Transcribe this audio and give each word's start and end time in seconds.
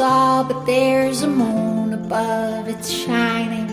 all, 0.00 0.44
but 0.44 0.64
there's 0.66 1.22
a 1.22 1.28
moon 1.28 1.92
above, 1.92 2.68
it's 2.68 2.90
shining, 2.90 3.68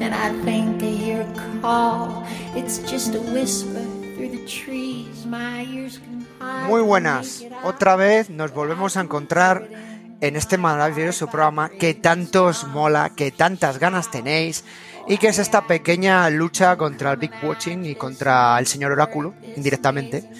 and 0.00 0.14
I 0.14 0.30
think 0.44 0.82
I 0.82 0.86
hear 0.86 1.20
a 1.22 1.60
call. 1.60 2.24
It's 2.54 2.78
just 2.90 3.14
a 3.14 3.20
whisper 3.20 3.82
through 4.14 4.30
the 4.30 4.44
trees, 4.46 5.26
my 5.26 5.64
ears 5.64 5.98
can 5.98 6.26
hide. 6.40 6.68
Muy 6.68 6.82
buenas, 6.82 7.44
otra 7.64 7.96
vez 7.96 8.30
nos 8.30 8.52
volvemos 8.52 8.96
a 8.96 9.00
encontrar 9.00 9.68
en 10.20 10.36
este 10.36 10.58
maravilloso 10.58 11.26
programa 11.28 11.68
que 11.68 11.94
tanto 11.94 12.46
os 12.46 12.66
mola, 12.66 13.10
que 13.10 13.30
tantas 13.30 13.78
ganas 13.78 14.10
tenéis 14.10 14.64
y 15.06 15.18
que 15.18 15.28
es 15.28 15.38
esta 15.38 15.66
pequeña 15.66 16.30
lucha 16.30 16.76
contra 16.76 17.12
el 17.12 17.18
Big 17.18 17.32
Watching 17.42 17.84
y 17.84 17.94
contra 17.94 18.58
el 18.58 18.66
señor 18.66 18.92
Oráculo, 18.92 19.34
indirectamente. 19.56 20.30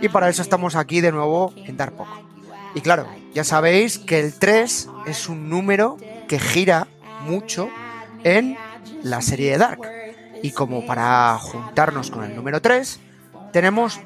Y 0.00 0.08
para 0.08 0.28
eso 0.28 0.42
estamos 0.42 0.76
aquí 0.76 1.00
de 1.00 1.10
nuevo 1.10 1.52
en 1.56 1.76
Dar 1.76 1.92
Poco. 1.92 2.35
Y 2.76 2.82
claro, 2.82 3.08
ya 3.32 3.42
sabéis 3.42 3.98
que 3.98 4.20
el 4.20 4.34
3 4.34 4.88
es 5.06 5.28
un 5.30 5.48
número 5.48 5.96
que 6.28 6.38
gira 6.38 6.86
mucho 7.22 7.70
en 8.22 8.58
la 9.02 9.22
serie 9.22 9.52
de 9.52 9.56
Dark. 9.56 9.80
Y 10.42 10.50
como 10.50 10.84
para 10.84 11.38
juntarnos 11.38 12.10
con 12.10 12.24
el 12.24 12.36
número 12.36 12.60
3, 12.60 13.00
tenemos 13.50 13.98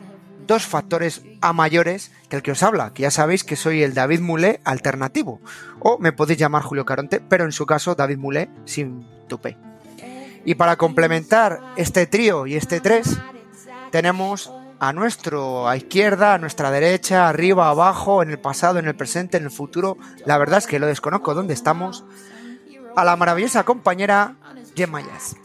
dos 0.46 0.66
factores 0.66 1.22
a 1.40 1.52
mayores 1.52 2.12
que 2.28 2.36
el 2.36 2.42
que 2.42 2.52
os 2.52 2.62
habla, 2.62 2.92
que 2.94 3.02
ya 3.02 3.10
sabéis 3.10 3.42
que 3.42 3.56
soy 3.56 3.82
el 3.82 3.92
David 3.92 4.20
Mulé 4.20 4.60
alternativo, 4.62 5.40
o 5.80 5.98
me 5.98 6.12
podéis 6.12 6.38
llamar 6.38 6.62
Julio 6.62 6.84
Caronte, 6.84 7.18
pero 7.18 7.44
en 7.44 7.52
su 7.52 7.66
caso 7.66 7.96
David 7.96 8.18
Mulé 8.18 8.50
sin 8.66 9.04
tupé. 9.26 9.56
Y 10.44 10.54
para 10.54 10.76
complementar 10.76 11.60
este 11.74 12.06
trío 12.06 12.46
y 12.46 12.54
este 12.54 12.78
3, 12.78 13.18
tenemos 13.90 14.52
a 14.80 14.92
nuestro 14.94 15.68
a 15.68 15.76
izquierda, 15.76 16.34
a 16.34 16.38
nuestra 16.38 16.70
derecha, 16.70 17.28
arriba, 17.28 17.68
abajo, 17.68 18.22
en 18.22 18.30
el 18.30 18.38
pasado, 18.38 18.78
en 18.78 18.86
el 18.86 18.96
presente, 18.96 19.36
en 19.36 19.44
el 19.44 19.50
futuro. 19.50 19.98
La 20.24 20.38
verdad 20.38 20.58
es 20.58 20.66
que 20.66 20.78
lo 20.78 20.86
desconozco 20.86 21.34
dónde 21.34 21.54
estamos. 21.54 22.04
A 22.96 23.04
la 23.04 23.14
maravillosa 23.16 23.62
compañera 23.64 24.34
Gemma 24.74 25.02
Yaz. 25.02 25.36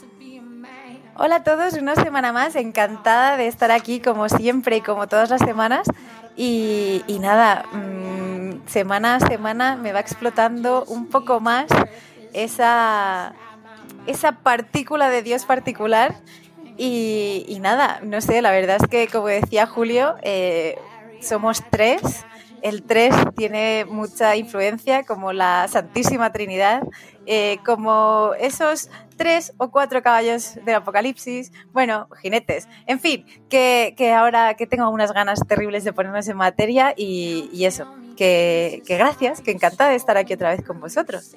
Hola 1.18 1.38
a 1.38 1.44
todos, 1.44 1.74
una 1.74 1.96
semana 1.96 2.34
más, 2.34 2.56
encantada 2.56 3.38
de 3.38 3.48
estar 3.48 3.72
aquí 3.72 4.00
como 4.00 4.28
siempre 4.30 4.78
y 4.78 4.82
como 4.82 5.08
todas 5.08 5.30
las 5.30 5.42
semanas. 5.42 5.88
Y, 6.38 7.04
y 7.08 7.20
nada, 7.20 7.66
mmm, 7.72 8.68
semana 8.68 9.16
a 9.16 9.20
semana 9.20 9.76
me 9.76 9.94
va 9.94 10.00
explotando 10.00 10.84
un 10.86 11.08
poco 11.08 11.40
más 11.40 11.68
esa, 12.34 13.34
esa 14.08 14.32
partícula 14.34 15.10
de 15.10 15.22
Dios 15.22 15.46
particular. 15.46 16.16
Y, 16.78 17.46
y, 17.48 17.60
nada, 17.60 18.02
no 18.04 18.20
sé, 18.22 18.42
la 18.42 18.52
verdad 18.52 18.78
es 18.82 18.88
que 18.90 19.08
como 19.08 19.28
decía 19.28 19.66
Julio, 19.66 20.16
eh, 20.22 20.78
somos 21.22 21.64
tres. 21.70 22.26
El 22.62 22.82
3 22.82 23.14
tiene 23.38 23.86
mucha 23.86 24.36
influencia, 24.36 25.04
como 25.04 25.34
la 25.34 25.68
Santísima 25.68 26.32
Trinidad, 26.32 26.82
eh, 27.28 27.60
como 27.64 28.32
esos 28.40 28.90
tres 29.18 29.54
o 29.58 29.70
cuatro 29.70 30.02
caballos 30.02 30.56
del 30.66 30.76
apocalipsis, 30.76 31.52
bueno, 31.74 32.08
jinetes, 32.22 32.68
en 32.88 33.00
fin, 33.00 33.26
que, 33.50 33.94
que 33.96 34.14
ahora 34.14 34.56
que 34.56 34.66
tengo 34.66 34.90
unas 34.90 35.12
ganas 35.12 35.40
terribles 35.48 35.84
de 35.84 35.94
ponernos 35.94 36.28
en 36.28 36.38
materia 36.38 36.96
y, 36.98 37.50
y 37.54 37.66
eso, 37.66 37.88
que, 38.18 38.82
que, 38.86 38.98
gracias, 38.98 39.42
que 39.42 39.52
encantada 39.52 39.92
de 39.92 39.98
estar 39.98 40.18
aquí 40.18 40.34
otra 40.34 40.50
vez 40.50 40.64
con 40.64 40.80
vosotros. 40.80 41.36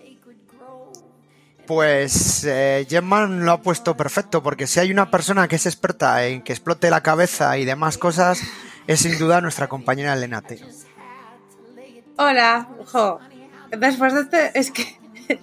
Pues 1.68 2.46
eh, 2.46 2.86
lo 2.90 3.52
ha 3.52 3.60
puesto 3.60 3.94
perfecto, 3.94 4.42
porque 4.42 4.66
si 4.66 4.80
hay 4.80 4.90
una 4.90 5.10
persona 5.10 5.48
que 5.48 5.56
es 5.56 5.66
experta 5.66 6.24
en 6.24 6.40
que 6.40 6.54
explote 6.54 6.88
la 6.88 7.02
cabeza 7.02 7.58
y 7.58 7.66
demás 7.66 7.98
cosas, 7.98 8.40
es 8.86 9.00
sin 9.00 9.18
duda 9.18 9.42
nuestra 9.42 9.68
compañera 9.68 10.16
Lenate. 10.16 10.60
Hola, 12.16 12.70
jo. 12.86 13.20
Después 13.70 14.14
de 14.14 14.20
este, 14.22 14.58
es 14.58 14.70
que 14.70 14.98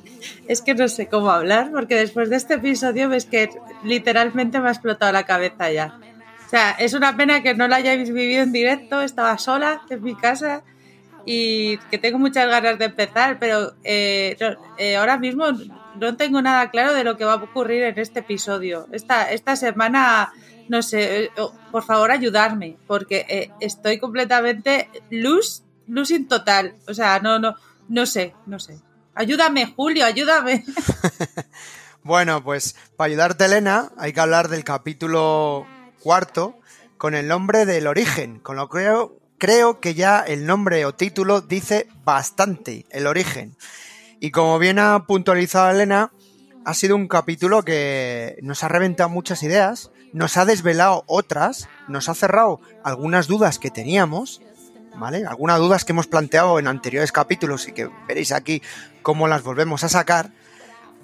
es 0.48 0.64
que 0.64 0.74
no 0.74 0.88
sé 0.88 1.08
cómo 1.08 1.30
hablar, 1.30 1.70
porque 1.72 1.94
después 1.94 2.32
de 2.32 2.38
este 2.38 2.56
episodio 2.56 3.08
ves 3.08 3.26
que 3.26 3.52
literalmente 3.84 4.60
me 4.60 4.70
ha 4.70 4.72
explotado 4.72 5.12
la 5.12 5.28
cabeza 5.28 5.72
ya. 5.72 6.00
O 6.44 6.50
sea, 6.50 6.72
es 6.72 6.96
una 6.96 7.16
pena 7.16 7.44
que 7.44 7.54
no 7.54 7.68
lo 7.68 7.76
hayáis 7.76 8.12
vivido 8.12 8.42
en 8.42 8.52
directo, 8.52 9.04
estaba 9.04 9.38
sola 9.38 9.84
en 9.92 10.02
mi 10.02 10.16
casa 10.16 10.64
y 11.24 11.78
que 11.92 12.00
tengo 12.00 12.18
muchas 12.18 12.48
ganas 12.48 12.80
de 12.80 12.86
empezar, 12.86 13.38
pero 13.38 13.76
eh, 13.84 14.36
eh, 14.80 14.96
ahora 14.96 15.20
mismo 15.20 15.46
no 16.00 16.18
tengo 16.18 16.42
nada 16.42 16.70
claro 16.70 16.94
de 16.94 17.04
lo 17.04 17.18
que 17.18 17.26
va 17.26 17.34
a 17.34 17.44
ocurrir 17.44 17.84
en 17.84 18.00
este 18.00 18.20
episodio. 18.20 18.88
Esta, 18.92 19.32
esta 19.32 19.56
semana, 19.56 20.34
no 20.70 20.82
sé, 20.82 21.26
eh, 21.26 21.32
por 21.72 21.84
favor 21.84 22.12
ayudarme, 22.12 22.78
porque 22.88 23.26
eh, 23.30 23.52
estoy 23.60 24.00
completamente 24.00 24.90
luz, 25.10 25.64
losing 25.88 26.28
total. 26.28 26.76
O 26.88 26.94
sea, 26.94 27.20
no, 27.20 27.40
no, 27.40 27.56
no 27.88 28.06
sé, 28.06 28.34
no 28.46 28.60
sé. 28.60 28.80
Ayúdame, 29.14 29.74
Julio, 29.76 30.06
ayúdame. 30.06 30.66
bueno, 32.04 32.44
pues 32.44 32.76
para 32.98 33.08
ayudarte, 33.08 33.46
Elena, 33.46 33.92
hay 33.98 34.14
que 34.14 34.20
hablar 34.20 34.50
del 34.50 34.64
capítulo 34.64 35.66
cuarto 36.02 36.60
con 36.98 37.16
el 37.16 37.28
nombre 37.28 37.66
del 37.66 37.88
origen, 37.88 38.40
con 38.40 38.56
lo 38.56 38.70
que 38.70 38.80
creo, 38.80 39.20
creo 39.38 39.80
que 39.80 39.94
ya 39.94 40.20
el 40.20 40.46
nombre 40.46 40.86
o 40.86 40.94
título 40.94 41.42
dice 41.42 41.88
bastante, 42.04 42.86
el 42.90 43.08
origen. 43.08 43.56
Y 44.20 44.32
como 44.32 44.58
bien 44.60 44.80
ha 44.80 45.06
puntualizado 45.06 45.72
Elena, 45.72 46.12
ha 46.66 46.74
sido 46.74 46.96
un 46.96 47.08
capítulo 47.08 47.64
que 47.64 48.38
nos 48.42 48.64
ha 48.64 48.68
reventado 48.68 49.10
muchas 49.10 49.44
ideas, 49.44 49.92
nos 50.14 50.38
ha 50.38 50.46
desvelado 50.46 51.04
otras, 51.08 51.70
nos 51.88 52.10
ha 52.10 52.16
cerrado 52.16 52.60
algunas 52.84 53.28
dudas 53.28 53.60
que 53.60 53.70
teníamos, 53.70 54.42
¿vale? 54.98 55.26
Algunas 55.26 55.60
dudas 55.60 55.86
que 55.86 55.92
hemos 55.92 56.08
planteado 56.08 56.58
en 56.58 56.68
anteriores 56.68 57.12
capítulos 57.12 57.68
y 57.68 57.74
que 57.74 57.90
veréis 58.08 58.32
aquí 58.32 58.62
cómo 59.04 59.28
las 59.28 59.44
volvemos 59.44 59.84
a 59.84 59.90
sacar. 59.90 60.32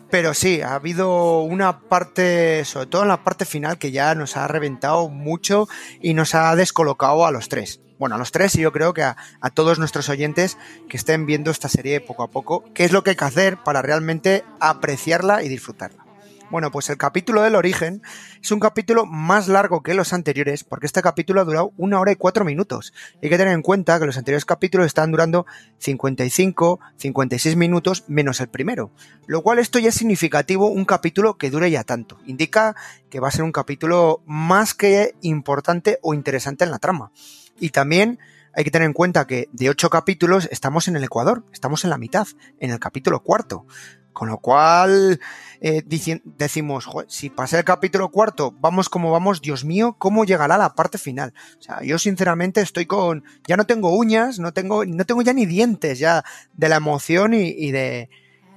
Pero 0.09 0.33
sí, 0.33 0.61
ha 0.61 0.75
habido 0.75 1.41
una 1.41 1.81
parte, 1.81 2.65
sobre 2.65 2.87
todo 2.87 3.03
en 3.03 3.09
la 3.09 3.23
parte 3.23 3.45
final, 3.45 3.77
que 3.77 3.91
ya 3.91 4.15
nos 4.15 4.37
ha 4.37 4.47
reventado 4.47 5.09
mucho 5.09 5.69
y 6.01 6.13
nos 6.13 6.33
ha 6.33 6.55
descolocado 6.55 7.25
a 7.25 7.31
los 7.31 7.49
tres. 7.49 7.80
Bueno, 8.01 8.15
a 8.15 8.17
los 8.17 8.31
tres 8.31 8.55
y 8.55 8.61
yo 8.61 8.71
creo 8.71 8.95
que 8.95 9.03
a, 9.03 9.15
todos 9.53 9.77
nuestros 9.77 10.09
oyentes 10.09 10.57
que 10.89 10.97
estén 10.97 11.27
viendo 11.27 11.51
esta 11.51 11.69
serie 11.69 12.01
poco 12.01 12.23
a 12.23 12.31
poco, 12.31 12.63
qué 12.73 12.83
es 12.83 12.91
lo 12.91 13.03
que 13.03 13.11
hay 13.11 13.15
que 13.15 13.25
hacer 13.25 13.57
para 13.57 13.83
realmente 13.83 14.43
apreciarla 14.59 15.43
y 15.43 15.49
disfrutarla. 15.49 16.03
Bueno, 16.49 16.71
pues 16.71 16.89
el 16.89 16.97
capítulo 16.97 17.43
del 17.43 17.53
origen 17.53 18.01
es 18.41 18.51
un 18.51 18.59
capítulo 18.59 19.05
más 19.05 19.47
largo 19.47 19.83
que 19.83 19.93
los 19.93 20.13
anteriores, 20.13 20.63
porque 20.63 20.87
este 20.87 21.03
capítulo 21.03 21.41
ha 21.41 21.43
durado 21.43 21.73
una 21.77 21.99
hora 21.99 22.11
y 22.11 22.15
cuatro 22.15 22.43
minutos. 22.43 22.91
Hay 23.21 23.29
que 23.29 23.37
tener 23.37 23.53
en 23.53 23.61
cuenta 23.61 23.99
que 23.99 24.07
los 24.07 24.17
anteriores 24.17 24.45
capítulos 24.45 24.87
están 24.87 25.11
durando 25.11 25.45
55, 25.77 26.79
56 26.97 27.55
minutos 27.55 28.05
menos 28.07 28.41
el 28.41 28.47
primero. 28.47 28.89
Lo 29.27 29.43
cual 29.43 29.59
esto 29.59 29.77
ya 29.77 29.89
es 29.89 29.95
significativo 29.95 30.69
un 30.69 30.85
capítulo 30.85 31.37
que 31.37 31.51
dure 31.51 31.69
ya 31.69 31.83
tanto. 31.83 32.17
Indica 32.25 32.75
que 33.11 33.19
va 33.19 33.27
a 33.27 33.31
ser 33.31 33.43
un 33.43 33.51
capítulo 33.51 34.23
más 34.25 34.73
que 34.73 35.13
importante 35.21 35.99
o 36.01 36.15
interesante 36.15 36.63
en 36.63 36.71
la 36.71 36.79
trama. 36.79 37.11
Y 37.59 37.69
también 37.69 38.19
hay 38.53 38.63
que 38.63 38.71
tener 38.71 38.85
en 38.85 38.93
cuenta 38.93 39.27
que 39.27 39.47
de 39.51 39.69
ocho 39.69 39.89
capítulos 39.89 40.47
estamos 40.51 40.87
en 40.87 40.95
el 40.95 41.03
Ecuador, 41.03 41.45
estamos 41.53 41.83
en 41.83 41.89
la 41.89 41.97
mitad, 41.97 42.27
en 42.59 42.71
el 42.71 42.79
capítulo 42.79 43.21
cuarto. 43.21 43.65
Con 44.13 44.27
lo 44.27 44.39
cual 44.39 45.21
eh, 45.61 45.83
decimos, 45.85 46.89
si 47.07 47.29
pasa 47.29 47.59
el 47.59 47.63
capítulo 47.63 48.09
cuarto, 48.09 48.53
vamos 48.59 48.89
como 48.89 49.09
vamos, 49.09 49.41
Dios 49.41 49.63
mío, 49.63 49.95
¿cómo 49.97 50.25
llegará 50.25 50.57
la 50.57 50.75
parte 50.75 50.97
final? 50.97 51.33
O 51.57 51.61
sea, 51.61 51.81
yo 51.81 51.97
sinceramente 51.97 52.59
estoy 52.59 52.85
con, 52.85 53.23
ya 53.47 53.55
no 53.55 53.65
tengo 53.65 53.95
uñas, 53.95 54.37
no 54.37 54.51
tengo, 54.51 54.83
no 54.83 55.05
tengo 55.05 55.21
ya 55.21 55.31
ni 55.31 55.45
dientes 55.45 55.97
ya 55.97 56.25
de 56.51 56.67
la 56.67 56.75
emoción 56.75 57.33
y, 57.33 57.71
de, 57.71 58.09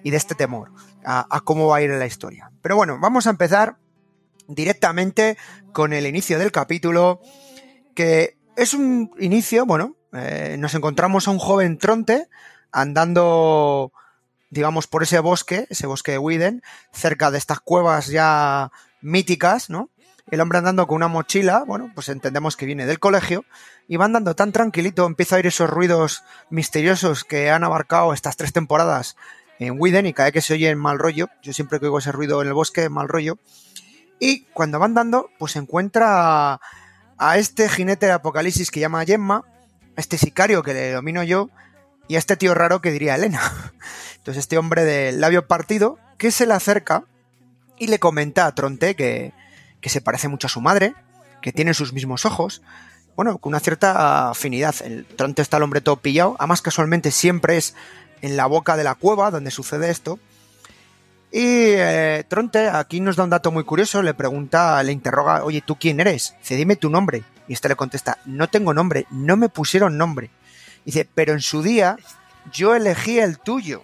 y 0.02 0.10
de 0.10 0.16
este 0.16 0.34
temor 0.34 0.72
a, 1.04 1.24
a 1.30 1.40
cómo 1.42 1.68
va 1.68 1.76
a 1.76 1.82
ir 1.82 1.90
la 1.90 2.06
historia. 2.06 2.50
Pero 2.60 2.74
bueno, 2.74 2.98
vamos 3.00 3.28
a 3.28 3.30
empezar 3.30 3.76
directamente 4.48 5.38
con 5.72 5.92
el 5.92 6.04
inicio 6.04 6.36
del 6.40 6.50
capítulo, 6.50 7.20
que 7.94 8.36
es 8.56 8.74
un 8.74 9.10
inicio, 9.18 9.66
bueno, 9.66 9.96
eh, 10.12 10.56
nos 10.58 10.74
encontramos 10.74 11.28
a 11.28 11.30
un 11.30 11.38
joven 11.38 11.78
tronte 11.78 12.28
andando 12.72 13.92
digamos, 14.54 14.86
por 14.86 15.02
ese 15.02 15.18
bosque, 15.18 15.66
ese 15.68 15.86
bosque 15.86 16.12
de 16.12 16.18
Widen, 16.18 16.62
cerca 16.92 17.30
de 17.30 17.38
estas 17.38 17.60
cuevas 17.60 18.06
ya 18.06 18.70
míticas, 19.02 19.68
¿no? 19.68 19.90
El 20.30 20.40
hombre 20.40 20.58
andando 20.58 20.86
con 20.86 20.96
una 20.96 21.08
mochila, 21.08 21.64
bueno, 21.66 21.90
pues 21.94 22.08
entendemos 22.08 22.56
que 22.56 22.64
viene 22.64 22.86
del 22.86 23.00
colegio, 23.00 23.44
y 23.88 23.96
va 23.96 24.06
andando 24.06 24.34
tan 24.34 24.52
tranquilito, 24.52 25.06
empieza 25.06 25.34
a 25.34 25.38
oír 25.38 25.48
esos 25.48 25.68
ruidos 25.68 26.22
misteriosos 26.50 27.24
que 27.24 27.50
han 27.50 27.64
abarcado 27.64 28.14
estas 28.14 28.36
tres 28.36 28.52
temporadas 28.52 29.16
en 29.58 29.74
Widen, 29.78 30.06
y 30.06 30.12
cada 30.12 30.28
vez 30.28 30.34
que 30.34 30.40
se 30.40 30.54
oye 30.54 30.70
en 30.70 30.78
mal 30.78 30.98
rollo, 30.98 31.28
yo 31.42 31.52
siempre 31.52 31.80
que 31.80 31.86
oigo 31.86 31.98
ese 31.98 32.12
ruido 32.12 32.40
en 32.40 32.48
el 32.48 32.54
bosque, 32.54 32.88
mal 32.88 33.08
rollo, 33.08 33.38
y 34.20 34.44
cuando 34.54 34.78
va 34.78 34.86
andando, 34.86 35.30
pues 35.38 35.56
encuentra 35.56 36.60
a 37.26 37.38
este 37.38 37.70
jinete 37.70 38.04
de 38.04 38.12
apocalipsis 38.12 38.70
que 38.70 38.80
llama 38.80 39.04
Gemma, 39.06 39.44
a 39.96 40.00
este 40.00 40.18
sicario 40.18 40.62
que 40.62 40.74
le 40.74 40.92
domino 40.92 41.22
yo, 41.22 41.48
y 42.06 42.16
a 42.16 42.18
este 42.18 42.36
tío 42.36 42.52
raro 42.52 42.82
que 42.82 42.90
diría 42.90 43.14
Elena. 43.14 43.40
Entonces 44.16 44.42
este 44.42 44.58
hombre 44.58 44.84
del 44.84 45.22
labio 45.22 45.46
partido 45.46 45.98
que 46.18 46.30
se 46.30 46.46
le 46.46 46.52
acerca 46.52 47.04
y 47.78 47.86
le 47.86 47.98
comenta 47.98 48.44
a 48.44 48.54
Tronte 48.54 48.94
que, 48.94 49.32
que 49.80 49.88
se 49.88 50.02
parece 50.02 50.28
mucho 50.28 50.48
a 50.48 50.50
su 50.50 50.60
madre, 50.60 50.94
que 51.40 51.50
tiene 51.50 51.72
sus 51.72 51.94
mismos 51.94 52.26
ojos, 52.26 52.62
bueno, 53.16 53.38
con 53.38 53.52
una 53.52 53.60
cierta 53.60 54.30
afinidad. 54.30 54.74
El 54.84 55.06
Tronte 55.06 55.40
está 55.40 55.56
el 55.56 55.62
hombre 55.62 55.80
todo 55.80 55.96
pillado, 55.96 56.36
además 56.38 56.60
casualmente 56.60 57.10
siempre 57.10 57.56
es 57.56 57.74
en 58.20 58.36
la 58.36 58.44
boca 58.44 58.76
de 58.76 58.84
la 58.84 58.96
cueva 58.96 59.30
donde 59.30 59.50
sucede 59.50 59.90
esto. 59.90 60.18
Y 61.34 61.72
eh, 61.74 62.24
Tronte 62.28 62.68
aquí 62.68 63.00
nos 63.00 63.16
da 63.16 63.24
un 63.24 63.30
dato 63.30 63.50
muy 63.50 63.64
curioso, 63.64 64.00
le 64.02 64.14
pregunta, 64.14 64.80
le 64.84 64.92
interroga, 64.92 65.42
oye, 65.42 65.64
¿tú 65.66 65.74
quién 65.74 65.98
eres? 65.98 66.36
Dice, 66.38 66.54
dime 66.54 66.76
tu 66.76 66.90
nombre. 66.90 67.24
Y 67.48 67.54
este 67.54 67.68
le 67.68 67.74
contesta, 67.74 68.18
no 68.24 68.48
tengo 68.48 68.72
nombre, 68.72 69.08
no 69.10 69.36
me 69.36 69.48
pusieron 69.48 69.98
nombre. 69.98 70.30
Dice, 70.84 71.08
pero 71.12 71.32
en 71.32 71.40
su 71.40 71.60
día 71.60 71.96
yo 72.52 72.76
elegí 72.76 73.18
el 73.18 73.40
tuyo. 73.40 73.82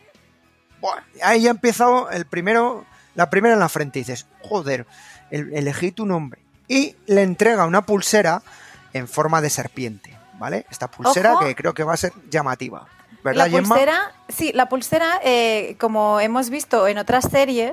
Bueno, 0.81 1.03
ahí 1.25 1.43
ya 1.43 1.51
ha 1.51 1.51
empezado 1.51 2.09
el 2.11 2.25
primero, 2.25 2.87
la 3.17 3.31
primera 3.31 3.55
en 3.55 3.61
la 3.61 3.69
frente. 3.69 3.99
dices, 3.99 4.29
joder, 4.43 4.87
elegí 5.33 5.91
tu 5.91 6.07
nombre. 6.07 6.41
Y 6.69 6.95
le 7.07 7.25
entrega 7.25 7.67
una 7.67 7.85
pulsera 7.85 8.45
en 8.93 9.09
forma 9.09 9.41
de 9.41 9.51
serpiente, 9.51 10.17
¿vale? 10.39 10.67
Esta 10.71 10.89
pulsera 10.89 11.35
que 11.41 11.57
creo 11.57 11.75
que 11.75 11.83
va 11.83 11.95
a 11.95 11.97
ser 11.97 12.13
llamativa. 12.31 12.87
¿Verdad, 13.23 13.49
la 13.49 13.59
pulsera, 13.59 14.13
sí, 14.29 14.53
la 14.55 14.69
pulsera, 14.69 15.21
eh, 15.23 15.77
como 15.79 16.21
hemos 16.21 16.49
visto 16.49 16.87
en 16.87 16.97
otras 16.97 17.29
series, 17.31 17.73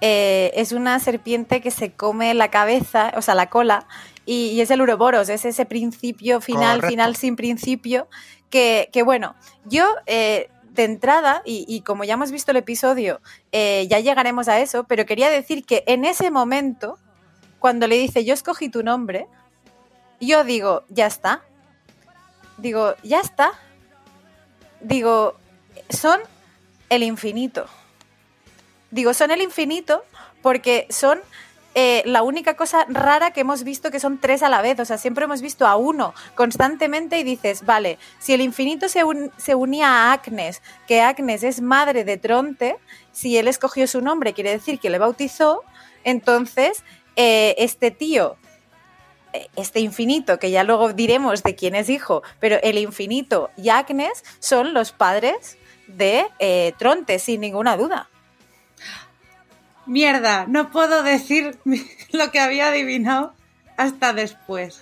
eh, 0.00 0.52
es 0.54 0.72
una 0.72 1.00
serpiente 1.00 1.60
que 1.60 1.70
se 1.70 1.92
come 1.92 2.32
la 2.34 2.50
cabeza, 2.50 3.12
o 3.16 3.22
sea, 3.22 3.34
la 3.34 3.50
cola, 3.50 3.86
y, 4.24 4.60
es 4.60 4.70
el 4.70 4.80
uroboros, 4.80 5.28
es 5.28 5.44
ese 5.44 5.66
principio 5.66 6.40
final, 6.40 6.82
final 6.82 7.16
sin 7.16 7.34
principio, 7.34 8.08
que, 8.50 8.88
bueno, 9.04 9.34
yo 9.64 9.84
eh, 10.06 10.48
de 10.70 10.84
entrada, 10.84 11.42
y, 11.44 11.80
como 11.80 12.04
ya 12.04 12.14
hemos 12.14 12.30
visto 12.30 12.52
el 12.52 12.58
episodio, 12.58 13.20
ya 13.52 13.98
llegaremos 13.98 14.46
a 14.46 14.60
eso, 14.60 14.84
pero 14.84 15.06
quería 15.06 15.28
decir 15.28 15.64
que 15.64 15.82
en 15.88 16.04
ese 16.04 16.30
momento, 16.30 16.98
cuando 17.58 17.88
le 17.88 17.96
dice 17.96 18.24
yo 18.24 18.32
escogí 18.32 18.68
tu 18.68 18.84
nombre, 18.84 19.26
yo 20.20 20.44
digo, 20.44 20.84
ya 20.88 21.06
está. 21.06 21.42
Digo, 22.56 22.94
ya 23.02 23.20
está 23.20 23.52
digo, 24.84 25.36
son 25.90 26.20
el 26.88 27.02
infinito. 27.02 27.66
Digo, 28.90 29.12
son 29.14 29.30
el 29.30 29.42
infinito 29.42 30.04
porque 30.42 30.86
son 30.90 31.20
eh, 31.74 32.02
la 32.06 32.22
única 32.22 32.54
cosa 32.54 32.86
rara 32.88 33.32
que 33.32 33.40
hemos 33.40 33.64
visto 33.64 33.90
que 33.90 33.98
son 33.98 34.18
tres 34.18 34.42
a 34.42 34.48
la 34.48 34.62
vez. 34.62 34.78
O 34.78 34.84
sea, 34.84 34.98
siempre 34.98 35.24
hemos 35.24 35.42
visto 35.42 35.66
a 35.66 35.74
uno 35.76 36.14
constantemente 36.36 37.18
y 37.18 37.24
dices, 37.24 37.64
vale, 37.64 37.98
si 38.20 38.32
el 38.32 38.40
infinito 38.40 38.88
se, 38.88 39.02
se 39.36 39.54
unía 39.54 39.88
a 39.88 40.12
Agnes, 40.12 40.62
que 40.86 41.00
Agnes 41.00 41.42
es 41.42 41.60
madre 41.60 42.04
de 42.04 42.16
Tronte, 42.16 42.76
si 43.10 43.36
él 43.36 43.48
escogió 43.48 43.86
su 43.88 44.00
nombre, 44.00 44.34
quiere 44.34 44.50
decir 44.50 44.78
que 44.78 44.90
le 44.90 44.98
bautizó, 44.98 45.62
entonces 46.04 46.84
eh, 47.16 47.56
este 47.58 47.90
tío 47.90 48.36
este 49.56 49.80
infinito, 49.80 50.38
que 50.38 50.50
ya 50.50 50.64
luego 50.64 50.92
diremos 50.92 51.42
de 51.42 51.54
quién 51.54 51.74
es 51.74 51.88
hijo, 51.88 52.22
pero 52.40 52.56
el 52.62 52.78
infinito 52.78 53.50
y 53.56 53.68
Agnes 53.68 54.24
son 54.38 54.74
los 54.74 54.92
padres 54.92 55.58
de 55.86 56.26
eh, 56.38 56.72
Tronte, 56.78 57.18
sin 57.18 57.40
ninguna 57.40 57.76
duda. 57.76 58.08
Mierda, 59.86 60.46
no 60.46 60.70
puedo 60.70 61.02
decir 61.02 61.58
lo 62.12 62.30
que 62.30 62.40
había 62.40 62.68
adivinado 62.68 63.34
hasta 63.76 64.12
después. 64.12 64.80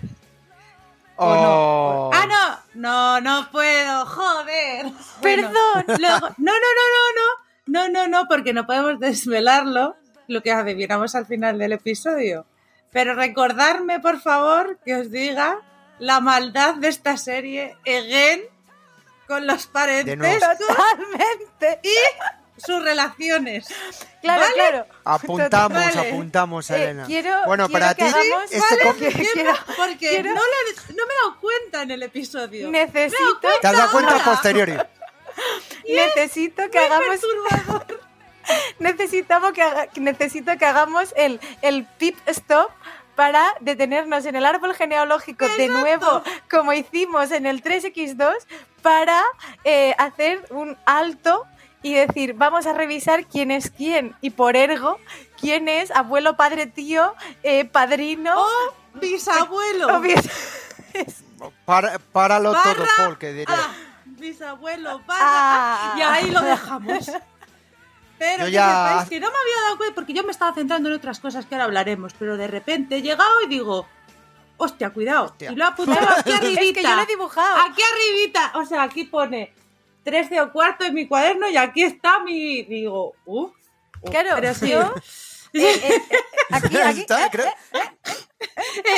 Oh. 1.16 2.10
Ah, 2.12 2.26
no, 2.74 3.20
no, 3.20 3.20
no 3.20 3.50
puedo, 3.50 4.06
joder. 4.06 4.86
Perdón. 5.20 5.52
no, 5.86 5.94
no, 5.96 6.18
no, 6.38 6.52
no, 6.58 7.02
no, 7.16 7.88
no, 7.88 7.88
no, 7.88 8.08
no, 8.08 8.28
porque 8.28 8.52
no 8.52 8.66
podemos 8.66 8.98
desvelarlo, 8.98 9.96
lo 10.28 10.42
que 10.42 10.52
adivinamos 10.52 11.14
al 11.14 11.26
final 11.26 11.58
del 11.58 11.72
episodio. 11.72 12.46
Pero 12.92 13.14
recordarme, 13.14 14.00
por 14.00 14.20
favor, 14.20 14.78
que 14.84 14.94
os 14.94 15.10
diga 15.10 15.58
la 15.98 16.20
maldad 16.20 16.74
de 16.74 16.88
esta 16.88 17.16
serie, 17.16 17.76
again, 17.86 18.42
con 19.26 19.46
los 19.46 19.66
parentescos 19.66 20.58
Totalmente. 20.58 21.80
y 21.82 22.60
sus 22.60 22.82
relaciones. 22.82 23.66
Claro, 24.20 24.44
claro. 24.54 24.86
Apuntamos, 25.04 25.96
apuntamos, 25.96 26.70
eh, 26.70 26.76
Elena. 26.76 27.06
quiero, 27.06 27.46
bueno, 27.46 27.68
para 27.68 27.94
ti, 27.94 28.02
hagamos, 28.02 28.52
este 28.52 29.16
quiero, 29.18 29.52
porque 29.76 30.22
no, 30.22 30.34
le, 30.34 30.94
no, 30.94 31.06
me 31.06 31.12
he 31.12 31.16
dado 31.16 31.40
cuenta 31.40 31.82
en 31.82 31.90
el 31.92 32.02
episodio. 32.02 32.70
Necesito. 32.70 33.48
¿Te 33.60 33.66
has 33.66 33.76
dado 33.76 33.90
cuenta 33.90 34.16
a 34.16 34.24
posteriori? 34.24 34.76
Necesito 35.88 36.70
que 36.70 36.78
hagamos. 36.78 37.20
Necesitamos 38.78 39.52
que 39.52 39.64
necesito 40.00 40.56
que 40.58 40.64
hagamos 40.64 41.12
el, 41.16 41.40
el 41.62 41.84
pit 41.98 42.16
stop 42.26 42.70
para 43.14 43.54
detenernos 43.60 44.24
en 44.24 44.36
el 44.36 44.46
árbol 44.46 44.74
genealógico 44.74 45.46
de 45.56 45.68
nuevo, 45.68 46.22
como 46.50 46.72
hicimos 46.72 47.30
en 47.30 47.46
el 47.46 47.62
3X2, 47.62 48.32
para 48.82 49.22
eh, 49.64 49.94
hacer 49.98 50.44
un 50.50 50.76
alto 50.86 51.46
y 51.82 51.94
decir, 51.94 52.34
vamos 52.34 52.66
a 52.66 52.72
revisar 52.72 53.26
quién 53.26 53.50
es 53.50 53.70
quién, 53.70 54.14
y 54.20 54.30
por 54.30 54.56
ergo, 54.56 54.98
quién 55.40 55.68
es 55.68 55.90
abuelo, 55.90 56.36
padre, 56.36 56.66
tío, 56.66 57.14
eh, 57.42 57.64
padrino. 57.64 58.40
O 58.40 58.74
bisabuelo. 59.00 60.00
para, 61.64 61.98
páralo 61.98 62.52
todo, 62.52 62.86
Paul, 62.96 63.18
que 63.18 63.32
diré. 63.32 63.52
Ah, 63.52 63.72
bisabuelo, 64.04 65.00
ah. 65.08 65.94
y 65.98 66.02
ahí 66.02 66.30
lo 66.30 66.40
dejamos. 66.40 67.10
Pero 68.22 68.44
que 68.44 68.52
ya... 68.52 69.04
que 69.08 69.18
no 69.18 69.26
me 69.32 69.36
había 69.36 69.64
dado 69.64 69.76
cuenta 69.78 69.94
porque 69.96 70.12
yo 70.12 70.22
me 70.22 70.30
estaba 70.30 70.54
centrando 70.54 70.88
en 70.88 70.94
otras 70.94 71.18
cosas 71.18 71.44
que 71.44 71.56
ahora 71.56 71.64
hablaremos, 71.64 72.14
pero 72.16 72.36
de 72.36 72.46
repente 72.46 72.98
he 72.98 73.02
llegado 73.02 73.42
y 73.44 73.48
digo, 73.48 73.88
hostia, 74.58 74.90
cuidado. 74.90 75.34
Y 75.40 75.52
lo 75.56 75.64
he 75.64 75.66
apuntado 75.66 76.06
aquí 76.18 76.30
arribita. 76.30 76.62
es 76.62 76.72
que 76.72 76.82
yo 76.84 76.94
lo 76.94 77.02
he 77.02 77.06
dibujado. 77.06 77.56
Aquí 77.68 77.82
arribita. 77.82 78.52
O 78.54 78.64
sea, 78.64 78.84
aquí 78.84 79.04
pone 79.04 79.52
13 80.04 80.40
o 80.40 80.52
cuarto 80.52 80.84
en 80.84 80.94
mi 80.94 81.08
cuaderno 81.08 81.48
y 81.48 81.56
aquí 81.56 81.82
está 81.82 82.20
mi... 82.20 82.62
Digo, 82.62 83.14
uh. 83.26 83.50
claro, 84.08 84.36
pero. 84.36 84.52
Yo, 84.66 84.94
eh, 85.54 85.74
eh, 85.74 86.02
eh, 86.08 86.18
aquí, 86.50 86.76
aquí, 86.84 87.00
está, 87.00 87.28
creo. 87.28 87.46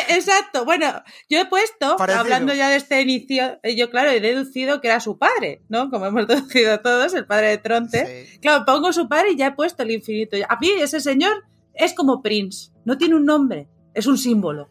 Exacto. 0.09 0.65
Bueno, 0.65 1.03
yo 1.29 1.41
he 1.41 1.47
puesto, 1.47 1.97
hablando 2.01 2.55
ya 2.55 2.69
de 2.69 2.77
este 2.77 3.01
inicio, 3.01 3.59
yo 3.77 3.91
claro, 3.91 4.11
he 4.11 4.21
deducido 4.21 4.81
que 4.81 4.89
era 4.89 5.01
su 5.01 5.19
padre, 5.19 5.63
¿no? 5.69 5.91
Como 5.91 6.07
hemos 6.07 6.27
deducido 6.29 6.81
todos, 6.81 7.15
el 7.15 7.27
padre 7.27 7.49
de 7.49 7.59
Tronte. 7.59 8.39
Claro, 8.41 8.65
pongo 8.65 8.93
su 8.93 9.09
padre 9.09 9.33
y 9.33 9.37
ya 9.37 9.49
he 9.49 9.53
puesto 9.53 9.83
el 9.83 9.91
infinito. 9.91 10.37
A 10.49 10.57
mí 10.59 10.71
ese 10.79 11.01
señor 11.01 11.45
es 11.75 11.95
como 11.95 12.23
Prince, 12.23 12.71
no 12.85 12.99
tiene 12.99 13.17
un 13.17 13.25
nombre, 13.25 13.69
es 13.95 14.07
un 14.07 14.19
símbolo. 14.19 14.71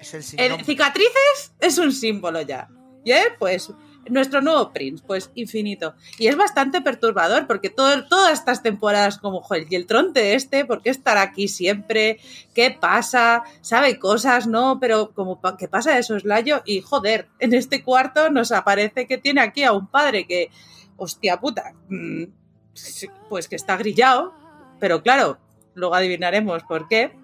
Es 0.00 0.34
el 0.34 0.64
cicatrices 0.64 1.52
es 1.60 1.78
un 1.78 1.92
símbolo 1.92 2.42
ya. 2.42 2.68
Y 3.04 3.12
pues 3.38 3.70
nuestro 4.08 4.40
nuevo 4.40 4.72
Prince, 4.72 5.02
pues 5.06 5.30
infinito. 5.34 5.94
Y 6.18 6.28
es 6.28 6.36
bastante 6.36 6.80
perturbador 6.80 7.46
porque 7.46 7.70
todas 7.70 8.32
estas 8.32 8.62
temporadas 8.62 9.18
como, 9.18 9.40
joder, 9.40 9.66
y 9.68 9.74
el 9.74 9.86
tronte 9.86 10.34
este, 10.34 10.64
¿por 10.64 10.82
qué 10.82 10.90
estar 10.90 11.18
aquí 11.18 11.48
siempre? 11.48 12.18
¿Qué 12.54 12.70
pasa? 12.70 13.42
¿Sabe 13.60 13.98
cosas? 13.98 14.46
No, 14.46 14.78
pero 14.80 15.12
como, 15.12 15.40
¿qué 15.58 15.68
pasa 15.68 15.98
eso, 15.98 16.18
Slayo? 16.18 16.62
Y 16.64 16.80
joder, 16.80 17.28
en 17.38 17.54
este 17.54 17.82
cuarto 17.82 18.30
nos 18.30 18.52
aparece 18.52 19.06
que 19.06 19.18
tiene 19.18 19.40
aquí 19.40 19.64
a 19.64 19.72
un 19.72 19.86
padre 19.86 20.26
que, 20.26 20.50
hostia 20.96 21.38
puta, 21.38 21.74
mm, 21.88 22.24
pues 23.28 23.48
que 23.48 23.56
está 23.56 23.76
grillado, 23.76 24.34
pero 24.78 25.02
claro, 25.02 25.38
luego 25.74 25.94
adivinaremos 25.94 26.62
por 26.64 26.88
qué. 26.88 27.16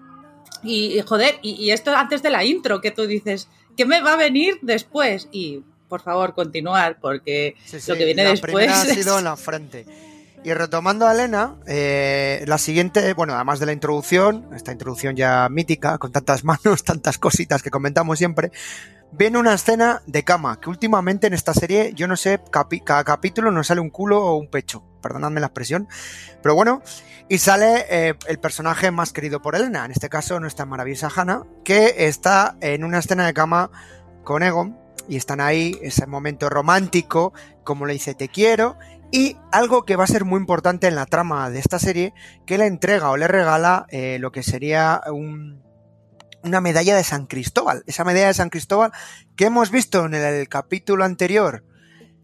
Y, 0.63 1.01
joder, 1.01 1.39
y, 1.41 1.51
y 1.55 1.71
esto 1.71 1.95
antes 1.95 2.23
de 2.23 2.29
la 2.29 2.45
intro 2.45 2.79
que 2.79 2.91
tú 2.91 3.05
dices, 3.05 3.49
¿qué 3.75 3.85
me 3.85 4.01
va 4.01 4.13
a 4.13 4.17
venir 4.17 4.59
después? 4.61 5.27
Y 5.31 5.63
por 5.93 6.01
favor, 6.01 6.33
continuar, 6.33 6.97
porque 6.99 7.55
lo 7.87 7.95
que 7.95 8.05
viene 8.05 8.23
después. 8.23 8.67
ha 8.67 8.83
sido 8.95 9.19
en 9.19 9.25
la 9.25 9.37
frente. 9.37 9.85
Y 10.43 10.51
retomando 10.51 11.05
a 11.05 11.13
Elena, 11.13 11.57
eh, 11.67 12.43
la 12.47 12.57
siguiente, 12.57 13.13
bueno, 13.13 13.35
además 13.35 13.59
de 13.59 13.67
la 13.67 13.73
introducción, 13.73 14.49
esta 14.55 14.71
introducción 14.71 15.15
ya 15.15 15.47
mítica, 15.49 15.99
con 15.99 16.11
tantas 16.11 16.43
manos, 16.45 16.83
tantas 16.83 17.19
cositas 17.19 17.61
que 17.61 17.69
comentamos 17.69 18.17
siempre, 18.17 18.51
viene 19.11 19.37
una 19.37 19.53
escena 19.53 20.01
de 20.07 20.23
cama, 20.23 20.59
que 20.59 20.71
últimamente 20.71 21.27
en 21.27 21.35
esta 21.35 21.53
serie, 21.53 21.93
yo 21.93 22.07
no 22.07 22.15
sé, 22.15 22.41
cada 22.83 23.03
capítulo 23.03 23.51
nos 23.51 23.67
sale 23.67 23.79
un 23.79 23.91
culo 23.91 24.25
o 24.25 24.35
un 24.35 24.47
pecho, 24.47 24.83
perdonadme 24.99 25.41
la 25.41 25.47
expresión, 25.47 25.87
pero 26.41 26.55
bueno, 26.55 26.81
y 27.29 27.37
sale 27.37 27.85
eh, 27.87 28.15
el 28.25 28.39
personaje 28.39 28.89
más 28.89 29.13
querido 29.13 29.43
por 29.43 29.55
Elena, 29.55 29.85
en 29.85 29.91
este 29.91 30.09
caso 30.09 30.39
nuestra 30.39 30.65
maravillosa 30.65 31.11
Hannah, 31.15 31.43
que 31.63 32.07
está 32.07 32.57
en 32.61 32.83
una 32.83 32.97
escena 32.97 33.27
de 33.27 33.35
cama 33.35 33.69
con 34.23 34.41
Egon, 34.41 34.82
y 35.07 35.17
están 35.17 35.41
ahí, 35.41 35.77
ese 35.81 36.07
momento 36.07 36.49
romántico, 36.49 37.33
como 37.63 37.85
le 37.85 37.93
dice 37.93 38.15
te 38.15 38.29
quiero, 38.29 38.77
y 39.11 39.37
algo 39.51 39.85
que 39.85 39.95
va 39.95 40.05
a 40.05 40.07
ser 40.07 40.25
muy 40.25 40.39
importante 40.39 40.87
en 40.87 40.95
la 40.95 41.05
trama 41.05 41.49
de 41.49 41.59
esta 41.59 41.79
serie, 41.79 42.13
que 42.45 42.57
le 42.57 42.65
entrega 42.65 43.11
o 43.11 43.17
le 43.17 43.27
regala 43.27 43.85
eh, 43.89 44.17
lo 44.19 44.31
que 44.31 44.41
sería 44.41 45.01
una 46.43 46.61
medalla 46.61 46.95
de 46.95 47.03
San 47.03 47.27
Cristóbal, 47.27 47.83
esa 47.85 48.03
medalla 48.03 48.27
de 48.27 48.33
San 48.33 48.49
Cristóbal 48.49 48.91
que 49.35 49.45
hemos 49.45 49.69
visto 49.69 50.05
en 50.05 50.15
el 50.15 50.49
capítulo 50.49 51.05
anterior 51.05 51.63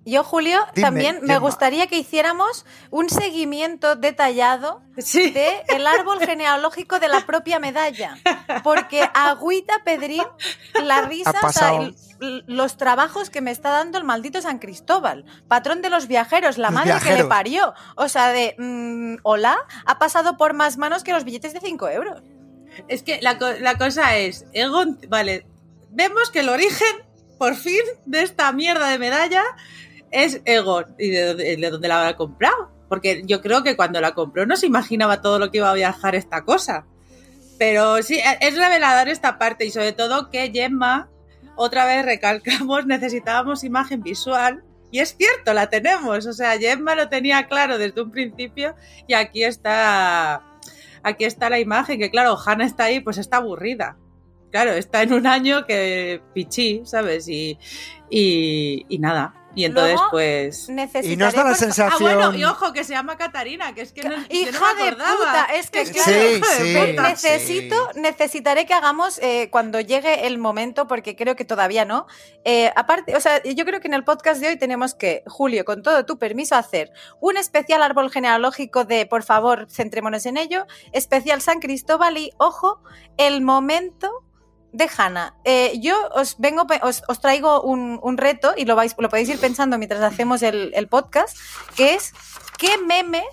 yo, 0.10 0.24
Julio, 0.24 0.60
también 0.82 1.20
me 1.22 1.34
gustaría 1.40 1.88
que 1.88 1.98
hiciéramos 1.98 2.66
un 2.90 3.10
seguimiento 3.10 3.96
detallado 3.96 4.82
del 5.34 5.54
el 5.68 5.88
árbol 5.88 6.20
genealógico 6.20 7.00
de 7.00 7.08
la 7.08 7.26
propia 7.26 7.60
medalla. 7.60 8.18
Porque 8.64 9.10
Agüita 9.14 9.74
Pedrín, 9.86 10.24
la 10.84 11.02
risa, 11.02 11.32
los 12.20 12.76
trabajos 12.78 13.30
que 13.30 13.42
me 13.42 13.52
está 13.52 13.70
dando 13.70 13.98
el 13.98 14.04
maldito 14.04 14.42
San 14.42 14.60
Cristóbal, 14.60 15.24
patrón 15.48 15.82
de 15.82 15.90
los 15.90 16.08
viajeros, 16.08 16.58
la 16.58 16.68
Los 16.70 16.74
madre 16.76 16.92
que 17.04 17.16
le 17.16 17.24
parió. 17.30 17.74
O 17.96 18.10
sea, 18.10 18.28
de, 18.30 18.56
mm, 18.58 19.18
hola, 19.24 19.58
ha 19.86 20.00
pasado 20.00 20.36
por 20.38 20.54
más 20.54 20.78
manos 20.78 21.04
que 21.04 21.14
los 21.14 21.24
billetes 21.24 21.54
de 21.54 21.62
5 21.62 21.88
euros. 21.90 22.22
Es 22.88 23.04
que 23.04 23.20
la, 23.22 23.38
co- 23.38 23.54
la 23.60 23.78
cosa 23.78 24.18
es, 24.18 24.46
Egon, 24.54 25.00
vale, 25.08 25.46
vemos 25.92 26.30
que 26.30 26.42
el 26.42 26.50
origen, 26.50 26.88
por 27.38 27.56
fin, 27.56 27.82
de 28.06 28.22
esta 28.24 28.52
mierda 28.52 28.88
de 28.90 29.00
medalla 29.00 29.44
es 30.12 30.42
Egon. 30.46 30.96
¿Y 30.98 31.10
de 31.10 31.26
dónde, 31.26 31.58
de 31.58 31.70
dónde 31.70 31.88
la 31.88 32.00
habrá 32.00 32.16
comprado? 32.16 32.72
Porque 32.88 33.22
yo 33.26 33.42
creo 33.42 33.64
que 33.64 33.76
cuando 33.76 34.02
la 34.02 34.14
compró 34.14 34.46
no 34.46 34.58
se 34.58 34.66
imaginaba 34.66 35.22
todo 35.22 35.40
lo 35.40 35.52
que 35.52 35.60
iba 35.60 35.70
a 35.70 35.76
viajar 35.76 36.16
esta 36.16 36.44
cosa. 36.44 36.86
Pero 37.58 38.02
sí, 38.02 38.18
e- 38.18 38.38
es 38.48 38.58
revelador 38.58 39.10
esta 39.10 39.38
parte 39.38 39.66
y 39.66 39.72
sobre 39.72 39.94
todo 39.94 40.30
que 40.30 40.52
Gemma, 40.52 41.10
otra 41.56 41.86
vez 41.86 42.06
recalcamos, 42.06 42.86
necesitábamos 42.88 43.64
imagen 43.64 44.02
visual. 44.02 44.64
Y 44.92 45.00
es 45.00 45.16
cierto, 45.16 45.54
la 45.54 45.70
tenemos. 45.70 46.26
O 46.26 46.34
sea, 46.34 46.58
Gemma 46.58 46.96
lo 46.96 47.10
tenía 47.10 47.48
claro 47.48 47.78
desde 47.78 48.02
un 48.02 48.12
principio 48.12 48.76
y 49.08 49.14
aquí 49.14 49.44
está 49.44 50.44
aquí 51.04 51.26
está 51.26 51.50
la 51.50 51.60
imagen, 51.60 52.00
que 52.00 52.10
claro, 52.10 52.38
Hannah 52.44 52.66
está 52.66 52.86
ahí, 52.86 53.00
pues 53.00 53.18
está 53.18 53.38
aburrida. 53.38 53.98
Claro, 54.52 54.72
está 54.72 55.04
en 55.04 55.14
un 55.14 55.28
año 55.28 55.66
que 55.66 56.22
pichí, 56.34 56.82
¿sabes? 56.84 57.28
Y, 57.28 57.60
y, 58.10 58.86
y 58.90 59.00
nada. 59.00 59.36
Y 59.56 59.66
entonces, 59.66 59.96
Luego, 59.96 60.12
pues. 60.12 60.70
Y 61.04 61.16
nos 61.18 61.34
da 61.34 61.44
la 61.44 61.50
Ah, 61.52 61.56
sensación. 61.56 62.00
bueno, 62.02 62.34
y 62.36 62.44
ojo, 62.46 62.72
que 62.72 62.84
se 62.84 62.94
llama 62.94 63.18
Catarina, 63.18 63.74
que 63.74 63.82
es 63.82 63.92
que 63.92 64.04
no, 64.04 64.16
que 64.16 64.22
no 64.22 64.50
Hija 64.50 64.74
me 64.78 64.84
de 64.86 64.92
puta, 64.92 65.46
es 65.56 65.72
que 65.72 65.82
Es 65.82 65.90
claro, 65.92 66.12
Sí, 66.12 66.36
hija 66.38 66.54
de 66.56 66.64
sí. 66.64 66.92
puta. 66.92 67.10
necesito, 67.10 67.90
necesitaré 67.96 68.66
que 68.68 68.74
hagamos 68.76 69.18
eh, 69.24 69.50
cuando 69.52 69.80
llegue 69.82 70.28
el 70.28 70.38
momento, 70.38 70.88
porque 70.88 71.16
creo 71.16 71.36
que 71.36 71.46
todavía 71.46 71.84
no. 71.84 72.06
Eh, 72.46 72.72
aparte, 72.76 73.16
o 73.16 73.20
sea, 73.20 73.42
yo 73.44 73.66
creo 73.66 73.80
que 73.82 73.88
en 73.88 73.96
el 73.96 74.04
podcast 74.04 74.40
de 74.40 74.50
hoy 74.50 74.58
tenemos 74.58 74.94
que, 74.94 75.24
Julio, 75.26 75.66
con 75.66 75.82
todo 75.82 76.06
tu 76.06 76.20
permiso, 76.20 76.56
hacer 76.56 76.92
un 77.20 77.36
especial 77.38 77.82
árbol 77.82 78.12
genealógico 78.12 78.86
de, 78.86 79.08
por 79.08 79.24
favor, 79.24 79.68
centrémonos 79.70 80.26
en 80.28 80.38
ello, 80.38 80.68
especial 80.94 81.42
San 81.42 81.60
Cristóbal 81.60 82.18
y, 82.18 82.32
ojo, 82.38 82.82
el 83.18 83.42
momento 83.42 84.12
de 84.72 84.90
Hanna. 84.96 85.36
Eh, 85.44 85.80
yo 85.82 85.96
os 86.16 86.38
vengo, 86.38 86.66
os, 86.82 87.02
os 87.08 87.20
traigo 87.20 87.62
un, 87.62 88.00
un 88.02 88.18
reto 88.18 88.54
y 88.56 88.66
lo, 88.66 88.76
vais, 88.76 88.96
lo 88.98 89.10
podéis 89.10 89.30
ir 89.30 89.40
pensando 89.40 89.78
mientras 89.78 90.02
hacemos 90.02 90.42
el, 90.44 90.72
el 90.76 90.88
podcast, 90.88 91.38
que 91.76 91.96
es 91.96 92.14
¿qué 92.58 92.78
meme 92.78 93.24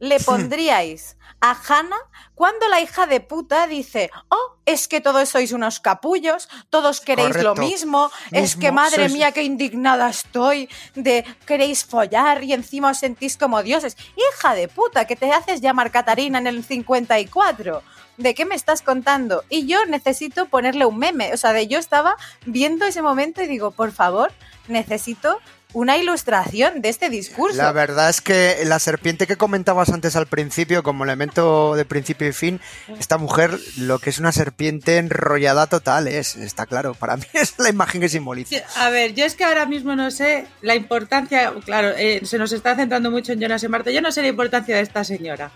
le 0.00 0.20
pondríais 0.24 1.16
a 1.44 1.54
Hannah 1.68 2.00
cuando 2.34 2.66
la 2.68 2.80
hija 2.80 3.06
de 3.06 3.20
puta 3.20 3.66
dice, 3.66 4.10
oh, 4.30 4.56
es 4.64 4.88
que 4.88 5.00
todos 5.00 5.28
sois 5.28 5.52
unos 5.52 5.78
capullos, 5.78 6.48
todos 6.70 7.00
queréis 7.00 7.36
lo 7.42 7.54
mismo, 7.54 8.10
es 8.32 8.56
que 8.56 8.72
madre 8.72 9.04
sois- 9.08 9.12
mía, 9.12 9.30
qué 9.32 9.42
indignada 9.42 10.08
estoy 10.08 10.68
de 10.94 11.22
queréis 11.46 11.84
follar 11.84 12.42
y 12.42 12.54
encima 12.54 12.90
os 12.90 12.98
sentís 12.98 13.36
como 13.36 13.62
dioses. 13.62 13.96
Hija 14.16 14.54
de 14.54 14.68
puta, 14.68 15.06
que 15.06 15.16
te 15.16 15.30
haces 15.32 15.60
llamar 15.60 15.90
Catarina 15.90 16.38
en 16.38 16.46
el 16.46 16.64
54. 16.64 17.82
¿De 18.16 18.34
qué 18.34 18.44
me 18.46 18.54
estás 18.54 18.80
contando? 18.82 19.44
Y 19.50 19.66
yo 19.66 19.84
necesito 19.86 20.46
ponerle 20.46 20.86
un 20.86 20.98
meme. 20.98 21.34
O 21.34 21.36
sea, 21.36 21.52
de 21.52 21.66
yo 21.66 21.78
estaba 21.78 22.16
viendo 22.46 22.84
ese 22.86 23.02
momento 23.02 23.42
y 23.42 23.46
digo, 23.48 23.70
por 23.72 23.92
favor, 23.92 24.32
necesito 24.68 25.40
una 25.74 25.98
ilustración 25.98 26.80
de 26.80 26.88
este 26.88 27.10
discurso. 27.10 27.56
La 27.56 27.72
verdad 27.72 28.08
es 28.08 28.20
que 28.20 28.62
la 28.64 28.78
serpiente 28.78 29.26
que 29.26 29.36
comentabas 29.36 29.90
antes 29.90 30.16
al 30.16 30.26
principio, 30.26 30.82
como 30.82 31.04
elemento 31.04 31.74
de 31.74 31.84
principio 31.84 32.28
y 32.28 32.32
fin, 32.32 32.60
esta 32.98 33.18
mujer 33.18 33.58
lo 33.76 33.98
que 33.98 34.10
es 34.10 34.18
una 34.18 34.32
serpiente 34.32 34.96
enrollada 34.96 35.66
total 35.66 36.08
es, 36.08 36.36
está 36.36 36.64
claro. 36.66 36.94
Para 36.94 37.16
mí 37.16 37.24
es 37.34 37.58
la 37.58 37.68
imagen 37.68 38.00
que 38.00 38.08
simboliza. 38.08 38.56
A 38.76 38.88
ver, 38.88 39.14
yo 39.14 39.24
es 39.26 39.34
que 39.34 39.44
ahora 39.44 39.66
mismo 39.66 39.94
no 39.96 40.10
sé 40.10 40.46
la 40.62 40.74
importancia, 40.74 41.52
claro, 41.64 41.90
eh, 41.96 42.20
se 42.24 42.38
nos 42.38 42.52
está 42.52 42.76
centrando 42.76 43.10
mucho 43.10 43.32
en 43.32 43.40
Jonas 43.40 43.62
y 43.64 43.68
Marta, 43.68 43.90
yo 43.90 44.00
no 44.00 44.12
sé 44.12 44.22
la 44.22 44.28
importancia 44.28 44.76
de 44.76 44.82
esta 44.82 45.04
señora. 45.04 45.50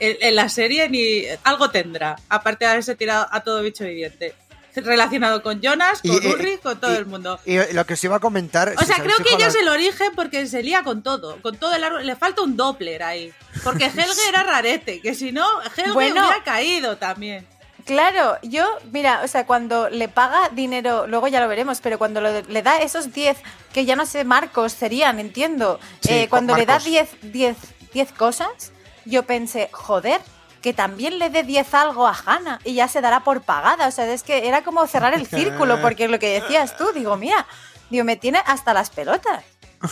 En, 0.00 0.16
en 0.20 0.34
la 0.34 0.48
serie 0.48 0.88
ni 0.88 1.22
algo 1.44 1.70
tendrá, 1.70 2.16
aparte 2.28 2.64
de 2.64 2.70
haberse 2.72 2.94
tirado 2.96 3.28
a 3.30 3.40
todo 3.42 3.62
bicho 3.62 3.84
viviente. 3.84 4.34
Relacionado 4.74 5.42
con 5.42 5.60
Jonas, 5.60 6.00
con 6.02 6.10
Y, 6.12 6.16
eh, 6.26 6.32
Ulrich, 6.34 6.60
con 6.60 6.80
todo 6.80 6.92
y- 6.92 6.96
el 6.96 7.06
mundo. 7.06 7.38
Y 7.44 7.56
lo 7.72 7.86
que 7.86 7.94
os 7.94 8.04
iba 8.04 8.16
a 8.16 8.20
comentar. 8.20 8.74
O 8.76 8.80
si 8.80 8.86
sea, 8.86 8.96
creo 8.96 9.16
que 9.18 9.30
ella 9.34 9.46
la- 9.46 9.48
es 9.48 9.54
el 9.54 9.68
origen 9.68 10.12
porque 10.16 10.46
se 10.46 10.62
lía 10.62 10.82
con 10.82 11.02
todo, 11.02 11.40
con 11.42 11.56
todo 11.56 11.74
el 11.74 11.84
árbol. 11.84 12.06
Le 12.06 12.16
falta 12.16 12.42
un 12.42 12.56
Doppler 12.56 13.02
ahí. 13.02 13.32
Porque 13.62 13.84
Helge 13.96 14.28
era 14.28 14.42
rarete, 14.42 15.00
que 15.00 15.14
si 15.14 15.32
no, 15.32 15.46
Helge 15.76 15.92
Bueno. 15.92 16.20
hubiera 16.22 16.42
caído 16.42 16.96
también. 16.96 17.46
Claro, 17.84 18.38
yo, 18.42 18.66
mira, 18.92 19.20
o 19.22 19.28
sea, 19.28 19.44
cuando 19.46 19.90
le 19.90 20.08
paga 20.08 20.48
dinero, 20.48 21.06
luego 21.06 21.28
ya 21.28 21.38
lo 21.40 21.48
veremos, 21.48 21.80
pero 21.82 21.98
cuando 21.98 22.22
lo- 22.22 22.40
le 22.40 22.62
da 22.62 22.78
esos 22.78 23.12
10, 23.12 23.36
que 23.74 23.84
ya 23.84 23.94
no 23.94 24.06
sé, 24.06 24.24
marcos 24.24 24.72
serían, 24.72 25.20
entiendo, 25.20 25.78
Sí, 26.00 26.08
eh, 26.14 26.26
cuando 26.30 26.56
le 26.56 26.64
da 26.64 26.74
marcos. 26.74 26.90
10, 26.90 27.08
10, 27.20 27.56
10 27.92 28.10
cosas, 28.12 28.48
yo 29.04 29.24
pensé, 29.24 29.68
joder, 29.70 30.22
que 30.64 30.72
también 30.72 31.18
le 31.18 31.28
dé 31.28 31.42
10 31.44 31.74
algo 31.74 32.08
a 32.08 32.16
Hanna 32.24 32.58
y 32.64 32.72
ya 32.74 32.88
se 32.88 33.00
dará 33.02 33.20
por 33.20 33.42
pagada. 33.42 33.86
O 33.86 33.90
sea, 33.90 34.10
es 34.10 34.22
que 34.22 34.48
era 34.48 34.64
como 34.64 34.84
cerrar 34.86 35.12
el 35.12 35.26
círculo, 35.26 35.78
porque 35.82 36.08
lo 36.08 36.18
que 36.18 36.40
decías 36.40 36.76
tú, 36.78 36.86
digo, 36.94 37.16
mira, 37.18 37.46
digo, 37.90 38.02
me 38.04 38.16
tiene 38.16 38.40
hasta 38.46 38.72
las 38.72 38.88
pelotas. 38.90 39.44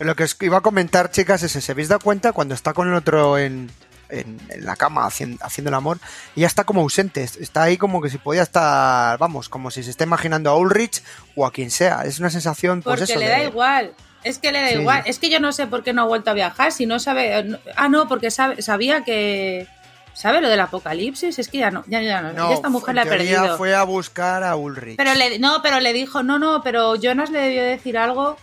Lo 0.00 0.14
que 0.16 0.24
os 0.24 0.36
iba 0.40 0.58
a 0.58 0.60
comentar, 0.60 1.10
chicas, 1.12 1.42
es: 1.44 1.52
¿se 1.52 1.72
habéis 1.72 1.88
dado 1.88 2.00
cuenta 2.00 2.32
cuando 2.32 2.54
está 2.54 2.72
con 2.74 2.88
el 2.88 2.94
otro 2.94 3.38
en, 3.38 3.70
en- 4.08 4.40
en 4.48 4.64
la 4.66 4.74
cama 4.74 5.06
haciendo, 5.06 5.38
haciendo 5.44 5.68
el 5.68 5.74
amor? 5.74 5.98
Y 6.34 6.40
ya 6.40 6.46
está 6.48 6.64
como 6.64 6.80
ausente. 6.80 7.22
Está 7.22 7.62
ahí 7.62 7.76
como 7.76 8.02
que 8.02 8.10
si 8.10 8.18
podía 8.18 8.42
estar, 8.42 9.16
vamos, 9.18 9.48
como 9.48 9.70
si 9.70 9.82
se 9.84 9.90
esté 9.90 10.04
imaginando 10.04 10.50
a 10.50 10.56
Ulrich 10.56 11.02
o 11.36 11.46
a 11.46 11.52
quien 11.52 11.70
sea. 11.70 12.02
Es 12.04 12.18
una 12.18 12.30
sensación, 12.30 12.82
pues 12.82 12.98
Porque 12.98 13.12
eso. 13.12 13.20
le 13.20 13.26
de- 13.26 13.30
da 13.30 13.42
igual. 13.44 13.94
Es 14.24 14.38
que 14.38 14.50
le 14.52 14.60
da 14.60 14.68
Sí. 14.68 14.74
igual. 14.74 15.02
Es 15.06 15.18
que 15.20 15.30
yo 15.30 15.38
no 15.40 15.52
sé 15.52 15.66
por 15.68 15.82
qué 15.84 15.92
no 15.92 16.02
ha 16.02 16.06
vuelto 16.06 16.30
a 16.30 16.34
viajar. 16.34 16.72
Si 16.72 16.86
no 16.86 16.98
sabe. 16.98 17.44
no- 17.44 17.58
Ah, 17.76 17.88
no, 17.88 18.08
porque 18.08 18.30
sabe, 18.32 18.60
sabía 18.62 19.04
que. 19.04 19.68
¿Sabe 20.14 20.40
lo 20.40 20.48
del 20.48 20.60
apocalipsis? 20.60 21.38
Es 21.38 21.48
que 21.48 21.58
ya 21.58 21.70
no. 21.70 21.84
Ya, 21.86 22.00
ya 22.02 22.20
no. 22.22 22.32
No, 22.32 22.48
ya 22.50 22.54
esta 22.56 22.68
mujer 22.68 22.94
le 22.94 23.00
ha 23.00 23.04
perdido. 23.04 23.56
fue 23.56 23.74
a 23.74 23.82
buscar 23.84 24.44
a 24.44 24.56
Ulrich. 24.56 24.96
Pero 24.96 25.14
le, 25.14 25.38
no, 25.38 25.60
pero 25.62 25.80
le 25.80 25.92
dijo, 25.92 26.22
no, 26.22 26.38
no, 26.38 26.62
pero 26.62 26.94
Jonas 26.96 27.30
le 27.30 27.40
debió 27.40 27.62
decir 27.64 27.96
algo. 27.98 28.36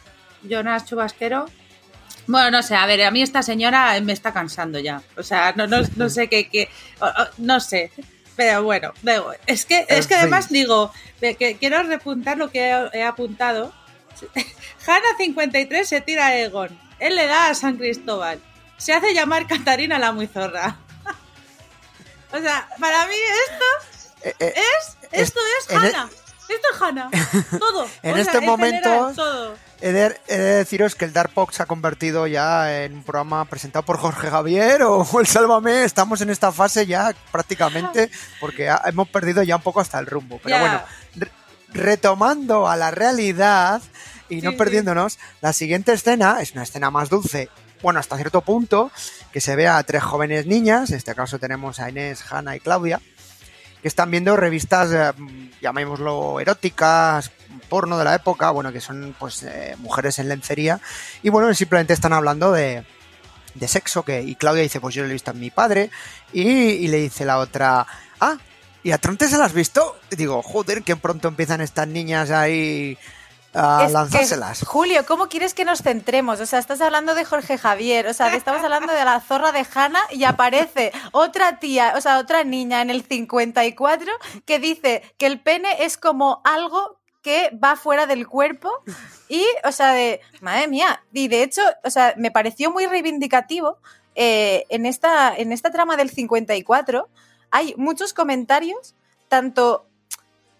Jonas 0.44 0.86
Chubasquero. 0.86 1.46
Bueno, 2.28 2.52
no 2.52 2.64
sé, 2.64 2.76
a 2.76 2.86
ver, 2.86 3.04
a 3.04 3.12
mí 3.12 3.22
esta 3.22 3.42
señora 3.44 4.00
me 4.02 4.14
está 4.14 4.32
cansando 4.34 4.80
ya. 4.80 5.02
O 5.18 5.24
sea, 5.24 5.54
no, 5.56 5.68
no, 5.68 5.78
no 5.96 6.10
sé 6.10 6.28
qué, 6.28 6.48
qué- 6.50 6.70
no 7.38 7.60
sé. 7.60 7.92
Pero 8.36 8.64
bueno, 8.64 8.94
es 9.48 9.66
que, 9.66 9.86
es 9.90 10.08
que 10.08 10.16
además 10.16 10.50
digo, 10.50 10.94
que 11.20 11.58
quiero 11.60 11.84
repuntar 11.84 12.38
lo 12.38 12.50
que 12.52 12.70
he, 12.72 13.00
he 13.00 13.04
apuntado. 13.04 13.74
Hanna 14.88 15.08
53 15.18 15.88
se 15.88 16.02
tira 16.02 16.28
a 16.28 16.38
Egon. 16.38 16.78
Él 17.00 17.16
le 17.16 17.28
da 17.28 17.50
a 17.50 17.56
San 17.56 17.78
Cristóbal. 17.78 18.40
Se 18.78 18.94
hace 18.94 19.14
llamar 19.14 19.48
Catarina 19.48 20.00
la 20.00 20.12
muy 20.12 20.28
zorra. 20.28 20.78
O 22.32 22.38
sea, 22.40 22.68
para 22.80 23.06
mí 23.08 23.14
esto 23.50 23.66
Eh, 24.22 24.36
eh, 24.40 24.54
es, 24.56 24.98
esto 25.12 25.40
es 25.60 25.70
en 25.74 25.84
e- 25.84 25.88
Hanna. 25.90 26.10
Esto 26.50 26.68
es 26.74 26.82
Hanna. 26.82 27.10
Todo. 27.60 27.88
En 28.04 28.12
O 28.12 28.14
sea, 28.16 28.22
este 28.24 28.42
momento- 28.42 28.90
general, 28.90 29.16
todo. 29.16 29.56
He 29.82 29.94
de, 29.94 30.20
he 30.28 30.38
de 30.38 30.56
deciros 30.56 30.94
que 30.96 31.06
el 31.06 31.14
Dark 31.14 31.32
Box 31.34 31.56
se 31.56 31.64
ha 31.64 31.66
convertido 31.66 32.28
ya 32.28 32.84
en 32.84 32.96
un 32.96 33.04
programa 33.04 33.46
presentado 33.46 33.84
por 33.86 33.98
Jorge 33.98 34.30
Javier 34.30 34.84
o 34.84 35.08
el 35.22 35.28
Sálvame. 35.28 35.84
Estamos 35.86 36.20
en 36.22 36.30
esta 36.32 36.52
fase 36.52 36.86
ya 36.86 37.14
prácticamente 37.32 38.12
porque 38.42 38.70
ha- 38.70 38.82
hemos 38.88 39.08
perdido 39.08 39.42
ya 39.44 39.56
un 39.56 39.62
poco 39.62 39.80
hasta 39.80 39.98
el 40.00 40.06
rumbo. 40.08 40.40
Pero 40.44 40.60
bueno, 40.60 40.82
re- 41.16 41.32
retomando 41.70 42.68
a 42.68 42.76
la 42.76 42.92
realidad 42.92 43.82
y 44.28 44.42
no 44.42 44.52
sí. 44.52 44.58
perdiéndonos, 44.58 45.18
la 45.42 45.54
siguiente 45.54 45.94
escena 45.94 46.42
es 46.42 46.52
una 46.52 46.64
escena 46.64 46.92
más 46.92 47.10
dulce. 47.10 47.50
Bueno, 47.82 48.00
hasta 48.00 48.18
cierto 48.18 48.42
punto, 48.42 48.92
que 49.32 49.40
se 49.40 49.56
ve 49.56 49.68
a 49.68 49.82
tres 49.84 50.04
jóvenes 50.04 50.46
niñas, 50.46 50.90
en 50.90 50.98
este 50.98 51.16
caso 51.16 51.40
tenemos 51.40 51.80
a 51.80 51.90
Inés, 51.90 52.24
Hanna 52.30 52.56
y 52.56 52.60
Claudia, 52.60 53.00
que 53.82 53.88
están 53.88 54.12
viendo 54.12 54.36
revistas, 54.36 54.92
eh, 54.92 55.14
llamémoslo 55.62 56.42
eróticas, 56.42 57.32
porno 57.70 57.98
de 57.98 58.04
la 58.04 58.16
época, 58.16 58.52
bueno, 58.52 58.74
que 58.74 58.82
son 58.82 59.16
pues 59.18 59.44
eh, 59.44 59.76
mujeres 59.80 60.20
en 60.20 60.28
lencería, 60.28 60.82
y 61.24 61.30
bueno, 61.30 61.54
simplemente 61.54 61.94
están 61.94 62.12
hablando 62.12 62.52
de, 62.52 62.84
de 63.56 63.68
sexo, 63.70 64.04
que, 64.04 64.22
y 64.22 64.36
Claudia 64.36 64.64
dice, 64.64 64.82
pues 64.82 64.94
yo 64.96 65.04
lo 65.04 65.10
he 65.10 65.14
visto 65.14 65.32
en 65.32 65.40
mi 65.40 65.50
padre, 65.50 65.90
y, 66.34 66.86
le 66.90 66.98
dice 66.98 67.24
la 67.24 67.38
otra, 67.38 67.88
ah, 68.20 68.38
¿y 68.84 68.92
a 68.92 68.98
Tronte 68.98 69.30
se 69.30 69.38
las 69.38 69.54
visto? 69.54 69.98
Digo, 70.12 70.42
joder, 70.42 70.84
que 70.84 70.98
pronto 70.98 71.30
empiezan 71.30 71.62
estas 71.62 71.88
niñas 71.88 72.30
ahí 72.32 72.98
a 73.54 73.82
Es 73.82 73.88
que, 73.88 73.94
lanzárselas. 73.94 74.64
Julio, 74.66 75.06
¿cómo 75.06 75.28
quieres 75.28 75.54
que 75.54 75.66
nos 75.66 75.82
centremos? 75.82 76.40
O 76.40 76.46
sea, 76.46 76.60
estás 76.60 76.82
hablando 76.82 77.16
de 77.16 77.26
Jorge 77.26 77.58
Javier, 77.58 78.08
o 78.08 78.14
sea, 78.14 78.34
estamos 78.36 78.64
hablando 78.64 78.94
de 78.94 79.06
la 79.06 79.20
zorra 79.22 79.52
de 79.52 79.66
Hanna 79.74 80.00
y 80.12 80.24
aparece 80.24 80.92
otra 81.12 81.60
tía, 81.60 81.94
o 81.96 82.02
sea, 82.02 82.20
otra 82.20 82.44
niña 82.44 82.82
en 82.82 82.90
el 82.90 83.04
54 83.04 84.12
que 84.46 84.60
dice 84.60 85.04
que 85.18 85.26
el 85.26 85.40
pene 85.40 85.84
es 85.84 85.98
como 85.98 86.42
algo 86.44 87.00
que 87.22 87.52
va 87.62 87.76
fuera 87.76 88.06
del 88.06 88.28
cuerpo 88.28 88.72
y, 89.28 89.46
o 89.66 89.72
sea, 89.72 89.94
de, 89.94 90.22
madre 90.42 90.68
mía, 90.68 91.04
y 91.12 91.28
de 91.28 91.44
hecho, 91.44 91.62
o 91.84 91.90
sea, 91.90 92.14
me 92.18 92.32
pareció 92.32 92.72
muy 92.72 92.86
reivindicativo 92.86 93.78
eh, 94.16 94.66
en, 94.70 94.86
esta, 94.86 95.36
en 95.36 95.52
esta 95.52 95.72
trama 95.72 95.98
del 95.98 96.10
54 96.10 97.10
hay 97.52 97.74
muchos 97.78 98.14
comentarios, 98.14 98.96
tanto 99.28 99.89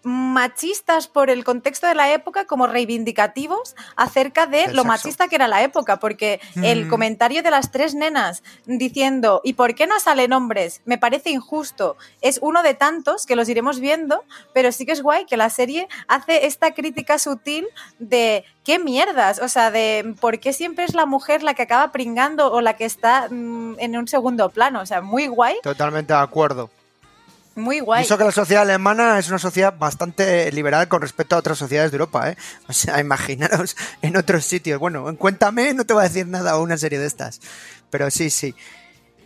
machistas 0.02 1.06
por 1.08 1.30
el 1.30 1.44
contexto 1.44 1.86
de 1.86 1.94
la 1.94 2.12
época 2.12 2.46
como 2.46 2.66
reivindicativos 2.66 3.76
acerca 3.96 4.46
de 4.46 4.62
lo 4.62 4.66
sexo. 4.68 4.84
machista 4.84 5.28
que 5.28 5.36
era 5.36 5.48
la 5.48 5.62
época, 5.62 5.98
porque 5.98 6.40
el 6.62 6.86
Mm. 6.86 6.88
comentario 6.88 7.42
de 7.42 7.50
las 7.50 7.70
tres 7.70 7.94
nenas 7.94 8.42
diciendo 8.66 9.40
¿y 9.44 9.54
por 9.54 9.74
qué 9.74 9.86
no 9.86 10.00
salen 10.00 10.32
hombres? 10.32 10.80
Me 10.84 10.98
parece 10.98 11.30
injusto. 11.30 11.96
Es 12.20 12.38
uno 12.42 12.62
de 12.62 12.74
tantos 12.74 13.26
que 13.26 13.36
los 13.36 13.48
iremos 13.48 13.80
viendo, 13.80 14.24
pero 14.54 14.72
sí 14.72 14.86
que 14.86 14.92
es 14.92 15.02
guay 15.02 15.26
que 15.26 15.36
la 15.36 15.50
serie 15.50 15.88
hace 16.08 16.46
esta 16.46 16.72
crítica 16.72 17.18
sutil 17.18 17.66
de 17.98 18.44
qué 18.64 18.78
mierdas, 18.78 19.40
o 19.40 19.48
sea, 19.48 19.70
de 19.70 20.14
por 20.20 20.38
qué 20.38 20.52
siempre 20.52 20.84
es 20.84 20.94
la 20.94 21.06
mujer 21.06 21.42
la 21.42 21.54
que 21.54 21.62
acaba 21.62 21.92
pringando 21.92 22.52
o 22.52 22.60
la 22.60 22.74
que 22.76 22.84
está 22.84 23.28
mm, 23.30 23.76
en 23.78 23.96
un 23.96 24.08
segundo 24.08 24.48
plano, 24.50 24.80
o 24.80 24.86
sea, 24.86 25.00
muy 25.00 25.26
guay, 25.26 25.56
Totalmente 25.62 26.12
de 26.12 26.18
acuerdo. 26.20 26.70
Muy 27.54 27.80
guay. 27.80 28.04
eso 28.04 28.16
que 28.16 28.24
la 28.24 28.32
sociedad 28.32 28.62
alemana 28.62 29.18
es 29.18 29.28
una 29.28 29.38
sociedad 29.38 29.74
bastante 29.76 30.50
liberal 30.52 30.88
con 30.88 31.02
respecto 31.02 31.34
a 31.34 31.38
otras 31.38 31.58
sociedades 31.58 31.90
de 31.90 31.96
Europa, 31.96 32.30
¿eh? 32.30 32.36
O 32.68 32.72
sea, 32.72 33.00
imaginaros 33.00 33.76
en 34.02 34.16
otros 34.16 34.44
sitios. 34.44 34.78
Bueno, 34.78 35.08
en 35.08 35.16
Cuéntame 35.16 35.74
no 35.74 35.84
te 35.84 35.94
va 35.94 36.02
a 36.02 36.04
decir 36.04 36.26
nada 36.26 36.56
o 36.56 36.62
una 36.62 36.78
serie 36.78 36.98
de 36.98 37.06
estas. 37.06 37.40
Pero 37.90 38.10
sí, 38.10 38.30
sí. 38.30 38.54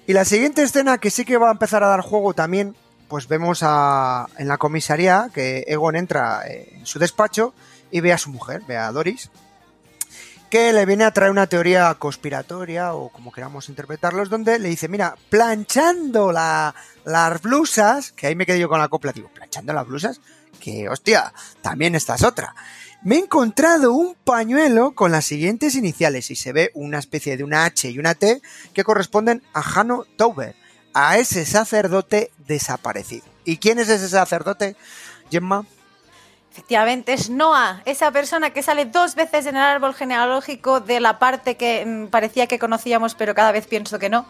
Y 0.07 0.13
la 0.13 0.25
siguiente 0.25 0.63
escena 0.63 0.99
que 0.99 1.11
sí 1.11 1.25
que 1.25 1.39
va 1.39 1.49
a 1.49 1.53
empezar 1.53 1.83
a 1.83 1.89
dar 1.89 2.01
juego 2.01 2.35
también, 2.35 2.77
pues 3.09 3.29
vemos 3.29 3.61
a, 3.63 4.27
en 4.39 4.49
la 4.49 4.59
comisaría 4.59 5.31
que 5.33 5.65
Egon 5.67 5.97
entra 5.97 6.43
eh, 6.47 6.77
en 6.79 6.87
su 6.87 6.99
despacho 6.99 7.55
y 7.91 8.01
ve 8.01 8.13
a 8.13 8.19
su 8.19 8.31
mujer, 8.31 8.63
ve 8.67 8.77
a 8.77 8.91
Doris, 8.93 9.31
que 10.55 10.73
le 10.73 10.87
viene 10.87 11.03
a 11.03 11.11
traer 11.11 11.33
una 11.33 11.49
teoría 11.49 11.93
conspiratoria 11.97 12.95
o 12.95 13.09
como 13.09 13.33
queramos 13.33 13.69
interpretarlos, 13.69 14.31
donde 14.31 14.61
le 14.61 14.69
dice, 14.69 14.87
mira, 14.87 15.17
planchando 15.29 16.31
la- 16.31 16.77
las 17.05 17.43
blusas, 17.43 18.13
que 18.13 18.29
ahí 18.29 18.37
me 18.37 18.47
quedé 18.47 18.61
yo 18.61 18.69
con 18.69 18.79
la 18.79 18.87
copla, 18.87 19.11
digo, 19.11 19.29
planchando 19.35 19.73
las 19.73 19.85
blusas, 19.85 20.21
que 20.61 20.89
hostia, 20.89 21.35
también 21.61 21.97
esta 21.97 22.15
es 22.15 22.23
otra. 22.23 22.55
Me 23.03 23.17
he 23.17 23.19
encontrado 23.19 23.95
un 23.95 24.15
pañuelo 24.15 24.93
con 24.93 25.11
las 25.11 25.25
siguientes 25.25 25.75
iniciales 25.75 26.31
y 26.31 26.37
se 26.37 26.53
ve 26.53 26.71
una 26.75 27.01
especie 27.01 27.37
de 27.37 27.43
una 27.43 27.65
H 27.65 27.91
y 27.91 27.99
una 27.99 28.15
T 28.15 28.41
que 28.73 28.85
corresponden 28.85 29.43
a 29.55 29.61
Hanno 29.61 30.05
Tauber, 30.17 30.55
a 30.93 31.19
ese 31.19 31.47
sacerdote 31.47 32.31
desaparecido. 32.47 33.27
¿Y 33.45 33.57
quién 33.57 33.81
es 33.81 33.89
ese 33.89 34.09
sacerdote, 34.09 34.77
Gemma? 35.33 35.67
Efectivamente, 36.55 37.13
es 37.15 37.31
Noah, 37.31 37.83
esa 37.85 38.13
persona 38.13 38.51
que 38.51 38.63
sale 38.63 38.85
dos 38.85 39.17
veces 39.17 39.45
en 39.47 39.57
el 39.57 39.63
árbol 39.63 39.93
genealógico 39.93 40.79
de 40.79 41.01
la 41.01 41.19
parte 41.19 41.57
que 41.57 41.85
mm, 41.85 42.07
parecía 42.07 42.47
que 42.47 42.61
conocíamos, 42.61 43.17
pero 43.17 43.35
cada 43.35 43.51
vez 43.51 43.67
pienso 43.67 43.99
que 43.99 44.09
no. 44.09 44.25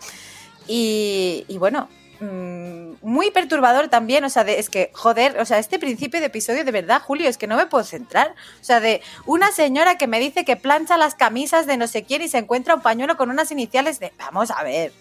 Y, 0.67 1.45
bueno, 1.59 1.91
mm, 2.21 2.93
muy 3.03 3.31
perturbador 3.31 3.89
también, 3.89 4.25
o 4.25 4.31
sea, 4.31 4.43
de- 4.43 4.59
es 4.59 4.71
que, 4.71 4.91
joder, 4.95 5.39
o 5.39 5.45
sea, 5.45 5.59
este 5.59 5.79
principio 5.79 6.19
de 6.19 6.27
episodio 6.27 6.65
de 6.65 6.73
verdad, 6.73 7.03
Julio, 7.03 7.29
es 7.29 7.37
que 7.37 7.47
no 7.47 7.59
me 7.59 7.67
puedo 7.67 7.85
centrar. 7.85 8.35
O 8.59 8.65
sea, 8.65 8.81
de 8.81 9.03
una 9.27 9.53
señora 9.53 9.99
que 9.99 10.07
me 10.07 10.19
dice 10.19 10.47
que 10.47 10.57
plancha 10.57 10.97
las 10.97 11.15
camisas 11.15 11.67
de 11.67 11.77
no 11.77 11.87
sé 11.87 12.05
quién 12.05 12.23
y 12.23 12.29
se 12.29 12.39
encuentra 12.39 12.75
un 12.75 12.81
pañuelo 12.81 13.19
con 13.19 13.29
unas 13.29 13.51
iniciales 13.53 14.01
de, 14.01 14.15
vamos 14.17 14.51
a 14.51 14.63
ver. 14.63 14.95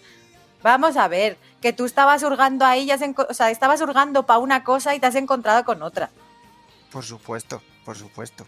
Vamos 0.62 0.98
a 0.98 1.08
ver, 1.08 1.38
que 1.62 1.72
tú 1.72 1.86
estabas 1.86 2.22
hurgando 2.22 2.66
ahí, 2.66 2.84
ya 2.84 2.98
enco- 2.98 3.26
o 3.30 3.32
sea, 3.34 3.50
estabas 3.50 3.80
hurgando 3.80 4.26
para 4.26 4.40
una 4.40 4.62
cosa 4.62 4.94
y 4.94 5.00
te 5.00 5.06
has 5.06 5.14
encontrado 5.14 5.64
con 5.64 5.82
otra. 5.82 6.10
Por 6.94 7.04
supuesto, 7.04 7.60
por 7.84 7.98
supuesto. 7.98 8.46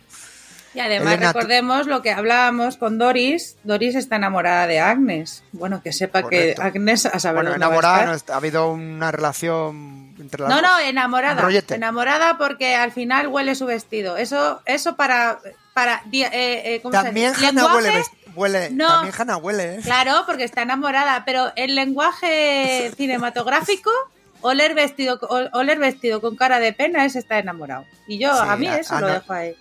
Y 0.72 0.80
además 0.80 1.14
Elena, 1.14 1.32
recordemos 1.32 1.86
lo 1.86 2.00
que 2.02 2.12
hablábamos 2.12 2.76
con 2.76 2.96
Doris. 2.96 3.56
Doris 3.64 3.94
está 3.96 4.16
enamorada 4.16 4.66
de 4.66 4.78
Agnes. 4.78 5.42
Bueno, 5.52 5.82
que 5.82 5.92
sepa 5.92 6.22
Correcto. 6.22 6.62
que 6.62 6.68
Agnes 6.68 7.06
a 7.06 7.18
saber 7.18 7.36
Bueno, 7.44 7.50
dónde 7.50 7.60
va 7.60 7.66
a 7.66 7.68
enamorada, 7.68 7.94
estar. 7.96 8.08
no 8.08 8.14
está- 8.14 8.34
ha 8.34 8.36
habido 8.36 8.70
una 8.70 9.10
relación 9.10 10.14
entre 10.20 10.42
las 10.42 10.48
No, 10.50 10.56
dos. 10.56 10.62
no, 10.62 10.78
enamorada. 10.78 11.48
Enamorada 11.70 12.38
porque 12.38 12.74
al 12.76 12.92
final 12.92 13.26
huele 13.28 13.54
su 13.56 13.66
vestido. 13.66 14.16
Eso, 14.16 14.62
eso 14.64 14.96
para, 14.96 15.40
para 15.74 16.02
eh, 16.12 16.30
eh, 16.32 16.80
¿cómo 16.82 16.96
se 16.96 17.02
También 17.04 17.32
dice? 17.32 17.46
Hannah 17.48 17.66
huele- 18.36 18.70
No. 18.70 18.86
también 18.88 19.14
Hannah 19.18 19.36
huele, 19.38 19.74
¿eh? 19.76 19.80
Claro, 19.82 20.22
porque 20.26 20.44
está 20.44 20.62
enamorada, 20.62 21.24
pero 21.24 21.52
el 21.56 21.74
lenguaje 21.74 22.92
cinematográfico, 22.96 23.90
oler 24.40 24.74
vestido, 24.74 25.18
oler 25.52 25.78
vestido 25.78 26.20
con 26.20 26.36
cara 26.36 26.58
de 26.58 26.72
pena 26.72 27.04
es 27.04 27.16
estar 27.16 27.38
enamorado. 27.38 27.84
Y 28.06 28.18
yo, 28.18 28.32
Sí, 28.34 28.42
a 28.46 28.56
mí 28.56 28.66
eso 28.68 29.00
lo 29.00 29.08
dejo 29.08 29.32
ahí. 29.32 29.54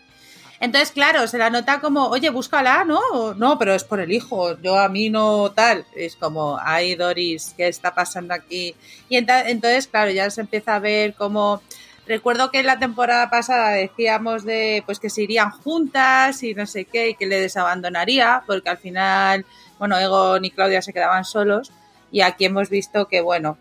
Entonces, 0.60 0.92
claro, 0.92 1.28
se 1.28 1.38
la 1.38 1.50
nota 1.50 1.80
como, 1.82 2.08
oye, 2.08 2.30
búscala, 2.30 2.86
¿no? 2.86 3.00
O, 3.12 3.34
No, 3.34 3.60
pero 3.60 3.74
es 3.74 3.84
por 3.84 4.00
el 4.00 4.12
hijo, 4.12 4.60
yo 4.62 4.78
a 4.78 4.88
mí 4.90 5.10
no 5.10 5.52
tal. 5.52 5.86
Es 5.96 6.16
como, 6.16 6.58
ay, 6.62 6.96
Doris, 6.96 7.54
¿qué 7.58 7.68
está 7.68 7.94
pasando 7.94 8.34
aquí? 8.34 8.76
Y 9.10 9.18
entonces, 9.18 9.88
claro, 9.88 10.12
ya 10.12 10.30
se 10.30 10.42
empieza 10.42 10.76
a 10.76 10.80
ver 10.80 11.14
como... 11.14 11.62
Recuerdo 12.08 12.52
que 12.52 12.60
en 12.60 12.68
la 12.68 12.78
temporada 12.78 13.32
pasada 13.32 13.70
decíamos 13.72 14.44
de 14.46 14.84
pues 14.86 15.00
que 15.00 15.10
se 15.10 15.24
irían 15.24 15.50
juntas 15.50 16.44
y 16.44 16.54
no 16.54 16.68
sé 16.68 16.86
qué, 16.86 17.10
y 17.10 17.16
que 17.16 17.26
le 17.26 17.40
desabandonaría, 17.40 18.44
porque 18.46 18.70
al 18.70 18.78
final, 18.78 19.44
bueno, 19.80 19.98
Egon 19.98 20.46
y 20.46 20.52
Claudia 20.52 20.84
se 20.84 20.94
quedaban 20.94 21.26
solos, 21.26 21.72
y 22.12 22.22
aquí 22.22 22.46
hemos 22.46 22.70
visto 22.70 23.08
que, 23.08 23.22
bueno, 23.22 23.58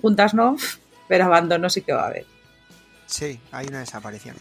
juntas 0.00 0.34
no, 0.34 0.56
pero 1.08 1.24
abandono 1.24 1.70
sí 1.70 1.82
que 1.82 1.92
va 1.92 2.04
a 2.04 2.06
haber. 2.06 2.26
Sí, 3.06 3.40
hay 3.52 3.66
una 3.66 3.80
desaparición. 3.80 4.36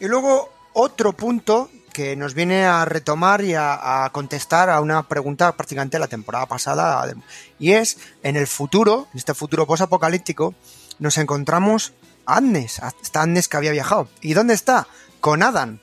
Y 0.00 0.06
luego 0.06 0.52
otro 0.72 1.12
punto 1.12 1.70
que 1.92 2.14
nos 2.14 2.34
viene 2.34 2.64
a 2.64 2.84
retomar 2.84 3.42
y 3.42 3.54
a, 3.56 4.08
contestar 4.12 4.70
a 4.70 4.80
una 4.80 5.08
pregunta 5.08 5.56
prácticamente 5.56 5.98
la 5.98 6.06
temporada 6.06 6.46
pasada, 6.46 7.12
y 7.58 7.72
es, 7.72 7.98
en 8.22 8.36
el 8.36 8.46
futuro, 8.46 9.08
en 9.12 9.18
este 9.18 9.34
futuro 9.34 9.66
posapocalíptico, 9.66 10.54
nos 11.00 11.18
encontramos 11.18 11.94
a 12.24 12.36
Agnes, 12.36 12.80
a 12.80 12.92
esta 13.02 13.22
Agnes 13.22 13.48
que 13.48 13.56
había 13.56 13.72
viajado. 13.72 14.08
¿Y 14.20 14.34
dónde 14.34 14.54
está? 14.54 14.86
Con 15.20 15.42
Adam. 15.42 15.80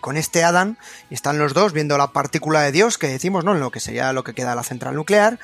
Con 0.00 0.16
este 0.16 0.44
Adam, 0.44 0.76
están 1.08 1.38
los 1.38 1.54
dos 1.54 1.72
viendo 1.72 1.96
la 1.96 2.12
partícula 2.12 2.60
de 2.60 2.72
Dios 2.72 2.98
que 2.98 3.08
decimos, 3.08 3.44
¿no? 3.44 3.54
En 3.54 3.60
lo 3.60 3.70
que 3.70 3.80
sería 3.80 4.12
lo 4.12 4.24
que 4.24 4.34
queda 4.34 4.50
de 4.50 4.56
la 4.56 4.62
central 4.62 4.94
nuclear. 4.94 5.38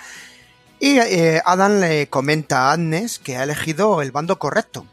Y 0.78 0.98
eh, 0.98 1.40
Adam 1.44 1.80
le 1.80 2.08
comenta 2.08 2.68
a 2.68 2.72
Agnes 2.72 3.18
que 3.18 3.36
ha 3.36 3.42
elegido 3.44 4.02
el 4.02 4.12
bando 4.12 4.38
correcto 4.38 4.86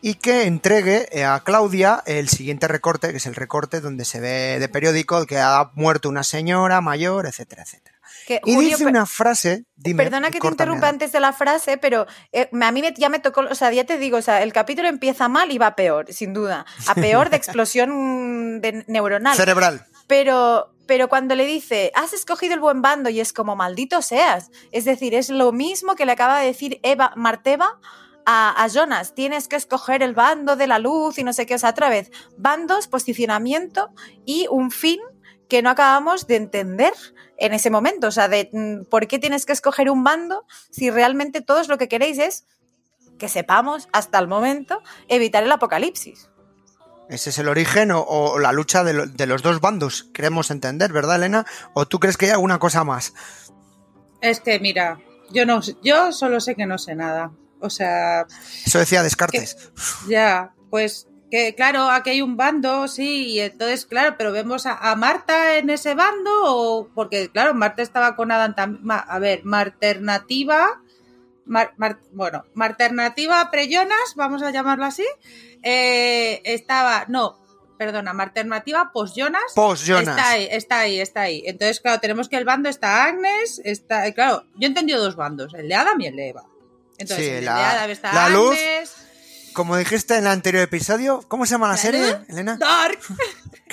y 0.00 0.14
que 0.14 0.44
entregue 0.44 1.08
eh, 1.10 1.24
a 1.24 1.40
Claudia 1.40 2.02
el 2.06 2.28
siguiente 2.28 2.68
recorte, 2.68 3.10
que 3.10 3.16
es 3.16 3.26
el 3.26 3.34
recorte 3.34 3.80
donde 3.80 4.04
se 4.04 4.20
ve 4.20 4.58
de 4.60 4.68
periódico 4.68 5.26
que 5.26 5.38
ha 5.40 5.70
muerto 5.74 6.08
una 6.08 6.22
señora 6.22 6.80
mayor, 6.80 7.26
etcétera, 7.26 7.62
etcétera. 7.62 7.96
Que, 8.28 8.40
Y 8.44 8.54
Julio, 8.54 8.70
dice 8.70 8.86
una 8.86 9.06
frase, 9.06 9.64
dime, 9.76 10.02
Perdona 10.04 10.30
que 10.30 10.40
te 10.40 10.46
interrumpa 10.48 10.88
antes 10.88 11.12
de 11.12 11.20
la 11.20 11.32
frase, 11.32 11.78
pero 11.78 12.06
eh, 12.32 12.48
a 12.60 12.72
mí 12.72 12.80
me- 12.82 12.94
ya 12.96 13.08
me 13.08 13.18
tocó, 13.20 13.42
o 13.42 13.54
sea, 13.54 13.72
ya 13.72 13.84
te 13.84 13.98
digo, 13.98 14.18
o 14.18 14.22
sea, 14.22 14.42
el 14.42 14.52
capítulo 14.52 14.88
empieza 14.88 15.28
mal 15.28 15.50
y 15.52 15.58
va 15.58 15.76
peor, 15.76 16.12
sin 16.12 16.32
duda. 16.34 16.66
A 16.88 16.94
peor 16.94 17.30
de 17.30 17.36
explosión 17.36 18.60
de 18.60 18.84
neuronal. 18.88 19.36
Cerebral. 19.36 19.86
Pero, 20.08 20.72
pero 20.86 21.08
cuando 21.08 21.34
le 21.34 21.44
dice, 21.44 21.92
has 21.94 22.12
escogido 22.12 22.54
el 22.54 22.60
buen 22.60 22.82
bando 22.82 23.10
y 23.10 23.20
es 23.20 23.32
como 23.32 23.56
maldito 23.56 24.02
seas. 24.02 24.50
Es 24.72 24.84
decir, 24.84 25.14
es 25.14 25.30
lo 25.30 25.52
mismo 25.52 25.94
que 25.96 26.06
le 26.06 26.12
acaba 26.12 26.40
de 26.40 26.46
decir 26.46 26.80
Eva 26.82 27.12
Marteva 27.16 27.78
a, 28.24 28.66
Jonas. 28.68 29.14
Tienes 29.14 29.48
que 29.48 29.56
escoger 29.56 30.02
el 30.02 30.14
bando 30.14 30.56
de 30.56 30.66
la 30.66 30.78
luz 30.78 31.18
y 31.18 31.24
no 31.24 31.32
sé 31.32 31.46
qué. 31.46 31.54
O 31.54 31.58
sea, 31.58 31.70
otra 31.70 31.88
vez, 31.88 32.10
bandos, 32.36 32.88
posicionamiento 32.88 33.90
y 34.24 34.46
un 34.50 34.70
fin 34.70 35.00
que 35.48 35.62
no 35.62 35.70
acabamos 35.70 36.26
de 36.26 36.36
entender 36.36 36.92
en 37.36 37.52
ese 37.52 37.70
momento. 37.70 38.08
O 38.08 38.10
sea, 38.10 38.28
de 38.28 38.50
mm, 38.52 38.88
por 38.88 39.06
qué 39.06 39.18
tienes 39.18 39.46
que 39.46 39.52
escoger 39.52 39.90
un 39.90 40.04
bando 40.04 40.44
si 40.70 40.90
realmente 40.90 41.40
todos 41.40 41.68
lo 41.68 41.78
que 41.78 41.88
queréis 41.88 42.18
es 42.18 42.46
que 43.18 43.28
sepamos, 43.28 43.88
hasta 43.92 44.18
el 44.18 44.28
momento, 44.28 44.82
evitar 45.08 45.42
el 45.42 45.52
apocalipsis. 45.52 46.28
Ese 47.08 47.30
es 47.30 47.38
el 47.38 47.48
origen 47.48 47.92
o, 47.92 48.00
o 48.00 48.38
la 48.38 48.52
lucha 48.52 48.82
de, 48.82 48.92
lo- 48.92 49.06
de 49.06 49.26
los 49.26 49.42
dos 49.42 49.60
bandos, 49.60 50.04
queremos 50.12 50.50
entender, 50.50 50.92
¿verdad, 50.92 51.16
Elena? 51.16 51.46
¿O 51.74 51.86
tú 51.86 52.00
crees 52.00 52.16
que 52.16 52.26
hay 52.26 52.32
alguna 52.32 52.58
cosa 52.58 52.82
más? 52.84 53.14
Es 54.20 54.40
que, 54.40 54.58
mira, 54.58 54.98
yo 55.30 55.46
no 55.46 55.62
sé- 55.62 55.76
yo 55.82 56.10
solo 56.12 56.40
sé 56.40 56.54
que 56.56 56.66
no 56.66 56.78
sé 56.78 56.94
nada. 56.96 57.30
O 57.60 57.70
sea, 57.70 58.26
Eso 58.64 58.78
decía 58.78 59.02
Descartes. 59.02 59.56
Ya, 60.08 60.52
pues 60.70 61.06
que 61.30 61.54
claro, 61.56 61.90
aquí 61.90 62.10
hay 62.10 62.22
un 62.22 62.36
bando, 62.36 62.86
sí, 62.86 63.26
y 63.32 63.40
entonces, 63.40 63.84
claro, 63.86 64.14
pero 64.18 64.30
vemos 64.30 64.64
a, 64.66 64.74
a 64.74 64.94
Marta 64.94 65.56
en 65.58 65.70
ese 65.70 65.94
bando, 65.94 66.30
o 66.44 66.88
porque, 66.94 67.30
claro, 67.30 67.52
Marta 67.54 67.82
estaba 67.82 68.14
con 68.14 68.30
Adam 68.30 68.54
también. 68.54 68.84
A 68.90 69.18
ver, 69.18 69.44
Marternativa, 69.44 70.80
Mar- 71.46 71.72
Mar- 71.76 71.98
bueno, 72.12 72.44
Marternativa 72.54 73.50
Preyonas, 73.50 74.14
vamos 74.16 74.42
a 74.42 74.50
llamarlo 74.50 74.84
así, 74.84 75.06
eh, 75.62 76.42
estaba, 76.44 77.04
no, 77.08 77.38
perdona, 77.78 78.12
Marternativa 78.12 78.90
Post-Jonas. 78.92 79.52
Post-Jonas. 79.54 80.08
Está 80.16 80.30
ahí, 80.30 80.48
está 80.50 80.78
ahí, 80.80 81.00
está 81.00 81.20
ahí. 81.22 81.42
Entonces, 81.46 81.80
claro, 81.80 82.00
tenemos 82.00 82.28
que 82.28 82.36
el 82.36 82.44
bando 82.44 82.68
está 82.68 83.04
Agnes, 83.04 83.60
está, 83.64 84.12
claro, 84.12 84.44
yo 84.54 84.62
he 84.62 84.66
entendido 84.66 85.02
dos 85.02 85.16
bandos, 85.16 85.54
el 85.54 85.68
de 85.68 85.74
Adam 85.74 86.00
y 86.00 86.06
el 86.06 86.16
de 86.16 86.28
Eva. 86.30 86.44
Entonces, 86.98 87.26
Sí, 87.26 87.30
el 87.32 87.44
la- 87.44 87.56
de 87.58 87.64
Adam 87.64 87.90
está 87.90 88.12
la 88.12 88.28
luz 88.30 88.52
Agnes, 88.56 88.92
Como 89.52 89.76
dijiste 89.76 90.14
en 90.14 90.20
el 90.26 90.30
anterior 90.32 90.62
episodio, 90.62 91.22
¿cómo 91.28 91.46
se 91.46 91.52
llama 91.52 91.66
la 91.68 91.74
¿La 91.74 91.78
serie, 91.78 92.00
luz? 92.06 92.16
Elena? 92.28 92.56
Dark. 92.58 92.98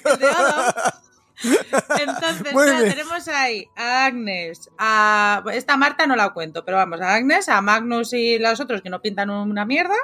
Entonces, 2.00 2.90
tenemos 2.90 3.28
ahí 3.28 3.68
a 3.76 4.06
Agnes, 4.06 4.70
a 4.78 5.44
esta 5.54 5.78
Marta 5.78 6.08
no 6.08 6.16
la 6.16 6.30
cuento, 6.32 6.64
pero 6.66 6.78
vamos, 6.78 7.02
a 7.02 7.14
Agnes, 7.14 7.50
a 7.50 7.62
Magnus 7.62 8.14
y 8.14 8.40
los 8.40 8.60
otros 8.60 8.82
que 8.82 8.90
no 8.90 9.02
pintan 9.02 9.30
una 9.30 9.66
mierda, 9.66 9.96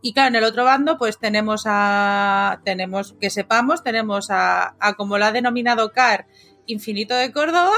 Y 0.00 0.12
claro, 0.12 0.28
en 0.28 0.36
el 0.36 0.44
otro 0.44 0.64
bando, 0.64 0.98
pues 0.98 1.18
tenemos 1.18 1.62
a, 1.66 2.60
tenemos, 2.64 3.14
que 3.20 3.30
sepamos, 3.30 3.82
tenemos 3.82 4.30
a, 4.30 4.74
a 4.78 4.94
como 4.94 5.16
lo 5.18 5.24
ha 5.24 5.32
denominado 5.32 5.92
Car, 5.92 6.26
Infinito 6.66 7.14
de 7.14 7.32
Córdoba 7.32 7.74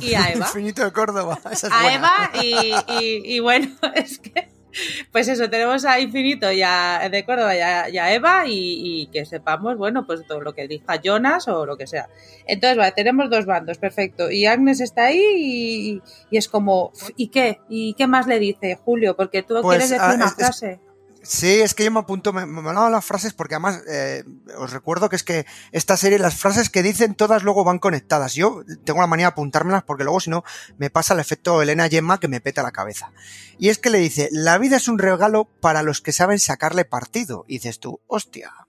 y 0.00 0.14
a 0.14 0.30
Eva. 0.32 0.46
Infinito 0.46 0.84
de 0.84 0.92
Córdoba. 0.92 1.38
Esa 1.50 1.66
es 1.66 1.72
a 1.72 1.82
buena. 1.82 1.94
Eva 1.96 2.30
y, 2.42 2.74
y- 3.02 3.34
y 3.36 3.40
bueno, 3.40 3.68
es 3.94 4.18
que, 4.20 4.48
pues 5.12 5.28
eso, 5.28 5.48
tenemos 5.50 5.84
a 5.84 6.00
Infinito 6.00 6.50
y 6.52 6.62
a, 6.62 7.08
de 7.10 7.24
Córdoba 7.24 7.54
y 7.56 7.60
a, 7.60 7.88
y 7.88 7.98
a 7.98 8.12
Eva 8.14 8.44
y, 8.46 9.02
y 9.02 9.06
que 9.08 9.24
sepamos, 9.24 9.76
bueno, 9.76 10.06
pues 10.06 10.26
todo 10.26 10.40
lo 10.40 10.54
que 10.54 10.68
diga 10.68 11.00
Jonas 11.02 11.48
o 11.48 11.66
lo 11.66 11.76
que 11.76 11.86
sea. 11.86 12.08
Entonces, 12.46 12.76
vale, 12.78 12.92
tenemos 12.92 13.30
dos 13.30 13.46
bandos, 13.46 13.78
perfecto. 13.78 14.30
Y 14.30 14.46
Agnes 14.46 14.80
está 14.80 15.06
ahí 15.06 15.22
y, 15.36 16.02
y 16.30 16.36
es 16.36 16.48
como, 16.48 16.92
¿y 17.16 17.28
qué? 17.28 17.60
¿Y 17.68 17.94
qué 17.94 18.06
más 18.06 18.26
le 18.26 18.38
dice 18.38 18.78
Julio? 18.84 19.16
Porque 19.16 19.42
tú 19.42 19.54
Pues, 19.62 19.78
quieres 19.78 19.90
decir 19.90 20.04
ah, 20.04 20.14
una 20.14 20.26
es- 20.26 20.34
frase. 20.34 20.80
Sí, 21.28 21.60
es 21.60 21.74
que 21.74 21.84
yo 21.84 21.90
me 21.90 21.98
apunto, 21.98 22.32
me, 22.32 22.46
me 22.46 22.70
han 22.70 22.92
las 22.92 23.04
frases 23.04 23.32
porque 23.32 23.56
además 23.56 23.82
eh, 23.88 24.22
os 24.56 24.72
recuerdo 24.72 25.08
que 25.08 25.16
es 25.16 25.24
que 25.24 25.44
esta 25.72 25.96
serie, 25.96 26.18
las 26.18 26.36
frases 26.36 26.70
que 26.70 26.82
dicen 26.82 27.14
todas 27.14 27.42
luego 27.42 27.64
van 27.64 27.78
conectadas. 27.78 28.34
Yo 28.34 28.62
tengo 28.84 29.00
la 29.00 29.06
manía 29.06 29.26
de 29.26 29.32
apuntármelas 29.32 29.82
porque 29.82 30.04
luego 30.04 30.20
si 30.20 30.30
no 30.30 30.44
me 30.78 30.90
pasa 30.90 31.14
el 31.14 31.20
efecto 31.20 31.60
Elena 31.62 31.88
Gemma 31.88 32.20
que 32.20 32.28
me 32.28 32.40
peta 32.40 32.62
la 32.62 32.70
cabeza. 32.70 33.12
Y 33.58 33.70
es 33.70 33.78
que 33.78 33.90
le 33.90 33.98
dice, 33.98 34.28
la 34.30 34.58
vida 34.58 34.76
es 34.76 34.86
un 34.86 34.98
regalo 34.98 35.46
para 35.60 35.82
los 35.82 36.00
que 36.00 36.12
saben 36.12 36.38
sacarle 36.38 36.84
partido. 36.84 37.44
Y 37.48 37.54
dices 37.54 37.80
tú, 37.80 38.00
hostia. 38.06 38.65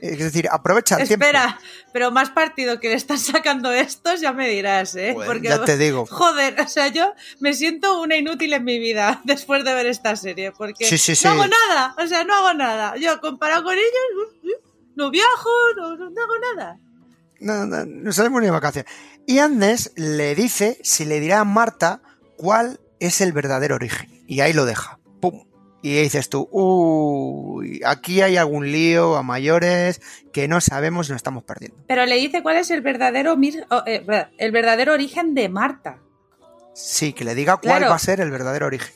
Es 0.00 0.18
decir, 0.18 0.48
aprovecha 0.50 0.96
el 0.96 1.06
tiempo. 1.08 1.24
Espera, 1.26 1.58
pero 1.92 2.10
más 2.10 2.30
partido 2.30 2.78
que 2.80 2.88
le 2.88 2.94
están 2.94 3.18
sacando 3.18 3.72
estos, 3.72 4.20
ya 4.20 4.32
me 4.32 4.48
dirás, 4.48 4.94
¿eh? 4.96 5.12
Bueno, 5.14 5.32
Porque, 5.32 5.48
ya 5.48 5.64
te 5.64 5.76
digo. 5.78 6.06
Joder, 6.06 6.60
o 6.60 6.68
sea, 6.68 6.88
yo 6.88 7.12
me 7.40 7.54
siento 7.54 8.00
una 8.00 8.16
inútil 8.16 8.52
en 8.52 8.64
mi 8.64 8.78
vida 8.78 9.20
después 9.24 9.64
de 9.64 9.74
ver 9.74 9.86
esta 9.86 10.14
serie, 10.16 10.52
porque 10.52 10.84
Sí, 10.86 10.98
sí, 10.98 11.14
sí. 11.16 11.26
no 11.26 11.32
hago 11.34 11.46
nada, 11.46 11.94
o 12.02 12.06
sea, 12.06 12.24
no 12.24 12.34
hago 12.34 12.54
nada. 12.54 12.96
Yo 12.96 13.20
comparado 13.20 13.64
con 13.64 13.74
ellos, 13.74 14.56
no 14.94 15.10
viajo, 15.10 15.50
no, 15.76 15.96
no- 15.96 16.10
no 16.10 16.22
hago 16.22 16.34
nada. 16.54 16.78
No, 17.38 17.66
no, 17.66 17.84
no 17.84 18.12
salimos 18.12 18.40
ni 18.40 18.46
de 18.46 18.52
vacaciones. 18.52 18.90
Y 19.26 19.40
Agnes 19.40 19.92
le 19.96 20.34
dice 20.34 20.78
si 20.82 21.04
le 21.04 21.20
dirá 21.20 21.40
a 21.40 21.44
Marta 21.44 22.00
cuál 22.36 22.80
es 23.00 23.20
el 23.20 23.32
verdadero 23.32 23.74
origen. 23.74 24.08
Y 24.26 24.40
ahí 24.40 24.52
lo 24.54 24.64
deja. 24.64 24.98
Y 25.88 26.02
dices 26.02 26.28
tú, 26.28 26.48
uy, 26.50 27.80
aquí 27.86 28.20
hay 28.22 28.36
algún 28.36 28.72
lío 28.72 29.16
a 29.16 29.22
mayores 29.22 30.00
que 30.32 30.48
no 30.48 30.60
sabemos 30.60 31.08
y 31.08 31.12
nos 31.12 31.18
estamos 31.18 31.44
perdiendo. 31.44 31.76
Pero 31.86 32.06
le 32.06 32.16
dice 32.16 32.42
cuál 32.42 32.56
es 32.56 32.70
el 32.72 32.80
verdadero, 32.80 33.36
eh, 33.86 34.04
el 34.38 34.50
verdadero 34.52 34.92
origen 34.94 35.34
de 35.34 35.48
Marta, 35.48 35.98
Sí, 36.74 37.12
que 37.12 37.24
le 37.24 37.34
diga 37.34 37.56
cuál 37.58 37.76
Claro. 37.78 37.88
va 37.90 37.96
a 37.96 37.98
ser 38.00 38.20
el 38.20 38.30
verdadero 38.30 38.66
origen. 38.66 38.92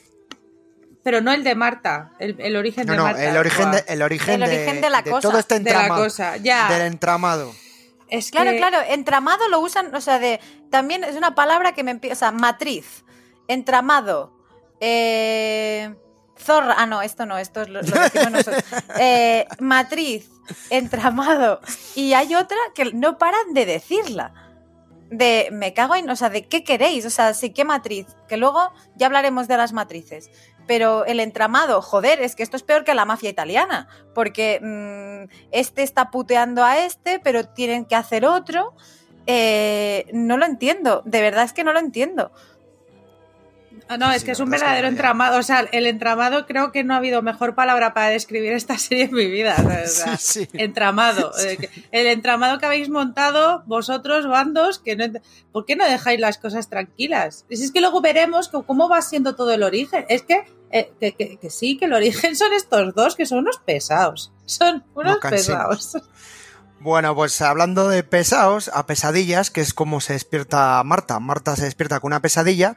pero 1.03 1.19
no 1.21 1.31
el 1.31 1.43
de 1.43 1.55
Marta, 1.55 2.11
el, 2.19 2.35
el 2.39 2.55
origen 2.57 2.85
No, 2.85 2.91
de 2.93 2.97
no, 2.97 3.03
Marta. 3.05 3.23
el 3.29 3.37
origen, 3.37 3.71
de, 3.71 3.83
el 3.87 4.01
origen, 4.03 4.35
El 4.35 4.43
origen 4.43 4.81
de 4.81 4.89
la 4.89 5.01
cosa, 5.03 5.21
todo 5.29 5.39
este 5.39 5.59
de 5.59 5.63
la 5.63 5.69
entramado. 5.81 6.03
cosa, 6.03 6.37
ya. 6.37 6.69
Del 6.71 6.81
entramado. 6.83 7.53
Es 8.09 8.29
Claro, 8.31 8.51
claro, 8.57 8.77
entramado 8.87 9.47
lo 9.49 9.61
usan, 9.61 9.95
o 9.95 10.01
sea, 10.01 10.19
de 10.19 10.39
también 10.69 11.03
es 11.05 11.15
una 11.15 11.33
palabra 11.35 11.73
que 11.73 11.83
me 11.83 11.91
empieza, 11.91 12.13
o 12.13 12.19
sea, 12.19 12.31
matriz, 12.31 13.03
entramado, 13.47 14.31
eh, 14.81 15.95
zorra, 16.41 16.75
ah, 16.77 16.85
no, 16.85 17.01
esto 17.01 17.25
no, 17.25 17.37
esto 17.37 17.61
es 17.61 17.69
lo, 17.69 17.81
lo 17.81 17.99
decimos 17.99 18.31
nosotros, 18.31 18.63
Eh, 18.99 19.47
matriz, 19.59 20.29
entramado, 20.69 21.61
y 21.95 22.13
hay 22.13 22.35
otra 22.35 22.57
que 22.75 22.93
no 22.93 23.17
paran 23.17 23.53
de 23.53 23.65
decirla, 23.65 24.33
de 25.11 25.49
me 25.51 25.73
cago 25.73 25.95
en, 25.95 26.09
o 26.09 26.15
sea, 26.15 26.29
de 26.29 26.47
qué 26.47 26.63
queréis, 26.63 27.05
o 27.05 27.09
sea, 27.09 27.33
sí, 27.33 27.51
qué 27.51 27.65
matriz, 27.65 28.07
que 28.27 28.37
luego 28.37 28.71
ya 28.95 29.07
hablaremos 29.07 29.47
de 29.47 29.57
las 29.57 29.73
matrices. 29.73 30.31
Pero 30.67 31.05
el 31.05 31.19
entramado, 31.19 31.81
joder, 31.81 32.21
es 32.21 32.35
que 32.35 32.43
esto 32.43 32.55
es 32.55 32.63
peor 32.63 32.85
que 32.85 32.93
la 32.93 33.03
mafia 33.03 33.29
italiana, 33.29 33.89
porque 34.15 34.59
mm, 34.61 35.29
este 35.51 35.83
está 35.83 36.11
puteando 36.11 36.63
a 36.63 36.79
este, 36.79 37.19
pero 37.19 37.43
tienen 37.49 37.85
que 37.85 37.95
hacer 37.95 38.25
otro. 38.25 38.73
Eh, 39.27 40.07
no 40.13 40.37
lo 40.37 40.45
entiendo, 40.45 41.03
de 41.05 41.21
verdad 41.21 41.43
es 41.43 41.53
que 41.53 41.63
no 41.63 41.73
lo 41.73 41.79
entiendo. 41.79 42.31
Ah, 43.87 43.97
No, 43.97 44.09
Sí, 44.11 44.15
es 44.17 44.23
que 44.23 44.31
es 44.31 44.39
un 44.39 44.49
verdad 44.49 44.57
es 44.57 44.61
que 44.61 44.65
verdadero 44.67 44.87
entramado. 44.87 45.39
O 45.39 45.43
sea, 45.43 45.59
el 45.71 45.85
entramado 45.87 46.45
creo 46.45 46.71
que 46.71 46.83
no 46.83 46.93
ha 46.93 46.97
habido 46.97 47.21
mejor 47.21 47.55
palabra 47.55 47.93
para 47.93 48.07
describir 48.07 48.53
esta 48.53 48.77
serie 48.77 49.05
en 49.05 49.13
mi 49.13 49.25
vida. 49.29 49.55
O 49.57 49.87
sea, 49.87 50.17
Sí, 50.17 50.45
sí. 50.45 50.49
Entramado. 50.53 51.31
Eh, 51.39 51.69
El 51.91 52.07
entramado 52.07 52.57
que 52.59 52.65
habéis 52.65 52.89
montado 52.89 53.63
vosotros, 53.65 54.27
bandos, 54.27 54.79
que 54.79 54.95
no, 54.95 55.05
¿por 55.51 55.65
qué 55.65 55.75
no 55.75 55.85
dejáis 55.85 56.19
las 56.19 56.37
cosas 56.37 56.69
tranquilas? 56.69 57.45
Y 57.49 57.57
si 57.57 57.65
es 57.65 57.71
que 57.71 57.81
luego 57.81 58.01
veremos 58.01 58.49
cómo 58.49 58.87
va 58.89 59.01
siendo 59.01 59.35
todo 59.35 59.51
el 59.53 59.63
origen. 59.63 60.05
Es 60.09 60.21
que, 60.21 60.45
eh, 60.71 60.91
que, 60.99 61.13
que- 61.13 61.37
que 61.37 61.49
sí, 61.49 61.77
que 61.77 61.85
el 61.85 61.93
origen 61.93 62.35
son 62.37 62.53
estos 62.53 62.93
dos, 62.95 63.15
que 63.15 63.25
son 63.25 63.39
unos 63.39 63.57
pesados. 63.59 64.31
Son 64.45 64.83
unos 64.95 65.17
pesados. 65.19 65.97
Bueno, 66.79 67.13
pues 67.13 67.39
hablando 67.43 67.87
de 67.89 68.01
pesados, 68.01 68.71
a 68.73 68.87
pesadillas, 68.87 69.51
que 69.51 69.61
es 69.61 69.71
como 69.73 70.01
se 70.01 70.13
despierta 70.13 70.81
Marta. 70.83 71.19
Marta 71.19 71.55
se 71.55 71.65
despierta 71.65 71.99
con 71.99 72.07
una 72.11 72.21
pesadilla 72.23 72.75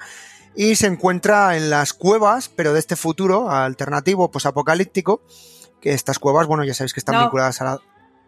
y 0.56 0.76
se 0.76 0.86
encuentra 0.86 1.56
en 1.56 1.70
las 1.70 1.92
cuevas, 1.92 2.48
pero 2.48 2.72
de 2.72 2.78
este 2.80 2.96
futuro 2.96 3.50
alternativo, 3.50 4.30
pues 4.30 4.46
apocalíptico, 4.46 5.22
que 5.80 5.92
estas 5.92 6.18
cuevas, 6.18 6.46
bueno, 6.46 6.64
ya 6.64 6.74
sabéis 6.74 6.94
que 6.94 7.00
están 7.00 7.16
No. 7.16 7.22
vinculadas 7.22 7.60
a 7.60 7.64
la... 7.64 7.80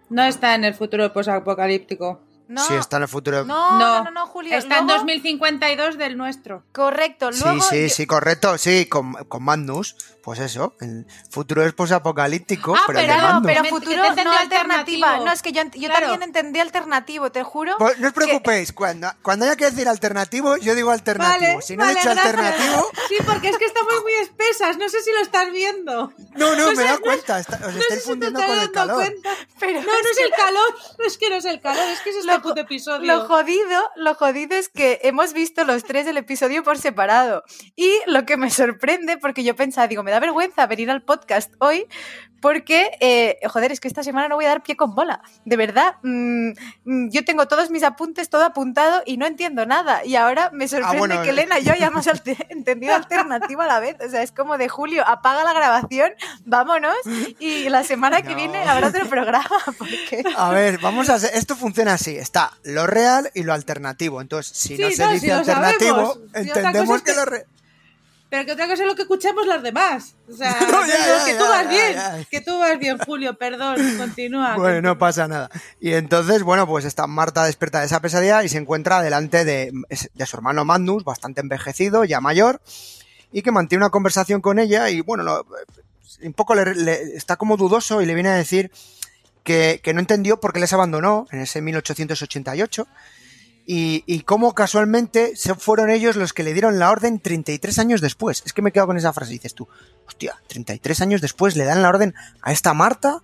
No 0.08 0.22
está 0.24 0.54
en 0.54 0.64
el 0.64 0.74
futuro 0.74 1.12
posapocalíptico. 1.12 2.20
No, 2.48 2.64
Sí, 2.64 2.74
está 2.74 2.98
en 2.98 3.02
el 3.04 3.08
futuro... 3.08 3.44
no, 3.44 3.72
No. 3.72 3.78
no, 3.78 4.04
no, 4.04 4.10
no, 4.12 4.26
Julio. 4.28 4.56
Está 4.56 4.78
en 4.78 4.86
luego- 4.86 5.00
2052 5.00 5.98
del 5.98 6.16
nuestro. 6.16 6.62
Correcto, 6.72 7.32
Sí, 7.32 7.42
luego. 7.44 7.60
sí, 7.62 7.88
yo- 7.88 7.94
sí, 7.94 8.06
correcto, 8.06 8.56
sí, 8.58 8.86
con, 8.86 9.14
con 9.24 9.42
Magnus, 9.42 9.96
pues 10.22 10.38
eso, 10.40 10.74
el 10.80 11.06
futuro 11.30 11.64
es 11.64 11.72
posapocalíptico, 11.72 12.74
Ah, 12.76 12.82
pero, 12.86 12.98
el 13.00 13.06
pero 13.06 13.16
de 13.16 13.22
No, 13.22 13.28
Magnus. 13.34 13.46
pero 13.46 13.62
Me- 13.62 13.68
futuro 13.70 13.96
no 13.96 14.02
alternativa. 14.04 14.40
alternativo. 14.40 15.24
No, 15.24 15.32
es 15.32 15.42
que 15.42 15.52
yo, 15.52 15.62
yo 15.74 15.88
Claro. 15.88 16.06
también 16.06 16.22
entendí 16.22 16.60
alternativo, 16.60 17.30
te 17.32 17.42
juro. 17.42 17.74
Pues 17.78 17.98
no 17.98 18.08
os 18.08 18.12
que- 18.12 18.20
preocupéis, 18.20 18.72
cuando, 18.72 19.10
cuando 19.22 19.44
haya 19.46 19.56
que 19.56 19.64
decir 19.66 19.88
alternativo, 19.88 20.56
yo 20.56 20.74
digo 20.74 20.90
alternativo. 20.92 21.52
Vale, 21.54 21.62
si 21.62 21.76
no 21.76 21.84
he 21.84 21.88
dicho 21.90 22.00
gracias. 22.04 22.26
alternativo, 22.26 22.90
Sí, 23.08 23.16
porque 23.26 23.48
es 23.50 23.58
que 23.58 23.64
estamos 23.66 23.92
muy 24.02 24.14
espesas, 24.14 24.76
no 24.78 24.88
sé 24.88 25.02
si 25.02 25.10
lo 25.12 25.20
estás 25.20 25.50
viendo. 25.52 26.12
no, 26.36 26.56
no, 26.56 26.68
me 26.70 26.76
sé, 26.76 26.84
da 26.84 26.92
no- 26.92 27.00
cuenta, 27.00 27.38
está- 27.40 27.56
os 27.56 27.60
No 27.74 27.80
estáis 27.80 27.86
si 27.88 27.96
te 27.96 28.00
fundiendo 28.00 28.40
con 28.40 28.58
el 28.58 28.70
calor. 28.72 28.96
cuenta. 28.96 29.30
Pero 29.58 29.80
No, 29.80 29.86
no 29.86 30.10
es 30.10 30.18
el 30.18 30.30
calor, 30.32 30.74
es 31.06 31.18
que 31.18 31.30
no 31.30 31.36
es 31.36 31.44
el 31.44 31.60
calor, 31.60 31.88
es 31.88 32.00
que 32.00 32.10
es 32.10 32.16
este 32.16 32.35
Lo- 32.36 32.42
puto 32.42 32.60
episodio. 32.60 33.06
Lo 33.06 33.26
jodido, 33.26 33.90
lo 33.96 34.14
jodido 34.14 34.56
es 34.56 34.68
que 34.68 35.00
hemos 35.02 35.32
visto 35.32 35.64
los 35.64 35.84
tres 35.84 36.06
del 36.06 36.16
episodio 36.16 36.62
por 36.62 36.78
separado. 36.78 37.44
Y 37.76 37.90
lo 38.06 38.24
que 38.24 38.36
me 38.36 38.50
sorprende, 38.50 39.18
porque 39.18 39.44
yo 39.44 39.56
pensaba, 39.56 39.88
digo, 39.88 40.02
me 40.02 40.10
da 40.10 40.20
vergüenza 40.20 40.66
venir 40.66 40.90
al 40.90 41.02
podcast 41.02 41.52
hoy, 41.58 41.86
porque, 42.40 42.90
eh, 43.00 43.38
joder, 43.48 43.72
es 43.72 43.80
que 43.80 43.88
esta 43.88 44.02
semana 44.04 44.28
no 44.28 44.36
voy 44.36 44.44
a 44.44 44.48
dar 44.48 44.62
pie 44.62 44.76
con 44.76 44.94
bola. 44.94 45.22
De 45.44 45.56
verdad, 45.56 45.96
mm, 46.02 46.50
mm, 46.84 47.08
yo 47.10 47.24
tengo 47.24 47.48
todos 47.48 47.70
mis 47.70 47.82
apuntes, 47.82 48.28
todo 48.28 48.44
apuntado 48.44 49.02
y 49.06 49.16
no 49.16 49.26
entiendo 49.26 49.64
nada. 49.66 50.04
Y 50.04 50.16
ahora 50.16 50.50
me 50.52 50.68
sorprende 50.68 50.98
bueno, 50.98 51.22
que 51.22 51.28
eh. 51.28 51.32
Elena 51.32 51.58
y 51.58 51.64
yo 51.64 51.72
hayamos 51.72 52.06
entendido 52.50 52.94
alternativa 52.94 53.64
a 53.64 53.66
la 53.66 53.80
vez. 53.80 53.96
O 54.06 54.08
sea, 54.10 54.22
es 54.22 54.32
como 54.32 54.58
de 54.58 54.68
Julio, 54.68 55.02
apaga 55.08 55.42
la 55.44 55.54
grabación, 55.54 56.12
vámonos. 56.44 56.94
Y 57.40 57.68
la 57.70 57.82
semana 57.84 58.22
que 58.22 58.30
No. 58.30 58.36
viene 58.36 58.58
habrá 58.64 58.88
otro 58.88 59.06
programa. 59.08 59.48
Porque... 59.78 60.22
A 60.36 60.50
ver, 60.50 60.78
vamos 60.78 61.08
a 61.08 61.14
hacer, 61.14 61.30
esto 61.34 61.56
funciona 61.56 61.94
así, 61.94 62.16
está 62.26 62.52
lo 62.64 62.86
real 62.86 63.30
y 63.34 63.42
lo 63.44 63.52
alternativo. 63.54 64.20
Entonces, 64.20 64.56
si 64.56 64.76
no 64.76 64.90
se 64.90 65.04
no, 65.04 65.12
dice 65.12 65.26
si 65.26 65.30
alternativo, 65.32 65.96
sabemos. 65.96 66.18
Entendemos 66.34 66.96
es 66.98 67.02
que, 67.02 67.14
lo 67.14 67.24
re- 67.24 67.46
Pero 68.28 68.44
que 68.44 68.52
otra 68.52 68.66
cosa 68.68 68.82
es 68.82 68.88
lo 68.88 68.94
que 68.96 69.02
escuchamos 69.02 69.46
las 69.46 69.62
demás. 69.62 70.14
O 70.28 70.36
sea, 70.36 70.56
No, 70.60 70.86
ya, 70.86 70.94
pero 70.94 71.16
ya, 71.18 71.24
que 71.24 71.32
ya, 71.32 71.38
tú 71.38 71.44
vas 71.44 71.68
bien, 71.68 72.26
que 72.30 72.40
tú 72.40 72.58
vas 72.58 72.78
bien, 72.78 72.98
Julio, 72.98 73.38
perdón, 73.38 73.76
continúa. 73.98 74.56
Bueno, 74.56 74.82
no 74.82 74.98
pasa 74.98 75.28
nada. 75.28 75.48
Y 75.80 75.92
entonces, 75.92 76.42
bueno, 76.42 76.66
pues 76.66 76.84
está 76.84 77.06
Marta 77.06 77.44
despierta 77.44 77.80
de 77.80 77.86
esa 77.86 78.00
pesadilla 78.00 78.42
y 78.44 78.48
se 78.48 78.58
encuentra 78.58 79.00
delante 79.02 79.44
de, 79.44 79.72
de 80.14 80.26
su 80.26 80.36
hermano 80.36 80.64
Magnus, 80.64 81.04
bastante 81.04 81.40
envejecido, 81.40 82.04
ya 82.04 82.20
mayor, 82.20 82.60
y 83.32 83.42
que 83.42 83.52
mantiene 83.52 83.84
una 83.84 83.90
conversación 83.90 84.40
con 84.40 84.58
ella 84.58 84.90
y, 84.90 85.00
bueno, 85.00 85.22
lo- 85.22 85.46
un 86.22 86.32
poco 86.32 86.54
le, 86.54 86.74
le- 86.74 87.02
está 87.16 87.36
como 87.36 87.56
dudoso 87.58 88.00
y 88.00 88.06
le 88.06 88.14
viene 88.14 88.30
a 88.30 88.34
decir 88.36 88.70
que, 89.46 89.80
no 89.94 90.00
entendió 90.00 90.40
por 90.40 90.52
qué 90.52 90.60
les 90.60 90.72
abandonó 90.72 91.26
en 91.30 91.40
ese 91.40 91.62
1888 91.62 92.86
y, 93.64 94.20
cómo 94.26 94.54
casualmente 94.54 95.32
fueron 95.58 95.90
ellos 95.90 96.16
los 96.16 96.32
que 96.32 96.42
le 96.42 96.52
dieron 96.52 96.78
la 96.78 96.90
orden 96.90 97.20
33 97.20 97.78
años 97.78 98.00
después. 98.00 98.42
Es 98.44 98.52
que 98.52 98.62
me 98.62 98.72
quedo 98.72 98.86
con 98.86 98.96
esa 98.96 99.12
frase, 99.12 99.32
dices 99.32 99.54
tú, 99.54 99.68
hostia, 100.06 100.36
33 100.48 101.00
años 101.00 101.20
después 101.20 101.56
le 101.56 101.64
dan 101.64 101.80
la 101.80 101.88
orden 101.88 102.14
a 102.42 102.52
esta 102.52 102.74
Marta 102.74 103.22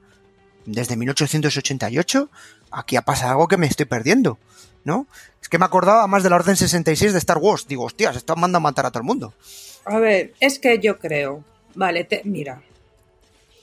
desde 0.65 0.97
1888, 0.97 2.31
aquí 2.71 2.97
ha 2.97 3.03
pasado 3.03 3.33
algo 3.33 3.49
que 3.49 3.57
me 3.57 3.67
estoy 3.67 3.87
perdiendo, 3.87 4.39
¿no? 4.85 5.09
Es 5.41 5.49
que 5.49 5.59
me 5.59 5.65
acordaba 5.65 6.07
más 6.07 6.23
de 6.23 6.31
la 6.31 6.37
Orden 6.37 6.57
66 6.57 7.13
de 7.13 7.19
Star 7.19 7.39
Wars. 7.39 7.67
Digo, 7.67 7.85
hostia, 7.85 8.13
se 8.13 8.19
están 8.19 8.39
mandando 8.39 8.59
a 8.59 8.61
matar 8.61 8.87
a 8.87 8.91
todo 8.93 9.01
el 9.01 9.07
mundo. 9.07 9.35
A 9.85 9.99
ver, 9.99 10.35
es 10.39 10.61
que 10.61 10.79
yo 10.79 11.01
creo. 11.01 11.43
Vale, 11.75 12.07
mira. 12.23 12.63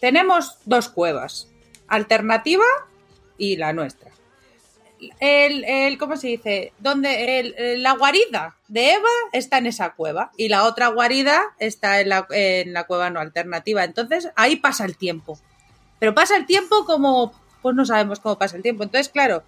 Tenemos 0.02 0.58
dos 0.66 0.90
cuevas. 0.90 1.48
Alternativa 1.90 2.64
y 3.38 3.58
la 3.58 3.74
nuestra. 3.74 4.10
el, 5.22 5.98
¿cómo 5.98 6.18
se 6.18 6.28
dice? 6.28 6.74
Donde 6.80 7.40
el- 7.40 7.82
la 7.84 7.94
guarida 7.94 8.56
de 8.68 8.92
Eva 8.94 9.08
está 9.32 9.58
en 9.58 9.68
esa 9.68 9.92
cueva 9.92 10.32
y 10.36 10.50
la 10.50 10.66
otra 10.66 10.88
guarida 10.90 11.42
está 11.58 12.02
en 12.02 12.10
la, 12.10 12.28
en 12.32 12.74
la 12.74 12.84
cueva 12.86 13.10
no 13.10 13.20
alternativa. 13.22 13.84
Entonces 13.86 14.30
ahí 14.36 14.58
pasa 14.58 14.84
el 14.86 14.98
tiempo. 14.98 15.40
Pero 16.00 16.14
pasa 16.14 16.36
el 16.36 16.46
tiempo 16.46 16.86
como, 16.86 17.34
pues 17.62 17.76
no 17.76 17.86
sabemos 17.86 18.20
cómo 18.20 18.38
pasa 18.38 18.58
el 18.58 18.62
tiempo. 18.62 18.84
Entonces, 18.84 19.08
claro, 19.10 19.44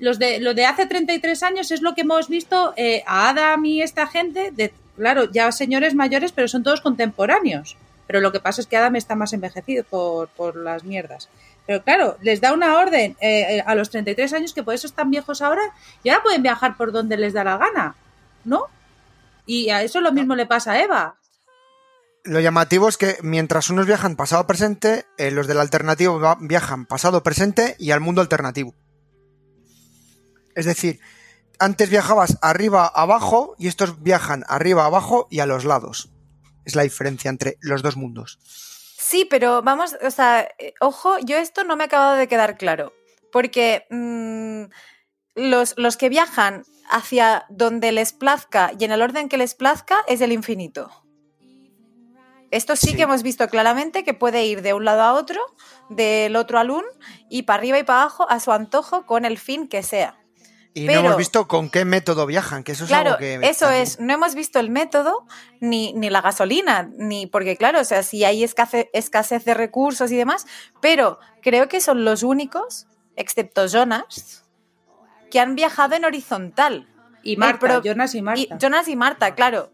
los 0.00 0.18
de, 0.18 0.40
lo 0.40 0.54
de 0.54 0.64
hace 0.66 0.86
33 0.86 1.42
años 1.44 1.70
es 1.70 1.80
lo 1.82 1.94
que 1.94 2.00
hemos 2.02 2.28
visto 2.28 2.72
eh, 2.76 3.02
a 3.06 3.28
Adam 3.30 3.64
y 3.64 3.82
esta 3.82 4.06
gente, 4.08 4.52
claro, 4.96 5.30
ya 5.30 5.50
señores 5.52 5.94
mayores, 5.94 6.32
pero 6.32 6.48
son 6.48 6.62
todos 6.64 6.80
contemporáneos. 6.80 7.76
Pero 8.08 8.20
lo 8.20 8.32
que 8.32 8.40
pasa 8.40 8.60
es 8.60 8.66
que 8.66 8.76
Adam 8.76 8.96
está 8.96 9.14
más 9.16 9.32
envejecido 9.32 9.84
por, 9.84 10.28
por 10.30 10.56
las 10.56 10.82
mierdas. 10.82 11.28
Pero 11.68 11.84
claro, 11.84 12.16
les 12.22 12.40
da 12.40 12.54
una 12.54 12.78
orden 12.78 13.14
eh, 13.20 13.58
eh, 13.58 13.64
a 13.66 13.74
los 13.74 13.90
33 13.90 14.32
años 14.32 14.54
que 14.54 14.62
por 14.62 14.72
eso 14.72 14.86
están 14.86 15.10
viejos 15.10 15.42
ahora 15.42 15.60
y 16.02 16.08
ahora 16.08 16.22
pueden 16.22 16.42
viajar 16.42 16.78
por 16.78 16.92
donde 16.92 17.18
les 17.18 17.34
da 17.34 17.44
la 17.44 17.58
gana, 17.58 17.94
¿no? 18.46 18.68
Y 19.44 19.68
a 19.68 19.82
eso 19.82 20.00
lo 20.00 20.10
mismo 20.10 20.34
le 20.34 20.46
pasa 20.46 20.72
a 20.72 20.82
Eva. 20.82 21.16
Lo 22.24 22.40
llamativo 22.40 22.88
es 22.88 22.96
que 22.96 23.18
mientras 23.22 23.68
unos 23.68 23.86
viajan 23.86 24.16
pasado-presente, 24.16 25.04
eh, 25.18 25.30
los 25.30 25.46
del 25.46 25.60
alternativo 25.60 26.38
viajan 26.40 26.86
pasado-presente 26.86 27.76
y 27.78 27.90
al 27.90 28.00
mundo 28.00 28.22
alternativo. 28.22 28.74
Es 30.54 30.64
decir, 30.64 31.00
antes 31.58 31.90
viajabas 31.90 32.38
arriba-abajo 32.40 33.56
y 33.58 33.68
estos 33.68 34.02
viajan 34.02 34.42
arriba-abajo 34.48 35.28
y 35.30 35.40
a 35.40 35.46
los 35.46 35.66
lados. 35.66 36.08
Es 36.64 36.76
la 36.76 36.84
diferencia 36.84 37.28
entre 37.28 37.58
los 37.60 37.82
dos 37.82 37.98
mundos. 37.98 38.38
Sí, 39.00 39.24
pero 39.24 39.62
vamos, 39.62 39.96
o 40.02 40.10
sea, 40.10 40.48
eh, 40.58 40.74
ojo, 40.80 41.20
yo 41.20 41.36
esto 41.36 41.62
no 41.62 41.76
me 41.76 41.84
ha 41.84 41.86
acabado 41.86 42.16
de 42.16 42.26
quedar 42.26 42.58
claro. 42.58 42.92
Porque 43.30 43.86
mm, 43.90 44.64
los, 45.36 45.74
los 45.78 45.96
que 45.96 46.08
viajan 46.08 46.64
hacia 46.90 47.46
donde 47.48 47.92
les 47.92 48.12
plazca 48.12 48.72
y 48.76 48.84
en 48.84 48.90
el 48.90 49.00
orden 49.00 49.28
que 49.28 49.38
les 49.38 49.54
plazca 49.54 49.98
es 50.08 50.20
el 50.20 50.32
infinito. 50.32 50.90
Esto 52.50 52.74
sí, 52.74 52.88
Sí. 52.88 52.96
que 52.96 53.02
hemos 53.02 53.22
visto 53.22 53.46
claramente 53.46 54.02
que 54.02 54.14
puede 54.14 54.44
ir 54.46 54.62
de 54.62 54.74
un 54.74 54.84
lado 54.84 55.02
a 55.02 55.12
otro, 55.12 55.40
del 55.90 56.34
otro 56.34 56.58
al 56.58 56.70
un, 56.72 56.84
y 57.30 57.42
para 57.44 57.58
arriba 57.60 57.78
y 57.78 57.84
para 57.84 58.00
abajo 58.00 58.28
a 58.28 58.40
su 58.40 58.50
antojo 58.50 59.06
con 59.06 59.24
el 59.24 59.38
fin 59.38 59.68
que 59.68 59.84
sea. 59.84 60.18
Y 60.82 60.86
Pero- 60.86 61.00
no 61.02 61.06
hemos 61.08 61.18
visto 61.18 61.46
con 61.48 61.70
qué 61.70 61.84
método 61.84 62.26
viajan, 62.26 62.62
que 62.64 62.72
eso 62.72 62.84
es 62.84 62.88
Claro, 62.88 63.10
algo 63.10 63.18
que... 63.18 63.34
eso 63.42 63.66
también- 63.66 63.82
es, 63.82 64.00
no 64.00 64.12
hemos 64.14 64.34
visto 64.34 64.58
el 64.60 64.70
método 64.70 65.26
ni, 65.60 65.92
ni 65.94 66.10
la 66.10 66.20
gasolina, 66.20 66.90
ni 66.96 67.26
porque 67.26 67.56
claro, 67.56 67.80
o 67.80 67.84
sea, 67.84 68.02
si 68.02 68.24
hay 68.24 68.44
escasez, 68.44 68.86
escasez 68.92 69.44
de 69.44 69.54
recursos 69.54 70.10
y 70.12 70.16
demás, 70.16 70.46
pero 70.80 71.18
creo 71.42 71.68
que 71.68 71.80
son 71.80 72.04
los 72.04 72.22
únicos, 72.22 72.86
excepto 73.16 73.66
Jonas, 73.66 74.44
que 75.30 75.40
han 75.40 75.54
viajado 75.54 75.94
en 75.96 76.04
horizontal. 76.04 76.88
Y 77.22 77.36
Marta, 77.36 77.58
pro- 77.58 77.82
Jonas 77.82 78.14
y 78.14 78.22
Marta. 78.22 78.40
Y 78.40 78.48
Jonas 78.58 78.88
y 78.88 78.96
Marta, 78.96 79.34
claro. 79.34 79.70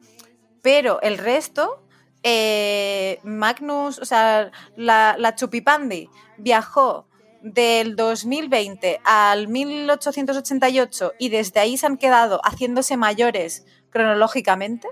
Pero 0.63 1.01
el 1.03 1.19
resto, 1.19 1.85
eh, 2.23 3.21
Magnus, 3.23 3.99
o 3.99 4.05
sea, 4.05 4.51
la, 4.77 5.15
la 5.19 5.35
Chupipandi 5.35 6.09
viajó 6.39 7.07
del 7.45 7.95
2020 7.95 9.01
al 9.05 9.49
1888 9.49 11.13
y 11.19 11.29
desde 11.29 11.61
ahí 11.61 11.77
se 11.77 11.87
han 11.87 11.99
quedado 11.99 12.41
haciéndose 12.43 12.97
mayores 12.97 13.67
cronológicamente, 13.91 14.89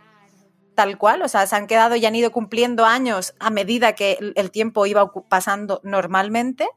tal 0.74 0.98
cual, 0.98 1.22
o 1.22 1.28
sea, 1.28 1.46
se 1.46 1.56
han 1.56 1.66
quedado 1.66 1.96
y 1.96 2.04
han 2.04 2.14
ido 2.14 2.30
cumpliendo 2.30 2.84
años 2.84 3.34
a 3.40 3.48
medida 3.50 3.94
que 3.94 4.18
el- 4.34 4.50
tiempo 4.50 4.84
iba 4.86 5.10
pasando 5.30 5.80
normalmente. 5.82 6.68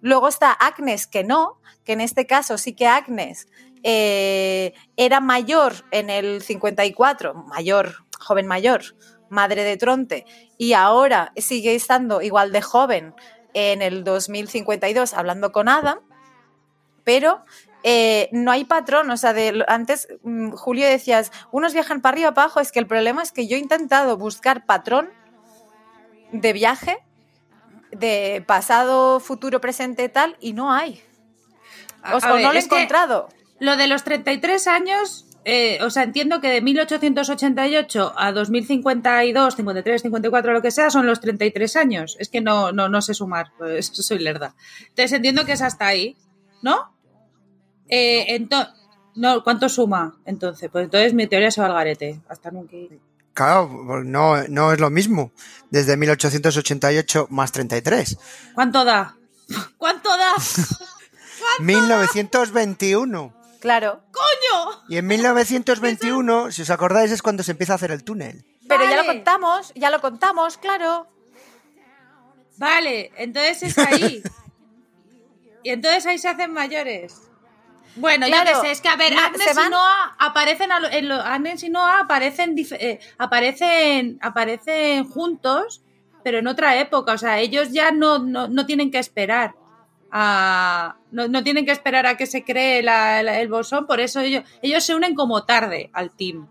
Luego 0.00 0.28
está 0.28 0.50
Agnes, 0.52 1.06
que 1.06 1.24
no, 1.24 1.60
que 1.84 1.92
en 1.92 2.00
este 2.00 2.26
caso 2.26 2.56
sí 2.56 2.74
que 2.74 2.86
Agnes 2.86 3.48
eh, 3.82 4.72
era 4.96 5.20
mayor 5.20 5.74
en 5.90 6.08
el 6.10 6.42
54, 6.42 7.34
mayor, 7.34 7.96
joven 8.18 8.46
mayor, 8.46 8.82
madre 9.28 9.62
de 9.62 9.76
Tronte, 9.76 10.24
y 10.56 10.72
ahora 10.72 11.32
sigue 11.36 11.74
estando 11.74 12.22
igual 12.22 12.50
de 12.52 12.62
joven 12.62 13.14
en 13.56 13.80
el 13.80 14.04
2052 14.04 15.14
hablando 15.14 15.50
con 15.50 15.70
Adam, 15.70 15.98
pero 17.04 17.42
eh, 17.82 18.28
no 18.32 18.50
hay 18.50 18.66
patrón, 18.66 19.10
o 19.10 19.16
sea, 19.16 19.32
de, 19.32 19.64
antes 19.66 20.08
mm, 20.22 20.50
Julio 20.50 20.86
decías, 20.86 21.32
unos 21.52 21.72
viajan 21.72 22.02
para 22.02 22.14
arriba, 22.14 22.34
para 22.34 22.44
abajo, 22.44 22.60
es 22.60 22.70
que 22.70 22.80
el 22.80 22.86
problema 22.86 23.22
es 23.22 23.32
que 23.32 23.46
yo 23.46 23.56
he 23.56 23.58
intentado 23.58 24.18
buscar 24.18 24.66
patrón 24.66 25.08
de 26.32 26.52
viaje, 26.52 26.98
de 27.92 28.44
pasado, 28.46 29.20
futuro, 29.20 29.60
presente, 29.62 30.10
tal, 30.10 30.36
y 30.38 30.52
no 30.52 30.70
hay. 30.70 31.02
O, 32.12 32.18
o 32.18 32.20
no 32.20 32.52
lo 32.52 32.58
he 32.58 32.58
encontrado. 32.58 33.30
Lo 33.58 33.78
de 33.78 33.86
los 33.86 34.04
33 34.04 34.66
años, 34.66 35.25
eh, 35.48 35.78
o 35.82 35.90
sea, 35.90 36.02
entiendo 36.02 36.40
que 36.40 36.48
de 36.48 36.60
1888 36.60 38.14
a 38.16 38.32
2052, 38.32 39.54
53, 39.54 40.02
54, 40.02 40.52
lo 40.52 40.60
que 40.60 40.72
sea, 40.72 40.90
son 40.90 41.06
los 41.06 41.20
33 41.20 41.76
años. 41.76 42.16
Es 42.18 42.28
que 42.28 42.40
no, 42.40 42.72
no, 42.72 42.88
no 42.88 43.00
sé 43.00 43.14
sumar, 43.14 43.52
pues 43.58 43.86
soy 43.94 44.18
lerda. 44.18 44.56
Entonces 44.88 45.12
entiendo 45.12 45.44
que 45.44 45.52
es 45.52 45.62
hasta 45.62 45.86
ahí, 45.86 46.16
¿no? 46.62 46.92
Eh, 47.88 48.36
ento- 48.36 48.72
no, 49.14 49.44
¿cuánto 49.44 49.68
suma 49.68 50.16
entonces? 50.24 50.68
Pues 50.70 50.84
entonces 50.86 51.14
mi 51.14 51.28
teoría 51.28 51.52
se 51.52 51.60
va 51.60 51.68
al 51.68 51.74
garete. 51.74 52.20
Hasta 52.28 52.50
nunca. 52.50 52.76
Claro, 53.32 54.02
no, 54.02 54.42
no 54.48 54.72
es 54.72 54.80
lo 54.80 54.90
mismo. 54.90 55.30
Desde 55.70 55.96
1888 55.96 57.28
más 57.30 57.52
33. 57.52 58.18
¿Cuánto 58.54 58.84
da? 58.84 59.16
¿Cuánto 59.78 60.08
da? 60.10 60.32
1921. 61.60 63.32
Claro. 63.66 64.00
¡Coño! 64.12 64.84
Y 64.88 64.96
en 64.96 65.08
1921, 65.08 66.50
si 66.52 66.62
os 66.62 66.70
acordáis, 66.70 67.10
es 67.10 67.20
cuando 67.20 67.42
se 67.42 67.50
empieza 67.50 67.72
a 67.72 67.76
hacer 67.76 67.90
el 67.90 68.04
túnel. 68.04 68.44
Pero 68.68 68.84
ya 68.84 68.96
lo 68.96 69.04
contamos, 69.06 69.72
ya 69.74 69.90
lo 69.90 70.00
contamos, 70.00 70.56
claro. 70.56 71.08
Vale, 72.58 73.10
entonces 73.16 73.64
es 73.64 73.78
ahí. 73.78 74.22
y 75.64 75.70
entonces 75.70 76.06
ahí 76.06 76.16
se 76.18 76.28
hacen 76.28 76.52
mayores. 76.52 77.22
Bueno, 77.96 78.26
yo 78.28 78.32
Claro, 78.32 78.60
qué 78.62 78.66
sé, 78.68 78.70
es 78.72 78.80
que 78.80 78.88
a 78.88 78.94
ver, 78.94 79.12
Agnes 79.14 79.48
y 79.66 79.68
Noah 79.70 80.14
aparecen, 80.20 80.70
a 80.70 80.78
lo- 80.78 80.88
en 80.88 81.08
lo- 81.08 81.20
Agnes 81.20 81.62
y 81.64 81.68
Noah 81.68 82.00
aparecen, 82.02 82.54
eh, 82.78 83.00
aparecen, 83.18 84.18
aparecen 84.22 85.08
juntos, 85.08 85.82
pero 86.22 86.38
en 86.38 86.46
otra 86.46 86.76
época. 86.78 87.14
O 87.14 87.18
sea, 87.18 87.40
ellos 87.40 87.72
ya 87.72 87.90
no, 87.90 88.20
no, 88.20 88.46
no 88.46 88.64
tienen 88.64 88.92
que 88.92 88.98
esperar 89.00 89.54
a, 90.10 90.96
no, 91.10 91.28
no 91.28 91.42
tienen 91.42 91.64
que 91.66 91.72
esperar 91.72 92.06
a 92.06 92.16
que 92.16 92.26
se 92.26 92.44
cree 92.44 92.82
la- 92.82 93.22
la- 93.22 93.40
el 93.40 93.48
bosón, 93.48 93.86
por 93.86 94.00
eso 94.00 94.20
ellos, 94.20 94.44
ellos 94.62 94.84
se 94.84 94.94
unen 94.94 95.14
como 95.14 95.44
tarde 95.44 95.90
al 95.92 96.10
team. 96.10 96.48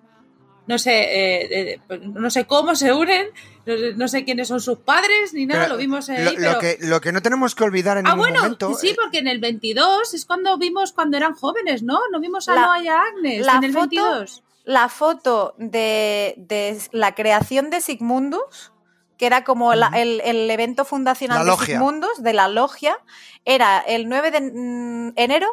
No 0.68 0.80
sé, 0.80 0.94
eh, 0.94 1.48
eh, 1.74 1.80
pues 1.88 2.02
no 2.02 2.28
sé 2.32 2.46
cómo 2.46 2.74
se 2.76 2.92
unen, 2.92 3.28
no 3.68 3.78
sé, 3.78 3.94
no 3.96 4.08
sé 4.08 4.26
quiénes 4.26 4.48
son 4.48 4.60
sus 4.60 4.80
padres 4.80 5.32
ni 5.32 5.46
nada, 5.46 5.62
Pero 5.66 5.74
lo 5.76 5.80
vimos 5.80 6.10
ahí. 6.10 6.36
lo, 6.38 6.58
que, 6.58 6.78
lo 6.82 7.00
que 7.02 7.12
no 7.12 7.22
tenemos 7.22 7.54
que 7.54 7.64
olvidar 7.64 7.98
en 7.98 8.08
Ah, 8.08 8.12
ningún 8.12 8.30
bueno, 8.30 8.42
momento. 8.42 8.74
sí, 8.74 8.96
porque 9.00 9.20
en 9.20 9.28
el 9.28 9.40
22 9.40 10.14
es 10.16 10.26
cuando 10.26 10.58
vimos 10.58 10.92
cuando 10.92 11.18
eran 11.18 11.36
jóvenes, 11.36 11.84
¿no? 11.84 12.00
No 12.12 12.20
vimos 12.20 12.50
a 12.50 12.56
La- 12.56 12.62
Noah 12.62 12.80
y 12.84 12.88
a 12.88 13.00
Agnes 13.00 13.46
la 13.46 13.58
en 13.58 13.64
el 13.64 13.74
foto- 13.74 13.82
22. 13.90 14.42
La 14.64 14.90
foto 14.90 15.54
de, 15.60 16.34
de 16.38 16.80
la 16.92 17.14
creación 17.14 17.70
de 17.70 17.82
Sigmundus, 17.82 18.72
que 19.18 19.26
era 19.26 19.44
como 19.44 19.74
la- 19.76 19.92
el, 19.96 20.22
el 20.26 20.50
evento 20.52 20.86
fundacional 20.86 21.40
de 21.40 21.46
logia. 21.46 21.66
Sigmundus, 21.78 22.22
de 22.24 22.34
la 22.34 22.48
logia, 22.48 22.98
era 23.46 23.80
el 23.80 24.10
9 24.10 24.32
de 24.32 24.42
mm, 24.42 25.14
enero 25.16 25.48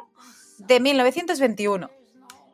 de 0.59 0.81
1921. 0.81 1.90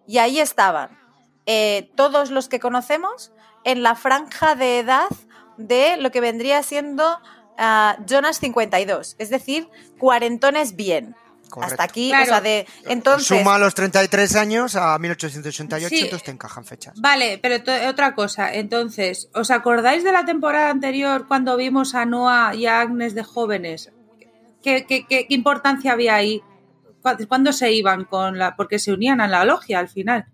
Y 0.07 0.19
ahí 0.19 0.41
estaban 0.41 0.99
eh, 1.47 1.91
todos 1.97 2.31
los 2.31 2.49
que 2.49 2.61
conocemos 2.61 3.33
en 3.65 3.83
la 3.83 3.95
franja 3.95 4.55
de 4.55 4.79
edad 4.81 5.09
de 5.57 5.97
lo 5.97 6.11
que 6.11 6.21
vendría 6.21 6.63
siendo 6.63 7.19
ah, 7.59 7.97
Jonas 8.07 8.39
52, 8.39 9.17
es 9.19 9.31
decir, 9.31 9.69
cuarentones 9.99 10.77
bien. 10.77 11.17
Correcto. 11.49 11.73
Hasta 11.75 11.83
aquí, 11.85 12.09
Claro. 12.11 12.25
o 12.25 12.27
sea, 12.27 12.41
de 12.41 12.67
entonces 12.87 13.27
Suma 13.27 13.59
los 13.59 13.75
33 13.75 14.37
años 14.37 14.77
a 14.77 14.99
1888, 14.99 15.89
Sí. 15.89 16.03
entonces 16.05 16.25
te 16.25 16.31
encajan 16.31 16.65
fechas. 16.65 16.95
Vale, 17.01 17.39
pero 17.43 17.57
otra 17.89 18.15
cosa. 18.15 18.53
Entonces, 18.55 19.29
¿os 19.35 19.51
acordáis 19.51 20.05
de 20.05 20.13
la 20.13 20.25
temporada 20.25 20.71
anterior 20.71 21.27
cuando 21.27 21.57
vimos 21.57 21.95
a 21.95 22.05
Noah 22.05 22.55
y 22.55 22.67
a 22.67 22.81
Agnes 22.81 23.15
de 23.15 23.25
jóvenes? 23.25 23.91
¿Qué, 24.63 24.85
qué- 24.87 25.07
qué- 25.07 25.27
qué 25.27 25.35
importancia 25.35 25.93
había 25.93 26.15
ahí? 26.17 26.43
¿Cu- 27.03 27.27
¿Cuándo 27.29 27.53
se 27.53 27.73
iban 27.73 28.05
con 28.05 28.39
la...? 28.39 28.57
Porque 28.57 28.79
se 28.79 28.93
unían 28.93 29.21
a 29.21 29.29
la 29.29 29.45
logia 29.45 29.79
al 29.79 29.89
final. 29.89 30.27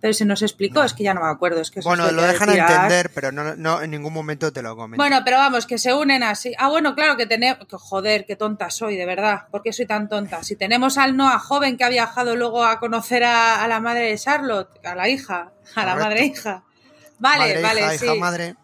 Pero 0.00 0.14
se 0.14 0.24
nos 0.24 0.40
explicó, 0.40 0.82
es 0.82 0.94
que 0.94 1.02
ya 1.02 1.12
no 1.12 1.20
me 1.20 1.28
acuerdo. 1.28 1.60
Es 1.60 1.70
que 1.70 1.80
Bueno, 1.82 2.10
lo 2.10 2.22
dejan 2.22 2.48
a 2.48 2.52
tirar. 2.52 2.70
entender, 2.70 3.10
pero 3.14 3.32
no, 3.32 3.54
no 3.56 3.82
en 3.82 3.90
ningún 3.90 4.14
momento 4.14 4.50
te 4.50 4.62
lo 4.62 4.74
comentan. 4.74 4.96
Bueno, 4.96 5.20
pero 5.24 5.36
vamos, 5.36 5.66
que 5.66 5.76
se 5.76 5.92
unen 5.92 6.22
así. 6.22 6.54
Ah, 6.58 6.68
bueno, 6.68 6.94
claro 6.94 7.18
que 7.18 7.26
tenemos. 7.26 7.66
que 7.68 7.76
Joder, 7.76 8.24
qué 8.24 8.34
tonta 8.34 8.70
soy, 8.70 8.96
de 8.96 9.04
verdad. 9.04 9.42
¿Por 9.50 9.62
qué 9.62 9.74
soy 9.74 9.84
tan 9.86 10.08
tonta? 10.08 10.42
Si 10.42 10.56
tenemos 10.56 10.96
al 10.96 11.16
Noah 11.18 11.38
joven 11.38 11.76
que 11.76 11.84
ha 11.84 11.90
viajado 11.90 12.34
luego 12.34 12.64
a 12.64 12.80
conocer 12.80 13.24
a, 13.24 13.62
a 13.62 13.68
la 13.68 13.80
madre 13.80 14.04
de 14.10 14.16
Charlotte, 14.18 14.70
a 14.86 14.94
la 14.94 15.08
hija, 15.08 15.52
a 15.74 15.84
la 15.84 15.92
Correcto. 15.92 16.04
madre 16.08 16.24
hija. 16.24 16.62
Vale, 17.18 17.38
madre, 17.38 17.62
vale, 17.62 17.80
hija, 17.82 17.98
sí. 17.98 18.04
hija, 18.06 18.14
madre. 18.14 18.54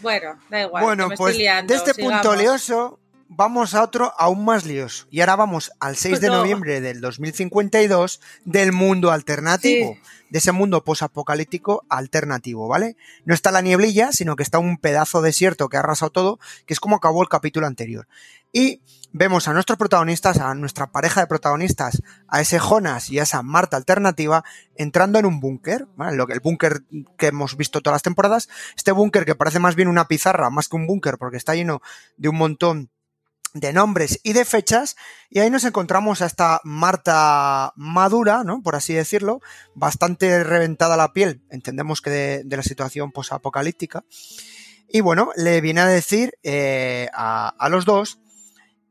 Bueno, 0.00 0.38
da 0.50 0.60
igual. 0.62 0.82
Bueno, 0.84 1.08
me 1.08 1.16
pues 1.16 1.30
estoy 1.30 1.42
liando, 1.44 1.72
de 1.72 1.78
este 1.78 1.94
sigamos. 1.94 2.20
punto 2.20 2.36
lioso 2.36 2.98
vamos 3.36 3.74
a 3.74 3.82
otro 3.82 4.12
aún 4.18 4.44
más 4.44 4.64
lioso. 4.64 5.06
Y 5.10 5.20
ahora 5.20 5.36
vamos 5.36 5.72
al 5.80 5.96
6 5.96 6.20
de 6.20 6.28
No. 6.28 6.38
noviembre 6.38 6.80
del 6.80 7.00
2052 7.00 8.20
del 8.44 8.72
mundo 8.72 9.10
alternativo. 9.10 9.94
Sí. 9.94 10.00
De 10.30 10.38
ese 10.38 10.52
mundo 10.52 10.82
posapocalíptico 10.82 11.84
alternativo, 11.88 12.66
¿vale? 12.66 12.96
No 13.24 13.34
está 13.34 13.52
la 13.52 13.60
nieblilla, 13.60 14.10
sino 14.10 14.34
que 14.34 14.42
está 14.42 14.58
un 14.58 14.78
pedazo 14.78 15.22
desierto 15.22 15.68
que 15.68 15.76
ha 15.76 15.80
arrasado 15.80 16.10
todo, 16.10 16.40
que 16.66 16.74
es 16.74 16.80
como 16.80 16.96
acabó 16.96 17.22
el 17.22 17.28
capítulo 17.28 17.68
anterior. 17.68 18.08
Y 18.52 18.80
vemos 19.12 19.46
a 19.46 19.52
nuestros 19.52 19.78
protagonistas, 19.78 20.38
a 20.38 20.54
nuestra 20.54 20.88
pareja 20.90 21.20
de 21.20 21.28
protagonistas, 21.28 22.02
a 22.26 22.40
ese 22.40 22.58
Jonas 22.58 23.10
y 23.10 23.20
a 23.20 23.24
esa 23.24 23.42
Marta 23.42 23.76
alternativa, 23.76 24.44
entrando 24.74 25.20
en 25.20 25.26
un 25.26 25.38
búnker, 25.38 25.86
¿vale? 25.96 26.16
Lo 26.16 26.26
que 26.26 26.32
el 26.32 26.40
búnker 26.40 26.82
que 27.16 27.28
hemos 27.28 27.56
visto 27.56 27.80
todas 27.80 27.96
las 27.96 28.02
temporadas, 28.02 28.48
este 28.76 28.90
búnker 28.90 29.24
que 29.24 29.36
parece 29.36 29.60
más 29.60 29.76
bien 29.76 29.86
una 29.88 30.08
pizarra, 30.08 30.50
más 30.50 30.68
que 30.68 30.76
un 30.76 30.86
búnker, 30.88 31.16
porque 31.16 31.36
está 31.36 31.54
lleno 31.54 31.80
de 32.16 32.28
un 32.28 32.36
montón 32.36 32.90
de 33.54 33.72
nombres 33.72 34.20
y 34.24 34.32
de 34.32 34.44
fechas, 34.44 34.96
y 35.30 35.38
ahí 35.38 35.48
nos 35.48 35.64
encontramos 35.64 36.20
a 36.20 36.26
esta 36.26 36.60
Marta 36.64 37.72
madura, 37.76 38.42
¿no? 38.44 38.62
Por 38.62 38.74
así 38.74 38.92
decirlo, 38.92 39.40
bastante 39.74 40.42
reventada 40.42 40.96
la 40.96 41.12
piel, 41.12 41.42
entendemos 41.50 42.02
que 42.02 42.10
de, 42.44 42.56
la 42.56 42.62
situación 42.62 43.12
posapocalíptica. 43.12 44.04
Y 44.88 45.00
bueno, 45.00 45.30
le 45.36 45.60
viene 45.60 45.80
a 45.80 45.86
decir 45.86 46.34
eh, 46.42 47.08
a, 47.14 47.48
a 47.48 47.68
los 47.68 47.84
dos 47.84 48.18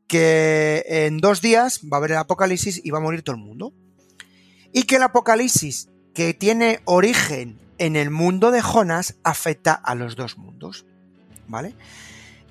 que 0.06 0.84
en 0.86 1.18
dos 1.18 1.40
días 1.40 1.80
va 1.90 1.96
a 1.96 1.98
haber 1.98 2.12
el 2.12 2.18
apocalipsis 2.18 2.80
y 2.82 2.90
va 2.90 2.98
a 2.98 3.02
morir 3.02 3.22
todo 3.22 3.36
el 3.36 3.42
mundo. 3.42 3.72
Y 4.72 4.84
que 4.84 4.96
el 4.96 5.02
apocalipsis 5.02 5.88
que 6.14 6.34
tiene 6.34 6.80
origen 6.84 7.58
en 7.78 7.96
el 7.96 8.10
mundo 8.10 8.50
de 8.50 8.62
Jonas 8.62 9.16
afecta 9.24 9.74
a 9.74 9.94
los 9.94 10.16
dos 10.16 10.38
mundos. 10.38 10.86
¿Vale? 11.46 11.74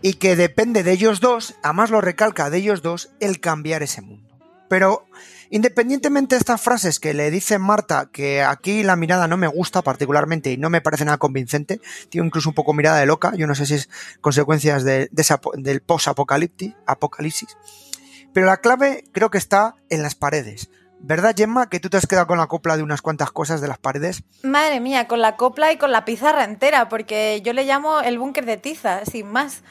Y 0.03 0.15
que 0.15 0.35
depende 0.35 0.83
de 0.83 0.91
ellos 0.91 1.21
dos, 1.21 1.55
además 1.63 1.89
lo 1.89 2.01
recalca 2.01 2.49
de 2.49 2.57
ellos 2.57 2.81
dos, 2.81 3.09
el 3.21 3.39
cambiar 3.39 3.81
ese 3.81 4.01
mundo. 4.01 4.37
Pero 4.69 5.05
independientemente 5.49 6.35
de 6.35 6.39
estas 6.39 6.61
frases 6.61 6.99
que 6.99 7.13
le 7.13 7.31
dice 7.31 7.57
Marta, 7.57 8.09
que 8.11 8.43
aquí 8.43 8.83
la 8.83 8.97
mirada 8.97 9.29
no 9.29 9.37
me 9.37 9.47
gusta 9.47 9.81
particularmente 9.81 10.51
y 10.51 10.57
no 10.57 10.69
me 10.69 10.81
parece 10.81 11.05
nada 11.05 11.19
convincente, 11.19 11.79
tiene 12.09 12.27
incluso 12.27 12.49
un 12.49 12.55
poco 12.55 12.73
mirada 12.73 12.99
de 12.99 13.05
loca, 13.05 13.33
yo 13.35 13.47
no 13.47 13.55
sé 13.55 13.65
si 13.65 13.75
es 13.75 13.89
consecuencias 14.19 14.83
del 14.83 15.81
post-apocalipsis, 15.85 16.73
apocalipsis, 16.85 17.57
pero 18.33 18.45
la 18.45 18.57
clave 18.57 19.05
creo 19.13 19.29
que 19.29 19.37
está 19.37 19.75
en 19.89 20.03
las 20.03 20.15
paredes. 20.15 20.69
¿Verdad, 20.99 21.35
Gemma, 21.37 21.69
que 21.69 21.79
tú 21.79 21.89
te 21.89 21.97
has 21.97 22.07
quedado 22.07 22.27
con 22.27 22.37
la 22.37 22.47
copla 22.47 22.75
de 22.75 22.83
unas 22.83 23.01
cuantas 23.01 23.31
cosas 23.31 23.61
de 23.61 23.67
las 23.67 23.77
paredes? 23.77 24.23
Madre 24.41 24.79
mía, 24.79 25.07
con 25.07 25.21
la 25.21 25.35
copla 25.35 25.71
y 25.71 25.77
con 25.77 25.91
la 25.91 26.03
pizarra 26.03 26.45
entera, 26.45 26.89
porque 26.89 27.41
yo 27.43 27.53
le 27.53 27.65
llamo 27.65 27.99
el 28.01 28.17
búnker 28.17 28.45
de 28.45 28.57
tiza, 28.57 29.05
sin 29.05 29.27
más. 29.27 29.63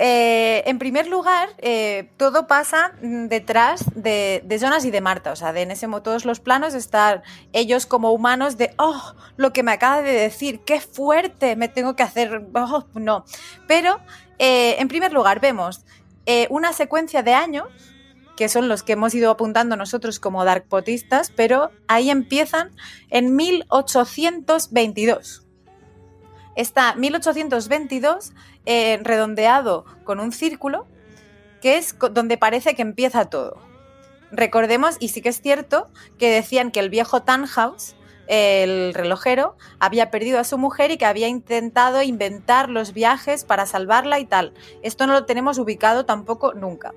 Eh, 0.00 0.62
en 0.66 0.78
primer 0.78 1.08
lugar, 1.08 1.48
eh, 1.58 2.08
todo 2.16 2.46
pasa 2.46 2.92
mm, 3.02 3.26
detrás 3.26 3.84
de, 3.96 4.58
Jonas 4.60 4.84
y 4.84 4.92
de 4.92 5.00
Marta. 5.00 5.32
O 5.32 5.36
sea, 5.36 5.52
de 5.52 5.62
en 5.62 5.72
ese 5.72 5.88
todos 6.04 6.24
los 6.24 6.38
planos 6.38 6.74
están 6.74 7.22
ellos 7.52 7.84
como 7.84 8.12
humanos 8.12 8.56
de, 8.56 8.72
oh, 8.78 9.14
lo 9.36 9.52
que 9.52 9.64
me 9.64 9.72
acaba 9.72 10.00
de 10.00 10.12
decir, 10.12 10.60
qué 10.60 10.80
fuerte, 10.80 11.56
me 11.56 11.66
tengo 11.66 11.96
que 11.96 12.04
hacer, 12.04 12.46
oh, 12.54 12.84
no. 12.94 13.24
Pero, 13.66 13.98
eh, 14.38 14.76
en 14.78 14.86
primer 14.86 15.12
lugar, 15.12 15.40
vemos 15.40 15.84
una 16.50 16.74
secuencia 16.74 17.22
de 17.22 17.32
años 17.32 17.66
que 18.36 18.50
son 18.50 18.68
los 18.68 18.82
que 18.82 18.92
hemos 18.92 19.14
ido 19.14 19.30
apuntando 19.30 19.76
nosotros 19.76 20.20
como 20.20 20.44
darkpotistas, 20.44 21.32
pero 21.34 21.70
ahí 21.88 22.10
empiezan 22.10 22.70
en 23.08 23.34
1822. 23.34 25.48
Está 26.58 26.96
1822 26.96 28.32
eh, 28.70 29.00
redondeado 29.02 29.86
con 30.04 30.20
un 30.20 30.30
círculo, 30.30 30.86
que 31.62 31.78
es 31.78 31.96
donde 32.12 32.36
parece 32.36 32.74
que 32.74 32.82
empieza 32.82 33.24
todo. 33.24 33.56
Recordemos, 34.30 34.98
y 35.00 35.08
sí 35.08 35.22
que 35.22 35.30
es 35.30 35.40
cierto, 35.40 35.88
que 36.18 36.30
decían 36.30 36.70
que 36.70 36.80
el 36.80 36.90
viejo 36.90 37.22
Tannhaus, 37.22 37.96
el 38.26 38.92
relojero, 38.92 39.56
había 39.78 40.10
perdido 40.10 40.38
a 40.38 40.44
su 40.44 40.58
mujer 40.58 40.90
y 40.90 40.98
que 40.98 41.06
había 41.06 41.28
intentado 41.28 42.02
inventar 42.02 42.68
los 42.68 42.92
viajes 42.92 43.44
para 43.44 43.64
salvarla 43.64 44.18
y 44.18 44.26
tal. 44.26 44.52
Esto 44.82 45.06
no 45.06 45.14
lo 45.14 45.24
tenemos 45.24 45.58
ubicado 45.58 46.04
tampoco 46.04 46.52
nunca. 46.52 46.92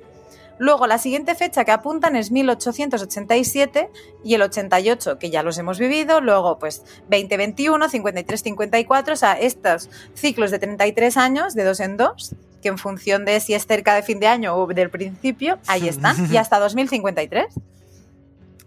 Luego, 0.62 0.86
la 0.86 1.00
siguiente 1.00 1.34
fecha 1.34 1.66
que 1.66 1.72
apuntan 1.72 2.16
es 2.16 2.30
1887 2.30 3.90
y 4.24 4.36
el 4.36 4.44
88, 4.44 5.18
que 5.18 5.32
ya 5.32 5.42
los 5.42 5.58
hemos 5.58 5.80
vivido. 5.80 6.22
Luego, 6.22 6.60
pues 6.60 6.84
2021, 7.10 7.90
53, 7.90 8.44
54, 8.44 9.14
o 9.16 9.18
sea, 9.18 9.34
estos 9.34 9.90
ciclos 10.14 10.52
de 10.52 10.60
33 10.60 11.18
años, 11.18 11.56
de 11.56 11.64
dos 11.64 11.80
en 11.80 11.98
dos, 11.98 12.36
que 12.62 12.70
en 12.70 12.78
función 12.78 13.26
de 13.26 13.40
si 13.40 13.56
es 13.56 13.66
cerca 13.66 13.96
de 13.96 14.04
fin 14.04 14.20
de 14.20 14.28
año 14.28 14.56
o 14.56 14.68
del 14.68 14.92
principio, 14.92 15.58
ahí 15.66 15.88
están, 15.88 16.32
y 16.32 16.38
hasta 16.38 16.60
2053. 16.60 17.56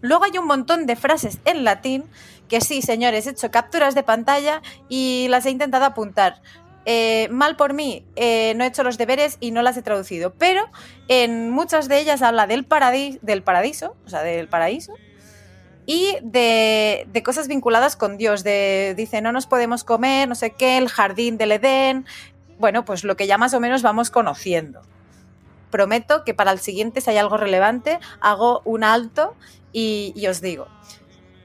Luego 0.01 0.25
hay 0.25 0.37
un 0.37 0.47
montón 0.47 0.87
de 0.87 0.97
frases 0.97 1.39
en 1.45 1.63
latín 1.63 2.03
que 2.49 2.59
sí, 2.59 2.81
señores, 2.81 3.25
he 3.25 3.29
hecho 3.29 3.51
capturas 3.51 3.95
de 3.95 4.03
pantalla 4.03 4.61
y 4.89 5.27
las 5.29 5.45
he 5.45 5.49
intentado 5.49 5.85
apuntar. 5.85 6.41
Eh, 6.85 7.27
mal 7.31 7.55
por 7.55 7.73
mí, 7.73 8.05
eh, 8.15 8.53
no 8.55 8.63
he 8.63 8.67
hecho 8.67 8.83
los 8.83 8.99
deberes 8.99 9.37
y 9.39 9.49
no 9.49 9.63
las 9.63 9.75
he 9.75 9.81
traducido, 9.81 10.33
pero 10.33 10.69
en 11.07 11.49
muchas 11.49 11.87
de 11.87 11.99
ellas 11.99 12.21
habla 12.21 12.45
del, 12.45 12.63
paradis 12.63 13.17
del 13.23 13.41
paraíso, 13.41 13.95
o 14.05 14.09
sea, 14.09 14.21
del 14.21 14.47
paraíso, 14.47 14.93
y 15.87 16.15
de, 16.21 17.07
cosas 17.25 17.47
vinculadas 17.47 17.95
con 17.95 18.17
Dios, 18.17 18.43
de, 18.43 18.93
dice, 18.95 19.21
no 19.21 19.31
nos 19.31 19.47
podemos 19.47 19.83
comer, 19.83 20.27
no 20.27 20.35
sé 20.35 20.51
qué, 20.51 20.77
el 20.77 20.87
jardín 20.87 21.37
del 21.37 21.53
Edén, 21.53 22.05
bueno, 22.59 22.85
pues 22.85 23.03
lo 23.03 23.17
que 23.17 23.25
ya 23.25 23.39
más 23.39 23.55
o 23.55 23.59
menos 23.59 23.81
vamos 23.81 24.11
conociendo. 24.11 24.81
Prometo 25.71 26.23
que 26.23 26.35
para 26.35 26.51
el 26.51 26.59
siguiente, 26.59 27.01
si 27.01 27.09
hay 27.09 27.17
algo 27.17 27.37
relevante, 27.37 27.99
hago 28.21 28.61
un 28.63 28.83
alto 28.83 29.35
y 29.73 30.25
os 30.27 30.39
digo. 30.39 30.67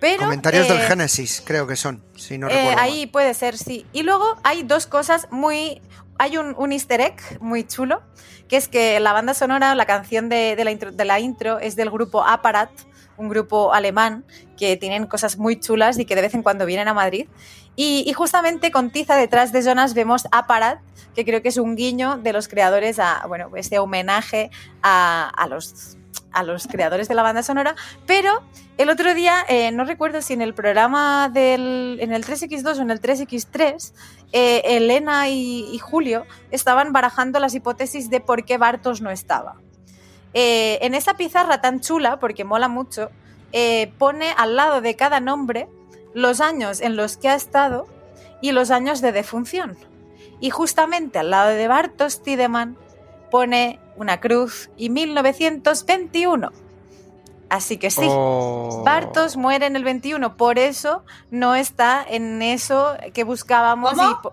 Pero, 0.01 0.24
Comentarios 0.24 0.66
del 0.68 0.78
eh, 0.78 0.86
Génesis, 0.88 1.42
creo 1.44 1.66
que 1.66 1.76
son, 1.76 2.03
si 2.16 2.38
no 2.38 2.48
eh, 2.48 2.51
recuerdo. 2.51 2.76
mal. 2.76 2.84
ahí 2.84 3.07
puede 3.07 3.34
ser, 3.34 3.59
sí. 3.59 3.86
Y 3.92 4.03
luego 4.03 4.38
hay 4.42 4.62
dos 4.62 4.86
cosas 4.86 5.28
muy... 5.30 5.80
Hay 6.18 6.36
un, 6.36 6.55
un 6.59 6.72
easter 6.72 7.01
egg 7.01 7.16
muy 7.40 7.64
chulo, 7.64 8.03
que 8.48 8.57
es 8.57 8.68
que 8.68 9.01
la 9.01 9.12
banda 9.12 9.32
sonora, 9.32 9.74
la 9.74 9.86
canción 9.86 10.28
de, 10.28 10.55
de 10.57 10.64
la, 10.64 10.70
intro, 10.70 10.92
de 10.92 11.05
la 11.05 11.18
intro 11.18 11.59
es 11.59 11.76
del 11.76 11.90
grupo 11.90 12.22
Aparat, 12.24 12.70
un 13.16 13.28
grupo 13.28 13.72
alemán 13.72 14.24
que 14.59 14.76
tienen 14.76 15.07
cosas 15.07 15.38
muy 15.38 15.59
chulas 15.61 15.98
y 15.98 16.05
que 16.05 16.14
de 16.16 16.22
vez 16.22 16.34
en 16.34 16.42
cuando 16.42 16.66
vienen 16.66 16.88
a 16.88 16.94
Madrid. 16.94 17.26
Y, 17.76 18.05
y 18.07 18.12
justamente 18.12 18.70
con 18.70 18.90
Tiza 18.90 19.16
detrás 19.16 19.53
de 19.53 19.62
Jonas 19.62 19.94
vemos 19.94 20.26
Aparat, 20.32 20.80
que 21.14 21.24
creo 21.24 21.40
que 21.40 21.48
es 21.48 21.57
un 21.57 21.76
guiño 21.76 22.18
de 22.18 22.32
los 22.32 22.48
creadores 22.48 22.98
a, 22.98 23.24
bueno, 23.26 23.51
este 23.57 23.78
homenaje 23.78 24.51
a, 24.82 25.28
a 25.28 25.46
los 25.48 25.96
a 26.32 26.42
los 26.42 26.66
creadores 26.66 27.08
de 27.08 27.14
la 27.14 27.22
banda 27.22 27.42
sonora, 27.42 27.74
pero 28.06 28.42
el 28.78 28.88
otro 28.88 29.14
día, 29.14 29.44
eh, 29.48 29.72
no 29.72 29.84
recuerdo 29.84 30.22
si 30.22 30.32
en 30.32 30.42
el 30.42 30.54
programa 30.54 31.28
del, 31.28 31.98
en 32.00 32.12
el 32.12 32.24
3X2 32.24 32.78
o 32.78 32.82
en 32.82 32.90
el 32.90 33.00
3X3, 33.00 33.92
eh, 34.32 34.62
Elena 34.64 35.28
y, 35.28 35.78
Julio 35.78 36.24
estaban 36.50 36.92
barajando 36.92 37.40
las 37.40 37.54
hipótesis 37.54 38.10
de 38.10 38.20
por 38.20 38.44
qué 38.44 38.58
Bartos 38.58 39.00
no 39.00 39.10
estaba. 39.10 39.56
Eh, 40.32 40.78
en 40.82 40.94
esa 40.94 41.14
pizarra 41.14 41.60
tan 41.60 41.80
chula, 41.80 42.18
porque 42.18 42.44
mola 42.44 42.68
mucho, 42.68 43.10
pone 43.98 44.32
al 44.36 44.54
lado 44.54 44.80
de 44.80 44.94
cada 44.94 45.18
nombre 45.18 45.68
los 46.14 46.40
años 46.40 46.80
en 46.80 46.96
los 46.96 47.16
que 47.16 47.28
ha 47.28 47.34
estado 47.34 47.86
y 48.40 48.52
los 48.52 48.70
años 48.70 49.00
de 49.00 49.12
defunción. 49.12 49.76
Y 50.40 50.50
justamente 50.50 51.18
al 51.18 51.30
lado 51.30 51.50
de 51.50 51.68
Bartos 51.68 52.22
Tiedemann 52.22 52.78
pone 53.30 53.78
una 54.01 54.20
cruz 54.20 54.70
y 54.76 54.90
1921. 54.90 56.51
Así 57.48 57.78
que 57.78 57.90
sí, 57.90 58.03
Oh. 58.05 58.82
Bartos 58.84 59.36
muere 59.36 59.66
en 59.66 59.74
el 59.76 59.82
21, 59.84 60.36
por 60.36 60.59
eso 60.59 61.05
no 61.30 61.55
está 61.57 62.05
en 62.09 62.42
eso 62.42 62.94
que 63.12 63.24
buscábamos. 63.24 63.94
¿Cómo? 63.94 64.32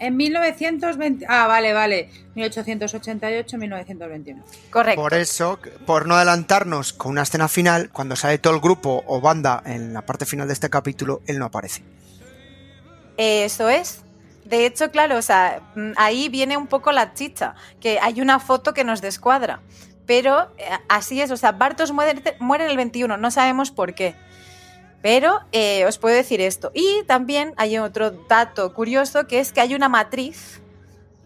y 0.00 0.04
En 0.06 0.16
1920. 0.16 1.24
Ah, 1.28 1.46
vale, 1.46 1.72
vale. 1.72 2.10
1888, 2.34 3.56
1921. 3.58 4.42
correcto. 4.70 5.00
Por 5.00 5.14
eso, 5.14 5.58
por 5.86 6.06
no 6.06 6.16
adelantarnos 6.16 6.92
con 6.92 7.12
una 7.12 7.22
escena 7.22 7.46
final, 7.46 7.90
cuando 7.90 8.16
sale 8.16 8.38
todo 8.38 8.54
el 8.54 8.60
grupo 8.60 9.04
o 9.06 9.20
banda 9.20 9.62
en 9.64 9.92
la 9.94 10.02
parte 10.04 10.26
final 10.26 10.48
de 10.48 10.54
este 10.54 10.68
capítulo, 10.68 11.22
él 11.26 11.38
no 11.38 11.44
aparece. 11.44 11.84
Eso 13.16 13.68
es. 13.68 14.02
De 14.44 14.66
hecho, 14.66 14.90
claro, 14.90 15.16
o 15.16 15.22
sea, 15.22 15.62
mm, 15.74 15.92
ahí 15.96 16.28
viene 16.28 16.56
un 16.56 16.66
poco 16.66 16.92
la 16.92 17.14
chicha, 17.14 17.54
que 17.80 17.98
hay 18.00 18.20
una 18.20 18.40
foto 18.40 18.74
que 18.74 18.84
nos 18.84 19.00
descuadra. 19.00 19.60
Pero 20.06 20.50
eh, 20.58 20.68
así 20.88 21.20
es, 21.20 21.30
o 21.30 21.36
sea, 21.36 21.52
Bartos 21.52 21.92
muere, 21.92 22.36
muere 22.40 22.64
en 22.64 22.70
el 22.70 22.76
21, 22.76 23.16
no 23.16 23.30
sabemos 23.30 23.70
por 23.70 23.94
qué. 23.94 24.16
Pero 25.00 25.40
eh, 25.50 25.84
os 25.84 25.98
puedo 25.98 26.14
decir 26.14 26.40
esto. 26.40 26.70
Y 26.74 27.02
también 27.06 27.54
hay 27.56 27.78
otro 27.78 28.10
dato 28.10 28.72
curioso, 28.72 29.26
que 29.26 29.40
es 29.40 29.52
que 29.52 29.60
hay 29.60 29.74
una 29.74 29.88
matriz 29.88 30.60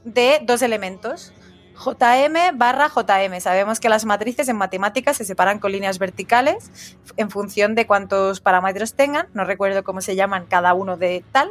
de 0.05 0.41
dos 0.43 0.63
elementos. 0.63 1.33
JM 1.77 2.57
barra 2.57 2.89
JM. 2.89 3.39
Sabemos 3.41 3.81
que 3.81 3.91
las 3.91 4.07
matrices 4.07 4.49
en 4.49 4.57
matemáticas 4.57 5.19
se 5.19 5.27
separan 5.27 5.59
con 5.59 5.73
líneas 5.73 5.99
verticales 5.99 6.97
en 7.19 7.31
función 7.31 7.75
de 7.75 7.87
cuántos 7.87 8.41
parámetros 8.41 8.95
tengan. 8.95 9.29
No 9.35 9.45
recuerdo 9.45 9.85
cómo 9.85 10.01
se 10.01 10.17
llaman 10.17 10.47
cada 10.47 10.73
uno 10.73 10.97
de 10.97 11.23
tal. 11.33 11.51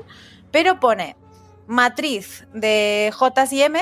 Pero 0.51 0.79
pone 0.79 1.15
matriz 1.67 2.45
de 2.53 3.11
J 3.13 3.45
y 3.51 3.61
M 3.61 3.81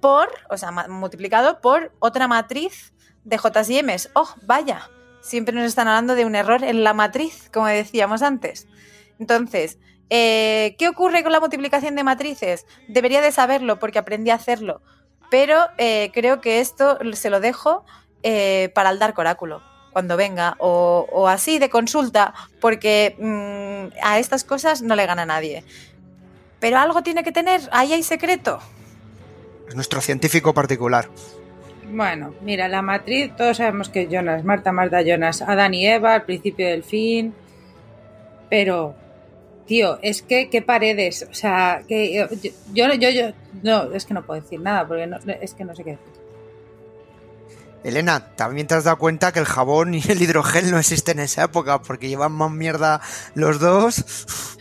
por, 0.00 0.28
o 0.50 0.56
sea, 0.56 0.70
multiplicado 0.70 1.60
por 1.60 1.92
otra 1.98 2.28
matriz 2.28 2.92
de 3.24 3.38
J 3.38 3.62
y 3.68 3.82
M's. 3.82 4.10
Oh, 4.14 4.28
vaya, 4.42 4.90
siempre 5.20 5.54
nos 5.54 5.64
están 5.64 5.88
hablando 5.88 6.14
de 6.14 6.24
un 6.24 6.34
error 6.34 6.62
en 6.62 6.84
la 6.84 6.92
matriz, 6.92 7.50
como 7.52 7.66
decíamos 7.66 8.22
antes. 8.22 8.68
Entonces, 9.18 9.78
eh, 10.10 10.76
¿qué 10.78 10.88
ocurre 10.88 11.22
con 11.22 11.32
la 11.32 11.40
multiplicación 11.40 11.94
de 11.94 12.04
matrices? 12.04 12.66
Debería 12.88 13.20
de 13.20 13.32
saberlo 13.32 13.78
porque 13.78 13.98
aprendí 13.98 14.30
a 14.30 14.34
hacerlo, 14.34 14.82
pero 15.30 15.58
eh, 15.78 16.10
creo 16.12 16.40
que 16.40 16.60
esto 16.60 16.98
se 17.14 17.30
lo 17.30 17.40
dejo 17.40 17.84
eh, 18.22 18.70
para 18.74 18.90
el 18.90 18.98
Dark 18.98 19.18
Oráculo 19.18 19.62
cuando 19.92 20.16
venga 20.16 20.56
o, 20.58 21.28
así 21.28 21.60
de 21.60 21.70
consulta 21.70 22.34
porque 22.60 23.16
mm, 23.18 23.96
a 24.02 24.18
estas 24.18 24.42
cosas 24.42 24.82
no 24.82 24.96
le 24.96 25.06
gana 25.06 25.24
nadie. 25.24 25.64
Pero 26.64 26.78
algo 26.78 27.02
tiene 27.02 27.22
que 27.22 27.30
tener, 27.30 27.60
ahí 27.72 27.92
hay 27.92 28.02
secreto. 28.02 28.58
Es 29.68 29.74
nuestro 29.74 30.00
científico 30.00 30.54
particular. 30.54 31.10
Bueno, 31.92 32.32
mira, 32.40 32.68
la 32.68 32.80
matriz, 32.80 33.36
todos 33.36 33.58
sabemos 33.58 33.90
que 33.90 34.08
Jonas, 34.10 34.44
Marta, 34.44 34.72
Marta, 34.72 35.02
Jonas, 35.02 35.42
Adán 35.42 35.74
y 35.74 35.86
Eva, 35.86 36.14
al 36.14 36.22
principio 36.22 36.66
del 36.66 36.82
fin. 36.82 37.34
Pero, 38.48 38.94
tío, 39.66 39.98
es 40.00 40.22
que, 40.22 40.48
¿qué 40.48 40.62
paredes? 40.62 41.28
O 41.30 41.34
sea, 41.34 41.82
que 41.86 42.14
yo, 42.72 42.88
yo, 42.94 43.10
yo, 43.10 43.32
no, 43.62 43.92
es 43.92 44.06
que 44.06 44.14
no 44.14 44.24
puedo 44.24 44.40
decir 44.40 44.58
nada, 44.58 44.88
porque 44.88 45.06
es 45.42 45.52
que 45.52 45.66
no 45.66 45.74
sé 45.74 45.84
qué 45.84 45.90
decir. 45.90 46.14
Elena, 47.84 48.34
también 48.36 48.66
te 48.66 48.74
has 48.74 48.84
dado 48.84 48.96
cuenta 48.96 49.32
que 49.32 49.40
el 49.40 49.44
jabón 49.44 49.92
y 49.92 50.02
el 50.08 50.22
hidrogel 50.22 50.70
no 50.70 50.78
existen 50.78 51.18
en 51.18 51.26
esa 51.26 51.44
época 51.44 51.82
porque 51.82 52.08
llevan 52.08 52.32
más 52.32 52.50
mierda 52.50 53.02
los 53.34 53.60
dos. 53.60 54.56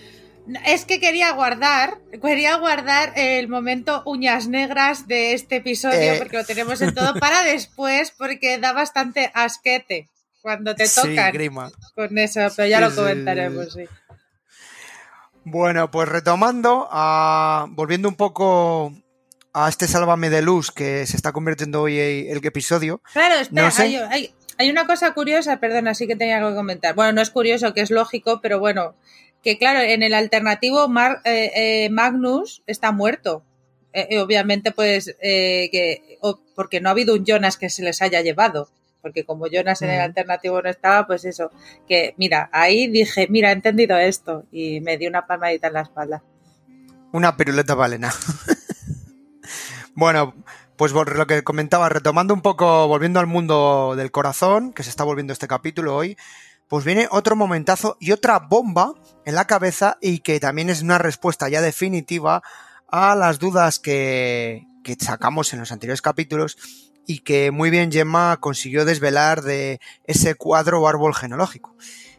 Es 0.65 0.85
que 0.85 0.99
quería 0.99 1.31
guardar, 1.31 1.99
quería 2.21 2.57
guardar 2.57 3.13
el 3.15 3.47
momento 3.47 4.03
uñas 4.05 4.47
negras 4.47 5.07
de 5.07 5.33
este 5.33 5.57
episodio, 5.57 6.13
eh. 6.13 6.15
porque 6.17 6.37
lo 6.37 6.45
tenemos 6.45 6.81
en 6.81 6.93
todo 6.93 7.13
para 7.15 7.43
después, 7.43 8.11
porque 8.11 8.57
da 8.57 8.73
bastante 8.73 9.31
asquete 9.33 10.09
cuando 10.41 10.75
te 10.75 10.87
tocan 10.89 11.33
con 11.95 12.17
eso, 12.17 12.41
pero 12.55 12.67
ya 12.67 12.81
lo 12.81 12.93
comentaremos, 12.93 13.73
sí. 13.73 13.85
Bueno, 15.45 15.91
pues 15.91 16.07
retomando, 16.07 16.87
ah, 16.91 17.65
volviendo 17.69 18.07
un 18.07 18.15
poco 18.15 18.93
a 19.53 19.69
este 19.69 19.87
Sálvame 19.87 20.29
de 20.29 20.41
Luz 20.41 20.71
que 20.71 21.05
se 21.05 21.15
está 21.15 21.31
convirtiendo 21.31 21.81
hoy 21.81 21.99
el 21.99 22.45
episodio. 22.45 23.01
Claro, 23.11 23.35
espera, 23.35 23.71
hay, 24.57 24.69
una 24.69 24.87
cosa 24.87 25.13
curiosa, 25.13 25.57
perdona, 25.57 25.93
sí 25.93 26.07
que 26.07 26.15
tenía 26.15 26.39
que 26.39 26.55
comentar. 26.55 26.95
Bueno, 26.95 27.13
no 27.13 27.21
es 27.21 27.29
curioso, 27.29 27.73
que 27.73 27.81
es 27.81 27.91
lógico, 27.91 28.39
pero 28.41 28.59
bueno, 28.59 28.95
que 29.43 29.57
claro, 29.57 29.81
en 29.81 30.01
el 30.03 30.13
alternativo 30.13 30.89
eh, 31.25 31.51
eh, 31.55 31.89
Magnus 31.89 32.63
está 32.65 32.91
muerto. 32.91 33.43
Eh, 33.91 34.17
obviamente, 34.19 34.71
pues, 34.71 35.15
que, 35.21 36.17
porque 36.55 36.81
no 36.81 36.89
ha 36.89 36.93
habido 36.93 37.13
un 37.13 37.25
Jonas 37.25 37.57
que 37.57 37.69
se 37.69 37.83
les 37.83 38.01
haya 38.01 38.21
llevado. 38.21 38.69
Porque 39.01 39.25
como 39.25 39.47
Jonas 39.47 39.81
en 39.81 39.89
el 39.89 39.99
alternativo 39.99 40.61
no 40.61 40.69
estaba, 40.69 41.05
pues 41.05 41.25
eso, 41.25 41.51
que 41.89 42.15
mira, 42.17 42.49
ahí 42.53 42.87
dije, 42.87 43.27
mira, 43.29 43.49
he 43.49 43.53
entendido 43.53 43.97
esto 43.97 44.45
y 44.49 44.79
me 44.79 44.97
di 44.97 45.07
una 45.07 45.27
palmadita 45.27 45.67
en 45.67 45.73
la 45.73 45.81
espalda. 45.81 46.23
Una 47.11 47.35
piruleta 47.35 47.75
balena. 47.75 48.13
Bueno, 49.95 50.33
pues 50.75 50.91
lo 50.91 51.27
que 51.27 51.43
comentaba, 51.43 51.87
retomando 51.87 52.33
un 52.33 52.41
poco, 52.41 52.87
volviendo 52.87 53.19
al 53.19 53.27
mundo 53.27 53.93
del 53.95 54.11
corazón, 54.11 54.73
que 54.73 54.81
se 54.81 54.89
está 54.89 55.03
volviendo 55.03 55.31
este 55.31 55.47
capítulo 55.47 55.95
hoy, 55.95 56.17
pues 56.73 56.85
viene 56.85 57.07
otro 57.11 57.35
momentazo 57.35 57.97
y 57.99 58.13
otra 58.13 58.39
bomba 58.39 58.95
en 59.25 59.35
la 59.35 59.45
cabeza 59.45 59.99
y 60.01 60.21
que 60.21 60.39
también 60.39 60.71
es 60.71 60.81
una 60.81 60.97
respuesta 60.97 61.47
ya 61.47 61.61
definitiva 61.61 62.41
a 62.87 63.13
las 63.13 63.37
dudas 63.37 63.77
que, 63.77 64.65
sacamos 64.97 65.53
en 65.53 65.59
los 65.59 65.71
anteriores 65.71 66.01
capítulos 66.01 66.57
y 67.05 67.19
que 67.19 67.51
muy 67.51 67.69
bien 67.69 67.91
Gemma 67.91 68.37
consiguió 68.39 68.85
desvelar 68.85 69.43
de 69.43 69.81
ese 70.05 70.33
cuadro 70.33 70.81
o 70.81 70.87
árbol 70.87 71.13
genealógico. 71.13 71.75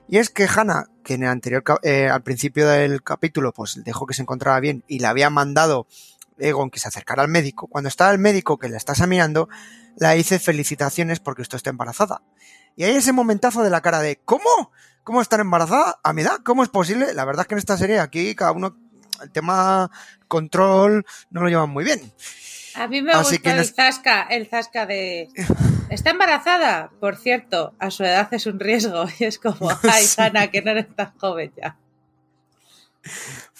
Y 0.06 0.18
es 0.18 0.30
que 0.30 0.46
Hannah, 0.46 0.86
que 1.02 1.14
en 1.14 1.24
el 1.24 1.30
anterior, 1.30 1.64
eh, 1.82 2.08
al 2.08 2.22
principio 2.22 2.68
del 2.68 3.02
capítulo, 3.02 3.52
pues 3.52 3.82
dejó 3.82 4.06
que 4.06 4.14
se 4.14 4.22
encontraba 4.22 4.60
bien 4.60 4.84
y 4.86 5.00
le 5.00 5.08
había 5.08 5.30
mandado 5.30 5.88
Egon 6.38 6.70
que 6.70 6.78
se 6.78 6.86
acercara 6.86 7.24
al 7.24 7.28
médico, 7.28 7.66
cuando 7.66 7.88
estaba 7.88 8.12
el 8.12 8.18
médico 8.20 8.56
que 8.58 8.68
la 8.68 8.76
está 8.76 8.92
examinando, 8.92 9.48
la 9.96 10.12
dice 10.12 10.38
felicitaciones 10.38 11.18
porque 11.18 11.42
usted 11.42 11.56
está 11.56 11.70
embarazada. 11.70 12.22
Y 12.76 12.84
hay 12.84 12.96
ese 12.96 13.12
momentazo 13.12 13.62
de 13.62 13.70
la 13.70 13.80
cara 13.80 14.00
de 14.00 14.20
¿cómo? 14.24 14.72
¿Cómo 15.02 15.20
estar 15.20 15.40
embarazada? 15.40 16.00
¿A 16.02 16.12
mi 16.12 16.22
edad? 16.22 16.38
¿Cómo 16.44 16.62
es 16.62 16.68
posible? 16.68 17.14
La 17.14 17.24
verdad 17.24 17.42
es 17.42 17.48
que 17.48 17.54
en 17.54 17.58
esta 17.58 17.76
serie 17.76 18.00
aquí 18.00 18.34
cada 18.34 18.52
uno 18.52 18.76
el 19.22 19.30
tema 19.30 19.90
control 20.28 21.04
no 21.30 21.42
lo 21.42 21.48
llevan 21.48 21.70
muy 21.70 21.84
bien. 21.84 22.12
A 22.74 22.88
mí 22.88 23.02
me 23.02 23.16
gusta 23.16 23.54
el 23.54 23.64
zasca, 23.66 24.22
el 24.22 24.48
zasca 24.48 24.86
de 24.86 25.28
está 25.90 26.10
embarazada, 26.10 26.90
por 26.98 27.16
cierto, 27.16 27.74
a 27.78 27.90
su 27.90 28.02
edad 28.02 28.28
es 28.32 28.46
un 28.46 28.58
riesgo 28.58 29.04
y 29.18 29.24
es 29.24 29.38
como, 29.38 29.70
ay, 29.82 30.06
Ana, 30.16 30.50
que 30.50 30.62
no 30.62 30.72
eres 30.72 30.94
tan 30.94 31.16
joven 31.18 31.52
ya 31.56 31.76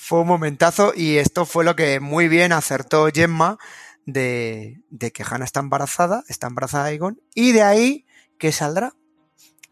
fue 0.04 0.20
un 0.20 0.26
momentazo 0.26 0.92
y 0.94 1.16
esto 1.16 1.46
fue 1.46 1.64
lo 1.64 1.74
que 1.76 1.98
muy 1.98 2.28
bien 2.28 2.52
acertó 2.52 3.08
Gemma 3.12 3.56
de, 4.04 4.82
que 5.14 5.24
Hannah 5.28 5.46
está 5.46 5.60
embarazada, 5.60 6.24
está 6.28 6.46
embarazada 6.46 6.86
de 6.86 6.94
Egon, 6.94 7.20
y 7.34 7.52
de 7.52 7.62
ahí 7.62 8.06
que 8.38 8.52
saldrá. 8.52 8.94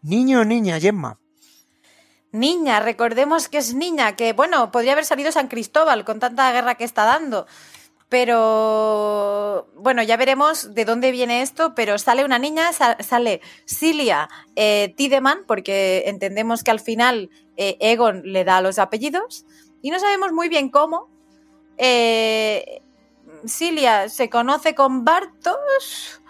Niño 0.03 0.41
o 0.41 0.45
niña, 0.45 0.79
Gemma. 0.79 1.17
Niña, 2.33 2.79
recordemos 2.79 3.47
que 3.47 3.57
es 3.59 3.73
niña, 3.73 4.15
que 4.15 4.33
bueno, 4.33 4.71
podría 4.71 4.93
haber 4.93 5.05
salido 5.05 5.31
San 5.31 5.47
Cristóbal 5.47 6.03
con 6.03 6.19
tanta 6.19 6.51
guerra 6.51 6.75
que 6.75 6.83
está 6.83 7.05
dando. 7.05 7.47
Pero 8.09 9.69
bueno, 9.75 10.03
ya 10.03 10.17
veremos 10.17 10.75
de 10.75 10.85
dónde 10.85 11.11
viene 11.11 11.41
esto, 11.41 11.73
pero 11.73 11.97
sale 11.97 12.25
una 12.25 12.37
niña, 12.37 12.71
sale 12.73 13.41
Cilia 13.65 14.29
eh, 14.55 14.93
Tideman, 14.95 15.45
porque 15.47 16.03
entendemos 16.05 16.63
que 16.63 16.71
al 16.71 16.79
final 16.79 17.29
eh, 17.55 17.77
Egon 17.79 18.21
le 18.25 18.43
da 18.43 18.61
los 18.61 18.77
apellidos 18.77 19.45
y 19.81 19.89
no 19.89 19.99
sabemos 19.99 20.31
muy 20.31 20.49
bien 20.49 20.69
cómo. 20.69 21.09
Eh, 21.77 22.81
Cilia 23.47 24.09
se 24.09 24.29
conoce 24.29 24.75
con 24.75 25.05
Bartos. 25.05 26.22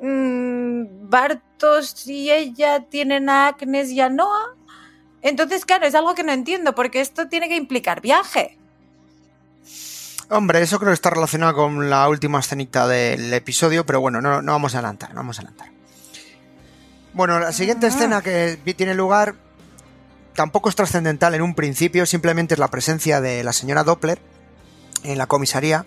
Mm, 0.00 1.08
Bartos 1.08 2.06
y 2.06 2.30
ella 2.30 2.84
tienen 2.88 3.28
a 3.28 3.48
Agnes 3.48 3.90
y 3.90 4.00
a 4.00 4.08
Noah. 4.08 4.54
Entonces, 5.22 5.64
claro, 5.64 5.86
es 5.86 5.94
algo 5.94 6.14
que 6.14 6.22
no 6.22 6.32
entiendo, 6.32 6.74
porque 6.74 7.00
esto 7.00 7.28
tiene 7.28 7.48
que 7.48 7.56
implicar 7.56 8.00
viaje. 8.00 8.56
Hombre, 10.28 10.60
eso 10.60 10.78
creo 10.78 10.90
que 10.90 10.94
está 10.94 11.10
relacionado 11.10 11.54
con 11.54 11.88
la 11.88 12.08
última 12.08 12.40
escenita 12.40 12.86
del 12.86 13.32
episodio, 13.32 13.86
pero 13.86 14.00
bueno, 14.00 14.20
no, 14.20 14.42
vamos 14.42 14.74
a 14.74 14.78
adelantar, 14.78 15.10
no 15.10 15.16
vamos 15.16 15.38
a 15.38 15.42
adelantar. 15.42 15.70
Bueno, 17.12 17.38
la 17.38 17.52
siguiente 17.52 17.86
ah. 17.86 17.88
escena 17.88 18.22
que 18.22 18.58
tiene 18.76 18.94
lugar 18.94 19.36
tampoco 20.34 20.68
es 20.68 20.76
trascendental 20.76 21.34
en 21.34 21.42
un 21.42 21.54
principio, 21.54 22.06
simplemente 22.06 22.54
es 22.54 22.60
la 22.60 22.68
presencia 22.68 23.20
de 23.20 23.42
la 23.42 23.52
señora 23.52 23.84
Doppler 23.84 24.20
en 25.04 25.16
la 25.16 25.26
comisaría 25.26 25.86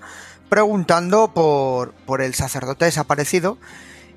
preguntando 0.49 1.31
por, 1.33 1.91
por 1.91 2.21
el 2.21 2.33
sacerdote 2.33 2.85
desaparecido 2.85 3.57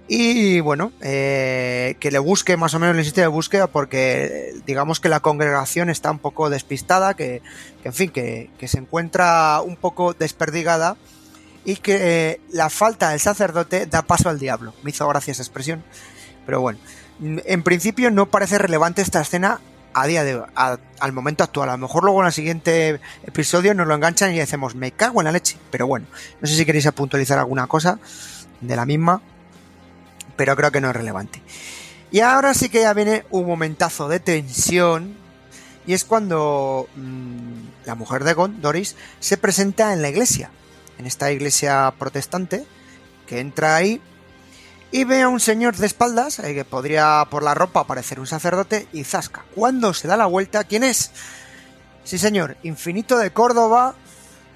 y 0.08 0.60
bueno, 0.60 0.92
eh, 1.00 1.96
que 2.00 2.10
le 2.10 2.18
busque 2.18 2.56
más 2.56 2.74
o 2.74 2.78
menos 2.78 2.96
el 2.96 3.04
sitio 3.04 3.22
de 3.22 3.28
búsqueda 3.28 3.66
porque 3.68 4.54
digamos 4.66 5.00
que 5.00 5.08
la 5.08 5.20
congregación 5.20 5.90
está 5.90 6.10
un 6.10 6.18
poco 6.18 6.50
despistada, 6.50 7.14
que, 7.14 7.40
en 7.84 7.92
fin, 7.92 8.10
que, 8.10 8.50
se 8.66 8.78
encuentra 8.78 9.60
un 9.62 9.76
poco 9.76 10.12
desperdigada 10.12 10.96
y 11.64 11.76
que 11.76 12.30
eh, 12.30 12.40
la 12.50 12.68
falta 12.68 13.10
del 13.10 13.20
sacerdote 13.20 13.86
da 13.86 14.02
paso 14.02 14.28
al 14.28 14.38
diablo. 14.38 14.74
Me 14.82 14.90
hizo 14.90 15.06
gracia 15.08 15.30
esa 15.30 15.42
expresión, 15.42 15.84
pero 16.46 16.60
bueno, 16.60 16.78
en 17.20 17.62
principio 17.62 18.10
no 18.10 18.28
parece 18.28 18.58
relevante 18.58 19.02
esta 19.02 19.20
escena 19.20 19.60
a 19.94 20.06
día 20.06 20.24
de 20.24 20.42
al 20.54 21.12
momento 21.12 21.44
actual. 21.44 21.68
A 21.68 21.72
lo 21.72 21.78
mejor 21.78 22.04
luego 22.04 22.20
en 22.20 22.26
el 22.26 22.32
siguiente 22.32 23.00
episodio 23.24 23.74
nos 23.74 23.86
lo 23.86 23.94
enganchan 23.94 24.32
y 24.34 24.38
decimos, 24.38 24.74
me 24.74 24.90
cago 24.90 25.20
en 25.20 25.26
la 25.26 25.32
leche. 25.32 25.58
Pero 25.70 25.86
bueno, 25.86 26.06
no 26.40 26.48
sé 26.48 26.56
si 26.56 26.64
queréis 26.64 26.90
puntualizar 26.92 27.38
alguna 27.38 27.66
cosa 27.66 27.98
de 28.60 28.76
la 28.76 28.86
misma, 28.86 29.20
pero 30.36 30.56
creo 30.56 30.72
que 30.72 30.80
no 30.80 30.90
es 30.90 30.96
relevante. 30.96 31.42
Y 32.10 32.20
ahora 32.20 32.54
sí 32.54 32.68
que 32.68 32.82
ya 32.82 32.92
viene 32.92 33.24
un 33.30 33.46
momentazo 33.46 34.08
de 34.08 34.20
tensión. 34.20 35.16
Y 35.86 35.94
es 35.94 36.04
cuando 36.04 36.88
mm, 36.94 37.86
la 37.86 37.94
mujer 37.94 38.24
de 38.24 38.34
Gon, 38.34 38.60
Doris, 38.60 38.96
se 39.18 39.36
presenta 39.36 39.92
en 39.92 40.02
la 40.02 40.10
iglesia. 40.10 40.50
En 40.98 41.06
esta 41.06 41.32
iglesia 41.32 41.92
protestante. 41.98 42.64
Que 43.26 43.40
entra 43.40 43.76
ahí 43.76 44.00
y 44.92 45.04
ve 45.04 45.22
a 45.22 45.28
un 45.28 45.40
señor 45.40 45.74
de 45.76 45.86
espaldas, 45.86 46.38
eh, 46.38 46.54
que 46.54 46.66
podría 46.66 47.26
por 47.30 47.42
la 47.42 47.54
ropa 47.54 47.86
parecer 47.86 48.20
un 48.20 48.26
sacerdote, 48.26 48.86
y 48.92 49.04
zasca. 49.04 49.42
Cuando 49.54 49.94
se 49.94 50.06
da 50.06 50.18
la 50.18 50.26
vuelta, 50.26 50.64
¿quién 50.64 50.84
es? 50.84 51.10
Sí, 52.04 52.18
señor, 52.18 52.58
Infinito 52.62 53.16
de 53.16 53.30
Córdoba, 53.30 53.94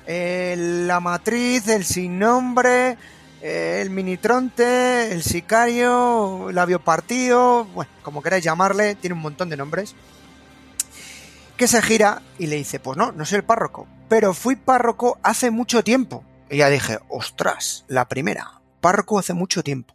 la 0.06 1.00
matriz, 1.00 1.66
el 1.68 1.84
sin 1.84 2.18
nombre, 2.18 2.98
el 3.46 3.90
minitronte, 3.90 5.12
el 5.12 5.22
sicario, 5.22 6.50
el 6.50 6.58
aviopartido, 6.58 7.64
bueno, 7.66 7.90
como 8.02 8.22
queráis 8.22 8.44
llamarle, 8.44 8.94
tiene 8.94 9.14
un 9.14 9.20
montón 9.22 9.48
de 9.48 9.56
nombres. 9.56 9.94
Que 11.56 11.66
se 11.68 11.80
gira 11.80 12.22
y 12.38 12.46
le 12.48 12.56
dice, 12.56 12.80
pues 12.80 12.98
no, 12.98 13.12
no 13.12 13.24
soy 13.24 13.36
el 13.36 13.44
párroco, 13.44 13.86
pero 14.08 14.34
fui 14.34 14.56
párroco 14.56 15.18
hace 15.22 15.50
mucho 15.50 15.82
tiempo. 15.82 16.22
Y 16.50 16.58
ya 16.58 16.68
dije, 16.68 16.98
ostras, 17.08 17.84
la 17.88 18.08
primera, 18.08 18.60
párroco 18.80 19.18
hace 19.18 19.32
mucho 19.32 19.62
tiempo. 19.62 19.94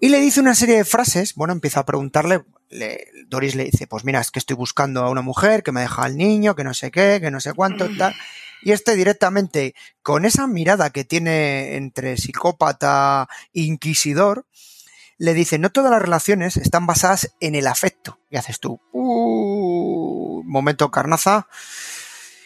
Y 0.00 0.08
le 0.08 0.20
dice 0.20 0.40
una 0.40 0.54
serie 0.54 0.76
de 0.76 0.84
frases, 0.86 1.34
bueno, 1.34 1.52
empieza 1.52 1.80
a 1.80 1.86
preguntarle, 1.86 2.44
le- 2.70 3.06
Doris 3.28 3.54
le 3.54 3.64
dice, 3.64 3.86
pues 3.86 4.04
mira, 4.04 4.20
es 4.20 4.30
que 4.30 4.38
estoy 4.38 4.56
buscando 4.56 5.02
a 5.04 5.10
una 5.10 5.20
mujer 5.20 5.62
que 5.62 5.72
me 5.72 5.82
deja 5.82 6.02
al 6.02 6.16
niño, 6.16 6.54
que 6.56 6.64
no 6.64 6.72
sé 6.72 6.90
qué, 6.90 7.18
que 7.20 7.30
no 7.30 7.40
sé 7.40 7.52
cuánto, 7.52 7.86
tal. 7.98 8.14
Y 8.62 8.72
este 8.72 8.96
directamente, 8.96 9.74
con 10.02 10.24
esa 10.24 10.46
mirada 10.46 10.90
que 10.90 11.04
tiene 11.04 11.76
entre 11.76 12.16
psicópata 12.16 13.28
e 13.54 13.62
inquisidor, 13.62 14.46
le 15.18 15.34
dice, 15.34 15.58
no 15.58 15.70
todas 15.70 15.90
las 15.90 16.00
relaciones 16.00 16.56
están 16.56 16.86
basadas 16.86 17.34
en 17.40 17.54
el 17.54 17.66
afecto. 17.66 18.18
Y 18.30 18.36
haces 18.36 18.58
tú, 18.58 18.80
"Uh", 18.92 20.42
momento 20.44 20.90
carnaza. 20.90 21.46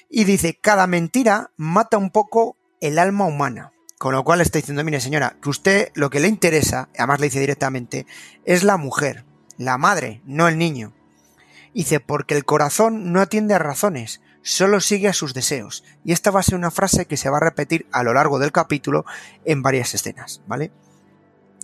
Y 0.08 0.24
dice, 0.24 0.58
cada 0.60 0.86
mentira 0.86 1.52
mata 1.56 1.98
un 1.98 2.10
poco 2.10 2.56
el 2.80 2.98
alma 2.98 3.26
humana. 3.26 3.72
Con 3.98 4.12
lo 4.12 4.24
cual 4.24 4.40
está 4.40 4.58
diciendo, 4.58 4.84
mire 4.84 5.00
señora, 5.00 5.36
que 5.40 5.48
usted 5.48 5.92
lo 5.94 6.10
que 6.10 6.20
le 6.20 6.28
interesa, 6.28 6.88
además 6.98 7.20
le 7.20 7.26
dice 7.26 7.40
directamente, 7.40 8.06
es 8.44 8.64
la 8.64 8.76
mujer, 8.76 9.24
la 9.56 9.78
madre, 9.78 10.20
no 10.24 10.48
el 10.48 10.58
niño. 10.58 10.92
Dice, 11.72 12.00
porque 12.00 12.34
el 12.34 12.44
corazón 12.44 13.12
no 13.12 13.20
atiende 13.20 13.54
a 13.54 13.58
razones, 13.58 14.20
solo 14.44 14.80
sigue 14.80 15.08
a 15.08 15.12
sus 15.12 15.34
deseos. 15.34 15.82
Y 16.04 16.12
esta 16.12 16.30
va 16.30 16.40
a 16.40 16.44
ser 16.44 16.54
una 16.54 16.70
frase 16.70 17.06
que 17.06 17.16
se 17.16 17.30
va 17.30 17.38
a 17.38 17.40
repetir 17.40 17.86
a 17.90 18.04
lo 18.04 18.14
largo 18.14 18.38
del 18.38 18.52
capítulo 18.52 19.04
en 19.44 19.62
varias 19.62 19.94
escenas, 19.94 20.42
¿vale? 20.46 20.70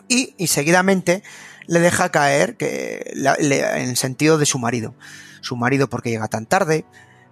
Y, 0.09 0.35
y 0.39 0.49
seguidamente 0.49 1.22
le 1.66 1.78
deja 1.78 2.09
caer 2.11 2.57
que 2.57 3.12
en 3.14 3.89
el 3.89 3.97
sentido 3.97 4.39
de 4.39 4.47
su 4.47 4.59
marido. 4.59 4.95
Su 5.43 5.57
marido 5.57 5.89
porque 5.89 6.11
llega 6.11 6.26
tan 6.26 6.47
tarde, 6.47 6.85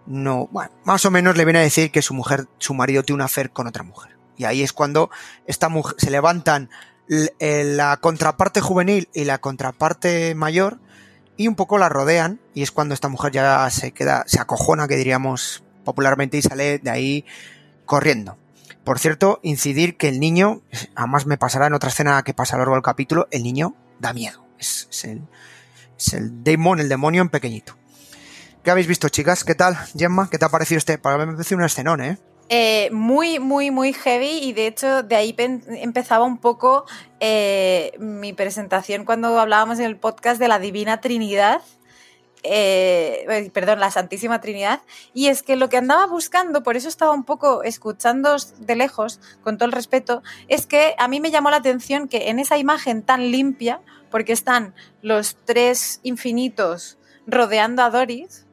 no, 0.07 0.47
bueno, 0.53 0.71
más 0.85 1.05
o 1.05 1.11
menos 1.11 1.37
le 1.37 1.45
viene 1.45 1.59
a 1.59 1.63
decir 1.63 1.91
que 1.91 2.03
su 2.03 2.15
mujer, 2.15 2.47
su 2.59 2.75
marido 2.75 3.03
tiene 3.03 3.17
un 3.17 3.23
afer 3.23 3.51
con 3.51 3.67
otra 3.67 3.83
mujer. 3.83 4.17
Y 4.37 4.45
ahí 4.45 4.63
es 4.63 4.73
cuando 4.73 5.11
esta 5.47 5.69
mujer 5.69 5.97
se 5.99 6.11
levantan 6.11 6.71
eh, 7.09 7.65
la 7.65 7.97
contraparte 7.97 8.61
juvenil 8.61 9.09
y 9.13 9.25
la 9.25 9.39
contraparte 9.39 10.35
mayor 10.35 10.79
y 11.39 11.49
un 11.49 11.55
poco 11.55 11.79
la 11.79 11.89
rodean 11.89 12.41
y 12.53 12.63
es 12.63 12.73
cuando 12.73 12.93
esta 12.93 13.09
mujer 13.09 13.33
ya 13.33 13.71
se 13.71 13.93
queda, 13.93 14.25
se 14.27 14.41
acojona, 14.41 14.89
que 14.89 14.97
diríamos 14.97 15.63
popularmente, 15.85 16.37
y 16.37 16.43
sale 16.43 16.81
de 16.81 16.91
ahí 16.91 17.25
corriendo. 17.87 18.37
Por 18.85 18.99
cierto, 18.99 19.39
incidir 19.43 19.97
que 19.97 20.09
el 20.09 20.19
niño, 20.19 20.63
además 20.97 21.27
me 21.27 21.39
pasará 21.39 21.69
en 21.69 21.75
otra 21.75 21.91
escena 21.91 22.23
que 22.25 22.35
pasa 22.35 22.57
a 22.57 22.59
lo 22.59 22.65
largo 22.65 22.75
del 22.75 22.83
capítulo, 22.83 23.29
el 23.31 23.45
niño 23.45 23.75
da 24.01 24.13
miedo. 24.13 24.45
Es, 24.59 24.89
el, 25.05 25.23
es 25.97 26.13
el 26.13 26.43
demon, 26.43 26.81
el 26.81 26.89
demonio 26.89 27.23
en 27.23 27.29
pequeñito. 27.29 27.77
¿Qué 28.65 28.73
habéis 28.73 28.89
visto, 28.89 29.09
chicas? 29.09 29.45
¿Qué 29.45 29.55
tal, 29.55 29.79
Gemma? 29.97 30.29
¿Qué 30.29 30.39
te 30.39 30.45
ha 30.45 30.49
parecido 30.49 30.79
este? 30.79 30.99
Para 30.99 31.19
mí 31.19 31.27
me 31.27 31.33
parece 31.35 31.55
un 31.55 31.63
escenón, 31.63 32.01
¿eh? 32.03 32.19
Eh, 32.51 32.89
muy, 32.93 33.39
muy, 33.39 33.71
muy 33.71 33.93
heavy 33.93 34.39
y 34.39 34.55
de 34.55 34.69
hecho 34.69 35.03
de 35.03 35.17
ahí 35.17 35.35
empezaba 35.37 36.25
un 36.25 36.39
poco 36.39 36.87
eh, 37.21 37.93
mi 37.99 38.33
presentación 38.33 39.05
cuando 39.05 39.39
hablábamos 39.39 39.79
en 39.81 39.85
el 39.85 39.97
podcast 39.99 40.41
de 40.41 40.49
la 40.49 40.59
Divina 40.59 41.01
Trinidad. 41.01 41.61
eh, 42.45 43.51
perdón, 43.53 43.81
la 43.81 43.91
Santísima 43.91 44.41
Trinidad, 44.41 44.81
y 45.13 45.27
es 45.27 45.43
que 45.43 45.57
lo 45.57 45.69
que 45.69 45.77
andaba 45.77 46.07
buscando, 46.07 46.63
por 46.63 46.77
eso 46.77 46.89
estaba 46.89 47.13
un 47.13 47.25
poco 47.25 47.63
escuchando 47.65 48.37
de 48.61 48.77
lejos, 48.77 49.21
con 49.43 49.59
todo 49.59 49.67
el 49.67 49.73
respeto, 49.73 50.23
es 50.47 50.65
que 50.67 50.95
a 50.99 51.09
mí 51.09 51.21
me 51.21 51.31
llamó 51.31 51.51
la 51.51 51.57
atención 51.57 52.09
que 52.09 52.29
en 52.31 52.39
esa 52.39 52.57
imagen 52.57 53.03
tan 53.03 53.31
limpia, 53.31 53.81
porque 54.11 54.33
están 54.33 54.75
los 55.03 55.37
tres 55.45 56.01
infinitos 56.03 56.97
rodeando 57.27 57.83
a 57.83 57.91
Doris, 57.91 58.47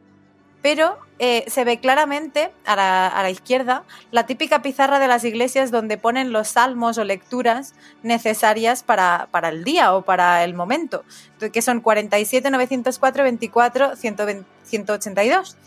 pero 0.62 0.98
eh, 1.20 1.46
se 1.48 1.64
ve 1.64 1.80
claramente 1.80 2.52
a 2.66 2.76
la, 2.76 3.08
a 3.08 3.24
la 3.24 3.30
izquierda 3.30 3.84
la 4.12 4.26
típica 4.26 4.62
pizarra 4.62 5.00
de 5.00 5.08
las 5.08 5.24
iglesias 5.24 5.72
donde 5.72 5.98
ponen 5.98 6.34
los 6.34 6.50
salmos 6.50 6.98
o 6.98 7.04
lecturas 7.04 7.74
necesarias 8.04 8.84
para, 8.84 9.28
para 9.32 9.50
el 9.50 9.64
día 9.64 9.94
o 9.94 10.02
para 10.02 10.44
el 10.44 10.54
momento, 10.54 11.06
que 11.54 11.62
son 11.62 11.80
47, 11.80 12.50
904, 12.50 13.24
24, 13.24 13.96
120, 13.96 14.46
182. 14.66 15.58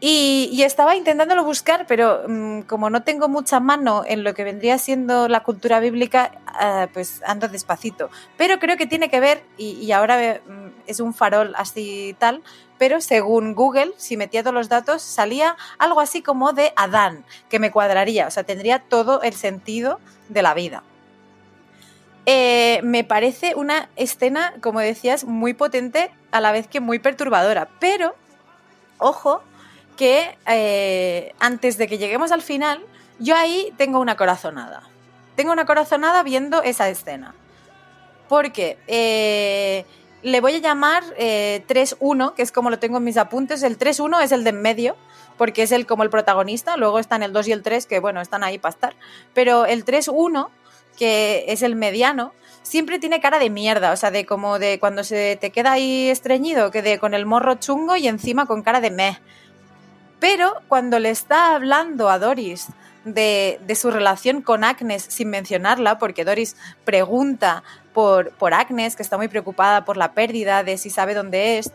Y, 0.00 0.62
estaba 0.62 0.94
intentándolo 0.94 1.42
buscar, 1.42 1.86
pero 1.88 2.22
mm, 2.28 2.62
como 2.62 2.88
no 2.88 3.02
tengo 3.02 3.28
mucha 3.28 3.58
mano 3.58 4.04
en 4.06 4.22
lo 4.22 4.32
que 4.32 4.44
vendría 4.44 4.78
siendo 4.78 5.26
la 5.26 5.42
cultura 5.42 5.80
bíblica, 5.80 6.30
eh, 6.60 6.86
pues 6.92 7.20
ando 7.26 7.48
despacito. 7.48 8.08
Pero 8.36 8.60
creo 8.60 8.76
que 8.76 8.86
tiene 8.86 9.10
que 9.10 9.18
ver, 9.18 9.42
y, 9.56 9.72
y 9.72 9.90
ahora 9.90 10.40
mm, 10.46 10.82
es 10.86 11.00
un 11.00 11.14
farol 11.14 11.52
así 11.56 12.14
tal, 12.18 12.42
pero 12.78 13.00
según 13.00 13.54
Google, 13.54 13.92
si 13.96 14.16
metía 14.16 14.42
todos 14.42 14.54
los 14.54 14.68
datos, 14.68 15.02
salía 15.02 15.56
algo 15.78 16.00
así 16.00 16.22
como 16.22 16.52
de 16.52 16.72
Adán, 16.76 17.24
que 17.48 17.58
me 17.58 17.72
cuadraría, 17.72 18.28
o 18.28 18.30
sea, 18.30 18.44
tendría 18.44 18.78
todo 18.78 19.22
el 19.22 19.34
sentido 19.34 19.98
de 20.28 20.42
la 20.42 20.54
vida. 20.54 20.84
Eh, 22.24 22.80
me 22.84 23.04
parece 23.04 23.54
una 23.56 23.88
escena, 23.96 24.54
como 24.60 24.80
decías, 24.80 25.24
muy 25.24 25.54
potente, 25.54 26.10
a 26.30 26.40
la 26.40 26.52
vez 26.52 26.68
que 26.68 26.78
muy 26.78 26.98
perturbadora, 26.98 27.68
pero, 27.80 28.14
ojo, 28.98 29.42
que 29.98 30.38
eh, 30.46 31.34
antes 31.40 31.76
de 31.76 31.88
que 31.88 31.98
lleguemos 31.98 32.30
al 32.30 32.40
final, 32.40 32.80
yo 33.18 33.34
ahí 33.34 33.74
tengo 33.76 33.98
una 33.98 34.16
corazonada. 34.16 34.84
Tengo 35.34 35.52
una 35.52 35.66
corazonada 35.66 36.22
viendo 36.22 36.62
esa 36.62 36.88
escena. 36.88 37.34
Porque 38.28 38.78
eh, 38.86 39.84
le 40.22 40.40
voy 40.40 40.54
a 40.54 40.58
llamar 40.58 41.02
eh, 41.18 41.64
3-1, 41.66 42.34
que 42.34 42.42
es 42.42 42.52
como 42.52 42.70
lo 42.70 42.78
tengo 42.78 42.98
en 42.98 43.04
mis 43.04 43.16
apuntes. 43.16 43.64
El 43.64 43.76
3-1 43.76 44.22
es 44.22 44.30
el 44.30 44.44
de 44.44 44.50
en 44.50 44.62
medio, 44.62 44.96
porque 45.36 45.64
es 45.64 45.72
el 45.72 45.84
como 45.84 46.04
el 46.04 46.10
protagonista. 46.10 46.76
Luego 46.76 47.00
están 47.00 47.24
el 47.24 47.32
2 47.32 47.48
y 47.48 47.52
el 47.52 47.64
3, 47.64 47.86
que 47.86 47.98
bueno, 47.98 48.20
están 48.20 48.44
ahí 48.44 48.58
para 48.58 48.74
estar. 48.74 48.94
Pero 49.34 49.66
el 49.66 49.84
3-1, 49.84 50.48
que 50.96 51.46
es 51.48 51.62
el 51.62 51.74
mediano, 51.74 52.32
siempre 52.62 53.00
tiene 53.00 53.20
cara 53.20 53.40
de 53.40 53.50
mierda. 53.50 53.90
O 53.90 53.96
sea, 53.96 54.12
de 54.12 54.24
como 54.24 54.60
de 54.60 54.78
cuando 54.78 55.02
se 55.02 55.36
te 55.40 55.50
queda 55.50 55.72
ahí 55.72 56.08
estreñido, 56.08 56.70
que 56.70 56.82
de 56.82 57.00
con 57.00 57.14
el 57.14 57.26
morro 57.26 57.56
chungo 57.56 57.96
y 57.96 58.06
encima 58.06 58.46
con 58.46 58.62
cara 58.62 58.80
de 58.80 58.92
meh. 58.92 59.18
Pero 60.20 60.54
cuando 60.68 60.98
le 60.98 61.10
está 61.10 61.54
hablando 61.54 62.10
a 62.10 62.18
Doris 62.18 62.68
de, 63.04 63.60
su 63.74 63.90
relación 63.90 64.42
con 64.42 64.64
Agnes 64.64 65.04
sin 65.08 65.30
mencionarla, 65.30 65.98
porque 65.98 66.24
Doris 66.24 66.56
pregunta 66.84 67.62
por, 67.92 68.32
por, 68.32 68.54
Agnes, 68.54 68.96
que 68.96 69.02
está 69.02 69.16
muy 69.16 69.28
preocupada 69.28 69.84
por 69.84 69.96
la 69.96 70.12
pérdida, 70.12 70.64
de 70.64 70.76
si 70.76 70.90
sabe 70.90 71.14
dónde 71.14 71.58
es. 71.58 71.72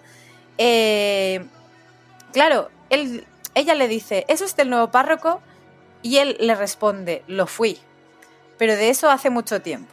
Eh, 0.58 1.46
claro, 2.32 2.70
ella 2.90 3.76
le 3.76 3.88
dice, 3.88 4.26
¿es 4.28 4.42
usted 4.42 4.64
el 4.64 4.70
nuevo 4.70 4.92
párroco? 4.92 5.42
Y 6.02 6.18
él 6.18 6.38
le 6.40 6.56
responde, 6.56 7.24
lo 7.28 7.48
fui, 7.48 7.80
pero 8.58 8.76
de 8.76 8.90
eso 8.90 9.10
hace 9.10 9.30
mucho 9.30 9.62
tiempo. 9.62 9.92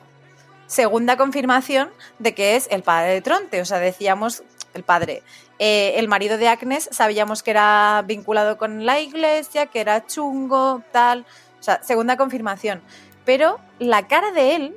Segunda 0.66 1.16
confirmación 1.16 1.90
de 2.18 2.34
que 2.34 2.56
es 2.56 2.68
el 2.70 2.82
padre 2.82 3.12
de 3.14 3.22
Tronte, 3.22 3.60
o 3.60 3.64
sea, 3.64 3.78
decíamos 3.78 4.42
el 4.74 4.82
padre. 4.82 5.22
Eh, 5.62 5.98
el 5.98 6.08
marido 6.08 6.38
de 6.38 6.48
Agnes 6.48 6.88
sabíamos 6.90 7.42
que 7.42 7.50
era 7.50 8.02
vinculado 8.06 8.56
con 8.56 8.86
la 8.86 8.98
iglesia, 8.98 9.66
que 9.66 9.82
era 9.82 10.06
chungo, 10.06 10.82
tal. 10.90 11.26
O 11.60 11.62
sea, 11.62 11.82
segunda 11.82 12.16
confirmación. 12.16 12.80
Pero 13.26 13.60
la 13.78 14.08
cara 14.08 14.32
de 14.32 14.56
él, 14.56 14.74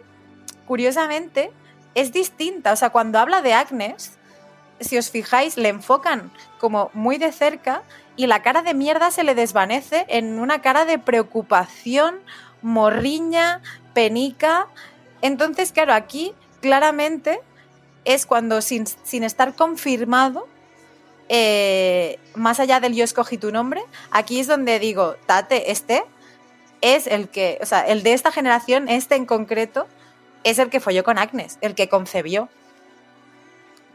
curiosamente, 0.67 1.51
es 1.95 2.11
distinta. 2.11 2.73
O 2.73 2.75
sea, 2.75 2.89
cuando 2.89 3.17
habla 3.17 3.41
de 3.41 3.53
Agnes, 3.53 4.17
si 4.81 4.97
os 4.97 5.09
fijáis, 5.09 5.55
le 5.55 5.69
enfocan 5.69 6.31
como 6.59 6.91
muy 6.93 7.17
de 7.17 7.31
cerca 7.31 7.83
y 8.17 8.27
la 8.27 8.41
cara 8.41 8.61
de 8.61 8.73
mierda 8.73 9.09
se 9.09 9.23
le 9.23 9.35
desvanece 9.35 10.05
en 10.09 10.37
una 10.37 10.61
cara 10.61 10.83
de 10.83 10.99
preocupación, 10.99 12.19
morriña, 12.61 13.61
penica. 13.93 14.67
Entonces, 15.21 15.71
claro, 15.71 15.93
aquí 15.93 16.33
claramente 16.59 17.39
es 18.03 18.25
cuando 18.25 18.61
sin, 18.61 18.85
sin 18.85 19.23
estar 19.23 19.55
confirmado, 19.55 20.51
eh, 21.29 22.19
más 22.35 22.59
allá 22.59 22.79
del 22.79 22.93
yo 22.93 23.03
escogí 23.03 23.37
tu 23.37 23.51
nombre, 23.51 23.81
aquí 24.11 24.39
es 24.39 24.47
donde 24.47 24.79
digo, 24.79 25.15
Tate, 25.25 25.71
este 25.71 26.03
es 26.81 27.07
el 27.07 27.29
que, 27.29 27.59
o 27.61 27.65
sea, 27.65 27.81
el 27.81 28.03
de 28.03 28.13
esta 28.13 28.31
generación, 28.31 28.89
este 28.89 29.15
en 29.15 29.25
concreto, 29.25 29.87
es 30.43 30.59
el 30.59 30.69
que 30.69 30.79
folló 30.79 31.03
con 31.03 31.17
Agnes, 31.17 31.57
el 31.61 31.75
que 31.75 31.87
concebió. 31.87 32.49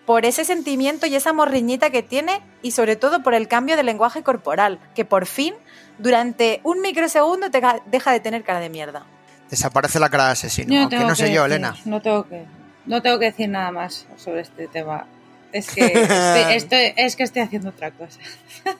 Por 0.06 0.24
ese 0.24 0.46
sentimiento 0.46 1.06
y 1.06 1.14
esa 1.14 1.34
morriñita 1.34 1.90
que 1.90 2.02
tiene 2.02 2.40
y 2.62 2.70
sobre 2.70 2.96
todo 2.96 3.22
por 3.22 3.34
el 3.34 3.46
cambio 3.46 3.76
de 3.76 3.82
lenguaje 3.82 4.22
corporal, 4.22 4.80
que 4.94 5.04
por 5.04 5.26
fin, 5.26 5.54
durante 5.98 6.60
un 6.64 6.80
microsegundo, 6.80 7.50
te 7.50 7.60
deja 7.86 8.12
de 8.12 8.20
tener 8.20 8.42
cara 8.42 8.60
de 8.60 8.70
mierda. 8.70 9.04
Desaparece 9.50 10.00
la 10.00 10.08
cara 10.08 10.26
de 10.26 10.32
asesino, 10.32 10.80
aunque 10.80 10.98
no 10.98 11.14
sé 11.14 11.24
decir, 11.24 11.36
yo, 11.36 11.44
Elena. 11.44 11.76
No 11.84 12.00
tengo 12.00 12.26
que 12.26 12.46
no 12.88 13.02
tengo 13.02 13.18
que 13.18 13.26
decir 13.26 13.50
nada 13.50 13.70
más 13.70 14.06
sobre 14.16 14.40
este 14.40 14.66
tema. 14.66 15.06
Es 15.52 15.70
que 15.70 15.84
estoy, 15.84 16.54
estoy, 16.56 16.92
es 16.96 17.16
que 17.16 17.22
estoy 17.22 17.42
haciendo 17.42 17.70
otra 17.70 17.90
cosa. 17.90 18.18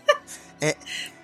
Eh, 0.61 0.75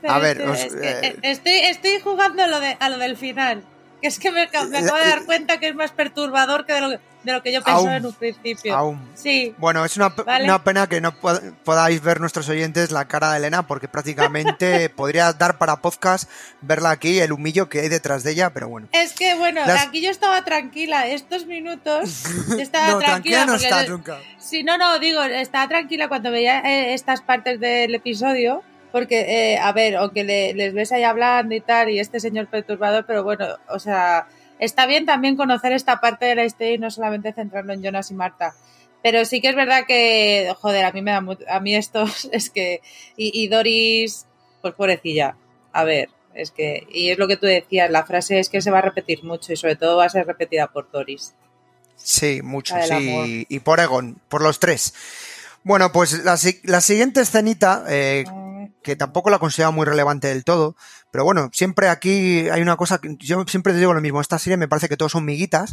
a 0.06 0.20
ver, 0.20 0.40
estoy, 0.40 0.52
os, 0.52 0.60
es 0.60 0.74
que 0.76 1.06
eh, 1.08 1.16
estoy, 1.22 1.52
estoy, 1.54 1.98
jugando 1.98 2.44
a 2.44 2.46
lo, 2.46 2.60
de, 2.60 2.76
a 2.78 2.88
lo 2.88 2.98
del 2.98 3.16
final. 3.16 3.64
Que 4.00 4.06
es 4.06 4.20
que 4.20 4.30
me, 4.30 4.48
me 4.68 4.78
acabo 4.78 4.96
de 4.96 5.08
dar 5.08 5.24
cuenta 5.24 5.58
que 5.58 5.66
es 5.66 5.74
más 5.74 5.90
perturbador 5.90 6.66
que 6.66 6.72
de 6.72 6.80
lo 6.80 6.90
que. 6.90 7.00
De 7.24 7.32
lo 7.32 7.42
que 7.42 7.52
yo 7.52 7.60
pensaba 7.62 7.78
Aún. 7.78 7.92
en 7.92 8.06
un 8.06 8.12
principio. 8.12 8.76
Aún. 8.76 9.10
Sí, 9.14 9.54
Bueno, 9.58 9.84
es 9.84 9.96
una, 9.96 10.10
Vale. 10.10 10.44
una 10.44 10.62
pena 10.62 10.86
que 10.86 11.00
no 11.00 11.12
pod- 11.12 11.54
podáis 11.64 12.02
ver 12.02 12.20
nuestros 12.20 12.48
oyentes 12.48 12.90
la 12.90 13.06
cara 13.08 13.32
de 13.32 13.38
Elena, 13.38 13.66
porque 13.66 13.88
prácticamente 13.88 14.88
podría 14.96 15.32
dar 15.32 15.58
para 15.58 15.76
podcast 15.80 16.30
verla 16.60 16.90
aquí, 16.90 17.18
el 17.20 17.32
humillo 17.32 17.68
que 17.68 17.80
hay 17.80 17.88
detrás 17.88 18.22
de 18.24 18.32
ella, 18.32 18.50
pero 18.50 18.68
bueno. 18.68 18.88
es 18.92 19.12
que 19.14 19.34
bueno, 19.34 19.60
Las- 19.66 19.86
aquí 19.86 20.00
yo 20.02 20.10
estaba 20.10 20.44
tranquila. 20.44 21.06
Estos 21.06 21.46
minutos 21.46 22.24
yo 22.48 22.58
estaba 22.58 22.92
no, 22.92 22.98
tranquila. 22.98 23.44
tranquila 23.44 23.46
no 23.46 23.54
está 23.54 23.86
nunca. 23.86 24.18
Sí, 24.38 24.62
no, 24.62 24.76
no, 24.78 24.98
digo, 24.98 25.22
estaba 25.22 25.66
tranquila 25.68 26.08
cuando 26.08 26.30
veía 26.30 26.60
eh, 26.60 26.94
estas 26.94 27.22
partes 27.22 27.58
del 27.60 27.94
episodio, 27.94 28.62
porque, 28.92 29.52
eh, 29.54 29.58
a 29.58 29.72
ver, 29.72 29.96
aunque 29.96 30.22
le- 30.22 30.54
les 30.54 30.72
ves 30.74 30.92
ahí 30.92 31.02
hablando 31.02 31.54
y 31.54 31.60
tal, 31.60 31.88
y 31.90 31.98
este 31.98 32.20
señor 32.20 32.46
perturbador, 32.48 33.04
pero 33.06 33.24
bueno, 33.24 33.46
o 33.68 33.78
sea, 33.78 34.26
está 34.58 34.86
bien 34.86 35.06
también 35.06 35.36
conocer 35.36 35.72
esta 35.72 36.00
parte 36.00 36.26
de 36.26 36.34
la 36.34 36.44
historia 36.44 36.74
y 36.74 36.78
no 36.78 36.90
solamente 36.90 37.32
centrarlo 37.32 37.72
en 37.72 37.82
Jonas 37.82 38.10
y 38.10 38.14
Marta. 38.14 38.54
Pero 39.02 39.24
sí 39.24 39.40
que 39.40 39.50
es 39.50 39.56
verdad 39.56 39.84
que, 39.86 40.54
joder, 40.60 40.84
a 40.84 40.92
mí 40.92 41.02
me 41.02 41.10
da 41.10 41.22
a 41.48 41.60
mí 41.60 41.74
esto 41.74 42.04
es 42.32 42.50
que, 42.50 42.80
y, 43.16 43.42
y 43.42 43.48
Doris, 43.48 44.26
pues 44.62 44.74
pobrecilla, 44.74 45.36
a 45.72 45.84
ver, 45.84 46.08
es 46.34 46.50
que, 46.50 46.86
y 46.90 47.10
es 47.10 47.18
lo 47.18 47.28
que 47.28 47.36
tú 47.36 47.46
decías, 47.46 47.90
la 47.90 48.04
frase 48.04 48.38
es 48.38 48.48
que 48.48 48.62
se 48.62 48.70
va 48.70 48.78
a 48.78 48.82
repetir 48.82 49.22
mucho 49.22 49.52
y 49.52 49.56
sobre 49.56 49.76
todo 49.76 49.98
va 49.98 50.06
a 50.06 50.08
ser 50.08 50.26
repetida 50.26 50.68
por 50.68 50.90
Doris. 50.90 51.34
Sí, 51.96 52.42
mucho, 52.42 52.74
sí. 52.82 53.46
Y 53.48 53.60
por 53.60 53.80
Egon, 53.80 54.20
por 54.28 54.42
los 54.42 54.58
tres. 54.58 54.94
Bueno, 55.62 55.92
pues 55.92 56.24
la, 56.24 56.38
la 56.64 56.80
siguiente 56.80 57.20
escenita, 57.22 57.84
eh, 57.88 58.24
que 58.82 58.96
tampoco 58.96 59.30
la 59.30 59.38
considero 59.38 59.72
muy 59.72 59.86
relevante 59.86 60.28
del 60.28 60.44
todo, 60.44 60.76
pero 61.14 61.22
bueno, 61.22 61.48
siempre 61.52 61.88
aquí 61.88 62.48
hay 62.48 62.60
una 62.60 62.76
cosa 62.76 62.98
que 62.98 63.14
yo 63.20 63.44
siempre 63.46 63.72
te 63.72 63.78
digo 63.78 63.94
lo 63.94 64.00
mismo, 64.00 64.20
esta 64.20 64.36
serie 64.36 64.56
me 64.56 64.66
parece 64.66 64.88
que 64.88 64.96
todos 64.96 65.12
son 65.12 65.24
miguitas, 65.24 65.72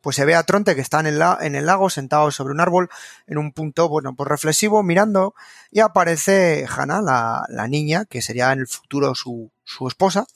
pues 0.00 0.16
se 0.16 0.24
ve 0.24 0.34
a 0.34 0.44
Tronte 0.44 0.74
que 0.74 0.80
está 0.80 0.98
en 1.00 1.08
el, 1.08 1.22
en 1.42 1.54
el 1.54 1.66
lago 1.66 1.90
sentado 1.90 2.30
sobre 2.30 2.54
un 2.54 2.60
árbol 2.60 2.88
en 3.26 3.36
un 3.36 3.52
punto, 3.52 3.90
bueno, 3.90 4.14
pues 4.14 4.26
reflexivo, 4.30 4.82
mirando, 4.82 5.34
y 5.70 5.80
aparece 5.80 6.66
Hannah, 6.74 7.02
la, 7.02 7.44
la 7.50 7.68
niña, 7.68 8.06
que 8.06 8.22
sería 8.22 8.50
en 8.50 8.60
el 8.60 8.66
futuro 8.66 9.14
su, 9.14 9.50
su 9.62 9.88
esposa, 9.88 10.26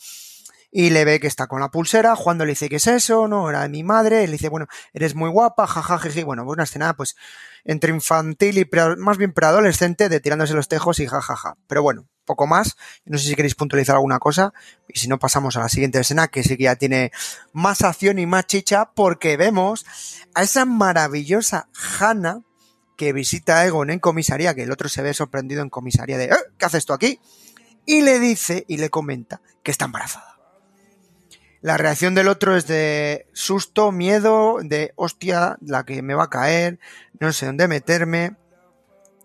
y 0.70 0.90
le 0.90 1.06
ve 1.06 1.18
que 1.18 1.28
está 1.28 1.46
con 1.46 1.60
la 1.60 1.70
pulsera, 1.70 2.14
Juan 2.14 2.36
le 2.36 2.44
dice, 2.44 2.68
¿qué 2.68 2.76
es 2.76 2.86
eso? 2.86 3.28
No, 3.28 3.48
era 3.48 3.62
de 3.62 3.70
mi 3.70 3.82
madre, 3.82 4.26
le 4.26 4.32
dice, 4.32 4.50
bueno, 4.50 4.66
eres 4.92 5.14
muy 5.14 5.30
guapa, 5.30 5.66
jajaja, 5.66 6.10
bueno, 6.26 6.44
pues 6.44 6.56
una 6.56 6.64
escena, 6.64 6.92
pues, 6.92 7.16
entre 7.64 7.90
infantil 7.90 8.58
y 8.58 8.66
pre- 8.66 8.96
más 8.96 9.16
bien 9.16 9.32
preadolescente 9.32 10.10
de 10.10 10.20
tirándose 10.20 10.52
los 10.52 10.68
tejos 10.68 11.00
y 11.00 11.06
jajaja. 11.06 11.56
Pero 11.68 11.82
bueno, 11.82 12.06
poco 12.24 12.46
más. 12.46 12.76
No 13.04 13.18
sé 13.18 13.28
si 13.28 13.34
queréis 13.34 13.54
puntualizar 13.54 13.96
alguna 13.96 14.18
cosa. 14.18 14.52
Y 14.88 14.98
si 14.98 15.08
no, 15.08 15.18
pasamos 15.18 15.56
a 15.56 15.60
la 15.60 15.68
siguiente 15.68 16.00
escena, 16.00 16.28
que 16.28 16.42
sí 16.42 16.56
que 16.56 16.64
ya 16.64 16.76
tiene 16.76 17.12
más 17.52 17.82
acción 17.82 18.18
y 18.18 18.26
más 18.26 18.46
chicha, 18.46 18.90
porque 18.94 19.36
vemos 19.36 19.84
a 20.34 20.42
esa 20.42 20.64
maravillosa 20.64 21.68
Hannah 21.98 22.42
que 22.96 23.12
visita 23.12 23.58
a 23.58 23.66
Egon 23.66 23.90
en 23.90 23.98
comisaría, 23.98 24.54
que 24.54 24.62
el 24.62 24.72
otro 24.72 24.88
se 24.88 25.02
ve 25.02 25.14
sorprendido 25.14 25.62
en 25.62 25.70
comisaría 25.70 26.18
de, 26.18 26.26
"Eh, 26.26 26.36
¿qué 26.58 26.66
haces 26.66 26.86
tú 26.86 26.92
aquí? 26.92 27.20
Y 27.84 28.02
le 28.02 28.20
dice 28.20 28.64
y 28.68 28.76
le 28.76 28.90
comenta 28.90 29.40
que 29.62 29.70
está 29.70 29.86
embarazada. 29.86 30.32
La 31.62 31.76
reacción 31.76 32.16
del 32.16 32.26
otro 32.26 32.56
es 32.56 32.66
de 32.66 33.28
susto, 33.32 33.92
miedo, 33.92 34.58
de 34.62 34.92
hostia, 34.96 35.58
la 35.60 35.84
que 35.84 36.02
me 36.02 36.14
va 36.14 36.24
a 36.24 36.30
caer, 36.30 36.80
no 37.20 37.32
sé 37.32 37.46
dónde 37.46 37.68
meterme. 37.68 38.36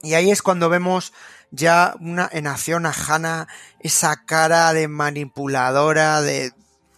Y 0.04 0.14
ahí 0.14 0.30
es 0.30 0.44
cuando 0.44 0.70
vemos 0.70 1.14
ya 1.52 1.96
una 2.00 2.30
en 2.32 2.48
acción 2.48 2.86
a 2.86 2.92
Hannah, 2.92 3.48
esa 3.80 4.26
cara 4.26 4.74
de 4.74 4.88
manipuladora 4.88 6.22
de. 6.22 6.52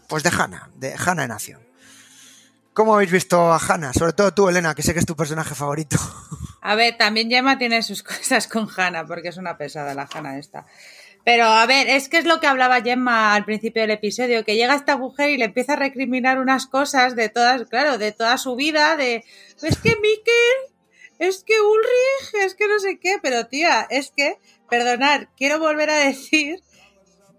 Pues 0.08 0.24
de 0.24 0.30
Hannah, 0.30 0.70
de 0.76 0.96
Hannah 0.96 1.24
en 1.26 1.32
acción. 1.32 1.70
¿Cómo 2.74 2.96
habéis 2.96 3.12
visto 3.12 3.52
a 3.52 3.58
Hannah? 3.58 3.94
Sobre 3.94 4.14
todo 4.14 4.34
tú, 4.34 4.48
Elena, 4.48 4.74
que 4.74 4.84
sé 4.84 4.94
que 4.94 5.00
es 5.00 5.06
tu 5.06 5.16
personaje 5.16 5.54
favorito. 5.54 5.98
A 6.62 6.76
ver, 6.76 6.98
también 6.98 7.30
Gemma 7.30 7.58
tiene 7.58 7.84
sus 7.84 8.04
cosas 8.04 8.48
con 8.48 8.68
Hannah, 8.76 9.06
porque 9.06 9.30
es 9.30 9.38
una 9.38 9.58
pesada 9.58 9.94
la 9.94 10.08
Hannah 10.12 10.38
esta. 10.38 10.66
Pero 11.26 11.46
a 11.46 11.66
ver, 11.66 11.88
es 11.90 12.10
que 12.10 12.18
es 12.18 12.26
lo 12.26 12.40
que 12.40 12.48
hablaba 12.48 12.82
Gemma 12.82 13.34
al 13.34 13.46
principio 13.46 13.82
del 13.82 13.92
episodio, 13.92 14.44
que 14.46 14.56
llega 14.56 14.76
esta 14.76 14.98
mujer 14.98 15.30
y 15.30 15.38
le 15.38 15.46
empieza 15.46 15.74
a 15.74 15.76
recriminar 15.76 16.40
unas 16.40 16.66
cosas 16.66 17.16
de 17.16 17.30
todas, 17.30 17.66
claro, 17.70 17.98
de 17.98 18.12
toda 18.12 18.38
su 18.38 18.56
vida, 18.56 18.96
de 18.96 19.24
es 19.62 19.78
que 19.78 19.90
Mikkel, 19.90 20.74
es 21.20 21.44
que 21.46 21.54
Ulrich, 21.62 22.46
es 22.46 22.56
que 22.56 22.68
no 22.68 22.80
sé 22.80 22.98
qué, 23.00 23.18
pero 23.22 23.46
tía, 23.48 23.86
es 23.90 24.12
que, 24.16 24.38
perdonad, 24.70 25.24
quiero 25.38 25.60
volver 25.60 25.90
a 25.90 25.98
decir 25.98 26.60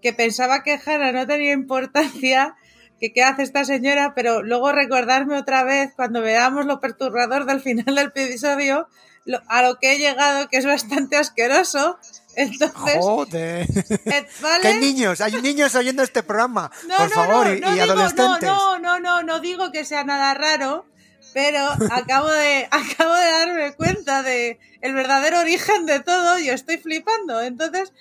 que 0.01 0.13
pensaba 0.13 0.63
que 0.63 0.79
Hannah 0.83 1.11
no 1.11 1.27
tenía 1.27 1.51
importancia, 1.51 2.55
que 2.99 3.11
qué 3.13 3.23
hace 3.23 3.43
esta 3.43 3.65
señora, 3.65 4.13
pero 4.15 4.41
luego 4.43 4.71
recordarme 4.71 5.37
otra 5.37 5.63
vez 5.63 5.91
cuando 5.95 6.21
veamos 6.21 6.65
lo 6.65 6.79
perturbador 6.79 7.45
del 7.45 7.59
final 7.61 7.85
del 7.95 8.11
episodio, 8.15 8.87
lo- 9.25 9.41
a 9.47 9.61
lo 9.63 9.77
que 9.79 9.93
he 9.93 9.97
llegado, 9.99 10.47
que 10.49 10.57
es 10.57 10.65
bastante 10.65 11.17
asqueroso. 11.17 11.97
Entonces, 12.35 12.97
Joder. 12.99 13.67
eh, 14.05 14.27
¿vale? 14.41 14.67
Hay 14.67 14.79
niños, 14.79 15.19
hay 15.21 15.33
niños 15.41 15.75
oyendo 15.75 16.01
este 16.01 16.23
programa. 16.23 16.71
No, 16.87 16.95
por 16.97 17.09
no, 17.09 17.15
favor, 17.15 17.45
no, 17.47 17.53
y, 17.53 17.55
digo, 17.73 17.83
adolescentes. 17.83 18.49
No, 18.49 18.79
no, 18.79 18.99
no, 18.99 19.21
no 19.23 19.39
digo 19.39 19.71
que 19.71 19.83
sea 19.85 20.03
nada 20.03 20.33
raro, 20.33 20.85
pero 21.33 21.69
acabo 21.91 22.27
de, 22.29 22.67
acabo 22.71 23.13
de 23.13 23.31
darme 23.31 23.73
cuenta 23.75 24.23
de 24.23 24.59
el 24.81 24.93
verdadero 24.93 25.39
origen 25.39 25.85
de 25.85 25.99
todo 26.01 26.39
y 26.39 26.49
estoy 26.49 26.77
flipando. 26.77 27.41
Entonces, 27.41 27.93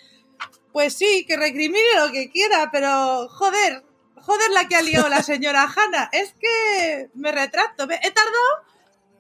pues 0.73 0.95
sí, 0.95 1.25
que 1.27 1.37
recrimine 1.37 1.87
lo 1.99 2.11
que 2.13 2.31
quiera, 2.31 2.71
pero 2.71 3.29
joder, 3.29 3.85
joder 4.17 4.51
la 4.51 4.67
que 4.69 4.77
ha 4.77 4.83
liado 4.83 5.09
la 5.09 5.23
señora 5.23 5.63
Hanna. 5.75 6.09
Es 6.13 6.35
que 6.41 7.09
me 7.15 7.33
retracto. 7.33 7.87
Me- 7.87 8.01
He 8.03 8.11
tardado 8.11 8.39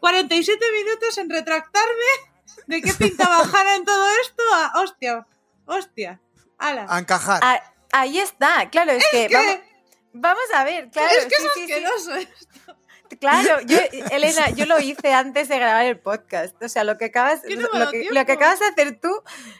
47 0.01 0.65
minutos 0.73 1.19
en 1.19 1.29
retractarme 1.31 2.11
de 2.67 2.81
qué 2.83 2.93
pintaba 2.95 3.39
Hanna 3.53 3.75
en 3.77 3.85
todo 3.85 4.09
esto. 4.23 4.43
a- 4.55 4.81
hostia, 4.81 5.27
hostia. 5.67 6.21
Ala. 6.59 6.87
A 6.89 6.99
encajar. 6.99 7.41
Ah, 7.43 7.63
ahí 7.93 8.19
está, 8.19 8.69
claro, 8.71 8.93
es, 8.93 9.05
que, 9.11 9.27
que- 9.29 9.35
vamos, 9.35 9.57
vamos 10.13 10.45
a 10.55 10.65
ver, 10.65 10.91
claro, 10.91 11.09
es 11.19 11.25
que 11.27 11.37
sí, 11.37 11.47
es 11.47 11.53
sí, 11.55 11.67
sí. 11.67 11.73
asqueroso. 11.73 12.13
Claro, 13.21 13.61
yo, 13.66 13.77
Elena, 14.11 14.51
yo 14.51 14.66
lo 14.66 14.81
hice 14.81 15.12
antes 15.12 15.49
de 15.49 15.57
grabar 15.59 15.85
el 15.85 15.99
podcast. 15.99 16.61
O 16.62 16.68
sea, 16.68 16.85
lo 16.85 16.97
que 16.97 17.07
acabas, 17.07 17.43
no 17.45 17.79
lo, 17.79 17.91
que, 17.91 17.99
tiempo. 18.01 18.14
lo 18.14 18.27
que 18.27 18.33
acabas 18.33 18.59
de 18.61 18.66
hacer 18.66 18.99
tú, 19.01 19.11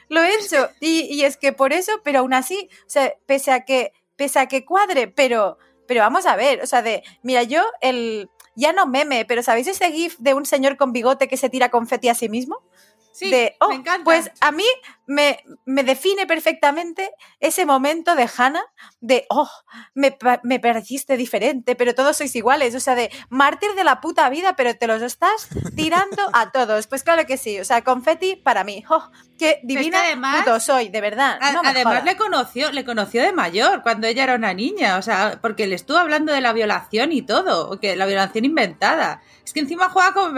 lo 0.09 0.21
he 0.21 0.33
hecho. 0.35 0.69
Y, 0.79 1.01
y 1.01 1.23
es 1.23 1.37
que 1.37 1.53
por 1.53 1.71
eso, 1.71 2.01
pero 2.03 2.19
aún 2.19 2.33
así, 2.33 2.69
o 2.85 2.89
sea, 2.89 3.13
pese 3.27 3.51
a 3.51 3.63
que, 3.63 3.93
pese 4.15 4.39
a 4.39 4.47
que 4.47 4.65
cuadre, 4.65 5.07
pero, 5.07 5.59
pero 5.87 6.01
vamos 6.01 6.25
a 6.25 6.35
ver, 6.35 6.61
o 6.61 6.65
sea, 6.65 6.81
de, 6.81 7.03
mira, 7.21 7.43
yo 7.43 7.63
el, 7.81 8.29
ya 8.55 8.73
no 8.73 8.87
meme, 8.87 9.25
pero 9.25 9.43
¿sabéis 9.43 9.67
ese 9.67 9.91
gif 9.91 10.17
de 10.17 10.33
un 10.33 10.45
señor 10.45 10.75
con 10.75 10.91
bigote 10.91 11.27
que 11.27 11.37
se 11.37 11.49
tira 11.49 11.69
confeti 11.69 12.09
a 12.09 12.15
sí 12.15 12.29
mismo? 12.29 12.63
Sí, 13.11 13.29
de, 13.29 13.55
oh, 13.59 13.69
me 13.69 13.75
encanta. 13.75 14.03
Pues 14.05 14.31
a 14.39 14.51
mí 14.51 14.65
me, 15.11 15.43
me 15.65 15.83
define 15.83 16.25
perfectamente 16.25 17.11
ese 17.41 17.65
momento 17.65 18.15
de 18.15 18.29
Hannah, 18.37 18.63
de, 19.01 19.25
oh, 19.29 19.49
me, 19.93 20.17
me 20.43 20.59
pareciste 20.61 21.17
diferente, 21.17 21.75
pero 21.75 21.93
todos 21.93 22.15
sois 22.15 22.33
iguales. 22.33 22.75
O 22.75 22.79
sea, 22.79 22.95
de 22.95 23.11
mártir 23.29 23.71
de 23.75 23.83
la 23.83 23.99
puta 23.99 24.29
vida, 24.29 24.55
pero 24.55 24.73
te 24.77 24.87
los 24.87 25.01
estás 25.01 25.49
tirando 25.75 26.23
a 26.31 26.51
todos. 26.51 26.87
Pues 26.87 27.03
claro 27.03 27.25
que 27.25 27.35
sí. 27.35 27.59
O 27.59 27.65
sea, 27.65 27.83
confeti 27.83 28.37
para 28.37 28.63
mí. 28.63 28.85
Oh, 28.89 29.03
qué 29.37 29.59
divina 29.63 29.99
además- 29.99 30.43
puto 30.45 30.59
soy, 30.61 30.87
de 30.87 31.01
verdad. 31.01 31.37
A- 31.41 31.51
no 31.51 31.61
Además 31.63 32.05
le 32.05 32.15
conoció, 32.15 32.71
le 32.71 32.85
conoció 32.85 33.21
de 33.21 33.33
mayor, 33.33 33.83
cuando 33.83 34.07
ella 34.07 34.23
era 34.23 34.35
una 34.35 34.53
niña, 34.53 34.97
o 34.97 35.01
sea, 35.01 35.39
porque 35.41 35.67
le 35.67 35.75
estuvo 35.75 35.97
hablando 35.97 36.31
de 36.31 36.39
la 36.39 36.53
violación 36.53 37.11
y 37.11 37.21
todo, 37.21 37.77
que 37.81 37.97
la 37.97 38.05
violación 38.05 38.45
inventada. 38.45 39.21
Es 39.43 39.51
que 39.51 39.59
encima 39.59 39.89
juega 39.89 40.13
con, 40.13 40.33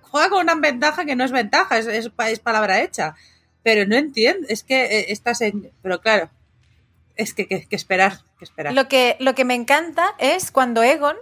juega 0.00 0.30
con 0.30 0.40
una 0.40 0.54
ventaja 0.54 1.04
que 1.04 1.14
no 1.14 1.24
es 1.24 1.32
ventaja, 1.32 1.76
es, 1.76 1.86
es, 1.86 2.10
es 2.26 2.38
palabra 2.40 2.80
hecha. 2.80 3.14
Pero 3.64 3.84
no 3.88 3.96
entiendo, 3.96 4.46
es 4.48 4.62
que 4.62 4.84
eh, 4.84 5.06
esta 5.08 5.32
señ- 5.32 5.72
Pero 5.82 6.00
claro, 6.00 6.30
es 7.16 7.34
que, 7.34 7.46
que, 7.48 7.66
que 7.66 7.74
esperar, 7.76 8.18
que 8.38 8.44
esperar. 8.44 8.72
Lo 8.74 8.86
que, 8.88 9.16
lo 9.18 9.34
que 9.34 9.44
me 9.44 9.54
encanta 9.54 10.14
es 10.18 10.52
cuando 10.52 10.82
Egon 10.84 11.16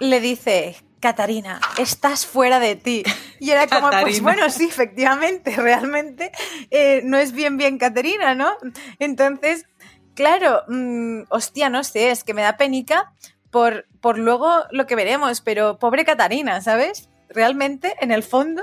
le 0.00 0.20
dice, 0.20 0.76
Catarina, 1.00 1.60
estás 1.78 2.26
fuera 2.26 2.58
de 2.60 2.76
ti. 2.76 3.02
Y 3.40 3.50
era 3.50 3.66
como, 3.68 3.88
pues 4.02 4.20
bueno, 4.20 4.50
sí, 4.50 4.66
efectivamente, 4.66 5.50
realmente 5.56 6.32
eh, 6.70 7.00
no 7.04 7.16
es 7.16 7.32
bien 7.32 7.56
bien 7.56 7.78
Catarina, 7.78 8.34
¿no? 8.34 8.52
Entonces, 8.98 9.66
claro, 10.14 10.64
mm, 10.68 11.22
hostia, 11.28 11.70
no 11.70 11.84
sé, 11.84 12.10
es 12.10 12.24
que 12.24 12.34
me 12.34 12.42
da 12.42 12.56
penica 12.56 13.12
por, 13.50 13.86
por 14.00 14.18
luego 14.18 14.64
lo 14.72 14.86
que 14.86 14.96
veremos, 14.96 15.40
pero 15.40 15.78
pobre 15.78 16.04
Catarina, 16.04 16.60
¿sabes? 16.60 17.08
Realmente, 17.28 17.94
en 18.00 18.10
el 18.10 18.22
fondo, 18.24 18.62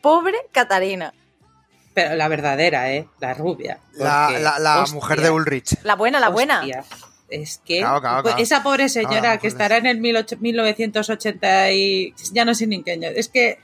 pobre 0.00 0.38
Catarina. 0.52 1.14
Pero 1.94 2.14
la 2.16 2.28
verdadera, 2.28 2.92
¿eh? 2.92 3.06
La 3.20 3.34
rubia. 3.34 3.78
La, 3.94 4.26
porque, 4.28 4.42
la- 4.42 4.58
la 4.58 4.80
hostia, 4.82 4.94
mujer 4.94 5.20
de 5.20 5.30
Ulrich. 5.30 5.76
La 5.82 5.94
buena, 5.94 6.20
la 6.20 6.28
buena. 6.30 6.60
hostia, 6.60 6.84
Es 7.28 7.60
que 7.64 7.78
Claro, 7.80 8.00
claro, 8.00 8.22
pues, 8.22 8.34
claro. 8.34 8.42
esa 8.42 8.62
pobre 8.62 8.88
señora 8.88 9.20
Claro, 9.20 9.40
que 9.40 9.48
estará 9.48 9.76
en 9.78 9.86
el 9.86 10.00
18 10.02 10.36
1980 10.40 11.72
y 11.72 12.14
ya 12.32 12.44
no 12.44 12.54
sé 12.54 12.66
ni 12.66 12.76
en 12.76 12.84
qué 12.84 12.92
año. 12.92 13.08
Es 13.14 13.28
que 13.28 13.58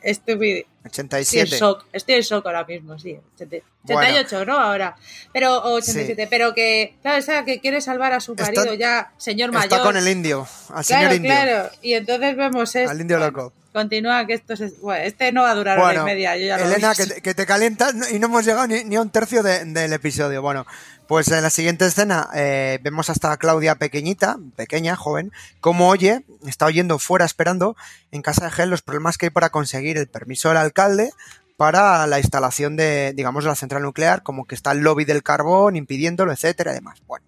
estoy, 0.90 1.20
estoy 1.20 1.38
en 1.40 1.46
87. 1.46 1.56
shock. 1.58 1.84
Estoy 1.92 2.14
en 2.16 2.20
shock 2.22 2.46
ahora 2.46 2.64
mismo, 2.64 2.98
sí. 2.98 3.18
80 3.36 3.56
Bueno. 3.84 4.00
88, 4.00 4.44
¿no? 4.44 4.58
Ahora. 4.58 4.96
Pero 5.32 5.56
o 5.58 5.74
87. 5.74 6.26
Pero 6.28 6.54
que, 6.54 6.96
claro, 7.02 7.18
esa 7.18 7.44
que 7.44 7.60
quiere 7.60 7.80
salvar 7.80 8.12
a 8.12 8.20
su 8.20 8.32
Está- 8.32 8.44
marido 8.44 8.74
ya, 8.74 9.12
señor 9.16 9.52
mayor. 9.52 9.64
Está 9.72 9.82
con 9.82 9.96
el 9.96 10.08
indio, 10.08 10.46
al 10.74 10.84
señor 10.84 11.00
Claro, 11.02 11.14
indio. 11.14 11.30
claro. 11.32 11.70
Y 11.82 11.94
entonces 11.94 12.36
vemos 12.36 12.74
esto. 12.74 12.90
Al 12.90 13.00
indio 13.00 13.18
loco. 13.18 13.52
continúa 13.72 14.26
que 14.26 14.32
esto 14.34 14.54
es, 14.54 14.80
bueno, 14.80 15.04
este 15.04 15.30
no 15.30 15.42
va 15.42 15.50
a 15.52 15.54
durar 15.54 15.78
hora 15.78 16.00
y 16.00 16.04
media. 16.04 16.36
Yo 16.36 16.46
ya 16.46 16.58
lo 16.58 16.64
Elena, 16.64 16.92
he 16.92 16.96
que 16.96 17.06
te, 17.06 17.20
que 17.22 17.34
te 17.34 17.46
calientas 17.46 17.94
y 18.10 18.18
no 18.18 18.26
hemos 18.26 18.44
llegado 18.44 18.66
ni, 18.66 18.82
ni 18.82 18.96
a 18.96 19.00
un 19.02 19.10
tercio 19.10 19.42
de- 19.42 19.64
del 19.66 19.92
episodio. 19.92 20.42
Bueno, 20.42 20.66
pues 21.08 21.28
en 21.28 21.42
la 21.42 21.48
siguiente 21.48 21.86
escena 21.86 22.28
eh, 22.34 22.78
vemos 22.82 23.08
hasta 23.08 23.32
a 23.32 23.38
Claudia 23.38 23.76
pequeñita, 23.76 24.36
pequeña, 24.56 24.94
joven, 24.94 25.32
como 25.60 25.88
oye, 25.88 26.22
está 26.46 26.66
oyendo 26.66 26.98
fuera 26.98 27.24
esperando 27.24 27.76
en 28.12 28.20
casa 28.20 28.44
de 28.44 28.50
Gel 28.50 28.68
los 28.68 28.82
problemas 28.82 29.16
que 29.16 29.26
hay 29.26 29.30
para 29.30 29.48
conseguir 29.48 29.96
el 29.96 30.06
permiso 30.06 30.50
del 30.50 30.58
alcalde 30.58 31.10
para 31.56 32.06
la 32.06 32.20
instalación 32.20 32.76
de, 32.76 33.14
digamos, 33.16 33.44
la 33.44 33.54
central 33.54 33.82
nuclear, 33.82 34.22
como 34.22 34.46
que 34.46 34.54
está 34.54 34.70
el 34.72 34.80
lobby 34.80 35.06
del 35.06 35.22
carbón 35.22 35.76
impidiéndolo, 35.76 36.30
etcétera, 36.30 36.72
y 36.72 36.74
demás. 36.74 37.02
Bueno, 37.06 37.24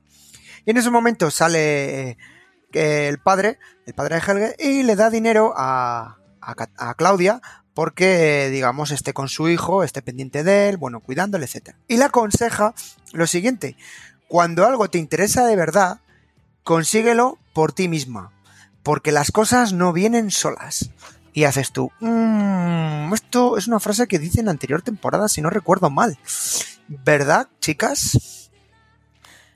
y 0.66 0.70
en 0.70 0.76
ese 0.76 0.91
momento 0.91 1.31
sale 1.31 2.11
eh, 2.11 3.09
el 3.09 3.18
padre, 3.18 3.59
el 3.87 3.95
padre 3.95 4.16
de 4.16 4.20
Helge, 4.20 4.57
y 4.59 4.83
le 4.83 4.95
da 4.95 5.09
dinero 5.09 5.55
a, 5.57 6.18
a 6.43 6.55
a 6.76 6.95
Claudia 6.95 7.41
porque, 7.75 8.49
digamos, 8.51 8.91
esté 8.91 9.12
con 9.12 9.29
su 9.29 9.49
hijo, 9.49 9.83
esté 9.85 10.03
pendiente 10.03 10.45
de 10.45 10.68
él, 10.68 10.77
bueno, 10.77 11.01
cuidándole, 11.01 11.47
etc. 11.47 11.75
Y 11.89 11.97
le 11.97 12.05
aconseja 12.05 12.75
lo 13.12 13.27
siguiente, 13.27 13.77
cuando 14.29 14.66
algo 14.66 14.89
te 14.89 14.99
interesa 14.99 15.47
de 15.47 15.57
verdad, 15.57 16.01
consíguelo 16.64 17.39
por 17.53 17.73
ti 17.73 17.89
misma, 17.89 18.33
porque 18.83 19.12
las 19.12 19.31
cosas 19.31 19.73
no 19.73 19.93
vienen 19.93 20.31
solas. 20.31 20.91
Y 21.33 21.45
haces 21.45 21.73
tú, 21.73 21.93
"Mm, 22.01 23.12
esto 23.14 23.57
es 23.57 23.68
una 23.68 23.81
frase 23.81 24.09
que 24.09 24.18
dice 24.18 24.41
en 24.41 24.47
la 24.47 24.53
anterior 24.53 24.83
temporada, 24.83 25.29
si 25.29 25.41
no 25.41 25.51
recuerdo 25.51 25.91
mal. 25.91 26.18
¿Verdad, 26.89 27.49
chicas? 27.61 28.51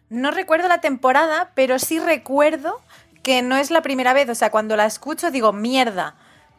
No 0.09 0.31
recuerdo 0.31 0.69
la 0.69 0.81
temporada, 0.81 1.51
pero 1.57 1.81
sí 1.81 1.99
recuerdo 1.99 2.81
que 3.25 3.43
no 3.43 3.57
es 3.57 3.73
la 3.73 3.83
primera 3.83 4.13
vez. 4.13 4.29
O 4.29 4.35
sea, 4.37 4.51
cuando 4.51 4.77
la 4.77 4.87
escucho 4.87 5.33
digo, 5.33 5.53
mierda. 5.53 6.15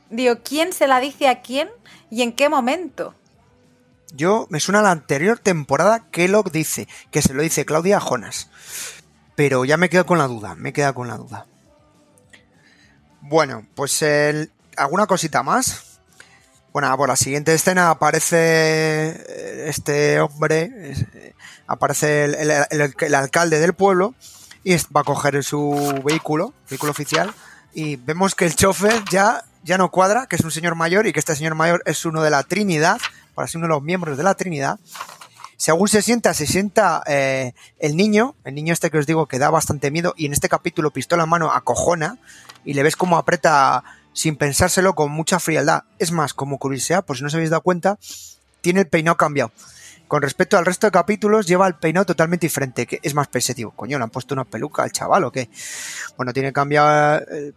Digo, 0.10 0.36
¿quién 0.44 0.72
se 0.74 0.88
la 0.88 1.00
dice 1.00 1.28
a 1.28 1.42
quién 1.42 1.70
y 2.10 2.22
en 2.22 2.34
qué 2.34 2.50
momento? 2.50 3.16
Yo 4.14 4.48
me 4.50 4.60
suena 4.60 4.80
a 4.80 4.84
la 4.84 4.92
anterior 4.92 5.40
temporada 5.40 6.06
que 6.12 6.28
lo 6.28 6.44
dice, 6.44 6.88
que 7.12 7.22
se 7.22 7.34
lo 7.34 7.42
dice 7.42 7.66
Claudia 7.66 7.98
a 7.98 8.02
Jonas. 8.02 8.50
Pero 9.36 9.66
ya 9.66 9.78
me 9.78 9.90
quedo 9.90 10.06
con 10.06 10.18
la 10.18 10.28
duda, 10.28 10.56
me 10.56 10.72
queda 10.72 10.94
con 10.94 11.08
la 11.08 11.18
duda. 11.18 11.48
Bueno, 13.22 13.66
pues 13.76 14.04
alguna 14.78 15.08
cosita 15.08 15.44
más. 15.44 16.00
Bueno, 16.72 16.96
por 16.98 17.08
la 17.10 17.16
siguiente 17.16 17.54
escena 17.54 17.90
aparece 17.90 18.36
eh, 18.38 19.66
este 19.70 20.20
hombre, 20.20 20.70
eh, 20.74 21.34
aparece 21.68 22.26
el, 22.26 22.52
el- 22.70 23.16
alcalde 23.16 23.60
del 23.60 23.74
pueblo 23.74 24.14
y 24.64 24.76
va 24.96 25.02
a 25.02 25.04
coger 25.06 25.42
su 25.44 26.02
vehículo, 26.04 26.54
vehículo 26.70 26.92
oficial, 26.92 27.34
y 27.74 27.96
vemos 27.96 28.36
que 28.36 28.46
el 28.46 28.56
chofer 28.56 29.04
ya, 29.10 29.46
ya 29.66 29.80
no 29.80 29.90
cuadra, 29.90 30.28
que 30.28 30.36
es 30.36 30.44
un 30.44 30.52
señor 30.52 30.76
mayor 30.76 31.08
y 31.08 31.12
que 31.12 31.20
este 31.20 31.36
señor 31.36 31.56
mayor 31.56 31.82
es 31.86 32.06
uno 32.06 32.22
de 32.22 32.30
la 32.30 32.44
Trinidad, 32.44 33.00
para 33.34 33.48
ser 33.48 33.58
uno 33.58 33.68
de 33.68 33.74
los 33.74 33.82
miembros 33.82 34.16
de 34.16 34.24
la 34.24 34.36
Trinidad. 34.36 34.80
Según 35.58 35.88
se 35.88 36.04
sienta, 36.04 36.36
se 36.36 36.46
sienta 36.46 37.02
eh, 37.08 37.54
el 37.80 37.98
niño, 37.98 38.36
el 38.44 38.54
niño 38.54 38.74
este 38.74 38.92
que 38.92 39.00
os 39.00 39.08
digo 39.08 39.26
que 39.26 39.40
da 39.40 39.50
bastante 39.50 39.90
miedo 39.90 40.14
y 40.16 40.28
en 40.28 40.34
este 40.34 40.50
capítulo 40.50 40.92
pistola 40.92 41.24
en 41.24 41.30
mano 41.30 41.52
acojona 41.52 42.20
y 42.64 42.74
le 42.76 42.84
ves 42.84 42.96
como 42.96 43.18
aprieta 43.18 43.84
sin 44.14 44.36
pensárselo 44.36 44.94
con 44.94 45.12
mucha 45.12 45.40
frialdad. 45.40 45.84
Es 45.98 46.12
más, 46.12 46.36
como 46.36 46.60
curiosidad, 46.60 47.04
por 47.04 47.18
si 47.18 47.24
no 47.24 47.28
os 47.28 47.34
habéis 47.34 47.50
dado 47.50 47.62
cuenta, 47.62 47.98
tiene 48.62 48.82
el 48.82 48.88
peinado 48.88 49.18
cambiado. 49.18 49.52
Con 50.08 50.22
respecto 50.22 50.60
al 50.60 50.66
resto 50.68 50.86
de 50.86 50.92
capítulos, 50.92 51.48
lleva 51.48 51.66
el 51.66 51.74
peinado 51.74 52.06
totalmente 52.06 52.46
diferente, 52.46 52.86
que 52.86 53.00
es 53.02 53.16
más 53.16 53.28
pensativo. 53.28 53.72
Coño, 53.72 53.98
le 53.98 54.04
han 54.04 54.12
puesto 54.12 54.36
una 54.36 54.44
peluca 54.44 54.84
al 54.84 54.92
chaval 54.92 55.24
o 55.24 55.32
qué. 55.32 55.50
Bueno, 56.18 56.34
tiene 56.34 56.54
cambiado. 56.54 57.24
eh, 57.32 57.54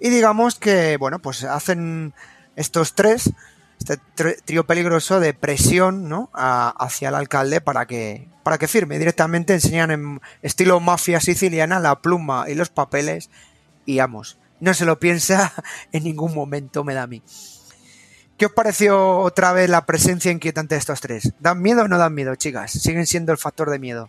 y 0.00 0.08
digamos 0.10 0.58
que, 0.58 0.96
bueno, 0.96 1.18
pues 1.18 1.44
hacen 1.44 2.14
estos 2.56 2.94
tres, 2.94 3.30
este 3.78 3.98
tr- 4.16 4.40
trío 4.44 4.66
peligroso 4.66 5.20
de 5.20 5.34
presión, 5.34 6.08
¿no? 6.08 6.30
Hacia 6.34 7.08
el 7.10 7.14
alcalde 7.14 7.60
para 7.60 7.86
que, 7.86 8.28
para 8.42 8.58
que 8.58 8.68
firme. 8.68 8.98
Directamente 8.98 9.54
enseñan 9.54 9.90
en 9.90 10.20
estilo 10.42 10.80
mafia 10.80 11.20
siciliana 11.20 11.80
la 11.80 12.00
pluma 12.00 12.46
y 12.48 12.54
los 12.54 12.68
papeles 12.70 13.30
y 13.86 13.98
vamos, 13.98 14.38
no 14.60 14.74
se 14.74 14.84
lo 14.84 14.98
piensa 15.00 15.52
en 15.92 16.04
ningún 16.04 16.34
momento, 16.34 16.84
me 16.84 16.94
da 16.94 17.04
a 17.04 17.06
mí. 17.06 17.22
¿Qué 18.36 18.46
os 18.46 18.52
pareció 18.52 19.18
otra 19.18 19.52
vez 19.52 19.68
la 19.68 19.84
presencia 19.84 20.30
inquietante 20.32 20.74
de 20.74 20.78
estos 20.78 21.00
tres? 21.02 21.34
¿Dan 21.40 21.60
miedo 21.60 21.82
o 21.82 21.88
no 21.88 21.98
dan 21.98 22.14
miedo, 22.14 22.34
chicas? 22.36 22.70
Siguen 22.72 23.06
siendo 23.06 23.32
el 23.32 23.38
factor 23.38 23.68
de 23.68 23.78
miedo. 23.78 24.08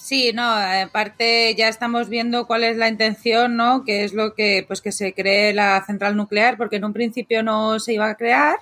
Sí, 0.00 0.32
no, 0.32 0.50
aparte 0.50 1.54
ya 1.54 1.68
estamos 1.68 2.08
viendo 2.08 2.46
cuál 2.46 2.64
es 2.64 2.78
la 2.78 2.88
intención, 2.88 3.56
¿no? 3.56 3.84
Que 3.84 4.02
es 4.02 4.14
lo 4.14 4.34
que, 4.34 4.64
pues 4.66 4.80
que 4.80 4.92
se 4.92 5.12
cree 5.12 5.52
la 5.52 5.84
central 5.84 6.16
nuclear, 6.16 6.56
porque 6.56 6.76
en 6.76 6.86
un 6.86 6.94
principio 6.94 7.42
no 7.42 7.78
se 7.78 7.92
iba 7.92 8.08
a 8.08 8.14
crear, 8.16 8.56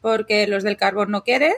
porque 0.00 0.46
los 0.46 0.62
del 0.62 0.76
carbón 0.76 1.10
no 1.10 1.24
quieren, 1.24 1.52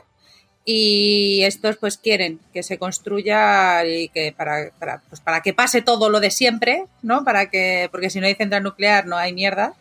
y 0.65 1.43
estos 1.45 1.77
pues 1.77 1.99
quieren 1.99 2.41
que 2.55 2.63
se 2.63 2.79
construya 2.79 3.85
y 3.85 4.09
que 4.09 4.33
para, 4.33 4.71
para, 4.79 5.03
pues 5.09 5.21
para 5.21 5.43
que 5.43 5.53
pase 5.53 5.83
todo 5.83 6.09
lo 6.09 6.19
de 6.19 6.31
siempre, 6.31 6.87
¿no? 7.03 7.23
Para 7.23 7.51
que, 7.51 7.89
porque 7.93 8.09
si 8.09 8.21
no 8.21 8.27
hay 8.27 8.35
central 8.35 8.63
nuclear 8.63 9.07
no 9.07 9.19
hay 9.19 9.35
mierda, 9.35 9.75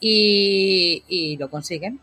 y, 0.00 1.02
y 1.08 1.38
lo 1.38 1.48
consiguen. 1.48 1.98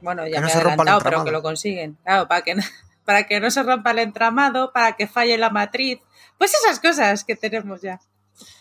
Bueno, 0.00 0.26
ya 0.26 0.34
Que 0.34 0.40
no 0.40 0.46
me 0.48 0.52
he 0.52 0.56
adelantado, 0.56 1.00
pero 1.02 1.24
que 1.24 1.30
lo 1.30 1.42
consiguen. 1.42 1.96
Claro, 2.02 2.26
para 2.26 2.42
que 2.42 2.56
no, 2.56 2.62
para 3.10 3.24
que 3.26 3.40
no 3.40 3.50
se 3.50 3.64
rompa 3.64 3.90
el 3.90 3.98
entramado, 3.98 4.72
para 4.72 4.92
que 4.92 5.08
falle 5.08 5.36
la 5.36 5.50
matriz. 5.50 5.98
Pues 6.38 6.54
esas 6.54 6.78
cosas 6.78 7.24
que 7.24 7.34
tenemos 7.34 7.82
ya. 7.82 7.98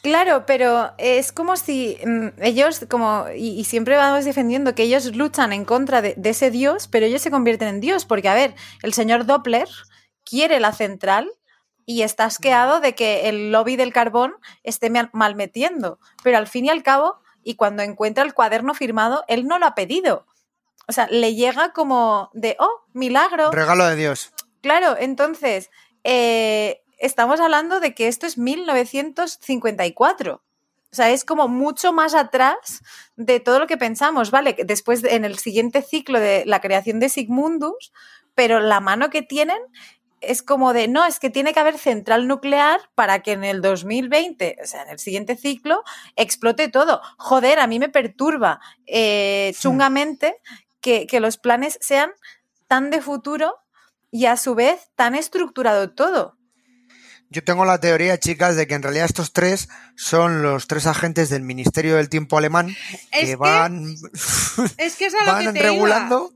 Claro, 0.01 0.47
pero 0.47 0.91
es 0.97 1.31
como 1.31 1.55
si 1.55 1.99
mm, 2.03 2.29
ellos, 2.41 2.83
como, 2.89 3.25
y, 3.35 3.59
y 3.59 3.63
siempre 3.65 3.95
vamos 3.95 4.25
defendiendo 4.25 4.73
que 4.73 4.81
ellos 4.81 5.15
luchan 5.15 5.53
en 5.53 5.65
contra 5.65 6.01
de, 6.01 6.15
de 6.17 6.31
ese 6.31 6.49
Dios, 6.49 6.87
pero 6.87 7.05
ellos 7.05 7.21
se 7.21 7.29
convierten 7.29 7.67
en 7.67 7.79
Dios, 7.79 8.05
porque 8.05 8.27
a 8.27 8.33
ver, 8.33 8.55
el 8.81 8.91
señor 8.95 9.27
Doppler 9.27 9.69
quiere 10.25 10.59
la 10.59 10.73
central 10.73 11.29
y 11.85 12.01
está 12.01 12.23
asqueado 12.23 12.79
de 12.79 12.95
que 12.95 13.29
el 13.29 13.51
lobby 13.51 13.75
del 13.75 13.93
carbón 13.93 14.33
esté 14.63 14.89
mal- 14.89 15.11
malmetiendo, 15.13 15.99
pero 16.23 16.39
al 16.39 16.47
fin 16.47 16.65
y 16.65 16.69
al 16.71 16.81
cabo, 16.81 17.19
y 17.43 17.53
cuando 17.53 17.83
encuentra 17.83 18.23
el 18.23 18.33
cuaderno 18.33 18.73
firmado, 18.73 19.25
él 19.27 19.45
no 19.45 19.59
lo 19.59 19.67
ha 19.67 19.75
pedido. 19.75 20.25
O 20.87 20.91
sea, 20.91 21.07
le 21.11 21.35
llega 21.35 21.71
como 21.71 22.31
de, 22.33 22.55
oh, 22.57 22.81
milagro. 22.93 23.51
Regalo 23.51 23.85
de 23.85 23.95
Dios. 23.95 24.31
Claro, 24.61 24.95
entonces, 24.99 25.69
eh, 26.03 26.81
estamos 26.97 27.39
hablando 27.39 27.79
de 27.79 27.93
que 27.95 28.07
esto 28.07 28.25
es 28.25 28.37
1954. 28.37 30.43
O 30.91 30.95
sea, 30.95 31.11
es 31.11 31.23
como 31.23 31.47
mucho 31.47 31.93
más 31.93 32.15
atrás 32.15 32.81
de 33.15 33.39
todo 33.39 33.59
lo 33.59 33.67
que 33.67 33.77
pensamos, 33.77 34.31
¿vale? 34.31 34.55
Que 34.55 34.65
Después, 34.65 35.01
de- 35.01 35.15
en 35.15 35.23
el 35.23 35.37
siguiente 35.37 35.81
ciclo 35.83 36.19
de 36.19 36.45
la 36.45 36.61
creación 36.61 36.99
de 36.99 37.09
Sigmundus, 37.09 37.93
pero 38.33 38.59
la 38.59 38.79
mano 38.79 39.09
que 39.09 39.21
tienen 39.21 39.59
es 40.21 40.41
como 40.43 40.73
de, 40.73 40.87
no, 40.89 41.05
es 41.05 41.19
que 41.19 41.29
tiene 41.29 41.53
que 41.53 41.59
haber 41.61 41.77
central 41.77 42.27
nuclear 42.27 42.81
para 42.95 43.21
que 43.21 43.31
en 43.33 43.43
el 43.45 43.61
2020, 43.61 44.57
o 44.61 44.65
sea, 44.67 44.81
en 44.83 44.89
el 44.89 44.99
siguiente 44.99 45.37
ciclo, 45.37 45.83
explote 46.17 46.67
todo. 46.69 47.01
Joder, 47.17 47.59
a 47.59 47.67
mí 47.67 47.79
me 47.79 47.87
perturba 47.89 48.59
eh, 48.87 49.53
chungamente 49.59 50.37
que, 50.81 51.07
que 51.07 51.19
los 51.21 51.37
planes 51.37 51.77
sean 51.81 52.11
tan 52.67 52.89
de 52.89 53.01
futuro 53.01 53.55
y 54.11 54.25
a 54.25 54.37
su 54.37 54.55
vez 54.55 54.89
tan 54.95 55.15
estructurado 55.15 55.91
todo. 55.91 56.35
Yo 57.31 57.43
tengo 57.43 57.63
la 57.63 57.79
teoría, 57.79 58.17
chicas, 58.19 58.55
de 58.55 58.65
que 58.65 58.73
en 58.73 58.81
realidad 58.81 59.05
estos 59.05 59.33
tres 59.33 59.69
son 59.95 60.41
los 60.41 60.65
tres 60.65 60.87
agentes 60.87 61.29
del 61.29 61.43
Ministerio 61.43 61.95
del 61.95 62.09
Tiempo 62.09 62.37
alemán 62.39 62.69
Es 63.11 63.19
que 63.21 63.25
que- 63.27 63.35
van, 63.35 63.93
Es 64.77 64.95
que 64.95 65.05
es 65.05 65.13
a 65.15 65.25
lo 65.25 65.31
van 65.33 65.45
que 65.45 65.51
te 65.53 65.59
iba. 65.59 65.69
regulando. 65.73 66.33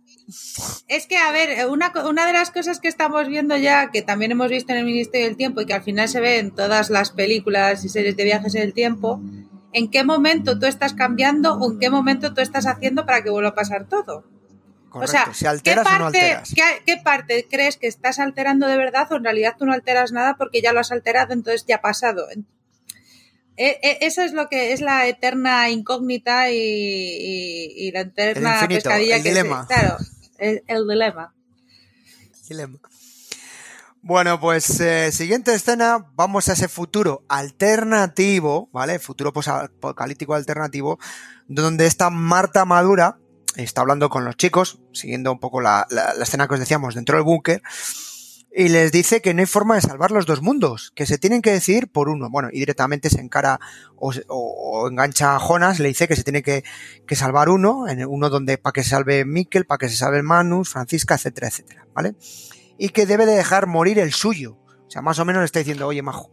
Es 0.88 1.06
que, 1.08 1.18
a 1.18 1.32
ver, 1.32 1.68
una, 1.68 1.92
una 2.08 2.26
de 2.26 2.32
las 2.34 2.50
cosas 2.52 2.80
que 2.80 2.88
estamos 2.88 3.28
viendo 3.28 3.58
ya, 3.58 3.90
que 3.92 4.02
también 4.04 4.32
hemos 4.32 4.50
visto 4.50 4.72
en 4.72 4.80
el 4.80 4.86
Ministerio 4.86 5.28
del 5.28 5.36
Tiempo 5.36 5.60
y 5.62 5.66
que 5.66 5.74
al 5.74 5.84
final 5.84 6.08
se 6.08 6.22
ve 6.22 6.38
en 6.40 6.52
todas 6.52 6.90
las 6.92 7.10
películas 7.12 7.84
y 7.84 7.90
series 7.90 8.16
de 8.16 8.24
viajes 8.24 8.56
en 8.56 8.62
el 8.62 8.74
tiempo, 8.74 9.20
en 9.74 9.90
qué 9.92 10.04
momento 10.06 10.60
tú 10.60 10.66
estás 10.68 10.94
cambiando 10.94 11.56
o 11.56 11.72
en 11.74 11.80
qué 11.80 11.90
momento 11.90 12.34
tú 12.34 12.40
estás 12.42 12.68
haciendo 12.68 13.06
para 13.06 13.22
que 13.24 13.32
vuelva 13.32 13.50
a 13.50 13.56
pasar 13.56 13.88
todo. 13.90 14.24
Correcto. 14.94 15.18
o 15.18 15.24
sea, 15.26 15.34
si 15.34 15.46
alteras 15.48 15.88
¿qué 15.88 15.94
o 15.96 15.98
no 15.98 16.04
parte, 16.06 16.20
alteras. 16.22 16.54
¿qué, 16.56 16.64
qué 16.86 16.98
parte 17.04 17.48
crees 17.50 17.78
que 17.78 17.88
estás 17.88 18.20
alterando 18.20 18.68
de 18.68 18.78
verdad 18.78 19.12
o 19.12 19.16
en 19.16 19.24
realidad 19.24 19.56
tú 19.58 19.66
no 19.66 19.74
alteras 19.74 20.12
nada 20.12 20.36
porque 20.38 20.62
ya 20.62 20.72
lo 20.72 20.80
has 20.80 20.92
alterado, 20.92 21.34
entonces 21.34 21.66
ya 21.68 21.78
ha 21.78 21.82
pasado? 21.82 22.28
E- 23.56 23.80
e- 23.82 23.98
Eso 24.02 24.22
es 24.22 24.34
lo 24.34 24.48
que 24.50 24.72
es 24.74 24.82
la 24.82 25.08
eterna 25.08 25.70
incógnita 25.70 26.52
y, 26.52 26.58
y- 26.58 27.88
y 27.88 27.92
la 27.92 28.02
eterna 28.02 28.54
infinito, 28.54 28.76
pescadilla 28.90 29.16
el 29.18 29.24
que 29.24 29.30
dilema. 29.30 29.68
Se, 29.68 29.74
claro, 29.74 29.98
el, 30.38 30.64
el 30.68 30.88
dilema. 30.88 31.34
Dilema. 32.48 32.80
Bueno, 34.02 34.40
pues 34.40 34.80
eh, 34.82 35.12
siguiente 35.12 35.54
escena, 35.54 36.06
vamos 36.16 36.50
a 36.50 36.54
ese 36.54 36.68
futuro 36.68 37.24
alternativo, 37.30 38.70
¿vale? 38.74 39.00
Futuro 39.00 39.32
apocalíptico 39.34 40.34
alternativo, 40.34 41.00
donde 41.48 41.86
está 41.86 42.10
Marta 42.10 42.66
Madura, 42.66 43.18
está 43.56 43.82
hablando 43.82 44.10
con 44.10 44.26
los 44.26 44.36
chicos, 44.38 44.80
siguiendo 44.92 45.32
un 45.32 45.40
poco 45.40 45.62
la, 45.62 45.86
la- 45.90 46.14
escena 46.22 46.48
que 46.48 46.56
os 46.56 46.60
decíamos 46.60 46.96
dentro 46.96 47.18
del 47.18 47.26
búnker, 47.26 47.62
y 48.56 48.70
les 48.70 48.92
dice 48.92 49.22
que 49.22 49.34
no 49.34 49.40
hay 49.40 49.48
forma 49.48 49.76
de 49.76 49.82
salvar 49.82 50.12
los 50.12 50.28
dos 50.28 50.44
mundos, 50.44 50.92
que 50.94 51.08
se 51.08 51.18
tienen 51.18 51.42
que 51.42 51.52
decidir 51.52 51.88
por 51.88 52.08
uno. 52.08 52.30
Bueno, 52.30 52.50
y 52.52 52.60
directamente 52.60 53.10
se 53.10 53.20
encara 53.20 53.60
o, 53.96 54.14
o, 54.28 54.88
engancha 54.88 55.36
a 55.36 55.40
Jonas, 55.40 55.80
le 55.80 55.88
dice 55.88 56.08
que 56.08 56.16
se 56.16 56.24
tiene 56.24 56.44
que, 56.44 56.64
que 57.08 57.16
salvar 57.16 57.50
uno, 57.50 57.88
en 57.88 58.06
uno 58.06 58.30
donde 58.30 58.60
para 58.60 58.74
que 58.74 58.84
se 58.84 58.92
salve 58.92 59.26
Mikkel, 59.26 59.66
para 59.66 59.80
que 59.80 59.90
se 59.90 59.96
salve 59.98 60.22
Manus, 60.22 60.70
Francisca, 60.70 61.16
etcétera, 61.16 61.48
etcétera, 61.48 61.88
¿vale? 61.96 62.14
Y 62.78 62.90
que 62.90 63.08
debe 63.08 63.26
de 63.26 63.34
dejar 63.34 63.66
morir 63.66 63.98
el 63.98 64.14
suyo. 64.14 64.58
O 64.88 64.92
sea, 64.92 65.02
más 65.02 65.18
o 65.18 65.26
menos 65.26 65.42
le 65.42 65.46
está 65.46 65.58
diciendo, 65.60 65.88
oye, 65.88 66.04
majo. 66.04 66.32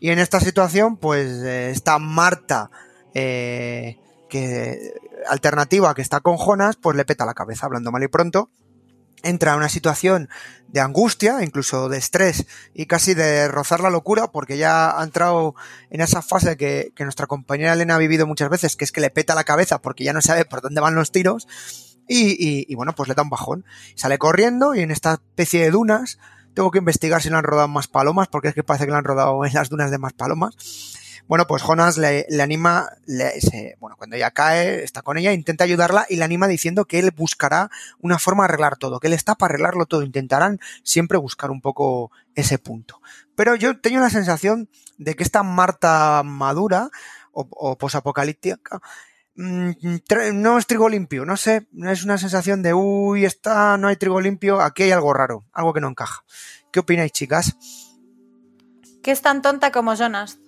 Y 0.00 0.10
en 0.10 0.18
esta 0.18 0.40
situación, 0.40 0.96
pues 0.96 1.28
eh, 1.44 1.70
está 1.70 2.00
Marta, 2.00 2.72
eh, 3.14 3.98
que 4.28 4.94
alternativa 5.28 5.94
que 5.94 6.02
está 6.02 6.20
con 6.20 6.36
Jonas, 6.36 6.76
pues 6.76 6.96
le 6.96 7.04
peta 7.04 7.26
la 7.26 7.34
cabeza, 7.34 7.66
hablando 7.66 7.92
mal 7.92 8.02
y 8.02 8.08
pronto 8.08 8.50
entra 9.22 9.52
a 9.52 9.56
una 9.56 9.68
situación 9.68 10.28
de 10.68 10.80
angustia, 10.80 11.42
incluso 11.42 11.88
de 11.88 11.98
estrés 11.98 12.46
y 12.74 12.86
casi 12.86 13.14
de 13.14 13.48
rozar 13.48 13.80
la 13.80 13.90
locura, 13.90 14.28
porque 14.32 14.58
ya 14.58 14.98
ha 14.98 15.04
entrado 15.04 15.54
en 15.90 16.00
esa 16.00 16.22
fase 16.22 16.56
que, 16.56 16.92
nuestra 16.98 17.26
compañera 17.26 17.72
Elena 17.72 17.96
ha 17.96 17.98
vivido 17.98 18.26
muchas 18.26 18.48
veces, 18.48 18.76
que 18.76 18.84
es 18.84 18.92
que 18.92 19.00
le 19.00 19.10
peta 19.10 19.34
la 19.34 19.44
cabeza 19.44 19.80
porque 19.80 20.04
ya 20.04 20.12
no 20.12 20.22
sabe 20.22 20.44
por 20.44 20.60
dónde 20.60 20.80
van 20.80 20.94
los 20.94 21.12
tiros, 21.12 21.46
y, 22.08 22.30
y, 22.32 22.66
y 22.68 22.74
bueno, 22.74 22.94
pues 22.94 23.08
le 23.08 23.14
da 23.14 23.22
un 23.22 23.30
bajón. 23.30 23.64
Sale 23.94 24.18
corriendo 24.18 24.74
y 24.74 24.80
en 24.80 24.90
esta 24.90 25.14
especie 25.14 25.62
de 25.62 25.70
dunas, 25.70 26.18
tengo 26.54 26.70
que 26.70 26.78
investigar 26.78 27.22
si 27.22 27.30
le 27.30 27.36
han 27.36 27.44
rodado 27.44 27.68
más 27.68 27.88
palomas, 27.88 28.28
porque 28.28 28.48
es 28.48 28.54
que 28.54 28.64
parece 28.64 28.86
que 28.86 28.90
le 28.90 28.98
han 28.98 29.04
rodado 29.04 29.44
en 29.44 29.54
las 29.54 29.68
dunas 29.68 29.90
de 29.90 29.98
más 29.98 30.12
palomas 30.12 30.56
bueno, 31.28 31.46
pues 31.46 31.62
Jonas 31.62 31.98
le, 31.98 32.26
anima, 32.42 32.90
bueno, 33.78 33.96
cuando 33.96 34.16
ella 34.16 34.30
cae, 34.30 34.82
está 34.84 35.02
con 35.02 35.16
ella, 35.16 35.32
intenta 35.32 35.64
ayudarla 35.64 36.06
y 36.08 36.16
le 36.16 36.24
anima 36.24 36.46
diciendo 36.46 36.84
que 36.84 36.98
él 36.98 37.10
buscará 37.16 37.70
una 38.00 38.18
forma 38.18 38.42
de 38.42 38.48
arreglar 38.48 38.76
todo, 38.76 39.00
que 39.00 39.06
él 39.06 39.12
está 39.12 39.34
para 39.34 39.52
arreglarlo 39.52 39.86
todo, 39.86 40.02
intentarán 40.02 40.60
siempre 40.82 41.18
buscar 41.18 41.50
un 41.50 41.60
poco 41.60 42.10
ese 42.34 42.58
punto. 42.58 43.00
Pero 43.34 43.54
yo 43.54 43.80
tengo 43.80 44.00
la 44.00 44.10
sensación 44.10 44.68
de 44.98 45.14
que 45.14 45.22
esta 45.22 45.42
Marta 45.42 46.22
madura 46.22 46.90
o, 47.32 47.46
o 47.50 47.78
posapocalíptica 47.78 48.80
mmm, 49.34 49.70
no 50.34 50.58
es 50.58 50.66
trigo 50.66 50.88
limpio, 50.88 51.24
no 51.24 51.36
sé, 51.36 51.66
es 51.84 52.04
una 52.04 52.18
sensación 52.18 52.62
de, 52.62 52.74
uy, 52.74 53.24
está, 53.24 53.78
no 53.78 53.88
hay 53.88 53.96
trigo 53.96 54.20
limpio, 54.20 54.60
aquí 54.60 54.82
hay 54.84 54.90
algo 54.90 55.12
raro, 55.12 55.44
algo 55.52 55.72
que 55.72 55.80
no 55.80 55.88
encaja. 55.88 56.24
¿Qué 56.70 56.80
opináis, 56.80 57.12
chicas? 57.12 57.56
Que 59.02 59.10
es 59.10 59.22
tan 59.22 59.42
tonta 59.42 59.72
como 59.72 59.94
Jonas. 59.94 60.38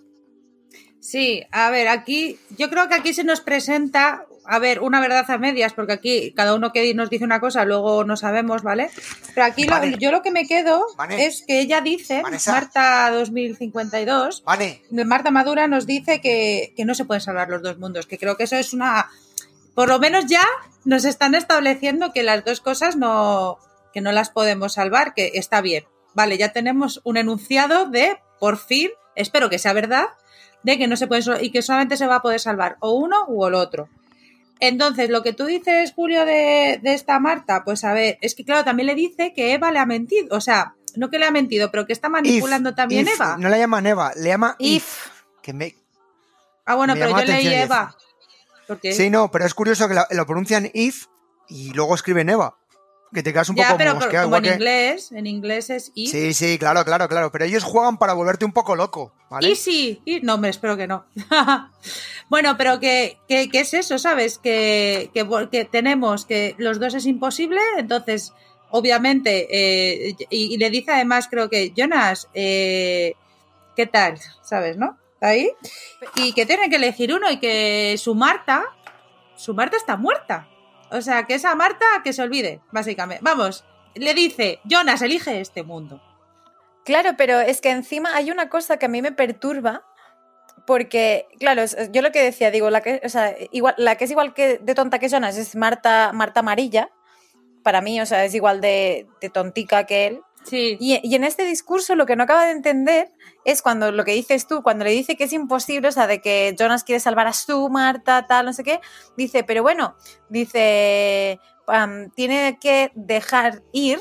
Sí, 1.05 1.44
a 1.52 1.68
ver, 1.68 1.86
aquí 1.88 2.38
yo 2.57 2.70
creo 2.70 2.88
que 2.88 2.94
aquí 2.94 3.12
se 3.12 3.24
nos 3.24 3.42
presenta, 3.42 4.24
a 4.46 4.59
ver, 4.59 4.80
una 4.80 5.00
verdad 5.00 5.30
a 5.30 5.36
medias, 5.36 5.74
porque 5.74 5.92
aquí 5.92 6.32
cada 6.34 6.55
uno 6.55 6.72
que 6.72 6.94
nos 6.94 7.11
dice 7.11 7.26
una 7.26 7.40
cosa 7.40 7.66
luego 7.66 8.05
no 8.05 8.16
sabemos, 8.16 8.62
¿vale? 8.62 8.88
Pero 9.34 9.44
aquí 9.44 9.64
lo, 9.64 9.84
yo 9.98 10.11
lo 10.11 10.22
que 10.22 10.30
me 10.30 10.46
quedo 10.46 10.86
es 11.11 11.44
que 11.46 11.61
ella 11.61 11.82
dice, 11.82 12.22
Vanessa. 12.22 12.52
Marta 12.52 13.11
2052, 13.11 14.44
Vane. 14.44 14.80
Marta 14.90 15.30
Madura 15.30 15.68
nos 15.68 15.86
dice 15.86 16.22
que, 16.22 16.72
que 16.74 16.86
no 16.86 16.94
se 16.94 17.05
pueden 17.05 17.20
salvar 17.20 17.50
los 17.50 17.61
dos 17.61 17.78
mundos, 17.78 18.07
que 18.07 18.16
creo 18.16 18.38
que 18.38 18.44
eso 18.44 18.57
es 18.57 18.72
una, 18.72 19.11
por 19.74 19.90
lo 19.90 19.98
menos 19.98 20.24
ya 20.24 20.46
nos 20.86 21.05
están 21.05 21.34
estableciendo 21.34 22.14
que 22.14 22.22
las 22.22 22.46
dos 22.46 22.62
cosas 22.62 22.96
no, 22.96 23.59
que 23.92 24.00
no 24.00 24.11
las 24.11 24.30
podemos 24.30 24.72
salvar, 24.72 25.12
que 25.12 25.32
está 25.34 25.61
bien. 25.61 25.84
Vale, 26.14 26.38
ya 26.38 26.55
tenemos 26.55 27.02
un 27.05 27.18
enunciado 27.18 27.90
de, 27.90 28.16
por 28.40 28.57
fin, 28.57 28.88
espero 29.16 29.50
que 29.50 29.59
sea 29.59 29.74
verdad, 29.74 30.07
de 30.64 30.78
que 30.78 30.88
no 30.88 30.96
se 30.96 31.06
puede 31.06 31.22
y 31.44 31.50
que 31.50 31.62
solamente 31.62 31.96
se 31.96 32.06
va 32.06 32.16
a 32.16 32.22
poder 32.22 32.40
salvar 32.40 32.76
o 32.80 32.92
uno 32.92 33.24
u 33.28 33.46
el 33.46 33.54
otro. 33.54 33.88
Entonces, 34.60 35.10
lo 35.10 35.22
que 35.22 35.32
tú 35.32 35.44
dices, 35.44 35.92
Julio, 35.94 36.24
de, 36.24 36.80
de, 36.82 36.94
esta 36.94 37.18
Marta, 37.20 37.64
pues 37.64 37.84
a 37.84 37.92
ver, 37.92 38.18
es 38.20 38.34
que 38.34 38.44
claro, 38.44 38.64
también 38.64 38.86
le 38.86 38.94
dice 38.94 39.32
que 39.34 39.52
Eva 39.52 39.70
le 39.70 39.78
ha 39.78 39.86
mentido, 39.86 40.34
o 40.34 40.40
sea, 40.40 40.74
no 40.96 41.10
que 41.10 41.18
le 41.18 41.26
ha 41.26 41.30
mentido, 41.30 41.70
pero 41.70 41.86
que 41.86 41.92
está 41.92 42.08
manipulando 42.08 42.70
if, 42.70 42.76
también 42.76 43.06
if, 43.06 43.14
Eva. 43.14 43.36
No 43.38 43.48
la 43.48 43.58
llama 43.58 43.80
Eva, 43.80 44.12
le 44.16 44.28
llama 44.28 44.56
If. 44.58 44.82
If. 44.82 45.10
Que 45.42 45.52
me, 45.52 45.74
ah, 46.64 46.76
bueno, 46.76 46.94
me 46.94 47.00
pero 47.00 47.18
yo 47.18 47.24
leí 47.24 47.48
Eva. 47.48 47.94
Porque... 48.66 48.92
Sí, 48.92 49.10
no, 49.10 49.30
pero 49.30 49.44
es 49.44 49.52
curioso 49.52 49.88
que 49.88 49.94
lo 49.94 50.26
pronuncian 50.26 50.70
If 50.72 51.06
y 51.48 51.72
luego 51.74 51.94
escriben 51.94 52.30
Eva. 52.30 52.56
Que 53.14 53.22
te 53.22 53.32
quedas 53.32 53.48
un 53.48 53.56
ya, 53.56 53.66
poco 53.68 53.78
pero 53.78 53.94
mosqueado. 53.94 54.26
como 54.26 54.36
en 54.38 54.42
que- 54.42 54.52
inglés, 54.54 55.12
en 55.12 55.26
inglés 55.26 55.70
es 55.70 55.92
if. 55.94 56.10
Sí, 56.10 56.34
sí, 56.34 56.58
claro, 56.58 56.84
claro, 56.84 57.08
claro. 57.08 57.30
Pero 57.30 57.44
ellos 57.44 57.62
juegan 57.62 57.96
para 57.96 58.12
volverte 58.12 58.44
un 58.44 58.52
poco 58.52 58.74
loco, 58.74 59.12
¿vale? 59.30 59.48
Y 59.48 59.54
sí, 59.56 60.02
y 60.04 60.20
no, 60.20 60.34
hombre, 60.34 60.50
espero 60.50 60.76
que 60.76 60.88
no. 60.88 61.04
bueno, 62.28 62.56
pero 62.56 62.80
que, 62.80 63.18
que, 63.28 63.48
que, 63.48 63.60
es 63.60 63.72
eso, 63.72 63.98
¿sabes? 63.98 64.38
Que, 64.38 65.10
que, 65.14 65.26
que, 65.52 65.64
tenemos 65.64 66.26
que 66.26 66.56
los 66.58 66.80
dos 66.80 66.94
es 66.94 67.06
imposible, 67.06 67.60
entonces, 67.78 68.32
obviamente, 68.70 69.46
eh, 70.08 70.16
y, 70.30 70.54
y, 70.54 70.56
le 70.58 70.70
dice 70.70 70.90
además, 70.92 71.28
creo 71.30 71.48
que, 71.48 71.72
Jonas, 71.76 72.28
eh, 72.34 73.14
¿qué 73.76 73.86
tal? 73.86 74.18
¿Sabes, 74.42 74.76
no? 74.76 74.98
¿Está 75.14 75.28
ahí? 75.28 75.52
Y 76.16 76.32
que 76.32 76.46
tiene 76.46 76.68
que 76.68 76.76
elegir 76.76 77.14
uno 77.14 77.30
y 77.30 77.38
que 77.38 77.94
su 77.96 78.16
Marta, 78.16 78.64
su 79.36 79.54
Marta 79.54 79.76
está 79.76 79.96
muerta. 79.96 80.48
O 80.91 81.01
sea, 81.01 81.24
que 81.24 81.35
esa 81.35 81.55
Marta 81.55 81.85
que 82.03 82.12
se 82.12 82.22
olvide, 82.22 82.61
básicamente. 82.72 83.22
Vamos, 83.24 83.64
le 83.95 84.14
dice, 84.14 84.61
Jonas, 84.64 85.03
elige 85.03 85.41
este 85.41 85.62
mundo. 85.62 86.03
Claro, 86.85 87.12
pero 87.16 87.41
es 87.41 87.61
que 87.61 87.70
encima 87.70 88.14
hay 88.14 88.30
una 88.30 88.49
cosa 88.49 88.76
que 88.76 88.87
a 88.87 88.89
mí 88.89 89.01
me 89.01 89.12
perturba, 89.12 89.85
porque, 90.66 91.26
claro, 91.39 91.62
yo 91.93 92.03
lo 92.03 92.12
que 92.12 92.22
decía, 92.22 92.51
digo, 92.51 92.70
la 92.70 92.80
que, 92.80 93.01
o 93.05 93.09
sea, 93.09 93.35
igual, 93.53 93.74
la 93.78 93.97
que 93.97 94.05
es 94.05 94.11
igual 94.11 94.35
que 94.35 94.59
de 94.59 94.74
tonta 94.74 94.99
que 94.99 95.09
Jonas 95.09 95.37
es 95.37 95.57
Marta, 95.57 96.12
Marta 96.12 96.41
Amarilla, 96.41 96.91
para 97.62 97.80
mí, 97.80 98.01
o 98.01 98.07
sea, 98.07 98.24
es 98.24 98.35
igual 98.35 98.61
de, 98.61 99.07
de 99.20 99.30
tontica 99.30 99.85
que 99.85 100.07
él. 100.07 100.20
Y, 100.51 101.01
y, 101.03 101.14
en 101.14 101.24
este 101.24 101.45
discurso 101.45 101.95
lo 101.95 102.07
que 102.07 102.16
no 102.16 102.24
acaba 102.24 102.45
de 102.45 102.53
entender 102.53 103.11
es 103.45 103.62
cuando 103.62 103.92
lo 103.92 104.05
que 104.05 104.12
dices 104.12 104.47
tú, 104.47 104.62
cuando 104.62 104.84
le 104.84 104.90
dice 104.90 105.16
que 105.16 105.24
es 105.24 105.32
imposible, 105.32 105.88
o 105.88 105.92
sea, 105.92 106.07
de 106.07 106.20
que 106.20 106.55
Jonas 106.59 106.84
quiere 106.84 107.01
salvar 107.01 107.26
a 107.26 107.32
su 107.32 107.68
Marta, 107.70 108.26
tal, 108.26 108.47
no 108.47 108.53
sé 108.53 108.64
qué, 108.64 108.80
dice, 109.16 109.45
pero 109.45 109.62
bueno, 109.62 109.97
dice, 110.28 111.40
tiene 112.14 112.59
que 112.61 112.92
dejar 112.95 113.62
ir, 113.72 114.01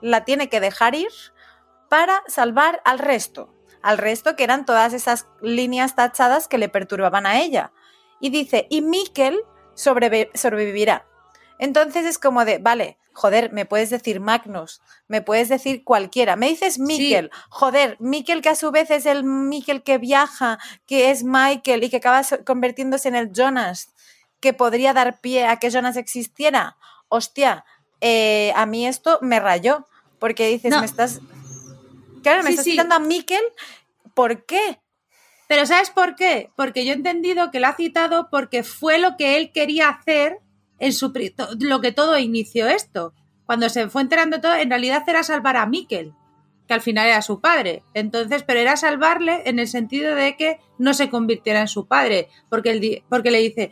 la 0.00 0.24
tiene 0.24 0.48
que 0.48 0.60
dejar 0.60 0.94
ir 0.94 1.10
para 1.88 2.22
salvar 2.26 2.80
al 2.84 2.98
resto, 2.98 3.54
al 3.82 3.98
resto 3.98 4.36
que 4.36 4.44
eran 4.44 4.66
todas 4.66 4.92
esas 4.92 5.26
líneas 5.40 5.94
tachadas 5.94 6.48
que 6.48 6.58
le 6.58 6.68
perturbaban 6.68 7.26
a 7.26 7.40
ella. 7.40 7.72
Y 8.20 8.30
dice, 8.30 8.66
y 8.70 8.82
Mikkel 8.82 9.40
sobrevi 9.74 10.28
sobrevivirá. 10.34 11.06
Entonces 11.58 12.04
es 12.04 12.18
como 12.18 12.44
de, 12.44 12.58
vale, 12.58 12.98
joder, 13.12 13.52
me 13.52 13.64
puedes 13.64 13.90
decir 13.90 14.20
Magnus, 14.20 14.82
me 15.08 15.22
puedes 15.22 15.48
decir 15.48 15.84
cualquiera, 15.84 16.36
me 16.36 16.48
dices 16.48 16.78
Mikkel, 16.78 17.30
sí. 17.32 17.40
joder, 17.48 17.96
Mikkel 17.98 18.42
que 18.42 18.50
a 18.50 18.54
su 18.54 18.70
vez 18.70 18.90
es 18.90 19.06
el 19.06 19.24
Mikkel 19.24 19.82
que 19.82 19.98
viaja, 19.98 20.58
que 20.86 21.10
es 21.10 21.24
Michael 21.24 21.84
y 21.84 21.88
que 21.88 21.96
acaba 21.96 22.22
convirtiéndose 22.44 23.08
en 23.08 23.14
el 23.14 23.32
Jonas, 23.32 23.90
que 24.40 24.52
podría 24.52 24.92
dar 24.92 25.20
pie 25.20 25.46
a 25.46 25.56
que 25.58 25.70
Jonas 25.70 25.96
existiera. 25.96 26.76
Hostia, 27.08 27.64
eh, 28.00 28.52
a 28.54 28.66
mí 28.66 28.86
esto 28.86 29.18
me 29.22 29.40
rayó, 29.40 29.86
porque 30.18 30.48
dices, 30.48 30.70
no. 30.70 30.80
me 30.80 30.86
estás... 30.86 31.20
Claro, 32.22 32.42
me 32.42 32.48
sí, 32.48 32.52
estás 32.52 32.64
sí. 32.64 32.70
citando 32.72 32.96
a 32.96 32.98
Mikkel, 32.98 33.42
¿por 34.14 34.44
qué? 34.44 34.80
Pero 35.48 35.64
¿sabes 35.64 35.90
por 35.90 36.16
qué? 36.16 36.50
Porque 36.56 36.84
yo 36.84 36.92
he 36.92 36.96
entendido 36.96 37.50
que 37.50 37.60
lo 37.60 37.68
ha 37.68 37.76
citado 37.76 38.28
porque 38.30 38.62
fue 38.64 38.98
lo 38.98 39.16
que 39.16 39.36
él 39.36 39.52
quería 39.52 39.88
hacer 39.88 40.40
en 40.78 40.92
su 40.92 41.12
lo 41.60 41.80
que 41.80 41.92
todo 41.92 42.18
inició 42.18 42.68
esto. 42.68 43.12
Cuando 43.46 43.68
se 43.68 43.88
fue 43.88 44.02
enterando 44.02 44.40
todo, 44.40 44.54
en 44.56 44.70
realidad 44.70 45.02
era 45.06 45.22
salvar 45.22 45.56
a 45.56 45.66
Mikkel, 45.66 46.12
que 46.66 46.74
al 46.74 46.80
final 46.80 47.06
era 47.06 47.22
su 47.22 47.40
padre. 47.40 47.82
Entonces, 47.94 48.42
pero 48.42 48.60
era 48.60 48.76
salvarle 48.76 49.42
en 49.46 49.58
el 49.58 49.68
sentido 49.68 50.14
de 50.14 50.36
que 50.36 50.58
no 50.78 50.94
se 50.94 51.08
convirtiera 51.08 51.60
en 51.60 51.68
su 51.68 51.86
padre, 51.86 52.28
porque, 52.48 52.70
él, 52.70 53.04
porque 53.08 53.30
le 53.30 53.38
dice, 53.38 53.70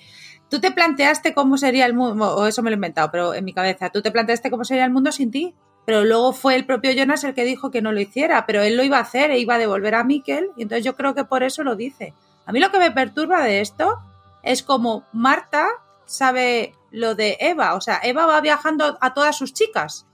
tú 0.48 0.60
te 0.60 0.70
planteaste 0.70 1.34
cómo 1.34 1.56
sería 1.56 1.86
el 1.86 1.94
mundo, 1.94 2.36
o 2.36 2.46
eso 2.46 2.62
me 2.62 2.70
lo 2.70 2.74
he 2.74 2.76
inventado, 2.76 3.10
pero 3.10 3.34
en 3.34 3.44
mi 3.44 3.52
cabeza, 3.52 3.90
tú 3.90 4.02
te 4.02 4.12
planteaste 4.12 4.50
cómo 4.50 4.64
sería 4.64 4.84
el 4.84 4.92
mundo 4.92 5.10
sin 5.12 5.30
ti. 5.30 5.54
Pero 5.86 6.02
luego 6.02 6.32
fue 6.32 6.54
el 6.54 6.64
propio 6.64 6.92
Jonas 6.92 7.24
el 7.24 7.34
que 7.34 7.44
dijo 7.44 7.70
que 7.70 7.82
no 7.82 7.92
lo 7.92 8.00
hiciera, 8.00 8.46
pero 8.46 8.62
él 8.62 8.74
lo 8.74 8.84
iba 8.84 8.96
a 8.96 9.02
hacer 9.02 9.30
e 9.30 9.38
iba 9.38 9.56
a 9.56 9.58
devolver 9.58 9.94
a 9.94 10.04
Mikkel, 10.04 10.48
y 10.56 10.62
entonces 10.62 10.84
yo 10.84 10.96
creo 10.96 11.14
que 11.14 11.24
por 11.24 11.42
eso 11.42 11.62
lo 11.62 11.76
dice. 11.76 12.14
A 12.46 12.52
mí 12.52 12.60
lo 12.60 12.70
que 12.70 12.78
me 12.78 12.90
perturba 12.90 13.44
de 13.44 13.60
esto 13.60 13.98
es 14.42 14.62
como 14.62 15.04
Marta 15.12 15.66
sabe 16.06 16.74
lo 16.94 17.16
de 17.16 17.36
Eva. 17.40 17.74
O 17.74 17.80
sea, 17.80 18.00
Eva 18.02 18.24
va 18.24 18.40
viajando 18.40 18.96
a 19.00 19.14
todas 19.14 19.36
sus 19.36 19.52
chicas. 19.52 20.06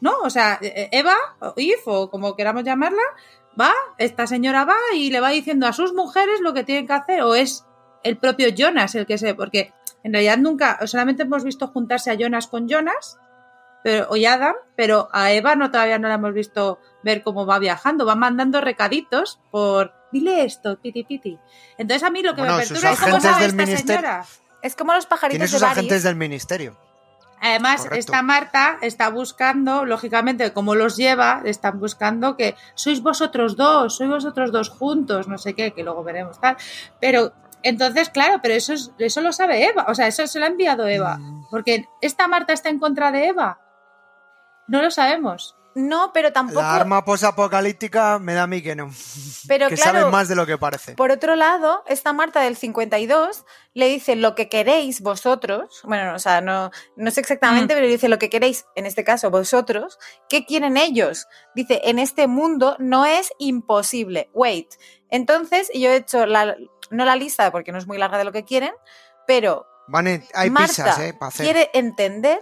¿No? 0.00 0.18
O 0.22 0.30
sea, 0.30 0.58
Eva, 0.60 1.14
o 1.38 1.52
If, 1.56 1.86
o 1.86 2.10
como 2.10 2.34
queramos 2.34 2.64
llamarla, 2.64 3.02
va, 3.60 3.72
esta 3.98 4.26
señora 4.26 4.64
va 4.64 4.76
y 4.94 5.10
le 5.10 5.20
va 5.20 5.28
diciendo 5.28 5.66
a 5.68 5.72
sus 5.72 5.92
mujeres 5.92 6.40
lo 6.40 6.54
que 6.54 6.64
tienen 6.64 6.86
que 6.86 6.94
hacer. 6.94 7.22
O 7.22 7.34
es 7.34 7.66
el 8.02 8.16
propio 8.16 8.48
Jonas 8.48 8.94
el 8.94 9.06
que 9.06 9.18
se. 9.18 9.34
Porque 9.34 9.72
en 10.02 10.12
realidad 10.12 10.38
nunca, 10.38 10.84
solamente 10.86 11.22
hemos 11.22 11.44
visto 11.44 11.68
juntarse 11.68 12.10
a 12.10 12.14
Jonas 12.14 12.48
con 12.48 12.68
Jonas, 12.68 13.18
pero, 13.84 14.16
y 14.16 14.24
Adam, 14.24 14.54
pero 14.76 15.08
a 15.12 15.30
Eva 15.32 15.56
no 15.56 15.70
todavía 15.70 15.98
no 15.98 16.08
la 16.08 16.14
hemos 16.14 16.32
visto 16.32 16.80
ver 17.04 17.22
cómo 17.22 17.46
va 17.46 17.58
viajando. 17.58 18.06
Va 18.06 18.16
mandando 18.16 18.60
recaditos 18.60 19.40
por. 19.50 19.92
Dile 20.10 20.44
esto, 20.44 20.78
piti 20.80 21.04
piti. 21.04 21.38
Entonces 21.78 22.02
a 22.02 22.10
mí 22.10 22.22
lo 22.22 22.34
que 22.34 22.42
bueno, 22.42 22.56
me 22.56 22.66
perturba 22.66 22.92
es 22.92 23.00
cómo 23.00 23.20
sabe 23.20 23.46
esta 23.46 23.66
señora. 23.66 24.24
Es 24.62 24.76
como 24.76 24.94
los 24.94 25.06
pajaritos 25.06 25.38
Tiene 25.38 25.48
sus 25.48 25.60
de 25.60 25.66
agentes 25.66 26.02
del 26.02 26.16
ministerio. 26.16 26.76
Además, 27.40 27.78
Correcto. 27.82 27.98
esta 27.98 28.22
Marta 28.22 28.78
está 28.82 29.08
buscando, 29.10 29.84
lógicamente, 29.84 30.52
como 30.52 30.76
los 30.76 30.96
lleva, 30.96 31.42
están 31.44 31.80
buscando 31.80 32.36
que 32.36 32.54
sois 32.76 33.02
vosotros 33.02 33.56
dos, 33.56 33.96
sois 33.96 34.08
vosotros 34.08 34.52
dos 34.52 34.68
juntos, 34.70 35.26
no 35.26 35.38
sé 35.38 35.54
qué, 35.54 35.72
que 35.72 35.82
luego 35.82 36.04
veremos 36.04 36.40
tal. 36.40 36.56
Pero 37.00 37.32
entonces, 37.64 38.10
claro, 38.10 38.38
pero 38.40 38.54
eso, 38.54 38.72
es- 38.74 38.92
eso 38.98 39.20
lo 39.22 39.32
sabe 39.32 39.66
Eva, 39.68 39.86
o 39.88 39.94
sea, 39.96 40.06
eso 40.06 40.24
se 40.28 40.38
lo 40.38 40.44
ha 40.44 40.48
enviado 40.48 40.86
Eva. 40.86 41.16
Mm. 41.18 41.46
Porque 41.50 41.86
esta 42.00 42.28
Marta 42.28 42.52
está 42.52 42.68
en 42.68 42.78
contra 42.78 43.10
de 43.10 43.26
Eva. 43.26 43.58
No 44.68 44.80
lo 44.80 44.92
sabemos. 44.92 45.56
No, 45.74 46.12
pero 46.12 46.32
tampoco. 46.32 46.60
La 46.60 46.74
arma 46.74 47.04
posapocalíptica 47.04 48.18
me 48.18 48.34
da 48.34 48.42
a 48.42 48.46
mí 48.46 48.62
que 48.62 48.76
no. 48.76 48.90
Pero 49.48 49.68
que 49.68 49.76
claro, 49.76 50.00
sabe 50.00 50.10
más 50.10 50.28
de 50.28 50.34
lo 50.36 50.44
que 50.46 50.58
parece. 50.58 50.94
Por 50.94 51.10
otro 51.10 51.34
lado, 51.36 51.82
esta 51.86 52.12
Marta 52.12 52.40
del 52.40 52.56
52 52.56 53.44
le 53.74 53.88
dice 53.88 54.14
lo 54.16 54.34
que 54.34 54.48
queréis 54.48 55.00
vosotros, 55.00 55.80
bueno, 55.84 56.10
no, 56.10 56.16
o 56.16 56.18
sea, 56.18 56.40
no, 56.42 56.70
no 56.96 57.10
sé 57.10 57.20
exactamente, 57.20 57.74
Mm. 57.74 57.76
pero 57.76 57.86
dice 57.86 58.08
lo 58.08 58.18
que 58.18 58.28
queréis, 58.28 58.66
en 58.76 58.84
este 58.86 59.02
caso 59.02 59.30
vosotros, 59.30 59.98
¿qué 60.28 60.44
quieren 60.44 60.76
ellos? 60.76 61.26
Dice, 61.54 61.80
en 61.84 61.98
este 61.98 62.26
mundo 62.26 62.76
no 62.78 63.06
es 63.06 63.32
imposible. 63.38 64.28
Wait. 64.34 64.74
Entonces, 65.08 65.70
yo 65.74 65.90
he 65.90 65.96
hecho 65.96 66.26
la, 66.26 66.54
no 66.90 67.04
la 67.04 67.16
lista 67.16 67.50
porque 67.50 67.72
no 67.72 67.78
es 67.78 67.86
muy 67.86 67.96
larga 67.98 68.18
de 68.18 68.24
lo 68.24 68.32
que 68.32 68.44
quieren, 68.44 68.72
pero 69.26 69.66
Van 69.88 70.06
en- 70.06 70.24
hay 70.34 70.50
Marta 70.50 70.68
pizzas, 70.68 70.98
¿eh? 71.00 71.14
Para 71.18 71.28
hacer. 71.28 71.44
quiere 71.46 71.70
entender 71.74 72.40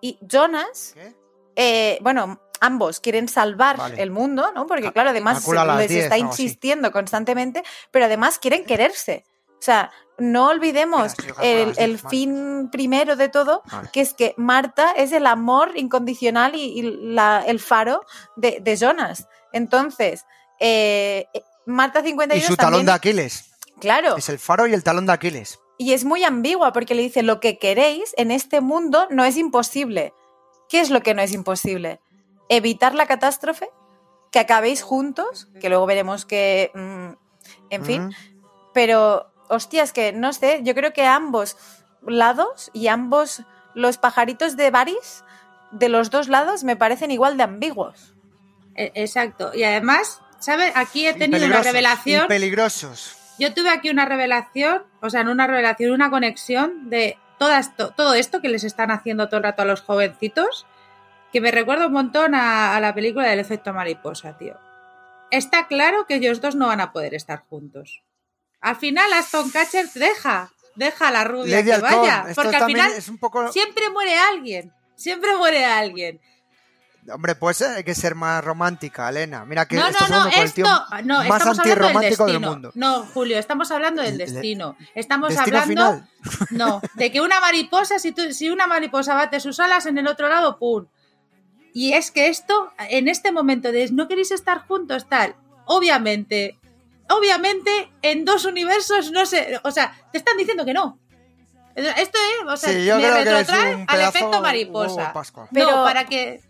y 0.00 0.18
Jonas 0.22 0.92
¿Qué? 0.94 1.14
Eh, 1.56 1.98
bueno, 2.02 2.40
ambos 2.60 3.00
quieren 3.00 3.28
salvar 3.28 3.76
Vale. 3.76 4.00
el 4.02 4.10
mundo, 4.10 4.50
¿no? 4.54 4.66
Porque 4.66 4.92
claro, 4.92 5.10
además 5.10 5.46
les 5.78 5.88
10, 5.88 6.04
está 6.04 6.16
insistiendo 6.18 6.92
constantemente, 6.92 7.62
pero 7.90 8.04
además 8.06 8.38
quieren 8.38 8.64
quererse. 8.64 9.24
O 9.58 9.62
sea, 9.66 9.90
no 10.18 10.48
olvidemos 10.48 11.14
Mira, 11.18 11.34
el, 11.42 11.66
las 11.68 11.76
10, 11.76 11.78
el 11.78 11.96
vale. 11.96 12.08
fin 12.08 12.68
primero 12.70 13.16
de 13.16 13.28
todo, 13.28 13.62
Vale. 13.70 13.88
que 13.92 14.00
es 14.00 14.14
que 14.14 14.34
Marta 14.36 14.92
es 14.92 15.12
el 15.12 15.26
amor 15.26 15.72
incondicional 15.76 16.54
y, 16.54 16.78
y 16.78 16.82
la- 16.82 17.42
el 17.46 17.58
faro 17.60 18.02
de, 18.36 18.58
de 18.60 18.76
Jonas. 18.76 19.28
Entonces, 19.52 20.24
eh, 20.60 21.26
eh, 21.34 21.42
Marta 21.66 22.00
Y 22.00 22.04
52 22.08 22.46
su 22.46 22.56
talón 22.56 22.72
también, 22.72 22.86
de 22.86 22.92
Aquiles. 22.92 23.50
claro, 23.80 24.16
Es 24.16 24.28
el 24.28 24.38
faro 24.38 24.66
y 24.66 24.72
el 24.74 24.82
talón 24.84 25.06
de 25.06 25.12
Aquiles. 25.12 25.58
y 25.78 25.92
es 25.92 26.04
muy 26.04 26.22
ambigua 26.24 26.72
porque 26.72 26.94
le 26.94 27.02
dice 27.02 27.22
lo 27.22 27.40
que 27.40 27.58
queréis 27.58 28.14
en 28.16 28.30
este 28.30 28.60
mundo 28.60 29.06
no 29.10 29.24
es 29.24 29.36
imposible. 29.36 30.14
¿Qué 30.68 30.80
es 30.80 30.90
lo 30.90 31.02
que 31.02 31.14
no 31.14 31.22
es 31.22 31.32
imposible? 31.32 32.00
Evitar 32.48 32.94
la 32.94 33.06
catástrofe, 33.06 33.68
que 34.32 34.38
acabéis 34.38 34.82
juntos, 34.82 35.48
que 35.60 35.68
luego 35.68 35.86
veremos 35.86 36.24
que, 36.26 36.70
mm, 36.74 37.10
en 37.70 37.84
fin, 37.84 38.02
Mm. 38.08 38.12
pero 38.74 39.30
hostias, 39.48 39.92
que 39.92 40.12
no 40.12 40.32
sé, 40.32 40.60
yo 40.62 40.74
creo 40.74 40.92
que 40.92 41.04
ambos 41.06 41.56
lados 42.06 42.70
y 42.72 42.88
ambos 42.88 43.42
los 43.74 43.98
pajaritos 43.98 44.56
de 44.56 44.70
Varys 44.70 45.24
de 45.70 45.88
los 45.88 46.10
dos 46.10 46.28
lados 46.28 46.64
me 46.64 46.76
parecen 46.76 47.10
igual 47.10 47.36
de 47.36 47.42
ambiguos. 47.44 48.14
E- 48.74 48.92
Exacto. 48.94 49.52
Y 49.54 49.62
además, 49.64 50.20
¿sabes? 50.38 50.72
Aquí 50.74 51.06
he 51.06 51.14
tenido 51.14 51.46
una 51.46 51.62
revelación. 51.62 52.28
Peligrosos. 52.28 53.16
Yo 53.38 53.52
tuve 53.54 53.68
aquí 53.70 53.90
una 53.90 54.04
revelación, 54.06 54.82
o 55.02 55.10
sea, 55.10 55.22
no 55.24 55.32
una 55.32 55.46
revelación, 55.46 55.92
una 55.92 56.10
conexión 56.10 56.88
de 56.90 57.18
todo 57.38 57.52
esto, 57.52 57.90
todo 57.90 58.14
esto 58.14 58.40
que 58.40 58.48
les 58.48 58.64
están 58.64 58.90
haciendo 58.90 59.28
todo 59.28 59.38
el 59.38 59.44
rato 59.44 59.62
a 59.62 59.66
los 59.66 59.82
jovencitos, 59.82 60.66
que 61.32 61.40
me 61.40 61.50
recuerda 61.50 61.86
un 61.86 61.92
montón 61.92 62.34
a, 62.34 62.76
a 62.76 62.80
la 62.80 62.94
película 62.94 63.28
del 63.28 63.40
efecto 63.40 63.72
mariposa, 63.72 64.36
tío. 64.38 64.58
Está 65.30 65.66
claro 65.66 66.06
que 66.06 66.14
ellos 66.16 66.40
dos 66.40 66.54
no 66.54 66.68
van 66.68 66.80
a 66.80 66.92
poder 66.92 67.14
estar 67.14 67.44
juntos. 67.48 68.02
Al 68.60 68.76
final 68.76 69.12
Aston 69.12 69.50
Catcher 69.50 69.88
deja, 69.92 70.50
deja 70.76 71.08
a 71.08 71.10
la 71.10 71.24
rubia 71.24 71.56
Lady 71.56 71.70
que 71.70 71.78
vaya, 71.78 72.24
esto 72.28 72.42
porque 72.42 72.56
al 72.56 72.66
final 72.66 72.92
es 72.92 73.08
un 73.08 73.18
poco... 73.18 73.52
siempre 73.52 73.90
muere 73.90 74.16
alguien, 74.18 74.72
siempre 74.94 75.36
muere 75.36 75.64
alguien. 75.64 76.20
Hombre, 77.12 77.34
pues 77.34 77.62
hay 77.62 77.84
que 77.84 77.94
ser 77.94 78.14
más 78.14 78.42
romántica, 78.44 79.08
Elena. 79.08 79.44
Mira 79.44 79.66
que 79.66 79.76
No, 79.76 79.82
no, 79.82 79.88
estás 79.88 80.10
no, 80.10 80.22
con 80.24 80.32
el 80.32 80.52
tío 80.52 80.64
esto, 80.66 80.84
no, 81.04 81.14
más 81.24 81.24
estamos 81.24 81.58
hablando 81.58 81.62
del 81.62 81.70
antirromántico 81.70 82.24
del, 82.26 82.32
destino. 82.34 82.50
mundo. 82.52 82.70
No, 82.74 83.06
Julio, 83.06 83.38
estamos 83.38 83.70
hablando 83.70 84.02
del 84.02 84.18
destino. 84.18 84.76
Estamos 84.94 85.28
Destino 85.34 85.58
hablando 85.58 85.92
final. 85.92 86.10
No, 86.50 86.80
de 86.94 87.12
que 87.12 87.20
una 87.20 87.40
mariposa, 87.40 87.98
si, 87.98 88.12
tú- 88.12 88.32
si 88.32 88.50
una 88.50 88.66
mariposa 88.66 89.14
bate 89.14 89.38
sus 89.40 89.60
alas 89.60 89.86
en 89.86 89.98
el 89.98 90.06
otro 90.08 90.28
lado, 90.28 90.58
¡pum! 90.58 90.86
Y 91.72 91.92
es 91.92 92.10
que 92.10 92.28
esto, 92.28 92.72
en 92.88 93.06
este 93.08 93.32
momento 93.32 93.70
de 93.70 93.88
no 93.92 94.08
queréis 94.08 94.30
estar 94.30 94.66
juntos, 94.66 95.06
tal, 95.08 95.36
obviamente, 95.66 96.58
obviamente 97.10 97.92
en 98.02 98.24
dos 98.24 98.44
universos 98.46 99.12
no 99.12 99.26
sé, 99.26 99.60
o 99.62 99.70
sea, 99.70 99.92
te 100.10 100.18
están 100.18 100.36
diciendo 100.36 100.64
que 100.64 100.72
no. 100.72 100.98
Esto 101.74 102.18
es, 102.18 102.48
o 102.48 102.56
sea, 102.56 102.70
Sí, 102.70 102.78
me 102.90 103.10
retrotrae 103.10 103.84
al 103.86 104.00
efecto 104.00 104.40
mariposa. 104.40 105.12
Pero- 105.52 105.70
No, 105.70 105.84
para 105.84 106.04
que. 106.06 106.40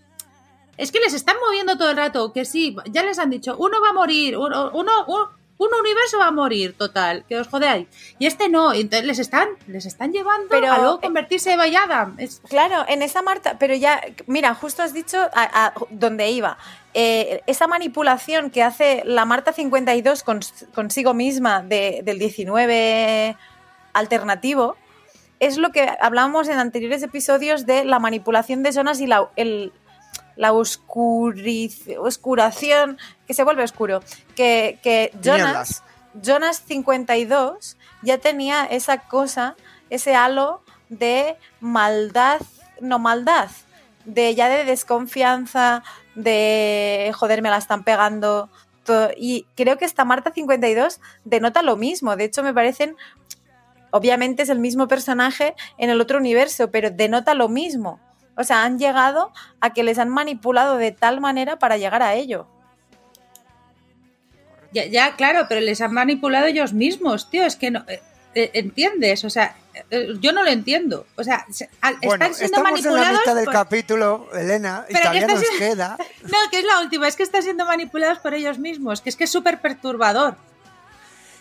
Es 0.78 0.92
que 0.92 1.00
les 1.00 1.14
están 1.14 1.36
moviendo 1.44 1.76
todo 1.78 1.90
el 1.90 1.96
rato, 1.96 2.32
que 2.32 2.44
sí, 2.44 2.76
ya 2.90 3.02
les 3.02 3.18
han 3.18 3.30
dicho, 3.30 3.56
uno 3.58 3.80
va 3.80 3.90
a 3.90 3.92
morir, 3.92 4.36
uno, 4.36 4.70
uno, 4.74 4.92
un, 5.06 5.20
un 5.58 5.68
universo 5.80 6.18
va 6.18 6.26
a 6.26 6.30
morir, 6.30 6.74
total, 6.76 7.24
que 7.26 7.38
os 7.38 7.48
jodeáis. 7.48 7.88
Y 8.18 8.26
este 8.26 8.50
no, 8.50 8.74
entonces 8.74 9.06
les 9.06 9.18
están, 9.18 9.48
les 9.68 9.86
están 9.86 10.12
llevando 10.12 10.48
Pero- 10.50 10.70
a 10.72 10.78
luego 10.78 11.00
convertirse 11.00 11.54
Eva 11.54 11.66
y 11.66 11.74
Adam. 11.76 12.14
Es- 12.18 12.42
Claro, 12.48 12.84
en 12.88 13.00
esa 13.00 13.22
Marta, 13.22 13.56
pero 13.58 13.74
ya, 13.74 14.02
mira, 14.26 14.54
justo 14.54 14.82
has 14.82 14.92
dicho 14.92 15.18
a, 15.18 15.66
a 15.66 15.72
donde 15.90 16.30
iba. 16.30 16.58
Eh, 16.92 17.40
esa 17.46 17.66
manipulación 17.66 18.50
que 18.50 18.62
hace 18.62 19.02
la 19.06 19.24
Marta 19.24 19.52
52 19.54 20.24
cons- 20.26 20.66
consigo 20.74 21.14
misma 21.14 21.62
de- 21.62 22.00
del 22.04 22.18
19 22.18 23.36
alternativo 23.94 24.76
es 25.40 25.58
lo 25.58 25.70
que 25.72 25.88
hablábamos 26.00 26.48
en 26.48 26.58
anteriores 26.58 27.02
episodios 27.02 27.66
de 27.66 27.84
la 27.84 27.98
manipulación 27.98 28.62
de 28.62 28.72
zonas 28.72 29.00
y 29.00 29.06
la, 29.06 29.28
el- 29.36 29.72
la 30.36 30.52
oscuriz- 30.52 31.96
oscuración, 31.98 32.98
que 33.26 33.34
se 33.34 33.42
vuelve 33.44 33.64
oscuro. 33.64 34.00
Que, 34.34 34.78
que 34.82 35.10
Jonas, 35.22 35.82
Jonas 36.22 36.62
52 36.66 37.76
ya 38.02 38.18
tenía 38.18 38.64
esa 38.64 38.98
cosa, 38.98 39.56
ese 39.90 40.14
halo 40.14 40.62
de 40.88 41.36
maldad, 41.60 42.40
no 42.80 42.98
maldad, 42.98 43.50
de 44.04 44.34
ya 44.34 44.48
de 44.48 44.64
desconfianza, 44.64 45.82
de 46.14 47.12
joder, 47.14 47.42
me 47.42 47.50
la 47.50 47.56
están 47.58 47.82
pegando. 47.82 48.48
Y 49.16 49.46
creo 49.56 49.78
que 49.78 49.84
esta 49.84 50.04
Marta 50.04 50.30
52 50.32 51.00
denota 51.24 51.62
lo 51.62 51.76
mismo. 51.76 52.14
De 52.14 52.24
hecho, 52.24 52.42
me 52.44 52.54
parecen. 52.54 52.94
Obviamente 53.90 54.42
es 54.42 54.48
el 54.48 54.58
mismo 54.58 54.86
personaje 54.88 55.54
en 55.78 55.90
el 55.90 56.00
otro 56.00 56.18
universo, 56.18 56.70
pero 56.70 56.90
denota 56.90 57.34
lo 57.34 57.48
mismo. 57.48 57.98
O 58.36 58.44
sea, 58.44 58.64
han 58.64 58.78
llegado 58.78 59.32
a 59.60 59.72
que 59.72 59.82
les 59.82 59.98
han 59.98 60.08
manipulado 60.10 60.76
de 60.76 60.92
tal 60.92 61.20
manera 61.20 61.58
para 61.58 61.76
llegar 61.78 62.02
a 62.02 62.14
ello. 62.14 62.46
ya, 64.72 64.84
ya, 64.86 65.16
claro, 65.16 65.46
pero 65.48 65.60
les 65.60 65.80
han 65.80 65.92
manipulado 65.92 66.46
ellos 66.46 66.72
mismos, 66.72 67.30
tío, 67.30 67.44
es 67.46 67.56
que 67.56 67.70
no. 67.70 67.84
eh, 67.88 68.02
eh, 68.34 68.50
¿Entiendes? 68.52 69.24
O 69.24 69.30
sea, 69.30 69.56
eh, 69.90 70.08
yo 70.20 70.32
no 70.32 70.42
lo 70.42 70.50
entiendo. 70.50 71.06
O 71.16 71.24
sea, 71.24 71.46
se- 71.50 71.70
al- 71.80 71.96
Bueno, 72.02 72.26
están 72.26 72.34
siendo 72.34 72.58
estamos 72.58 72.78
en 72.80 72.84
la 72.84 72.90
manipulados. 72.90 73.20
mitad 73.20 73.34
del 73.34 73.44
por- 73.46 73.54
capítulo, 73.54 74.28
Elena, 74.34 74.84
y 74.88 74.92
que 74.92 75.00
todavía 75.00 75.26
nos 75.26 75.42
queda. 75.58 75.96
No, 76.24 76.36
que 76.50 76.58
es 76.58 76.64
la 76.66 76.80
última, 76.80 77.08
es 77.08 77.16
que 77.16 77.22
están 77.22 77.42
siendo 77.42 77.64
manipulados 77.64 78.18
por 78.18 78.34
ellos 78.34 78.58
mismos, 78.58 79.00
que 79.00 79.08
es 79.08 79.16
que 79.16 79.24
es 79.24 79.30
súper 79.30 79.60
perturbador. 79.62 80.36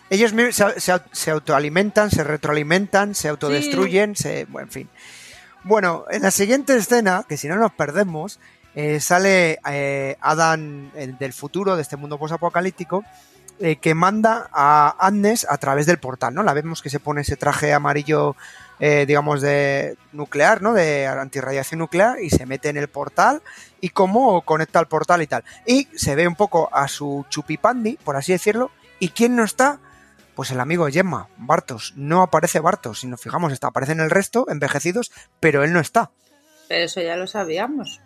Ellos 0.09 0.31
se, 0.55 0.79
se- 0.79 1.01
se 1.11 1.31
autoalimentan, 1.31 2.09
se 2.11 2.23
retroalimentan, 2.23 3.15
se 3.15 3.27
autodestruyen, 3.27 4.15
se, 4.15 4.45
bueno, 4.45 4.67
en 4.67 4.71
fin. 4.71 4.89
Bueno, 5.66 6.05
en 6.11 6.22
la 6.22 6.30
siguiente 6.30 6.78
escena, 6.78 7.26
que 7.28 7.38
si 7.38 7.47
no 7.47 7.55
nos 7.55 7.72
perdemos, 7.72 8.39
eh, 8.76 8.99
sale 8.99 9.57
eh, 9.68 10.16
el 10.93 11.18
del 11.18 11.34
futuro, 11.34 11.76
de 11.76 11.82
este 11.82 11.97
mundo 11.97 12.20
posapocalíptico, 12.20 13.03
eh, 13.59 13.78
que 13.78 13.95
manda 13.95 14.47
a 14.51 14.89
Agnes 14.99 15.47
a 15.49 15.57
través 15.57 15.88
del 15.88 15.97
portal, 15.97 16.36
¿no? 16.36 16.43
La 16.43 16.53
vemos 16.53 16.84
que 16.84 16.91
se 16.91 16.99
pone 16.99 17.22
ese 17.22 17.36
traje 17.36 17.74
amarillo, 17.74 18.36
eh, 18.80 19.05
digamos, 19.07 19.41
de 19.41 19.97
nuclear, 20.11 20.61
¿no? 20.61 20.72
De 20.72 21.07
antirradiación 21.07 21.80
nuclear 21.80 22.22
y 22.22 22.30
se 22.30 22.45
mete 22.45 22.70
en 22.70 22.78
el 22.78 22.88
portal 22.88 23.41
y 23.82 23.89
cómo 23.89 24.41
conecta 24.41 24.80
el 24.80 24.86
portal 24.86 25.24
y 25.24 25.28
tal. 25.28 25.43
Y 25.66 25.88
se 25.95 26.13
ve 26.13 26.28
un 26.28 26.36
poco 26.36 26.70
a 26.72 26.88
su 26.88 27.26
chupipandi, 27.30 27.97
por 28.03 28.18
así 28.18 28.34
decirlo, 28.34 28.70
¿y 28.99 29.09
quién 29.09 29.36
no 29.36 29.43
está? 29.43 29.80
Pues 30.36 30.51
el 30.51 30.59
amigo 30.59 30.88
Gemma, 30.88 31.29
Bartos. 31.38 31.93
No 31.95 32.21
aparece 32.21 32.59
Bartos, 32.59 32.99
si 33.01 33.07
nos 33.07 33.21
fijamos, 33.21 33.53
está, 33.53 33.67
aparecen 33.67 33.99
el 34.01 34.09
resto, 34.09 34.45
envejecidos, 34.49 35.11
pero 35.39 35.63
él 35.63 35.71
no 35.73 35.79
está. 35.79 36.11
Pero 36.67 36.86
eso 36.86 37.01
ya 37.01 37.15
lo 37.15 37.25
sabíamos. 37.27 38.01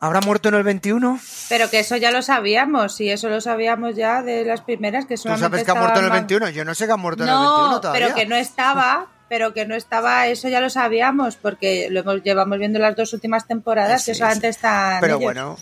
¿Habrá 0.00 0.20
muerto 0.20 0.48
en 0.48 0.54
el 0.56 0.62
21? 0.64 1.20
Pero 1.48 1.70
que 1.70 1.78
eso 1.80 1.96
ya 1.96 2.10
lo 2.10 2.22
sabíamos, 2.22 3.00
y 3.00 3.10
eso 3.10 3.28
lo 3.28 3.40
sabíamos 3.40 3.94
ya 3.94 4.22
de 4.22 4.44
las 4.44 4.62
primeras 4.62 5.04
que 5.06 5.14
¿Tú 5.14 5.22
solamente 5.22 5.48
sabes 5.58 5.64
que 5.64 5.70
ha 5.70 5.74
muerto 5.74 5.98
en 6.00 6.06
el 6.06 6.10
estaban- 6.10 6.26
21? 6.26 6.48
Yo 6.50 6.64
no 6.64 6.74
sé 6.74 6.86
que 6.86 6.92
ha 6.92 6.96
muerto 6.96 7.22
en 7.22 7.28
el 7.28 7.34
21 7.36 7.70
No, 7.70 7.80
todavía. 7.80 8.06
pero 8.06 8.14
que 8.16 8.26
no 8.26 8.34
estaba, 8.34 9.06
pero 9.28 9.52
que 9.54 9.66
no 9.66 9.76
estaba, 9.76 10.26
eso 10.26 10.48
ya 10.48 10.60
lo 10.60 10.70
sabíamos, 10.70 11.36
porque 11.36 11.88
lo 11.90 12.00
hemos, 12.00 12.22
llevamos 12.24 12.58
viendo 12.58 12.78
las 12.80 12.96
dos 12.96 13.12
últimas 13.12 13.46
temporadas, 13.46 14.02
Sí, 14.02 14.10
que 14.10 14.14
solamente 14.16 14.48
están 14.48 15.00
Pero 15.00 15.14
ellos. 15.14 15.22
bueno, 15.24 15.56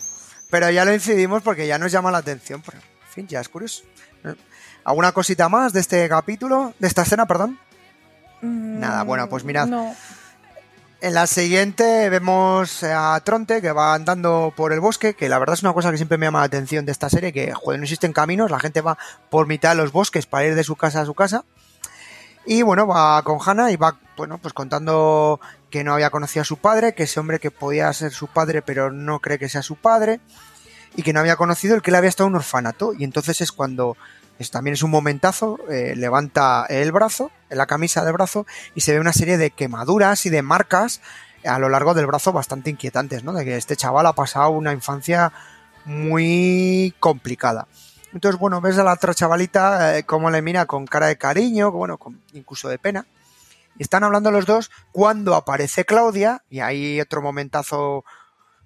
pero 0.49 0.69
ya 0.71 0.85
lo 0.85 0.93
incidimos 0.93 1.43
porque 1.43 1.67
ya 1.67 1.77
nos 1.77 1.91
llama 1.91 2.09
la 2.11 2.17
atención. 2.19 2.63
pero, 2.65 2.77
en 2.79 3.13
fin, 3.13 3.27
ya 3.27 3.41
es 3.41 3.49
curioso. 3.49 3.83
¿Alguna 4.83 5.11
cosita 5.11 5.49
más 5.49 5.73
de 5.73 5.79
este 5.79 6.07
capítulo? 6.09 6.73
De 6.79 6.87
esta 6.87 7.03
escena, 7.03 7.25
perdón. 7.25 7.59
Mm, 8.41 8.79
Nada, 8.79 9.03
bueno, 9.03 9.29
pues 9.29 9.43
mirad. 9.43 9.67
No. 9.67 9.95
En 11.01 11.15
la 11.15 11.25
siguiente 11.25 12.09
vemos 12.09 12.83
a 12.83 13.19
Tronte 13.23 13.59
que 13.61 13.71
va 13.71 13.95
andando 13.95 14.53
por 14.55 14.71
el 14.71 14.79
bosque, 14.79 15.15
que 15.15 15.29
la 15.29 15.39
verdad 15.39 15.55
es 15.55 15.63
una 15.63 15.73
cosa 15.73 15.89
que 15.89 15.97
siempre 15.97 16.19
me 16.19 16.27
llama 16.27 16.39
la 16.39 16.45
atención 16.45 16.85
de 16.85 16.91
esta 16.91 17.09
serie, 17.09 17.33
que 17.33 17.53
joder, 17.53 17.79
no 17.79 17.85
existen 17.85 18.13
caminos, 18.13 18.51
la 18.51 18.59
gente 18.59 18.81
va 18.81 18.99
por 19.31 19.47
mitad 19.47 19.69
de 19.69 19.77
los 19.77 19.91
bosques 19.91 20.27
para 20.27 20.45
ir 20.45 20.53
de 20.53 20.63
su 20.63 20.75
casa 20.75 21.01
a 21.01 21.05
su 21.05 21.15
casa. 21.15 21.43
Y 22.45 22.61
bueno, 22.61 22.85
va 22.85 23.21
con 23.23 23.39
Hannah 23.43 23.71
y 23.71 23.77
va, 23.77 23.97
bueno, 24.15 24.37
pues 24.37 24.53
contando 24.53 25.39
que 25.71 25.83
no 25.83 25.93
había 25.93 26.11
conocido 26.11 26.41
a 26.41 26.45
su 26.45 26.57
padre, 26.57 26.93
que 26.93 27.03
ese 27.03 27.19
hombre 27.19 27.39
que 27.39 27.49
podía 27.49 27.91
ser 27.93 28.11
su 28.11 28.27
padre 28.27 28.61
pero 28.61 28.91
no 28.91 29.19
cree 29.19 29.39
que 29.39 29.49
sea 29.49 29.63
su 29.63 29.77
padre, 29.77 30.19
y 30.95 31.03
que 31.03 31.13
no 31.13 31.19
había 31.19 31.35
conocido 31.35 31.75
el 31.75 31.81
que 31.81 31.91
le 31.91 31.97
había 31.97 32.09
estado 32.09 32.27
en 32.27 32.33
un 32.33 32.37
orfanato. 32.37 32.93
Y 32.93 33.03
entonces 33.03 33.41
es 33.41 33.51
cuando, 33.51 33.97
es, 34.39 34.51
también 34.51 34.73
es 34.73 34.83
un 34.83 34.91
momentazo, 34.91 35.59
eh, 35.69 35.93
levanta 35.95 36.65
el 36.69 36.91
brazo, 36.91 37.31
la 37.49 37.67
camisa 37.67 38.03
del 38.03 38.13
brazo, 38.13 38.45
y 38.75 38.81
se 38.81 38.93
ve 38.93 38.99
una 38.99 39.13
serie 39.13 39.37
de 39.37 39.51
quemaduras 39.51 40.25
y 40.25 40.29
de 40.29 40.41
marcas 40.41 41.01
a 41.45 41.59
lo 41.59 41.69
largo 41.69 41.93
del 41.93 42.07
brazo 42.07 42.33
bastante 42.33 42.69
inquietantes, 42.69 43.23
¿no? 43.23 43.33
De 43.33 43.45
que 43.45 43.57
este 43.57 43.75
chaval 43.75 44.05
ha 44.05 44.13
pasado 44.13 44.49
una 44.51 44.73
infancia 44.73 45.31
muy 45.85 46.93
complicada. 46.99 47.67
Entonces, 48.13 48.39
bueno, 48.39 48.61
ves 48.61 48.77
a 48.77 48.83
la 48.83 48.93
otra 48.93 49.13
chavalita 49.13 49.97
eh, 49.97 50.03
cómo 50.03 50.29
le 50.29 50.41
mira 50.41 50.65
con 50.65 50.85
cara 50.85 51.07
de 51.07 51.17
cariño, 51.17 51.71
bueno, 51.71 51.97
con, 51.97 52.21
incluso 52.33 52.67
de 52.67 52.77
pena. 52.77 53.05
Están 53.79 54.03
hablando 54.03 54.31
los 54.31 54.45
dos 54.45 54.69
cuando 54.91 55.33
aparece 55.33 55.85
Claudia, 55.85 56.43
y 56.49 56.59
ahí 56.59 56.99
otro 56.99 57.21
momentazo 57.21 58.03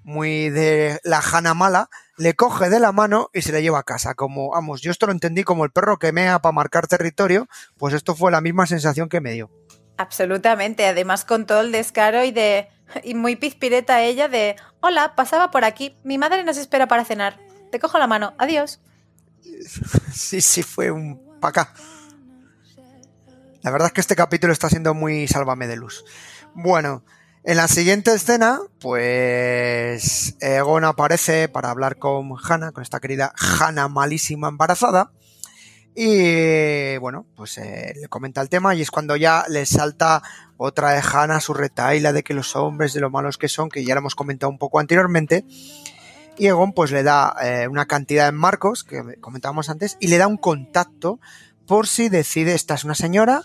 muy 0.06 0.52
de 0.52 1.00
la 1.04 1.20
jana 1.20 1.56
mala, 1.56 1.90
le 2.16 2.36
coge 2.36 2.70
de 2.70 2.80
la 2.80 2.92
mano 2.92 3.32
y 3.34 3.42
se 3.42 3.52
le 3.52 3.64
lleva 3.64 3.80
a 3.80 3.84
casa. 3.84 4.14
Como, 4.14 4.52
vamos, 4.52 4.82
yo 4.82 4.92
esto 4.92 5.08
lo 5.08 5.12
entendí 5.12 5.44
como 5.44 5.66
el 5.66 5.72
perro 5.72 5.98
que 5.98 6.12
mea 6.12 6.40
para 6.40 6.54
marcar 6.54 6.88
territorio, 6.88 7.48
pues 7.78 7.94
esto 7.96 8.16
fue 8.16 8.32
la 8.32 8.40
misma 8.40 8.68
sensación 8.68 9.10
que 9.10 9.20
me 9.20 9.34
dio. 9.34 9.50
Absolutamente, 9.98 10.86
además 10.86 11.26
con 11.26 11.48
todo 11.48 11.62
el 11.62 11.72
descaro 11.72 12.24
y 12.24 12.32
de 12.32 12.70
y 13.04 13.16
muy 13.16 13.36
pizpireta 13.36 14.04
ella 14.04 14.28
de, 14.28 14.56
hola, 14.80 15.16
pasaba 15.16 15.50
por 15.50 15.66
aquí, 15.66 15.98
mi 16.04 16.20
madre 16.20 16.44
nos 16.44 16.58
espera 16.58 16.88
para 16.88 17.04
cenar, 17.04 17.40
te 17.72 17.80
cojo 17.80 17.98
la 17.98 18.08
mano, 18.08 18.34
adiós. 18.38 18.80
Sí, 20.14 20.40
sí, 20.40 20.64
fue 20.64 20.92
un 20.92 21.40
pa' 21.40 21.50
acá. 21.50 21.74
La 23.64 23.72
verdad 23.72 23.88
es 23.88 23.94
que 23.94 24.02
este 24.02 24.16
capítulo 24.16 24.54
está 24.54 24.70
siendo 24.70 24.94
muy 24.94 25.28
sálvame 25.28 25.68
de 25.68 25.76
luz. 25.76 26.06
Bueno, 26.54 27.04
en 27.48 27.58
la 27.58 27.68
siguiente 27.68 28.12
escena, 28.12 28.60
pues 28.80 30.36
Egon 30.40 30.84
aparece 30.84 31.48
para 31.48 31.70
hablar 31.70 31.98
con 31.98 32.34
Hannah, 32.42 32.72
con 32.72 32.82
esta 32.82 33.00
querida 33.00 33.34
Hannah 33.38 33.88
malísima 33.88 34.48
embarazada. 34.48 35.12
Y 35.94 36.98
bueno, 36.98 37.28
pues 37.36 37.60
eh, 37.60 37.94
le 38.02 38.08
comenta 38.08 38.42
el 38.42 38.50
tema 38.50 38.74
y 38.74 38.82
es 38.82 38.90
cuando 38.90 39.16
ya 39.16 39.46
le 39.48 39.68
salta 39.68 40.24
otra 40.58 40.92
de 40.92 41.02
Hannah 41.02 41.40
su 41.40 41.54
retaila 41.54 42.14
de 42.14 42.24
que 42.24 42.34
los 42.34 42.56
hombres, 42.56 42.94
de 42.94 43.02
lo 43.02 43.12
malos 43.12 43.38
que 43.38 43.48
son, 43.48 43.70
que 43.70 43.86
ya 43.86 43.94
lo 43.94 44.00
hemos 44.00 44.16
comentado 44.16 44.50
un 44.50 44.58
poco 44.58 44.80
anteriormente. 44.80 45.46
Y 46.38 46.48
Egon 46.48 46.74
pues 46.74 46.92
le 46.92 47.04
da 47.04 47.36
eh, 47.44 47.68
una 47.68 47.86
cantidad 47.86 48.26
de 48.26 48.32
marcos 48.32 48.84
que 48.84 49.20
comentábamos 49.22 49.70
antes 49.70 49.98
y 50.00 50.08
le 50.08 50.18
da 50.18 50.26
un 50.26 50.38
contacto 50.38 51.20
por 51.68 51.88
si 51.88 52.10
decide, 52.10 52.54
esta 52.54 52.76
es 52.76 52.84
una 52.84 52.96
señora, 52.96 53.42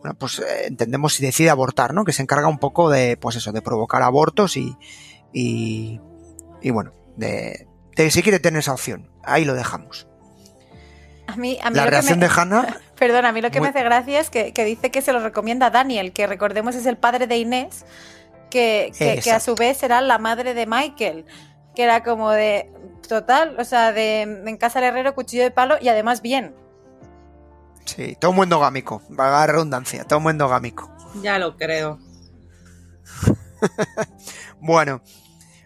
bueno, 0.00 0.16
pues 0.18 0.38
eh, 0.40 0.66
entendemos 0.66 1.14
si 1.14 1.24
decide 1.24 1.50
abortar, 1.50 1.94
¿no? 1.94 2.04
Que 2.04 2.12
se 2.12 2.22
encarga 2.22 2.48
un 2.48 2.58
poco 2.58 2.90
de, 2.90 3.16
pues 3.16 3.36
eso, 3.36 3.52
de 3.52 3.62
provocar 3.62 4.02
abortos 4.02 4.56
y, 4.56 4.76
y, 5.32 6.00
y 6.60 6.70
bueno, 6.70 6.92
de, 7.16 7.66
de 7.96 8.10
si 8.10 8.22
quiere 8.22 8.40
tener 8.40 8.60
esa 8.60 8.72
opción. 8.72 9.10
Ahí 9.24 9.44
lo 9.44 9.54
dejamos. 9.54 10.08
A 11.26 11.36
mí, 11.36 11.58
a 11.62 11.70
mí 11.70 11.76
La 11.76 11.86
reacción 11.86 12.18
me- 12.18 12.26
de 12.28 12.32
Hannah, 12.34 12.80
Perdón, 12.98 13.24
a 13.24 13.32
mí 13.32 13.40
lo 13.40 13.50
que 13.50 13.58
Muy- 13.60 13.66
me 13.68 13.70
hace 13.70 13.82
gracia 13.84 14.20
es 14.20 14.30
que, 14.30 14.52
que 14.52 14.64
dice 14.64 14.90
que 14.90 15.02
se 15.02 15.12
lo 15.12 15.20
recomienda 15.20 15.66
a 15.66 15.70
Daniel, 15.70 16.12
que 16.12 16.26
recordemos 16.26 16.74
es 16.74 16.86
el 16.86 16.96
padre 16.98 17.26
de 17.26 17.36
Inés, 17.38 17.84
que, 18.50 18.92
que, 18.96 19.18
que 19.22 19.30
a 19.32 19.40
su 19.40 19.54
vez 19.54 19.78
será 19.78 20.00
la 20.00 20.18
madre 20.18 20.54
de 20.54 20.66
Michael, 20.66 21.24
que 21.74 21.82
era 21.84 22.02
como 22.04 22.30
de 22.30 22.70
total, 23.08 23.56
o 23.58 23.64
sea, 23.64 23.92
de 23.92 24.22
en 24.22 24.56
casa 24.56 24.80
del 24.80 24.90
herrero, 24.90 25.14
cuchillo 25.14 25.42
de 25.42 25.50
palo 25.50 25.76
y 25.80 25.88
además 25.88 26.22
bien. 26.22 26.54
Sí, 27.84 28.16
todo 28.20 28.32
muy 28.32 28.44
endogámico, 28.44 29.02
valga 29.10 29.40
la 29.40 29.46
redundancia, 29.46 30.04
todo 30.04 30.20
muy 30.20 30.30
endogámico. 30.32 30.90
Ya 31.22 31.38
lo 31.38 31.56
creo. 31.56 31.98
Bueno, 34.60 35.02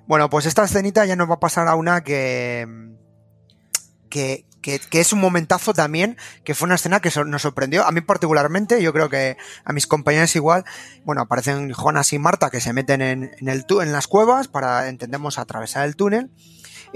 bueno, 0.06 0.30
pues 0.30 0.46
esta 0.46 0.64
escenita 0.64 1.04
ya 1.04 1.16
nos 1.16 1.28
va 1.28 1.34
a 1.34 1.40
pasar 1.40 1.68
a 1.68 1.74
una 1.74 2.02
que, 2.02 2.66
que, 4.08 4.46
que, 4.62 4.78
que 4.78 5.00
es 5.00 5.12
un 5.12 5.20
momentazo 5.20 5.74
también, 5.74 6.16
que 6.44 6.54
fue 6.54 6.66
una 6.66 6.76
escena 6.76 7.00
que 7.00 7.10
so- 7.10 7.24
nos 7.24 7.42
sorprendió, 7.42 7.86
a 7.86 7.92
mí 7.92 8.00
particularmente, 8.00 8.82
yo 8.82 8.92
creo 8.92 9.08
que 9.10 9.36
a 9.64 9.72
mis 9.72 9.86
compañeros 9.86 10.34
igual, 10.36 10.64
bueno, 11.04 11.22
aparecen 11.22 11.70
Jonas 11.72 12.12
y 12.12 12.18
Marta 12.18 12.48
que 12.50 12.60
se 12.60 12.72
meten 12.72 13.02
en, 13.02 13.30
en, 13.38 13.48
el, 13.48 13.66
en 13.68 13.92
las 13.92 14.06
cuevas 14.06 14.48
para, 14.48 14.88
entendemos, 14.88 15.38
atravesar 15.38 15.84
el 15.86 15.96
túnel, 15.96 16.30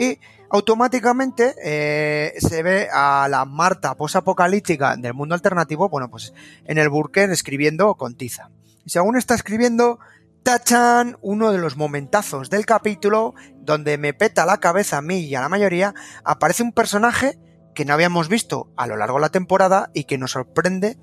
y 0.01 0.19
automáticamente 0.49 1.55
eh, 1.63 2.33
se 2.39 2.63
ve 2.63 2.89
a 2.91 3.29
la 3.29 3.45
Marta 3.45 3.95
posapocalíptica 3.95 4.97
del 4.97 5.13
mundo 5.13 5.35
alternativo, 5.35 5.91
bueno, 5.91 6.11
pues 6.11 6.33
en 6.65 6.79
el 6.79 6.89
búnker 6.89 7.31
escribiendo 7.31 7.95
con 7.97 8.15
tiza. 8.15 8.49
Y 8.87 8.91
según 8.91 9.19
está 9.19 9.35
escribiendo, 9.35 9.99
tachan 10.43 11.19
uno 11.21 11.53
de 11.53 11.59
los 11.59 11.77
momentazos 11.77 12.49
del 12.49 12.65
capítulo 12.65 13.35
donde 13.59 13.99
me 13.99 14.15
peta 14.15 14.47
la 14.47 14.59
cabeza 14.59 14.97
a 14.97 15.03
mí 15.03 15.19
y 15.19 15.35
a 15.35 15.43
la 15.43 15.51
mayoría, 15.51 15.95
aparece 16.25 16.63
un 16.63 16.73
personaje 16.73 17.39
que 17.75 17.85
no 17.85 17.93
habíamos 17.93 18.31
visto 18.31 18.73
a 18.77 18.87
lo 18.87 18.97
largo 18.97 19.19
de 19.19 19.23
la 19.23 19.29
temporada 19.29 19.91
y 19.93 20.05
que 20.05 20.17
nos 20.17 20.31
sorprende 20.31 20.97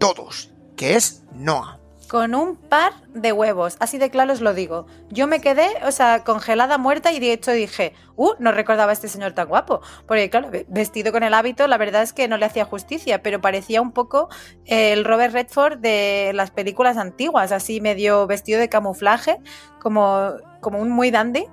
todos, 0.00 0.52
que 0.76 0.96
es 0.96 1.22
Noah. 1.32 1.79
Con 2.10 2.34
un 2.34 2.56
par 2.56 2.92
de 3.14 3.30
huevos, 3.30 3.76
así 3.78 3.96
de 3.96 4.10
claro 4.10 4.32
os 4.32 4.40
lo 4.40 4.52
digo. 4.52 4.86
Yo 5.10 5.28
me 5.28 5.40
quedé, 5.40 5.68
o 5.86 5.92
sea, 5.92 6.24
congelada, 6.24 6.76
muerta 6.76 7.12
y 7.12 7.20
de 7.20 7.32
hecho 7.32 7.52
dije, 7.52 7.94
uh, 8.16 8.32
no 8.40 8.50
recordaba 8.50 8.90
a 8.90 8.94
este 8.94 9.06
señor 9.06 9.30
tan 9.32 9.46
guapo. 9.46 9.80
Porque 10.08 10.28
claro, 10.28 10.50
ve- 10.50 10.66
vestido 10.68 11.12
con 11.12 11.22
el 11.22 11.32
hábito, 11.34 11.68
la 11.68 11.78
verdad 11.78 12.02
es 12.02 12.12
que 12.12 12.26
no 12.26 12.36
le 12.36 12.46
hacía 12.46 12.64
justicia, 12.64 13.22
pero 13.22 13.40
parecía 13.40 13.80
un 13.80 13.92
poco 13.92 14.28
eh, 14.64 14.92
el 14.92 15.04
Robert 15.04 15.32
Redford 15.32 15.78
de 15.78 16.32
las 16.34 16.50
películas 16.50 16.96
antiguas, 16.96 17.52
así 17.52 17.80
medio 17.80 18.26
vestido 18.26 18.58
de 18.58 18.68
camuflaje, 18.68 19.38
como, 19.80 20.32
como 20.60 20.80
un 20.80 20.90
muy 20.90 21.12
dandy. 21.12 21.46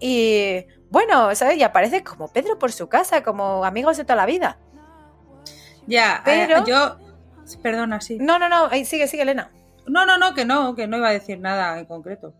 Y 0.00 0.64
bueno, 0.90 1.32
¿sabes? 1.36 1.58
Y 1.58 1.62
aparece 1.62 2.02
como 2.02 2.26
Pedro 2.26 2.58
por 2.58 2.72
su 2.72 2.88
casa, 2.88 3.22
como 3.22 3.64
amigos 3.64 3.96
de 3.98 4.02
toda 4.04 4.16
la 4.16 4.26
vida. 4.26 4.58
Ya, 5.86 6.22
Pero- 6.24 6.58
eh, 6.58 6.64
yo. 6.66 6.96
Perdona, 7.62 8.00
sí. 8.00 8.18
No, 8.20 8.40
no, 8.40 8.48
no, 8.48 8.68
sigue, 8.84 9.06
sigue, 9.06 9.22
Elena. 9.22 9.52
No, 9.86 10.06
no, 10.06 10.18
no, 10.18 10.34
que 10.34 10.44
no, 10.44 10.74
que 10.74 10.86
no 10.86 10.98
iba 10.98 11.08
a 11.08 11.12
decir 11.12 11.38
nada 11.38 11.78
en 11.78 11.86
concreto. 11.86 12.34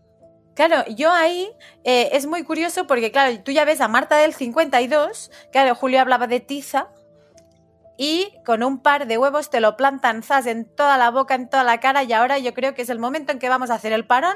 Claro, 0.53 0.85
yo 0.89 1.11
ahí 1.11 1.49
eh, 1.83 2.09
es 2.13 2.25
muy 2.25 2.43
curioso 2.43 2.87
porque, 2.87 3.11
claro, 3.11 3.39
tú 3.43 3.51
ya 3.51 3.63
ves 3.63 3.79
a 3.79 3.87
Marta 3.87 4.17
del 4.17 4.33
52, 4.33 5.31
claro, 5.51 5.75
Julio 5.75 6.01
hablaba 6.01 6.25
de 6.25 6.39
tiza, 6.39 6.89
y 7.97 8.31
con 8.45 8.63
un 8.63 8.79
par 8.79 9.07
de 9.07 9.17
huevos 9.17 9.49
te 9.49 9.59
lo 9.59 9.75
plantan 9.75 10.21
zas 10.21 10.45
en 10.45 10.65
toda 10.65 10.97
la 10.97 11.09
boca, 11.09 11.33
en 11.35 11.49
toda 11.49 11.63
la 11.63 11.79
cara, 11.79 12.03
y 12.03 12.13
ahora 12.13 12.37
yo 12.37 12.53
creo 12.53 12.75
que 12.75 12.83
es 12.83 12.89
el 12.89 12.99
momento 12.99 13.31
en 13.31 13.39
que 13.39 13.49
vamos 13.49 13.71
a 13.71 13.75
hacer 13.75 13.91
el 13.91 14.05
parón 14.05 14.35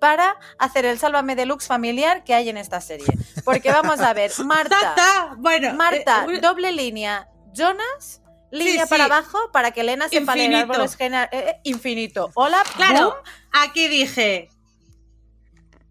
para 0.00 0.36
hacer 0.58 0.84
el 0.86 0.98
Sálvame 0.98 1.36
Deluxe 1.36 1.66
familiar 1.66 2.24
que 2.24 2.34
hay 2.34 2.48
en 2.48 2.56
esta 2.56 2.80
serie. 2.80 3.06
Porque 3.44 3.70
vamos 3.70 4.00
a 4.00 4.12
ver, 4.14 4.32
Marta. 4.44 5.36
Bueno, 5.36 5.74
Marta, 5.74 6.26
eh, 6.28 6.40
doble 6.40 6.72
línea, 6.72 7.28
Jonas, 7.52 8.21
línea 8.52 8.84
sí. 8.84 8.90
para 8.90 9.06
abajo 9.06 9.38
para 9.52 9.72
que 9.72 9.80
Elena 9.80 10.08
sepa 10.08 10.36
leer 10.36 10.54
árboles 10.54 10.96
eh, 11.00 11.28
eh, 11.32 11.56
infinito. 11.64 12.30
Hola, 12.34 12.62
Claro, 12.76 13.10
boom. 13.10 13.14
aquí 13.52 13.88
dije. 13.88 14.48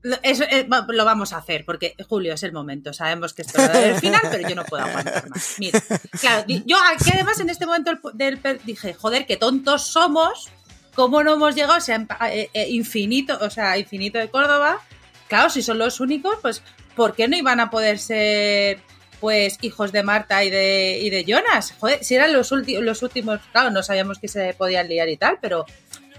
Lo, 0.03 0.17
eso, 0.23 0.43
eh, 0.49 0.67
lo 0.87 1.05
vamos 1.05 1.31
a 1.31 1.37
hacer, 1.37 1.63
porque 1.63 1.95
Julio 2.07 2.33
es 2.33 2.41
el 2.41 2.53
momento. 2.53 2.91
Sabemos 2.91 3.33
que 3.33 3.43
esto 3.43 3.61
es 3.61 3.75
el 3.75 3.95
final, 3.99 4.21
pero 4.31 4.49
yo 4.49 4.55
no 4.55 4.63
puedo 4.65 4.83
aguantar 4.83 5.29
más. 5.29 5.55
Mira, 5.59 5.79
claro, 6.19 6.43
yo 6.47 6.77
aquí 6.91 7.11
además 7.13 7.39
en 7.39 7.49
este 7.49 7.67
momento 7.67 7.91
del, 8.13 8.41
del 8.41 8.61
dije, 8.63 8.95
joder, 8.95 9.27
qué 9.27 9.37
tontos 9.37 9.85
somos, 9.85 10.49
cómo 10.95 11.23
no 11.23 11.33
hemos 11.33 11.53
llegado, 11.53 11.77
o 11.77 11.81
sea, 11.81 12.03
eh, 12.31 12.49
infinito, 12.69 13.37
o 13.41 13.49
sea, 13.51 13.77
infinito 13.77 14.17
de 14.17 14.29
Córdoba. 14.31 14.81
Claro, 15.27 15.51
si 15.51 15.61
son 15.61 15.77
los 15.77 15.99
únicos, 15.99 16.35
pues, 16.41 16.63
¿por 16.95 17.13
qué 17.15 17.27
no 17.27 17.37
iban 17.37 17.59
a 17.59 17.69
poder 17.69 17.99
ser, 17.99 18.81
pues, 19.21 19.57
hijos 19.61 19.91
de 19.93 20.03
Marta 20.03 20.43
y 20.43 20.49
de, 20.49 20.99
y 21.01 21.09
de 21.09 21.23
Jonas? 21.23 21.75
Joder, 21.79 22.03
si 22.03 22.15
eran 22.15 22.33
los, 22.33 22.51
los 22.51 23.03
últimos, 23.03 23.39
claro, 23.51 23.69
no 23.69 23.83
sabíamos 23.83 24.19
que 24.19 24.27
se 24.27 24.53
podían 24.55 24.89
liar 24.89 25.07
y 25.07 25.15
tal, 25.15 25.37
pero, 25.39 25.65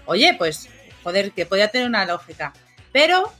oye, 0.05 0.33
pues, 0.35 0.69
joder, 1.03 1.31
que 1.33 1.45
podía 1.45 1.67
tener 1.67 1.85
una 1.85 2.05
lógica. 2.05 2.53
Pero, 2.93 3.31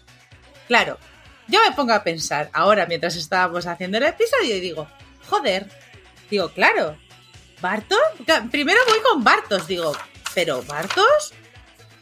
claro, 0.68 1.00
yo 1.48 1.60
me 1.68 1.76
pongo 1.76 1.94
a 1.94 2.04
pensar 2.04 2.50
ahora 2.54 2.86
mientras 2.86 3.16
estábamos 3.16 3.66
haciendo 3.66 3.98
el 3.98 4.04
episodio 4.04 4.56
y 4.56 4.60
digo, 4.60 4.88
joder, 5.30 5.68
digo, 6.30 6.50
claro, 6.50 6.98
Bartos, 7.62 8.00
primero 8.52 8.80
voy 8.88 9.00
con 9.10 9.24
Bartos, 9.24 9.68
digo, 9.68 9.94
pero 10.36 10.62
Bartos, 10.64 11.34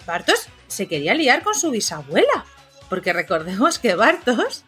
Bartos 0.08 0.48
se 0.68 0.88
quería 0.88 1.14
liar 1.14 1.44
con 1.44 1.54
su 1.54 1.70
bisabuela, 1.70 2.46
porque 2.90 3.14
recordemos 3.14 3.78
que 3.78 3.94
Bartos 3.94 4.64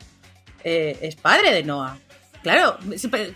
eh, 0.64 1.00
es 1.02 1.16
padre 1.16 1.52
de 1.52 1.64
Noah. 1.64 1.98
Claro, 2.44 2.78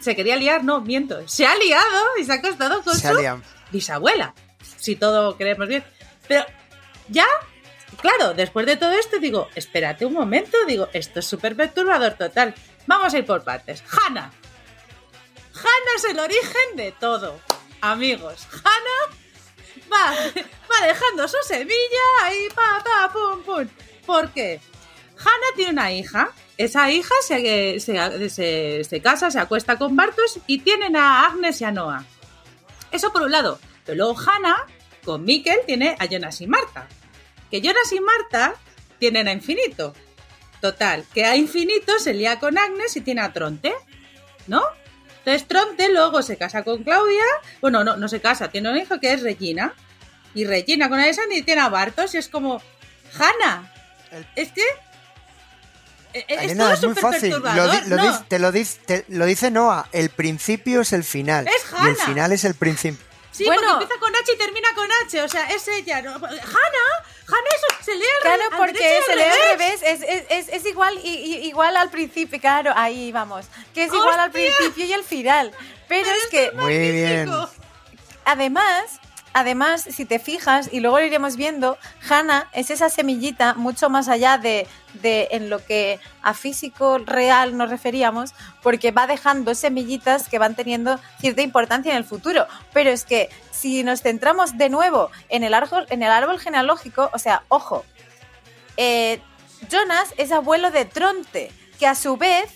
se, 0.02 0.16
quería 0.16 0.36
liar, 0.36 0.64
no, 0.64 0.82
miento, 0.82 1.26
se 1.28 1.48
ha 1.48 1.56
liado 1.56 2.04
y 2.20 2.26
se 2.26 2.34
ha 2.34 2.36
acostado 2.36 2.84
con 2.84 2.94
Se 2.94 3.08
su 3.08 3.42
bisabuela, 3.72 4.36
si 4.78 4.98
todo 4.98 5.38
creemos 5.38 5.68
bien. 5.70 5.84
Pero 6.28 6.46
ya 7.08 7.26
claro, 8.02 8.34
después 8.34 8.66
de 8.66 8.76
todo 8.76 8.92
esto 8.92 9.20
digo, 9.20 9.48
espérate 9.56 10.06
un 10.06 10.14
momento, 10.14 10.58
digo, 10.68 10.90
esto 10.94 11.20
es 11.20 11.26
súper 11.26 11.56
perturbador 11.56 12.14
total. 12.14 12.54
Vamos 12.86 13.14
a 13.14 13.18
ir 13.18 13.26
por 13.26 13.44
partes. 13.44 13.84
Hanna. 13.90 14.32
Hanna 15.54 15.92
es 15.96 16.04
el 16.06 16.20
origen 16.20 16.76
de 16.76 16.92
todo, 16.92 17.40
amigos. 17.82 18.48
Hanna 18.52 19.18
va, 19.92 20.14
va 20.14 20.88
dejando 20.88 21.28
su 21.28 21.38
semilla 21.44 21.74
ahí, 22.24 22.48
pa, 22.54 22.84
pa, 22.84 23.12
pum, 23.12 23.42
pum. 23.44 23.68
¿Por 24.06 24.32
qué? 24.32 24.62
Hanna 25.19 25.48
tiene 25.56 25.72
una 25.72 25.91
hija. 25.91 26.31
Esa 26.57 26.89
hija 26.91 27.14
se, 27.22 27.80
se, 27.80 28.30
se, 28.30 28.84
se 28.84 29.02
casa, 29.02 29.30
se 29.30 29.39
acuesta 29.39 29.77
con 29.77 29.95
Bartos 29.95 30.39
y 30.48 30.60
tienen 30.60 30.95
a 30.95 31.27
Agnes 31.27 31.61
y 31.61 31.65
a 31.65 31.72
Noah. 31.72 32.03
Eso 32.91 33.11
por 33.11 33.23
un 33.23 33.31
lado. 33.31 33.60
Pero 33.85 33.98
luego 33.98 34.19
Hanna, 34.19 34.65
con 35.03 35.23
Mikkel, 35.23 35.60
tiene 35.65 35.95
a 35.99 36.06
Jonas 36.06 36.41
y 36.41 36.48
Marta. 36.48 36.88
Que 37.49 37.61
Jonas 37.61 37.91
y 37.91 37.99
Marta 37.99 38.56
tienen 38.99 39.27
a 39.27 39.34
Infinito. 39.34 39.94
Total, 40.61 41.06
que 41.14 41.26
a 41.26 41.35
Infinito 41.35 41.99
se 41.99 42.14
lía 42.14 42.39
con 42.39 42.57
Agnes 42.57 42.95
y 42.95 43.02
tiene 43.02 43.22
a 43.22 43.31
Tronte. 43.31 43.73
¿No? 44.48 44.64
Entonces 45.19 45.48
Tronte 45.48 45.89
luego 45.89 46.22
se 46.22 46.38
casa 46.38 46.64
con 46.64 46.84
Claudia. 46.84 47.23
Bueno, 47.61 47.84
no, 47.84 47.98
no 47.98 48.07
se 48.07 48.22
casa, 48.22 48.49
tiene 48.49 48.72
un 48.72 48.77
hijo 48.77 48.99
que 48.99 49.14
es 49.14 49.22
Regina. 49.22 49.73
Y 50.34 50.45
Regina 50.45 50.89
con 50.89 50.99
Alessandra 50.99 51.38
y 51.38 51.41
tiene 51.41 51.61
a 51.61 51.69
Bartos 51.69 52.14
y 52.15 52.18
es 52.18 52.27
como... 52.30 52.61
Hanna, 53.18 53.73
es 54.35 54.52
que... 54.52 54.61
eh, 56.19 56.26
eh, 56.27 56.35
Es, 56.35 56.41
Elena, 56.44 56.64
todo 56.65 56.73
es 56.73 56.84
muy 56.84 56.95
fácil. 56.95 57.30
Lo, 57.31 57.72
di- 57.72 57.89
lo 57.89 57.95
no. 57.98 58.07
dice- 58.11 58.23
te, 58.27 58.39
lo 58.39 58.52
dice, 58.52 58.80
te 58.85 59.06
lo 59.10 59.26
dice 59.26 59.52
Noah. 59.52 59.88
El 59.91 60.10
principio 60.10 60.81
es 60.81 60.94
el 60.94 61.03
final. 61.03 61.48
Es 61.48 61.53
y 61.72 61.76
el 61.76 61.81
Hannah. 61.94 62.06
final 62.06 62.31
es 62.31 62.44
el 62.44 62.56
principio. 62.56 63.06
Sí, 63.31 63.45
Bueno. 63.45 63.61
porque 63.61 63.84
empieza 63.84 63.99
con 63.99 64.15
H 64.15 64.31
y 64.34 64.38
termina 64.38 64.68
con 64.73 64.88
H, 65.06 65.22
o 65.22 65.30
sea, 65.30 65.45
es 65.52 65.68
ella. 65.68 66.02
¿no? 66.02 66.11
Hanna, 66.15 66.31
Hanna, 66.31 67.49
eso 67.56 67.84
se 67.85 67.94
lee 67.95 68.02
al 68.18 68.22
Claro, 68.23 68.44
al 68.52 68.57
porque 68.57 69.02
se 69.06 69.15
lee 69.15 69.22
al 69.22 69.49
revés. 69.60 69.81
es, 69.84 70.02
es, 70.02 70.26
es, 70.30 70.49
es 70.49 70.65
igual, 70.65 70.99
y, 71.03 71.10
y- 71.10 71.48
igual 71.48 71.77
al 71.77 71.91
principio, 71.91 72.39
claro, 72.41 72.72
ahí 72.76 73.11
vamos, 73.11 73.45
que 73.76 73.84
es 73.84 73.94
igual 73.94 74.19
al 74.19 74.31
principio 74.31 74.85
y 74.85 74.94
al 74.94 75.03
final. 75.03 75.52
Pero 75.88 76.10
es 76.10 76.27
que 76.31 76.52
Muy 76.53 76.77
bien. 76.77 77.30
Además, 78.26 78.99
además, 79.40 79.82
si 79.84 80.06
te 80.06 80.20
fijas, 80.20 80.70
y 80.72 80.80
luego 80.80 81.00
lo 81.00 81.06
iremos 81.06 81.36
viendo, 81.36 81.78
Hannah 82.10 82.50
es 82.54 82.72
esa 82.72 82.90
semillita 82.90 83.54
mucho 83.54 83.90
más 83.90 84.08
allá 84.08 84.38
de, 84.38 84.68
de 85.02 85.28
en 85.32 85.50
lo 85.50 85.64
que 85.64 86.00
a 86.24 86.34
físico 86.34 86.98
real 86.98 87.56
nos 87.56 87.70
referíamos, 87.70 88.34
porque 88.64 88.92
va 88.92 89.06
dejando 89.06 89.54
semillitas 89.54 90.28
que 90.28 90.40
van 90.40 90.56
teniendo 90.56 91.00
cierta 91.20 91.42
importancia 91.42 91.92
en 91.92 91.98
el 91.98 92.04
futuro. 92.04 92.48
Pero 92.74 92.90
es 92.90 93.06
que 93.06 93.30
si 93.52 93.84
nos 93.84 94.02
centramos 94.02 94.58
de 94.58 94.70
nuevo 94.70 95.12
en 95.30 95.44
el 95.44 95.54
árbol, 95.54 95.86
en 95.90 96.02
el 96.02 96.12
árbol 96.12 96.40
genealógico, 96.40 97.12
o 97.14 97.20
sea, 97.20 97.44
ojo, 97.50 97.86
eh, 98.76 99.22
Jonas 99.70 100.14
es 100.18 100.32
abuelo 100.32 100.72
de 100.72 100.86
Tronte, 100.86 101.52
que 101.80 101.86
a 101.88 101.96
su 101.96 102.18
vez 102.18 102.50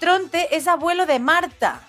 Tronte 0.00 0.56
es 0.56 0.66
abuelo 0.66 1.06
de 1.06 1.18
Marta. 1.18 1.80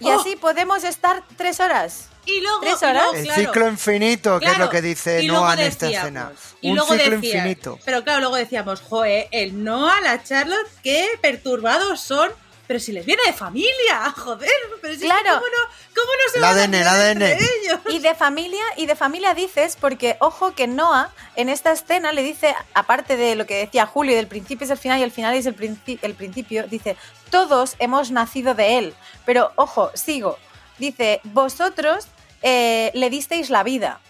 Y 0.00 0.08
Oh. 0.08 0.20
así 0.20 0.36
podemos 0.36 0.84
estar 0.84 1.22
tres 1.36 1.60
horas. 1.60 2.08
Y 2.24 2.40
luego, 2.40 2.60
¿Tres 2.60 2.74
y 2.80 2.84
luego, 2.84 3.00
horas? 3.00 3.14
El 3.20 3.24
claro, 3.26 3.40
ciclo 3.42 3.68
infinito, 3.68 4.38
que 4.40 4.46
es 4.46 4.58
lo 4.58 4.70
que 4.70 4.80
dice 4.82 5.22
Noah 5.24 5.54
en 5.54 5.60
esta 5.60 5.90
escena. 5.90 6.32
y 6.60 6.70
Un 6.70 6.76
luego 6.76 6.94
ciclo 6.94 7.16
decía- 7.16 7.36
infinito. 7.38 7.78
Pero 7.84 8.04
claro, 8.04 8.20
luego 8.20 8.36
decíamos, 8.36 8.80
joe, 8.80 9.28
el 9.32 9.64
Noah, 9.64 10.00
la 10.02 10.22
Charlotte, 10.22 10.68
qué 10.82 11.08
perturbados 11.20 12.00
son. 12.00 12.30
Pero 12.68 12.78
si 12.78 12.92
les 12.92 13.04
viene 13.04 13.20
de 13.26 13.32
familia, 13.32 14.10
joder, 14.16 14.48
pero 14.80 14.94
si 14.94 15.00
Claro. 15.00 15.20
¿cómo 15.34 15.46
no, 15.46 15.74
cómo 15.94 16.06
no 16.06 16.32
se 16.32 16.40
van 16.40 16.74
a 16.74 16.90
ADN, 16.92 17.22
ellos? 17.22 17.80
Y 17.90 17.98
de 17.98 18.14
familia, 18.14 18.62
y 18.76 18.86
de 18.86 18.94
familia 18.94 19.34
dices, 19.34 19.76
porque 19.78 20.16
ojo 20.20 20.54
que 20.54 20.68
Noah 20.68 21.10
en 21.34 21.48
esta 21.48 21.72
escena 21.72 22.12
le 22.12 22.22
dice, 22.22 22.54
aparte 22.72 23.16
de 23.16 23.34
lo 23.34 23.46
que 23.46 23.56
decía 23.56 23.84
Julio, 23.84 24.14
del 24.16 24.28
principio 24.28 24.64
es 24.64 24.70
el 24.70 24.78
final 24.78 25.00
y 25.00 25.02
el 25.02 25.10
final 25.10 25.34
es 25.34 25.44
el, 25.46 25.56
princi- 25.56 25.98
el 26.02 26.14
principio, 26.14 26.66
dice, 26.68 26.96
todos 27.30 27.74
hemos 27.80 28.10
nacido 28.12 28.54
de 28.54 28.78
él. 28.78 28.94
Pero 29.26 29.52
ojo, 29.56 29.90
sigo. 29.94 30.38
Dice, 30.82 31.20
vosotros 31.22 32.08
eh, 32.42 32.90
le 32.94 33.08
disteis 33.08 33.50
la 33.50 33.62
vida. 33.62 34.00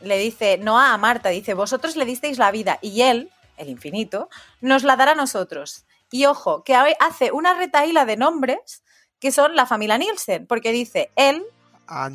Le 0.00 0.16
dice 0.18 0.56
Noah 0.58 0.92
a 0.94 0.98
Marta, 0.98 1.30
dice, 1.30 1.52
vosotros 1.54 1.96
le 1.96 2.04
disteis 2.04 2.38
la 2.38 2.52
vida 2.52 2.78
y 2.80 3.02
él, 3.02 3.28
el 3.56 3.68
infinito, 3.68 4.28
nos 4.60 4.84
la 4.84 4.94
dará 4.94 5.12
a 5.12 5.14
nosotros. 5.16 5.84
Y 6.12 6.26
ojo, 6.26 6.62
que 6.62 6.76
ha- 6.76 6.86
hace 7.00 7.32
una 7.32 7.54
retaíla 7.54 8.04
de 8.04 8.16
nombres 8.16 8.84
que 9.18 9.32
son 9.32 9.56
la 9.56 9.66
familia 9.66 9.98
Nielsen, 9.98 10.46
porque 10.46 10.70
dice 10.70 11.10
él, 11.16 11.42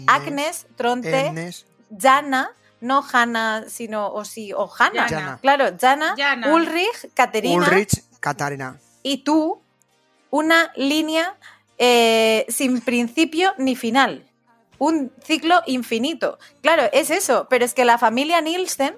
Agnes, 0.08 0.68
Tronte, 0.78 1.28
Agnes, 1.28 1.66
Jana, 2.00 2.52
no 2.80 3.04
Hanna, 3.12 3.66
sino 3.68 4.08
o 4.14 4.24
sí, 4.24 4.54
o 4.54 4.72
Hanna. 4.80 5.08
Jana. 5.10 5.40
Claro, 5.42 5.66
Jana, 5.80 6.16
Jana. 6.18 6.54
Ulrich, 6.54 7.14
Caterina 7.14 7.56
Ulrich, 7.58 8.04
Katarina. 8.22 8.80
y 9.04 9.18
tú, 9.26 9.62
una 10.30 10.72
línea 10.78 11.36
eh, 11.78 12.45
sin 12.49 12.82
principio 12.82 13.54
ni 13.58 13.76
final. 13.76 14.26
Un 14.80 15.12
ciclo 15.24 15.62
infinito. 15.66 16.38
Claro, 16.62 16.84
es 16.94 17.10
eso, 17.10 17.48
pero 17.49 17.66
es 17.66 17.74
que 17.74 17.86
la 17.86 17.98
familia 17.98 18.41
Nielsen, 18.41 18.95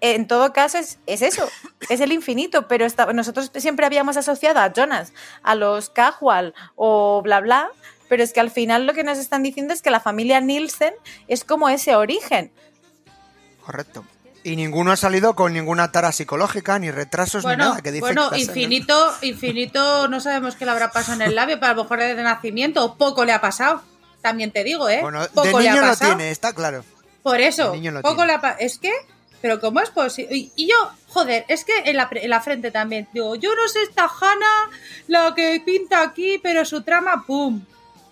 en 0.00 0.26
todo 0.26 0.52
caso, 0.52 0.78
es, 0.78 0.98
es 1.06 1.22
eso, 1.22 1.48
es 1.88 2.00
el 2.00 2.12
infinito, 2.12 2.68
pero 2.68 2.86
nosotros 3.14 3.50
siempre 3.56 3.86
habíamos 3.86 4.16
asociado 4.16 4.60
a 4.60 4.72
Jonas, 4.72 5.12
a 5.42 5.54
los 5.54 5.88
Cajual 5.88 6.54
o 6.76 7.22
bla 7.22 7.40
bla, 7.40 7.70
pero 8.08 8.22
es 8.22 8.32
que 8.32 8.40
al 8.40 8.50
final 8.50 8.86
lo 8.86 8.92
que 8.92 9.04
nos 9.04 9.18
están 9.18 9.42
diciendo 9.42 9.72
es 9.72 9.80
que 9.80 9.90
la 9.90 10.00
familia 10.00 10.40
Nielsen 10.40 10.94
es 11.28 11.44
como 11.44 11.68
ese 11.68 11.96
origen. 11.96 12.52
Correcto. 13.64 14.04
Y 14.44 14.56
ninguno 14.56 14.92
ha 14.92 14.96
salido 14.96 15.34
con 15.34 15.52
ninguna 15.54 15.90
tara 15.90 16.12
psicológica, 16.12 16.78
ni 16.78 16.90
retrasos, 16.90 17.44
ni 17.46 17.56
nada. 17.56 17.80
Que 17.80 17.90
dice 17.90 18.00
bueno 18.02 18.28
infinito, 18.36 19.14
infinito, 19.22 20.06
no 20.08 20.20
sabemos 20.20 20.54
qué 20.54 20.64
le 20.66 20.70
habrá 20.70 20.90
pasado 20.92 21.20
en 21.22 21.28
el 21.28 21.34
labio, 21.34 21.58
pero 21.58 21.72
a 21.72 21.74
lo 21.74 21.82
mejor 21.84 21.98
desde 21.98 22.22
nacimiento, 22.22 22.94
poco 22.96 23.24
le 23.24 23.32
ha 23.32 23.40
pasado. 23.40 23.82
También 24.20 24.52
te 24.52 24.62
digo, 24.62 24.88
¿eh? 24.88 25.00
Bueno, 25.02 25.26
poco 25.32 25.46
de 25.58 25.64
le 25.64 25.68
ha 25.70 25.72
niño 25.72 25.82
lo 25.82 25.88
pasado. 25.88 26.16
tiene, 26.16 26.30
está 26.30 26.52
claro. 26.52 26.84
Por 27.22 27.40
eso, 27.40 27.72
niño 27.74 27.92
poco 28.02 28.16
tiene. 28.16 28.26
le 28.28 28.32
ha 28.34 28.40
pa- 28.42 28.50
Es 28.58 28.78
que, 28.78 28.92
pero 29.40 29.60
¿cómo 29.60 29.80
es 29.80 29.88
posible? 29.90 30.36
Y, 30.36 30.52
y 30.56 30.68
yo, 30.68 30.76
joder, 31.08 31.46
es 31.48 31.64
que 31.64 31.72
en 31.86 31.96
la, 31.96 32.08
en 32.12 32.28
la 32.30 32.40
frente 32.42 32.70
también, 32.70 33.08
digo, 33.14 33.34
yo 33.36 33.54
no 33.54 33.66
sé 33.68 33.82
esta 33.82 34.04
Hanna, 34.20 34.70
la 35.08 35.34
que 35.34 35.62
pinta 35.64 36.02
aquí, 36.02 36.38
pero 36.42 36.64
su 36.66 36.82
trama, 36.82 37.24
pum. 37.26 37.62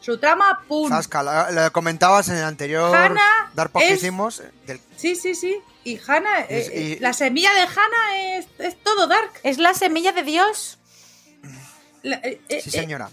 Su 0.00 0.16
trama, 0.18 0.62
pum. 0.66 0.88
Zasca, 0.88 1.50
lo, 1.50 1.72
comentabas 1.72 2.28
en 2.30 2.36
el 2.38 2.44
anterior 2.44 2.94
Hanna 2.96 3.50
que 3.78 3.88
es- 3.92 3.98
hicimos. 3.98 4.40
eh, 4.40 4.50
del- 4.66 4.80
Sí, 4.96 5.14
sí, 5.14 5.34
sí. 5.34 5.58
Y 5.84 5.98
Hanna, 6.06 6.40
Es- 6.48 6.68
eh, 6.68 6.80
y- 6.80 6.98
la 7.00 7.12
semilla 7.12 7.52
de 7.54 7.60
Hanna 7.62 8.36
es, 8.38 8.46
es 8.58 8.76
todo 8.82 9.06
dark. 9.06 9.30
Es 9.42 9.58
la 9.58 9.74
semilla 9.74 10.12
de 10.12 10.22
Dios. 10.22 10.78
La- 12.02 12.16
eh, 12.16 12.40
eh, 12.48 12.60
sí, 12.62 12.68
eh, 12.68 12.72
señora. 12.72 13.10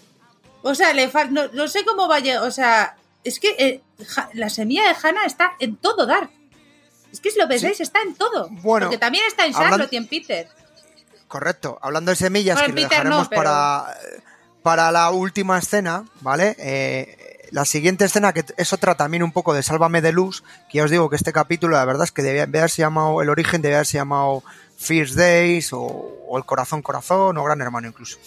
O 0.61 0.75
sea, 0.75 0.93
le 0.93 1.09
fal- 1.11 1.29
no, 1.29 1.47
no 1.49 1.67
sé 1.67 1.83
cómo 1.85 2.07
vaya. 2.07 2.43
O 2.43 2.51
sea, 2.51 2.95
es 3.23 3.39
que 3.39 3.55
eh, 3.57 3.81
Ja- 4.07 4.29
la 4.33 4.49
semilla 4.49 4.83
de 4.87 4.95
Hannah 5.01 5.25
está 5.25 5.53
en 5.59 5.75
todo 5.77 6.05
Dark. 6.05 6.29
Es 7.11 7.19
que 7.21 7.31
si 7.31 7.39
lo 7.39 7.47
pensáis, 7.47 7.79
está 7.79 8.01
en 8.03 8.13
todo. 8.15 8.49
Bueno, 8.51 8.85
Porque 8.87 8.99
también 8.99 9.25
está 9.27 9.45
en 9.47 9.53
Charlotte 9.53 9.91
y 9.91 9.97
en 9.97 10.07
Peter. 10.07 10.47
Correcto. 11.27 11.79
Hablando 11.81 12.11
de 12.11 12.15
semillas, 12.15 12.55
Bueno, 12.59 12.75
que 12.75 12.81
lo 12.81 12.87
Peter 12.89 13.03
no, 13.05 13.09
dejaremos 13.17 13.27
pero- 13.29 13.41
para, 13.43 13.97
para 14.61 14.91
la 14.91 15.09
última 15.11 15.57
escena, 15.57 16.05
¿vale? 16.21 16.55
Eh, 16.59 17.18
la 17.51 17.65
siguiente 17.65 18.05
escena, 18.05 18.34
que 18.34 18.45
es 18.57 18.73
otra 18.73 18.95
también 18.95 19.23
un 19.23 19.31
poco 19.31 19.53
de 19.53 19.63
Sálvame 19.63 20.01
de 20.01 20.11
Luz, 20.11 20.43
que 20.69 20.77
ya 20.80 20.84
os 20.84 20.91
digo 20.91 21.09
que 21.09 21.15
este 21.15 21.34
capítulo, 21.34 21.76
la 21.76 21.85
verdad 21.85 22.03
es 22.03 22.11
que 22.11 22.21
debía 22.21 22.43
haberse 22.43 22.81
llamado, 22.81 23.21
el 23.21 23.30
origen 23.30 23.61
debía 23.61 23.77
haberse 23.77 23.97
llamado 23.97 24.43
First 24.77 25.15
Days, 25.15 25.73
o, 25.73 25.80
o 25.81 26.38
El 26.38 26.45
Corazón 26.45 26.81
Corazón, 26.81 27.38
o 27.38 27.43
Gran 27.43 27.61
Hermano 27.61 27.88
incluso. 27.88 28.17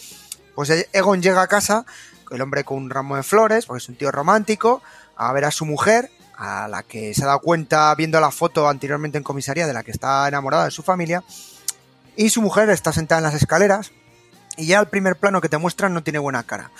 Pues 0.55 0.69
Egon 0.93 1.21
llega 1.21 1.41
a 1.41 1.47
casa, 1.47 1.85
el 2.31 2.41
hombre 2.41 2.63
con 2.63 2.77
un 2.77 2.89
ramo 2.89 3.15
de 3.15 3.23
flores, 3.23 3.65
porque 3.65 3.81
es 3.81 3.89
un 3.89 3.95
tío 3.95 4.11
romántico, 4.11 4.81
a 5.15 5.31
ver 5.33 5.45
a 5.45 5.51
su 5.51 5.65
mujer, 5.65 6.11
a 6.37 6.67
la 6.67 6.83
que 6.83 7.13
se 7.13 7.23
ha 7.23 7.27
dado 7.27 7.39
cuenta 7.39 7.93
viendo 7.95 8.19
la 8.19 8.31
foto 8.31 8.67
anteriormente 8.67 9.17
en 9.17 9.23
comisaría 9.23 9.67
de 9.67 9.73
la 9.73 9.83
que 9.83 9.91
está 9.91 10.27
enamorada 10.27 10.65
de 10.65 10.71
su 10.71 10.83
familia, 10.83 11.23
y 12.15 12.29
su 12.29 12.41
mujer 12.41 12.69
está 12.69 12.93
sentada 12.93 13.19
en 13.19 13.23
las 13.25 13.35
escaleras, 13.35 13.91
y 14.57 14.67
ya 14.67 14.79
el 14.79 14.87
primer 14.87 15.15
plano 15.15 15.41
que 15.41 15.49
te 15.49 15.57
muestran 15.57 15.93
no 15.93 16.03
tiene 16.03 16.19
buena 16.19 16.43
cara. 16.43 16.71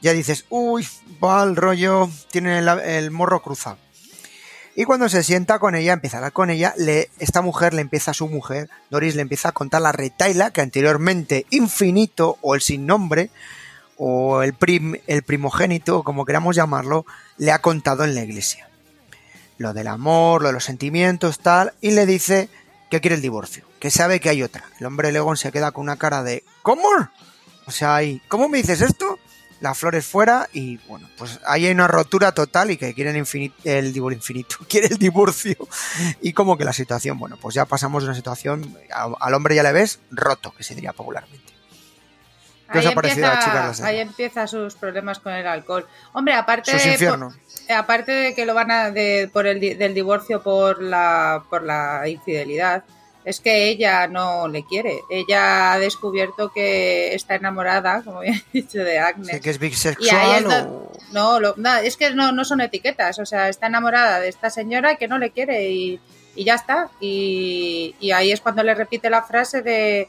Ya 0.00 0.12
dices, 0.12 0.46
uy, 0.48 0.86
va 1.22 1.42
el 1.42 1.56
rollo, 1.56 2.08
tiene 2.30 2.58
el, 2.58 3.10
morro 3.10 3.42
cruzado. 3.42 3.78
Y 4.74 4.84
cuando 4.84 5.08
se 5.08 5.22
sienta 5.22 5.58
con 5.58 5.74
ella, 5.74 5.92
empieza 5.92 6.16
a 6.16 6.18
hablar 6.20 6.32
con 6.32 6.48
ella, 6.48 6.74
esta 7.18 7.42
mujer 7.42 7.74
le 7.74 7.82
empieza 7.82 8.12
a 8.12 8.14
su 8.14 8.28
mujer, 8.28 8.70
Doris 8.88 9.14
le 9.14 9.22
empieza 9.22 9.50
a 9.50 9.52
contar 9.52 9.82
la 9.82 9.92
retaila 9.92 10.52
que 10.52 10.62
anteriormente 10.62 11.44
Infinito 11.50 12.38
o 12.40 12.54
el 12.54 12.60
sin 12.62 12.86
nombre 12.86 13.30
o 14.02 14.42
el, 14.42 14.54
prim, 14.54 14.96
el 15.06 15.22
primogénito, 15.22 16.02
como 16.02 16.24
queramos 16.24 16.56
llamarlo, 16.56 17.04
le 17.36 17.52
ha 17.52 17.60
contado 17.60 18.04
en 18.04 18.14
la 18.14 18.22
iglesia. 18.22 18.70
Lo 19.58 19.74
del 19.74 19.88
amor, 19.88 20.40
lo 20.40 20.48
de 20.48 20.54
los 20.54 20.64
sentimientos, 20.64 21.40
tal, 21.40 21.74
y 21.82 21.90
le 21.90 22.06
dice 22.06 22.48
que 22.90 23.02
quiere 23.02 23.16
el 23.16 23.22
divorcio, 23.22 23.66
que 23.78 23.90
sabe 23.90 24.18
que 24.18 24.30
hay 24.30 24.42
otra. 24.42 24.64
El 24.78 24.86
hombre 24.86 25.12
Legón 25.12 25.36
se 25.36 25.52
queda 25.52 25.72
con 25.72 25.82
una 25.82 25.96
cara 25.96 26.22
de 26.22 26.44
¿Cómo? 26.62 26.88
O 27.66 27.70
sea, 27.70 27.96
ahí, 27.96 28.22
¿cómo 28.28 28.48
me 28.48 28.58
dices 28.58 28.80
esto? 28.80 29.09
Las 29.60 29.78
flores 29.78 30.06
fuera 30.06 30.48
y 30.52 30.78
bueno, 30.88 31.08
pues 31.18 31.38
ahí 31.46 31.66
hay 31.66 31.72
una 31.72 31.86
rotura 31.86 32.32
total 32.32 32.70
y 32.70 32.76
que 32.76 32.94
quieren 32.94 33.14
el 33.16 33.92
divorcio 33.92 34.16
infinito, 34.16 34.56
quiere 34.68 34.86
el 34.88 34.98
divorcio 34.98 35.56
y 36.22 36.32
como 36.32 36.56
que 36.56 36.64
la 36.64 36.72
situación, 36.72 37.18
bueno, 37.18 37.36
pues 37.36 37.54
ya 37.54 37.64
pasamos 37.66 38.02
de 38.02 38.08
una 38.08 38.16
situación, 38.16 38.76
a- 38.92 39.12
al 39.20 39.34
hombre 39.34 39.54
ya 39.54 39.62
le 39.62 39.72
ves 39.72 40.00
roto, 40.10 40.52
que 40.56 40.62
se 40.64 40.74
diría 40.74 40.92
popularmente. 40.92 41.50
¿Qué 42.72 42.78
os 42.78 42.86
Ahí 42.86 42.92
ha 42.92 42.94
parecido 42.94 43.26
a 43.26 43.38
chicas 43.40 43.46
de 43.46 43.54
la 43.54 43.66
empieza, 43.66 43.86
ahí 43.86 43.98
empieza 43.98 44.46
sus 44.46 44.74
problemas 44.76 45.18
con 45.18 45.32
el 45.32 45.44
alcohol. 45.46 45.88
Hombre, 46.12 46.34
aparte 46.34 46.70
Sus 46.70 46.82
de, 46.84 46.88
aparte 47.74 48.12
de 48.12 48.34
que 48.34 48.46
lo 48.46 48.54
van 48.54 48.70
a 48.70 48.90
de, 48.92 49.28
por 49.32 49.48
el 49.48 49.58
del 49.58 49.92
divorcio 49.92 50.40
por 50.40 50.80
la 50.80 51.42
por 51.50 51.64
la 51.64 52.06
infidelidad, 52.08 52.84
es 53.24 53.40
que 53.40 53.68
ella 53.68 54.06
no 54.08 54.48
le 54.48 54.64
quiere. 54.64 55.00
Ella 55.10 55.72
ha 55.72 55.78
descubierto 55.78 56.50
que 56.52 57.14
está 57.14 57.34
enamorada, 57.34 58.02
como 58.02 58.20
bien 58.20 58.34
he 58.54 58.62
dicho, 58.62 58.78
de 58.78 58.98
Agnes. 58.98 59.28
¿Sé 59.28 59.40
que 59.40 59.50
es 59.50 59.58
bisexual 59.58 60.46
es 60.46 60.54
o...? 60.64 60.92
No, 61.12 61.40
lo- 61.40 61.54
nada, 61.56 61.82
es 61.82 61.96
que 61.96 62.10
no, 62.14 62.32
no 62.32 62.44
son 62.44 62.60
etiquetas. 62.60 63.18
O 63.18 63.26
sea, 63.26 63.48
está 63.48 63.66
enamorada 63.66 64.20
de 64.20 64.28
esta 64.28 64.48
señora 64.50 64.96
que 64.96 65.08
no 65.08 65.18
le 65.18 65.30
quiere 65.30 65.68
y, 65.70 66.00
y 66.36 66.44
ya 66.44 66.54
está. 66.54 66.88
Y, 67.00 67.94
y 68.00 68.10
ahí 68.12 68.32
es 68.32 68.40
cuando 68.40 68.62
le 68.62 68.74
repite 68.74 69.10
la 69.10 69.22
frase 69.22 69.62
de 69.62 70.08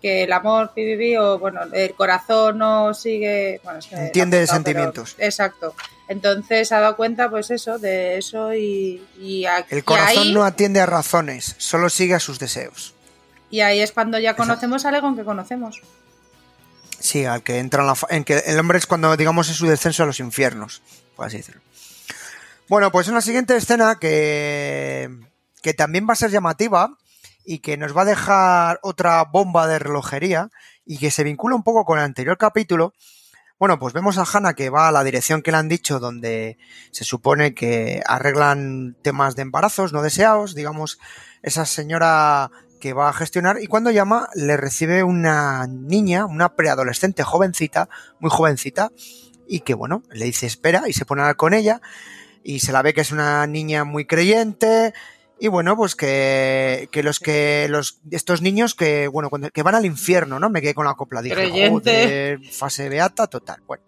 que 0.00 0.24
el 0.24 0.32
amor, 0.32 0.72
pibibi, 0.74 1.16
o 1.16 1.38
bueno, 1.38 1.60
el 1.72 1.94
corazón 1.94 2.58
no 2.58 2.92
sigue. 2.92 3.60
Bueno, 3.64 3.78
es 3.78 3.86
que 3.86 3.94
Entiende 3.94 4.38
apuntado, 4.38 4.56
sentimientos. 4.56 5.14
pero- 5.16 5.26
exacto. 5.28 5.74
Entonces 6.12 6.70
ha 6.72 6.78
dado 6.80 6.96
cuenta, 6.96 7.28
pues 7.28 7.50
eso, 7.50 7.78
de 7.78 8.18
eso 8.18 8.54
y, 8.54 9.02
y, 9.20 9.44
a- 9.46 9.66
El 9.68 9.78
y 9.78 9.82
corazón 9.82 10.22
ahí, 10.28 10.32
no 10.32 10.44
atiende 10.44 10.80
a 10.80 10.86
razones, 10.86 11.54
solo 11.58 11.88
sigue 11.90 12.14
a 12.14 12.20
sus 12.20 12.38
deseos. 12.38 12.94
y 13.50 13.60
ahí 13.60 13.80
es 13.80 13.92
cuando 13.92 14.18
ya 14.18 14.36
conocemos 14.36 14.84
al 14.86 14.94
Egon 14.94 15.16
que 15.16 15.24
conocemos. 15.24 15.80
Sí, 17.00 17.24
al 17.24 17.42
que 17.42 17.58
entra 17.58 17.82
en 17.82 17.86
la... 17.88 17.96
En 18.10 18.24
que 18.24 18.38
el 18.46 18.58
hombre 18.60 18.78
es 18.78 18.86
cuando, 18.86 19.16
digamos, 19.16 19.48
es 19.50 19.56
su 19.56 19.66
descenso 19.66 20.04
a 20.04 20.06
los 20.06 20.20
infiernos, 20.20 20.82
por 21.16 21.26
así 21.26 21.38
decirlo. 21.38 21.60
Bueno, 22.68 22.92
pues 22.92 23.08
una 23.08 23.20
siguiente 23.20 23.56
escena 23.56 23.96
que, 24.00 25.10
que 25.62 25.74
también 25.74 26.06
va 26.08 26.12
a 26.12 26.16
ser 26.16 26.30
llamativa 26.30 26.96
y 27.44 27.58
que 27.58 27.76
nos 27.76 27.94
va 27.96 28.02
a 28.02 28.06
dejar 28.06 28.78
otra 28.82 29.24
bomba 29.24 29.66
de 29.66 29.80
relojería 29.80 30.48
y 30.86 30.98
que 30.98 31.10
se 31.10 31.24
vincula 31.24 31.56
un 31.56 31.64
poco 31.64 31.84
con 31.84 31.98
el 31.98 32.04
anterior 32.04 32.38
capítulo. 32.38 32.94
Bueno, 33.58 33.78
pues 33.78 33.94
vemos 33.94 34.18
a 34.18 34.24
Hannah 34.24 34.54
que 34.54 34.70
va 34.70 34.88
a 34.88 34.92
la 34.92 35.04
dirección 35.04 35.42
que 35.42 35.52
le 35.52 35.58
han 35.58 35.68
dicho 35.68 36.00
donde 36.00 36.58
se 36.90 37.04
supone 37.04 37.54
que 37.54 38.02
arreglan 38.06 38.96
temas 39.02 39.36
de 39.36 39.42
embarazos 39.42 39.92
no 39.92 40.02
deseados, 40.02 40.54
digamos, 40.54 40.98
esa 41.42 41.64
señora 41.64 42.50
que 42.80 42.92
va 42.92 43.08
a 43.08 43.12
gestionar 43.12 43.62
y 43.62 43.68
cuando 43.68 43.92
llama 43.92 44.28
le 44.34 44.56
recibe 44.56 45.04
una 45.04 45.68
niña, 45.68 46.26
una 46.26 46.56
preadolescente 46.56 47.22
jovencita, 47.22 47.88
muy 48.18 48.30
jovencita, 48.30 48.90
y 49.46 49.60
que 49.60 49.74
bueno, 49.74 50.02
le 50.10 50.24
dice 50.24 50.46
espera 50.46 50.88
y 50.88 50.92
se 50.92 51.04
pone 51.04 51.20
a 51.20 51.26
hablar 51.26 51.36
con 51.36 51.54
ella 51.54 51.80
y 52.42 52.60
se 52.60 52.72
la 52.72 52.82
ve 52.82 52.94
que 52.94 53.02
es 53.02 53.12
una 53.12 53.46
niña 53.46 53.84
muy 53.84 54.06
creyente 54.06 54.94
y 55.44 55.48
bueno, 55.48 55.76
pues 55.76 55.96
que, 55.96 56.88
que 56.92 57.02
los 57.02 57.18
que 57.18 57.66
los 57.68 57.98
estos 58.10 58.42
niños 58.42 58.74
que 58.76 59.08
bueno, 59.08 59.28
cuando, 59.28 59.50
que 59.50 59.62
van 59.64 59.74
al 59.74 59.84
infierno, 59.84 60.38
¿no? 60.38 60.48
Me 60.50 60.60
quedé 60.62 60.74
con 60.74 60.86
la 60.86 60.94
copla, 60.94 61.20
dije, 61.20 61.34
Creyente. 61.34 61.68
joder, 61.70 62.40
fase 62.52 62.88
beata 62.88 63.26
total. 63.26 63.60
Bueno, 63.66 63.82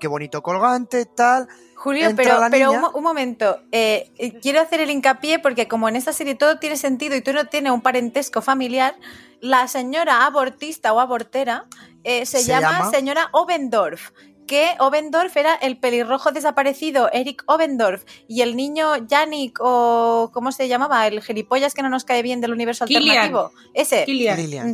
qué 0.00 0.08
bonito 0.08 0.42
colgante, 0.42 1.04
tal. 1.06 1.46
Julio, 1.76 2.08
Entra 2.08 2.24
pero, 2.24 2.50
pero 2.50 2.72
un, 2.72 2.80
mo- 2.80 2.92
un 2.94 3.02
momento, 3.02 3.60
eh, 3.70 4.10
eh, 4.16 4.38
quiero 4.40 4.60
hacer 4.62 4.80
el 4.80 4.90
hincapié 4.90 5.38
porque 5.38 5.68
como 5.68 5.88
en 5.90 5.96
esta 5.96 6.14
serie 6.14 6.34
todo 6.34 6.58
tiene 6.58 6.78
sentido 6.78 7.14
y 7.16 7.20
tú 7.20 7.34
no 7.34 7.44
tienes 7.48 7.72
un 7.72 7.82
parentesco 7.82 8.40
familiar, 8.40 8.96
la 9.42 9.68
señora 9.68 10.24
abortista 10.24 10.94
o 10.94 11.00
abortera 11.00 11.66
eh, 12.02 12.24
se, 12.24 12.38
Se 12.38 12.48
llama, 12.48 12.78
llama- 12.78 12.90
señora 12.90 13.28
Obendorf, 13.32 14.10
que 14.46 14.74
Obendorf 14.78 15.36
era 15.36 15.54
el 15.54 15.78
pelirrojo 15.78 16.30
desaparecido, 16.32 17.10
Eric 17.12 17.42
Obendorf, 17.46 18.04
y 18.28 18.42
el 18.42 18.56
niño 18.56 18.96
Yannick 19.06 19.58
o 19.60 20.30
¿cómo 20.32 20.52
se 20.52 20.68
llamaba? 20.68 21.06
El 21.06 21.22
gilipollas 21.22 21.72
que 21.74 21.82
no 21.82 21.88
nos 21.88 22.04
cae 22.04 22.22
bien 22.22 22.40
del 22.40 22.52
universo 22.52 22.84
alternativo. 22.84 23.52
Ese. 23.72 24.04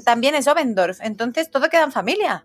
También 0.05 0.34
es 0.34 0.47
Obendorf, 0.48 0.98
entonces 1.02 1.51
todo 1.51 1.68
queda 1.68 1.84
en 1.84 1.92
familia. 1.92 2.44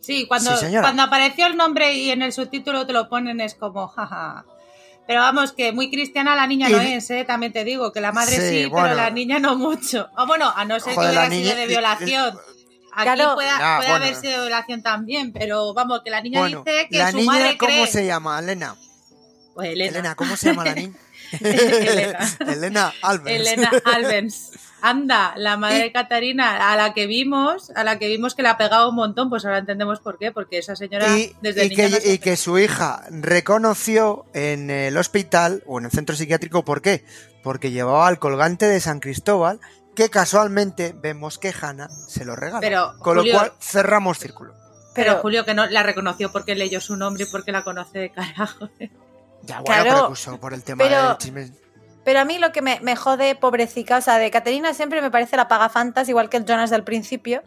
Sí, 0.00 0.26
cuando, 0.26 0.50
Sí, 0.56 0.64
señora. 0.66 0.82
cuando 0.82 1.02
apareció 1.04 1.46
el 1.46 1.56
nombre 1.56 1.92
y 1.94 2.10
en 2.10 2.22
el 2.22 2.32
subtítulo 2.32 2.86
te 2.86 2.92
lo 2.92 3.08
ponen 3.08 3.40
es 3.40 3.54
como, 3.54 3.86
jaja. 3.88 4.44
Pero 5.06 5.20
vamos, 5.20 5.52
que 5.52 5.72
muy 5.72 5.90
cristiana 5.90 6.34
la 6.34 6.46
niña 6.46 6.68
Y- 6.68 6.72
no 6.72 6.80
es, 6.80 7.10
¿eh? 7.10 7.24
También 7.24 7.52
te 7.52 7.64
digo, 7.64 7.92
que 7.92 8.00
la 8.00 8.12
madre 8.12 8.36
Sí, 8.36 8.62
sí, 8.62 8.66
bueno. 8.66 8.86
pero 8.88 8.96
la 9.00 9.10
niña 9.10 9.38
no 9.38 9.56
mucho. 9.56 10.08
O 10.16 10.26
bueno, 10.26 10.52
a 10.56 10.64
no 10.64 10.78
ser 10.80 10.94
Joder, 10.94 11.10
que 11.10 11.14
la 11.16 11.26
hubiera 11.26 11.34
sido 11.36 11.54
niña- 11.54 11.54
de 11.60 11.66
violación. 11.66 12.38
Aquí 12.94 13.04
Claro. 13.04 13.34
puede, 13.34 13.48
Ah, 13.50 13.76
puede 13.78 13.90
bueno. 13.90 14.04
haber 14.04 14.16
sido 14.16 14.32
de 14.32 14.40
violación 14.48 14.82
también, 14.82 15.32
pero 15.32 15.72
vamos, 15.74 16.00
que 16.04 16.10
la 16.10 16.20
niña 16.20 16.40
Bueno, 16.40 16.62
dice 16.64 16.88
que 16.90 16.98
la 16.98 17.10
su 17.10 17.16
niña, 17.16 17.32
madre 17.32 17.58
¿cómo 17.58 17.72
cree... 17.72 17.86
se 17.86 18.06
llama? 18.06 18.38
Elena. 18.38 18.76
Pues 19.54 19.70
Elena. 19.70 19.90
Elena, 19.90 20.14
¿cómo 20.14 20.36
se 20.36 20.46
llama 20.48 20.64
la 20.64 20.74
niña? 20.74 20.94
Elena. 21.40 22.18
Elena 22.52 22.92
Alves. 23.02 23.40
Elena 23.40 23.70
Alvens. 23.84 24.50
Anda, 24.84 25.32
la 25.36 25.56
madre 25.56 25.78
de 25.78 25.92
Catarina, 25.92 26.72
a 26.72 26.76
la 26.76 26.92
que 26.92 27.06
vimos, 27.06 27.70
a 27.76 27.84
la 27.84 28.00
que 28.00 28.08
vimos 28.08 28.34
que 28.34 28.42
le 28.42 28.48
ha 28.48 28.56
pegado 28.58 28.88
un 28.88 28.96
montón, 28.96 29.30
pues 29.30 29.44
ahora 29.44 29.58
entendemos 29.58 30.00
por 30.00 30.18
qué, 30.18 30.32
porque 30.32 30.58
esa 30.58 30.74
señora 30.74 31.06
y, 31.16 31.32
desde 31.40 31.66
y 31.66 31.68
niña 31.68 31.84
que, 31.84 31.90
no 31.90 31.96
se 32.00 32.12
y 32.14 32.18
que 32.18 32.36
su 32.36 32.58
hija 32.58 33.04
reconoció 33.10 34.24
en 34.34 34.70
el 34.70 34.96
hospital 34.96 35.62
o 35.66 35.78
en 35.78 35.84
el 35.84 35.92
centro 35.92 36.16
psiquiátrico, 36.16 36.64
¿por 36.64 36.82
qué? 36.82 37.04
Porque 37.44 37.70
llevaba 37.70 38.08
el 38.10 38.18
colgante 38.18 38.66
de 38.66 38.80
San 38.80 38.98
Cristóbal, 38.98 39.60
que 39.94 40.08
casualmente 40.10 40.94
vemos 41.00 41.38
que 41.38 41.52
Hannah 41.58 41.88
se 41.88 42.24
lo 42.24 42.34
regala. 42.36 42.60
Pero, 42.60 42.94
Con 42.98 43.16
Julio- 43.18 43.32
lo 43.34 43.38
cual 43.38 43.52
cerramos 43.60 44.18
círculo. 44.18 44.54
Pero, 44.94 45.12
Pero- 45.12 45.20
Julio 45.22 45.44
que 45.44 45.54
no 45.54 45.66
la 45.66 45.82
reconoció 45.82 46.30
porque 46.32 46.54
leyó 46.54 46.80
su 46.80 46.96
nombre 46.96 47.24
y 47.24 47.26
porque 47.26 47.52
la 47.52 47.62
conoce 47.64 47.98
de 47.98 48.12
carajo. 48.12 48.68
Ya, 49.42 49.60
bueno, 49.60 49.82
Claro, 49.82 50.12
pero 50.24 50.40
por 50.40 50.54
el 50.54 50.62
tema 50.62 50.84
pero- 50.84 51.08
del 51.08 51.16
chisme. 51.18 51.50
Pero 52.04 52.18
a 52.20 52.24
mí 52.24 52.38
lo 52.38 52.50
que 52.52 52.62
me, 52.62 52.80
me 52.80 52.96
jode, 52.96 53.36
pobrecita, 53.36 53.98
o 53.98 54.00
sea, 54.00 54.18
de 54.18 54.30
Catarina 54.30 54.74
siempre 54.74 55.00
me 55.00 55.10
parece 55.10 55.36
la 55.36 55.46
pagafantas, 55.46 56.08
igual 56.08 56.28
que 56.28 56.36
el 56.36 56.44
Jonas 56.44 56.70
del 56.70 56.82
principio. 56.82 57.42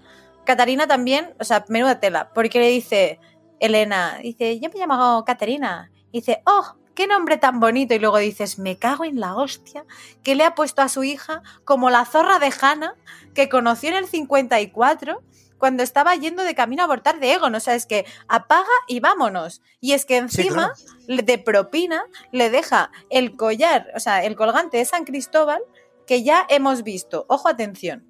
Catarina 0.46 0.88
también, 0.88 1.34
o 1.40 1.44
sea, 1.44 1.66
menuda 1.68 2.00
tela, 2.00 2.30
porque 2.34 2.60
le 2.60 2.70
dice 2.70 3.20
Elena, 3.60 4.18
dice, 4.22 4.60
yo 4.60 4.70
me 4.74 4.80
llamo 4.80 5.26
Catarina. 5.26 5.92
Dice, 6.14 6.42
oh, 6.46 6.76
qué 6.96 7.08
nombre 7.08 7.38
tan 7.38 7.60
bonito. 7.60 7.94
Y 7.94 8.00
luego 8.00 8.18
dices, 8.18 8.58
me 8.58 8.78
cago 8.78 9.06
en 9.06 9.20
la 9.20 9.36
hostia, 9.36 9.86
que 10.24 10.36
le 10.36 10.44
ha 10.44 10.56
puesto 10.56 10.82
a 10.82 10.90
su 10.90 11.04
hija 11.04 11.44
como 11.64 11.90
la 11.90 12.06
zorra 12.06 12.40
de 12.40 12.52
Hannah, 12.60 12.96
que 13.34 13.50
conoció 13.50 13.90
en 13.90 13.96
el 13.96 14.08
54, 14.08 15.22
cuando 15.58 15.84
estaba 15.84 16.16
yendo 16.16 16.44
de 16.44 16.56
camino 16.56 16.82
a 16.82 16.86
abortar 16.86 17.20
de 17.20 17.34
Egon. 17.34 17.56
O 17.56 17.60
sea, 17.60 17.76
es 17.76 17.86
que 17.86 18.06
apaga 18.28 18.66
y 18.88 19.00
vámonos. 19.00 19.62
Y 19.80 19.94
es 19.94 20.06
que 20.06 20.18
encima, 20.18 20.74
de 21.08 21.38
propina, 21.38 22.06
le 22.32 22.50
deja 22.50 22.92
el 23.10 23.36
collar, 23.36 23.92
o 23.96 24.00
sea, 24.00 24.24
el 24.24 24.36
colgante 24.36 24.78
de 24.78 24.86
San 24.86 25.06
Cristóbal, 25.06 25.62
que 26.08 26.24
ya 26.24 26.46
hemos 26.50 26.84
visto. 26.84 27.26
Ojo, 27.30 27.48
atención. 27.48 28.08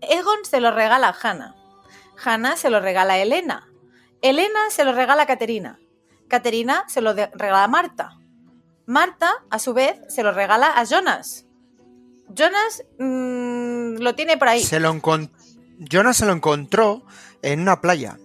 Egon 0.00 0.44
se 0.44 0.60
lo 0.60 0.70
regala 0.70 1.08
a 1.08 1.16
Hannah. 1.20 1.56
Hannah 2.22 2.56
se 2.56 2.70
lo 2.70 2.80
regala 2.80 3.14
a 3.14 3.18
Elena. 3.18 3.68
Elena 4.22 4.70
se 4.70 4.84
lo 4.84 4.92
regala 4.92 5.22
a 5.22 5.26
Caterina. 5.26 5.78
Caterina 6.28 6.84
se 6.88 7.00
lo 7.00 7.12
regala 7.14 7.64
a 7.64 7.68
Marta. 7.68 8.18
Marta, 8.86 9.30
a 9.50 9.58
su 9.58 9.74
vez, 9.74 9.98
se 10.08 10.22
lo 10.22 10.32
regala 10.32 10.68
a 10.78 10.84
Jonas. 10.84 11.46
Jonas 12.28 12.84
mm, 12.98 13.96
lo 13.98 14.14
tiene 14.14 14.36
por 14.38 14.48
ahí. 14.48 14.62
Se 14.62 14.80
lo 14.80 14.94
Jonas 15.78 16.16
se 16.16 16.26
lo 16.26 16.32
encontró 16.32 17.02
en 17.42 17.60
una 17.60 17.80
playa. 17.80 18.18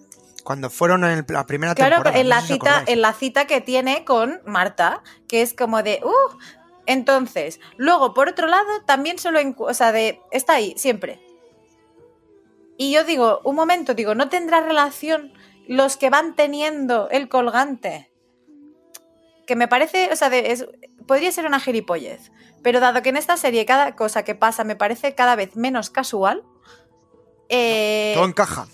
Cuando 0.43 0.69
fueron 0.69 1.03
en 1.05 1.11
el- 1.19 1.25
la 1.29 1.45
primera 1.45 1.73
Claro, 1.75 1.95
temporada. 1.97 2.19
en 2.19 2.27
no 2.27 2.35
la, 2.35 2.41
cita, 2.41 2.83
en 2.85 3.01
la 3.01 3.13
cita 3.13 3.47
que 3.47 3.61
tiene 3.61 4.03
con 4.03 4.41
Marta, 4.45 5.01
que 5.27 5.41
es 5.41 5.53
como 5.53 5.83
de, 5.83 6.01
uh, 6.03 6.37
entonces, 6.85 7.61
luego, 7.77 8.13
por 8.13 8.27
otro 8.27 8.47
lado, 8.47 8.67
también 8.85 9.19
solo, 9.19 9.39
encu- 9.39 9.69
o 9.69 9.73
sea, 9.73 9.93
de, 9.93 10.19
está 10.31 10.53
ahí, 10.55 10.73
siempre. 10.77 11.21
Y 12.77 12.91
yo 12.91 13.03
digo, 13.05 13.39
un 13.45 13.55
momento, 13.55 13.93
digo, 13.93 14.15
¿no 14.15 14.27
tendrá 14.29 14.59
relación 14.61 15.31
los 15.67 15.97
que 15.97 16.09
van 16.09 16.35
teniendo 16.35 17.09
el 17.09 17.29
colgante? 17.29 18.11
Que 19.47 19.55
me 19.55 19.67
parece, 19.67 20.09
o 20.11 20.15
sea, 20.15 20.29
de- 20.29 20.51
es- 20.51 20.67
podría 21.07 21.31
ser 21.31 21.45
una 21.45 21.59
gilipollez, 21.59 22.31
pero 22.61 22.79
dado 22.79 23.01
que 23.01 23.09
en 23.09 23.17
esta 23.17 23.35
serie 23.37 23.65
cada 23.65 23.95
cosa 23.95 24.23
que 24.23 24.35
pasa 24.35 24.63
me 24.63 24.75
parece 24.75 25.15
cada 25.15 25.35
vez 25.35 25.55
menos 25.55 25.89
casual, 25.89 26.43
eh, 27.49 28.13
Todo 28.15 28.25
encaja. 28.25 28.67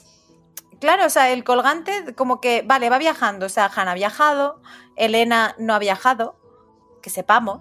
Claro, 0.79 1.05
o 1.05 1.09
sea, 1.09 1.31
el 1.31 1.43
colgante 1.43 2.13
como 2.15 2.39
que, 2.39 2.61
vale, 2.65 2.89
va 2.89 2.97
viajando. 2.99 3.47
O 3.47 3.49
sea, 3.49 3.65
Hannah 3.73 3.91
ha 3.91 3.95
viajado, 3.95 4.61
Elena 4.95 5.55
no 5.57 5.73
ha 5.73 5.79
viajado, 5.79 6.37
que 7.01 7.09
sepamos. 7.09 7.59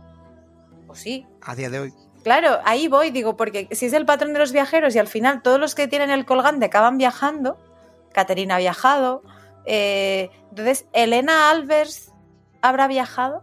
O 0.87 0.95
sí. 0.95 1.27
A 1.43 1.55
día 1.57 1.69
de 1.71 1.81
hoy. 1.81 1.95
Claro, 2.23 2.59
ahí 2.65 2.87
voy, 2.89 3.11
digo, 3.11 3.37
porque 3.37 3.69
si 3.73 3.87
es 3.87 3.93
el 3.93 4.05
patrón 4.07 4.33
de 4.35 4.39
los 4.39 4.53
viajeros 4.53 4.95
y 4.95 4.99
al 4.99 5.09
final 5.09 5.43
todos 5.43 5.59
los 5.59 5.75
que 5.75 5.89
tienen 5.89 6.11
el 6.11 6.27
colgante 6.27 6.67
acaban 6.67 6.99
viajando, 6.99 7.59
Caterina 8.19 8.57
ha 8.57 8.59
viajado, 8.59 9.23
eh, 9.65 10.31
entonces, 10.51 10.87
¿Elena 10.93 11.51
Albers 11.51 12.11
habrá 12.63 12.89
viajado? 12.89 13.43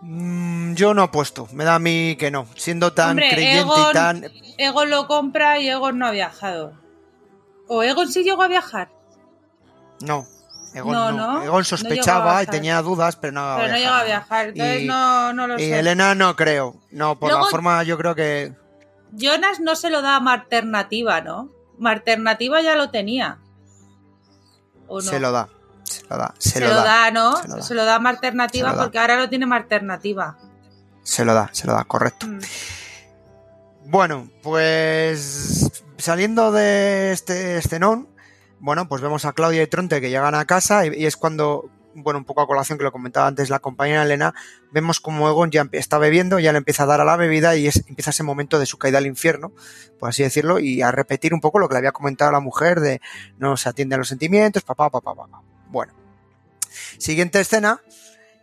Mm, 0.00 0.74
yo 0.74 0.94
no 0.94 1.02
apuesto. 1.02 1.48
Me 1.52 1.64
da 1.64 1.76
a 1.76 1.78
mí 1.78 2.16
que 2.16 2.30
no. 2.30 2.46
Siendo 2.56 2.92
tan 2.92 3.10
Hombre, 3.10 3.30
creyente 3.30 3.60
Egon- 3.70 3.90
y 3.90 3.92
tan. 3.92 4.24
Egon 4.58 4.90
lo 4.90 5.06
compra 5.06 5.58
y 5.58 5.68
Egon 5.68 5.98
no 5.98 6.06
ha 6.06 6.10
viajado. 6.10 6.72
¿O 7.68 7.82
Egon 7.82 8.08
sí 8.10 8.24
llegó 8.24 8.42
a 8.42 8.48
viajar? 8.48 8.90
No. 10.00 10.26
Egon, 10.74 10.92
No, 10.92 11.12
no. 11.12 11.32
no, 11.34 11.42
Egon 11.42 11.58
no 11.58 11.64
sospechaba 11.64 12.30
y 12.32 12.46
viajar. 12.46 12.46
tenía 12.46 12.82
dudas, 12.82 13.16
pero 13.16 13.32
no 13.34 13.56
Pero 13.58 13.72
no 13.72 13.78
llegó 13.78 13.92
a 13.92 14.04
viajar, 14.04 14.48
entonces 14.48 14.82
Y- 14.82 14.86
no, 14.86 15.32
no 15.34 15.46
lo 15.46 15.56
Y 15.56 15.68
sé. 15.68 15.78
Elena 15.78 16.14
no 16.14 16.34
creo. 16.34 16.76
No, 16.90 17.18
por 17.18 17.28
Luego- 17.30 17.44
la 17.44 17.50
forma 17.50 17.82
yo 17.82 17.96
creo 17.98 18.14
que... 18.14 18.54
Jonas 19.12 19.60
no 19.60 19.76
se 19.76 19.90
lo 19.90 20.02
da 20.02 20.16
a 20.16 20.20
Marternativa, 20.20 21.20
¿no? 21.20 21.50
Marternativa 21.78 22.60
ya 22.62 22.76
lo 22.76 22.90
tenía. 22.90 23.38
¿O 24.88 24.96
no? 24.96 25.02
Se 25.02 25.20
lo 25.20 25.32
da. 25.32 25.48
Se 25.84 26.02
lo 26.08 26.16
da. 26.16 26.34
Se, 26.38 26.50
Se 26.50 26.60
lo, 26.60 26.68
lo 26.68 26.74
da. 26.76 26.84
da, 26.84 27.10
¿no? 27.10 27.36
se 27.36 27.48
lo 27.48 27.56
da. 27.56 27.62
Se 27.62 27.74
lo 27.74 27.84
da 27.84 27.94
a 27.96 27.98
Marternativa 27.98 28.72
da. 28.72 28.82
porque 28.82 28.98
ahora 28.98 29.16
lo 29.18 29.28
tiene 29.28 29.46
Marternativa. 29.46 30.38
Se 31.02 31.24
lo 31.24 31.34
da, 31.34 31.50
se 31.52 31.66
lo 31.66 31.74
da, 31.74 31.84
correcto. 31.84 32.26
Mm. 32.26 32.40
Bueno, 33.86 34.28
pues 34.42 35.70
saliendo 35.98 36.52
de 36.52 37.12
este 37.12 37.58
escenón, 37.58 38.08
bueno, 38.60 38.88
pues 38.88 39.02
vemos 39.02 39.24
a 39.24 39.32
Claudia 39.32 39.62
y 39.62 39.66
Tronte 39.66 40.00
que 40.00 40.10
llegan 40.10 40.34
a 40.34 40.44
casa 40.44 40.86
y, 40.86 40.94
y 40.96 41.06
es 41.06 41.16
cuando, 41.16 41.68
bueno, 41.94 42.18
un 42.18 42.24
poco 42.24 42.42
a 42.42 42.46
colación 42.46 42.78
que 42.78 42.84
lo 42.84 42.92
comentaba 42.92 43.26
antes 43.26 43.50
la 43.50 43.58
compañera 43.58 44.02
Elena, 44.02 44.34
vemos 44.70 45.00
como 45.00 45.28
Egon 45.28 45.50
ya 45.50 45.68
está 45.72 45.98
bebiendo, 45.98 46.38
ya 46.38 46.52
le 46.52 46.58
empieza 46.58 46.84
a 46.84 46.86
dar 46.86 47.00
a 47.00 47.04
la 47.04 47.16
bebida 47.16 47.56
y 47.56 47.66
es, 47.66 47.84
empieza 47.88 48.10
ese 48.10 48.22
momento 48.22 48.58
de 48.58 48.66
su 48.66 48.78
caída 48.78 48.98
al 48.98 49.06
infierno, 49.06 49.52
por 49.98 50.08
así 50.08 50.22
decirlo, 50.22 50.58
y 50.58 50.82
a 50.82 50.90
repetir 50.90 51.34
un 51.34 51.40
poco 51.40 51.58
lo 51.58 51.68
que 51.68 51.74
le 51.74 51.78
había 51.78 51.92
comentado 51.92 52.32
la 52.32 52.40
mujer 52.40 52.80
de 52.80 53.00
no 53.38 53.56
se 53.56 53.68
atiende 53.68 53.94
a 53.94 53.98
los 53.98 54.08
sentimientos, 54.08 54.62
papá, 54.62 54.90
papá, 54.90 55.14
papá. 55.14 55.42
Bueno, 55.68 55.94
siguiente 56.98 57.40
escena, 57.40 57.80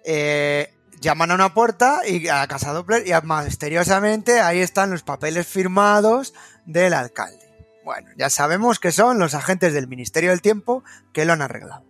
eh, 0.03 0.73
llaman 1.01 1.31
a 1.31 1.35
una 1.35 1.53
puerta 1.53 2.01
y 2.07 2.27
a 2.27 2.45
casa 2.47 2.73
Doppler 2.73 3.07
y 3.07 3.13
misteriosamente 3.45 4.41
ahí 4.41 4.59
están 4.59 4.91
los 4.91 5.03
papeles 5.03 5.47
firmados 5.47 6.34
del 6.65 6.93
alcalde. 6.93 7.39
Bueno, 7.84 8.09
ya 8.17 8.30
sabemos 8.30 8.80
que 8.80 8.91
son 8.91 9.17
los 9.17 9.34
agentes 9.34 9.73
del 9.73 9.88
Ministerio 9.88 10.30
del 10.30 10.41
Tiempo 10.41 10.84
que 11.13 11.26
lo 11.26 11.34
han 11.34 11.41
arreglado. 11.41 11.88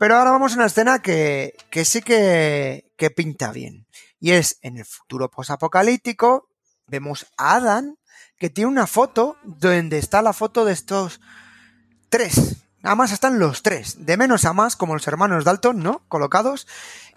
Pero 0.00 0.16
ahora 0.16 0.30
vamos 0.30 0.52
a 0.52 0.54
una 0.54 0.64
escena 0.64 1.02
que, 1.02 1.54
que 1.68 1.84
sí 1.84 2.00
que, 2.00 2.90
que 2.96 3.10
pinta 3.10 3.52
bien. 3.52 3.86
Y 4.18 4.30
es 4.30 4.58
en 4.62 4.78
el 4.78 4.86
futuro 4.86 5.30
posapocalíptico, 5.30 6.48
vemos 6.86 7.26
a 7.36 7.56
Adam 7.56 7.96
que 8.38 8.48
tiene 8.48 8.70
una 8.70 8.86
foto 8.86 9.36
donde 9.44 9.98
está 9.98 10.22
la 10.22 10.32
foto 10.32 10.64
de 10.64 10.72
estos 10.72 11.20
tres. 12.08 12.64
Nada 12.82 12.96
más 12.96 13.12
están 13.12 13.38
los 13.38 13.62
tres, 13.62 14.06
de 14.06 14.16
menos 14.16 14.46
a 14.46 14.54
más, 14.54 14.74
como 14.74 14.94
los 14.94 15.06
hermanos 15.06 15.44
Dalton, 15.44 15.80
¿no? 15.80 16.00
Colocados. 16.08 16.66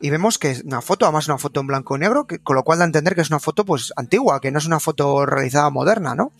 Y 0.01 0.09
vemos 0.09 0.37
que 0.37 0.51
es 0.51 0.63
una 0.63 0.81
foto, 0.81 1.05
además 1.05 1.29
una 1.29 1.37
foto 1.37 1.61
en 1.61 1.67
blanco 1.67 1.95
y 1.95 1.99
negro, 1.99 2.27
que, 2.27 2.39
con 2.39 2.57
lo 2.57 2.63
cual 2.63 2.79
da 2.79 2.83
a 2.83 2.87
entender 2.87 3.15
que 3.15 3.21
es 3.21 3.29
una 3.29 3.39
foto 3.39 3.63
pues 3.63 3.93
antigua, 3.95 4.41
que 4.41 4.51
no 4.51 4.59
es 4.59 4.65
una 4.65 4.81
foto 4.81 5.25
realizada 5.25 5.69
moderna, 5.69 6.15
¿no? 6.15 6.33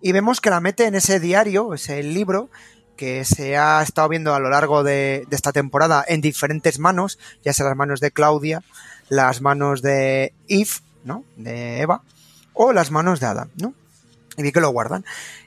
Y 0.00 0.12
vemos 0.12 0.40
que 0.40 0.50
la 0.50 0.60
mete 0.60 0.86
en 0.86 0.94
ese 0.94 1.18
diario, 1.18 1.74
ese 1.74 2.00
libro, 2.04 2.50
que 2.96 3.24
se 3.24 3.56
ha 3.56 3.82
estado 3.82 4.08
viendo 4.08 4.34
a 4.34 4.40
lo 4.40 4.50
largo 4.50 4.82
de, 4.82 5.26
esta 5.30 5.52
temporada 5.52 6.04
en 6.06 6.20
diferentes 6.20 6.78
manos, 6.78 7.18
ya 7.44 7.52
sea 7.52 7.66
las 7.66 7.76
manos 7.76 8.00
de 8.00 8.10
Claudia, 8.10 8.62
las 9.08 9.40
manos 9.40 9.82
de 9.82 10.32
Eve, 10.48 10.70
¿no? 11.04 11.24
De 11.36 11.80
Eva, 11.80 12.02
o 12.52 12.72
las 12.72 12.90
manos 12.90 13.20
de 13.20 13.26
Adam, 13.26 13.50
¿no? 13.56 13.74
Y 14.36 14.42
vi 14.42 14.52
que 14.52 14.60
lo 14.60 14.70
guardan. 14.70 15.04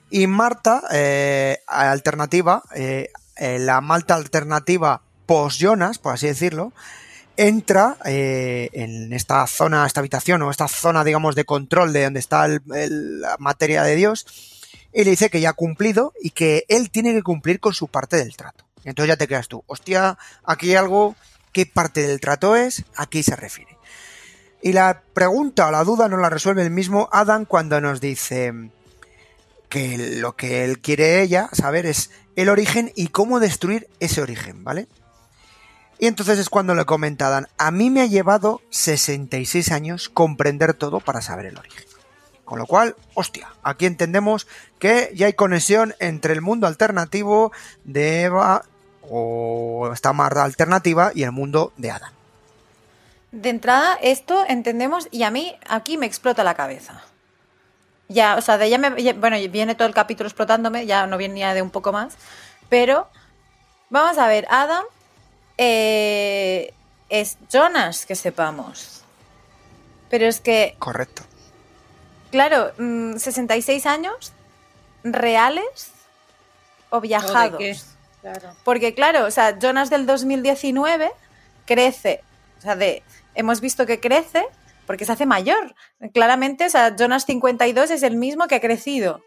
Y 0.09 0.27
Marta, 0.27 0.83
eh, 0.91 1.59
alternativa, 1.67 2.63
eh, 2.75 3.09
eh, 3.35 3.59
la 3.59 3.81
Malta 3.81 4.15
alternativa 4.15 5.01
post-Jonas, 5.25 5.99
por 5.99 6.13
así 6.13 6.27
decirlo, 6.27 6.71
entra 7.35 7.97
en 8.05 9.13
esta 9.13 9.45
zona, 9.45 9.85
esta 9.85 9.99
habitación 9.99 10.41
o 10.41 10.49
esta 10.49 10.67
zona, 10.67 11.03
digamos, 11.03 11.35
de 11.35 11.45
control 11.45 11.93
de 11.93 12.05
donde 12.05 12.19
está 12.19 12.45
el- 12.45 12.61
el- 12.73 13.21
la 13.21 13.35
materia 13.37 13.83
de 13.83 13.95
Dios 13.95 14.25
y 14.97 15.03
le 15.03 15.11
dice 15.11 15.29
que 15.29 15.39
ya 15.39 15.51
ha 15.51 15.53
cumplido 15.53 16.11
y 16.19 16.31
que 16.31 16.65
él 16.69 16.89
tiene 16.89 17.13
que 17.13 17.21
cumplir 17.21 17.59
con 17.59 17.71
su 17.71 17.87
parte 17.87 18.17
del 18.17 18.35
trato. 18.35 18.65
Entonces 18.83 19.09
ya 19.09 19.15
te 19.15 19.27
quedas 19.27 19.47
tú, 19.47 19.63
hostia, 19.67 20.17
aquí 20.43 20.71
hay 20.71 20.77
algo, 20.77 21.15
¿qué 21.51 21.67
parte 21.67 22.07
del 22.07 22.19
trato 22.19 22.55
es? 22.55 22.83
¿A 22.95 23.05
qué 23.05 23.21
se 23.21 23.35
refiere? 23.35 23.77
Y 24.59 24.73
la 24.73 25.03
pregunta 25.13 25.67
o 25.67 25.71
la 25.71 25.83
duda 25.83 26.09
nos 26.09 26.19
la 26.19 26.31
resuelve 26.31 26.63
el 26.63 26.71
mismo 26.71 27.09
Adam 27.11 27.45
cuando 27.45 27.79
nos 27.79 28.01
dice 28.01 28.71
que 29.69 30.17
lo 30.19 30.35
que 30.35 30.65
él 30.65 30.79
quiere 30.79 31.21
ella 31.21 31.47
saber 31.53 31.85
es 31.85 32.09
el 32.35 32.49
origen 32.49 32.91
y 32.95 33.09
cómo 33.09 33.39
destruir 33.39 33.87
ese 33.99 34.21
origen, 34.21 34.63
¿vale? 34.63 34.87
Y 35.99 36.07
entonces 36.07 36.39
es 36.39 36.49
cuando 36.49 36.73
le 36.73 36.85
comenta 36.85 37.27
Adam, 37.27 37.45
a 37.59 37.69
mí 37.69 37.91
me 37.91 38.01
ha 38.01 38.07
llevado 38.07 38.61
66 38.71 39.71
años 39.71 40.09
comprender 40.09 40.73
todo 40.73 41.01
para 41.01 41.21
saber 41.21 41.45
el 41.45 41.57
origen. 41.59 41.86
Con 42.47 42.59
lo 42.59 42.65
cual, 42.65 42.95
hostia, 43.13 43.49
aquí 43.61 43.85
entendemos 43.85 44.47
que 44.79 45.11
ya 45.13 45.25
hay 45.25 45.33
conexión 45.33 45.93
entre 45.99 46.31
el 46.31 46.39
mundo 46.41 46.65
alternativo 46.65 47.51
de 47.83 48.21
Eva 48.21 48.63
o 49.01 49.89
esta 49.93 50.13
Marta 50.13 50.45
alternativa 50.45 51.11
y 51.13 51.23
el 51.23 51.33
mundo 51.33 51.73
de 51.75 51.91
Adam. 51.91 52.13
De 53.33 53.49
entrada, 53.49 53.97
esto 54.01 54.45
entendemos 54.47 55.09
y 55.11 55.23
a 55.23 55.29
mí 55.29 55.57
aquí 55.67 55.97
me 55.97 56.05
explota 56.05 56.45
la 56.45 56.53
cabeza. 56.55 57.01
Ya, 58.07 58.37
o 58.37 58.41
sea, 58.41 58.57
de 58.57 58.69
ya 58.69 58.77
me, 58.77 59.03
ya- 59.03 59.11
bueno, 59.11 59.35
viene 59.51 59.75
todo 59.75 59.89
el 59.89 59.93
capítulo 59.93 60.29
explotándome, 60.29 60.85
ya 60.85 61.05
no 61.05 61.17
viene 61.17 61.53
de 61.53 61.61
un 61.61 61.69
poco 61.69 61.91
más, 61.91 62.13
pero 62.69 63.09
vamos 63.89 64.17
a 64.17 64.27
ver, 64.29 64.47
Adam 64.49 64.85
eh, 65.57 66.73
es 67.09 67.37
Jonas, 67.51 68.05
que 68.05 68.15
sepamos. 68.15 69.03
Pero 70.09 70.25
es 70.27 70.39
que, 70.39 70.77
Correcto. 70.79 71.23
Claro, 72.31 72.71
mm, 72.77 73.17
66 73.17 73.85
años 73.85 74.33
reales 75.03 75.91
o 76.89 76.97
¿O 76.97 77.01
de 77.01 77.07
viajados. 77.07 77.57
qué? 77.57 77.77
Claro. 78.21 78.55
Porque 78.63 78.93
claro, 78.93 79.25
o 79.25 79.31
sea, 79.31 79.57
Jonas 79.59 79.89
del 79.89 80.05
2019 80.05 81.11
crece, 81.65 82.23
o 82.57 82.61
sea, 82.61 82.75
de, 82.75 83.03
hemos 83.35 83.61
visto 83.61 83.85
que 83.85 83.99
crece 83.99 84.45
porque 84.85 85.05
se 85.05 85.11
hace 85.11 85.25
mayor. 85.25 85.75
Claramente, 86.13 86.65
o 86.65 86.69
sea, 86.69 86.95
Jonas 86.95 87.25
52 87.25 87.91
es 87.91 88.03
el 88.03 88.15
mismo 88.15 88.47
que 88.47 88.55
ha 88.55 88.61
crecido. 88.61 89.21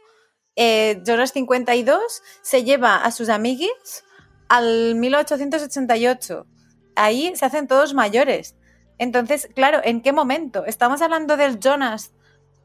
Eh, 0.56 1.00
Jonas 1.06 1.32
52 1.32 2.22
se 2.42 2.64
lleva 2.64 2.96
a 2.96 3.10
sus 3.12 3.28
amiguis 3.28 4.04
al 4.48 4.94
1888. 4.96 6.46
Ahí 6.96 7.32
se 7.36 7.44
hacen 7.44 7.68
todos 7.68 7.94
mayores. 7.94 8.56
Entonces, 8.98 9.48
claro, 9.54 9.80
¿en 9.84 10.02
qué 10.02 10.12
momento? 10.12 10.64
Estamos 10.66 11.00
hablando 11.02 11.36
del 11.36 11.60
Jonas 11.60 12.12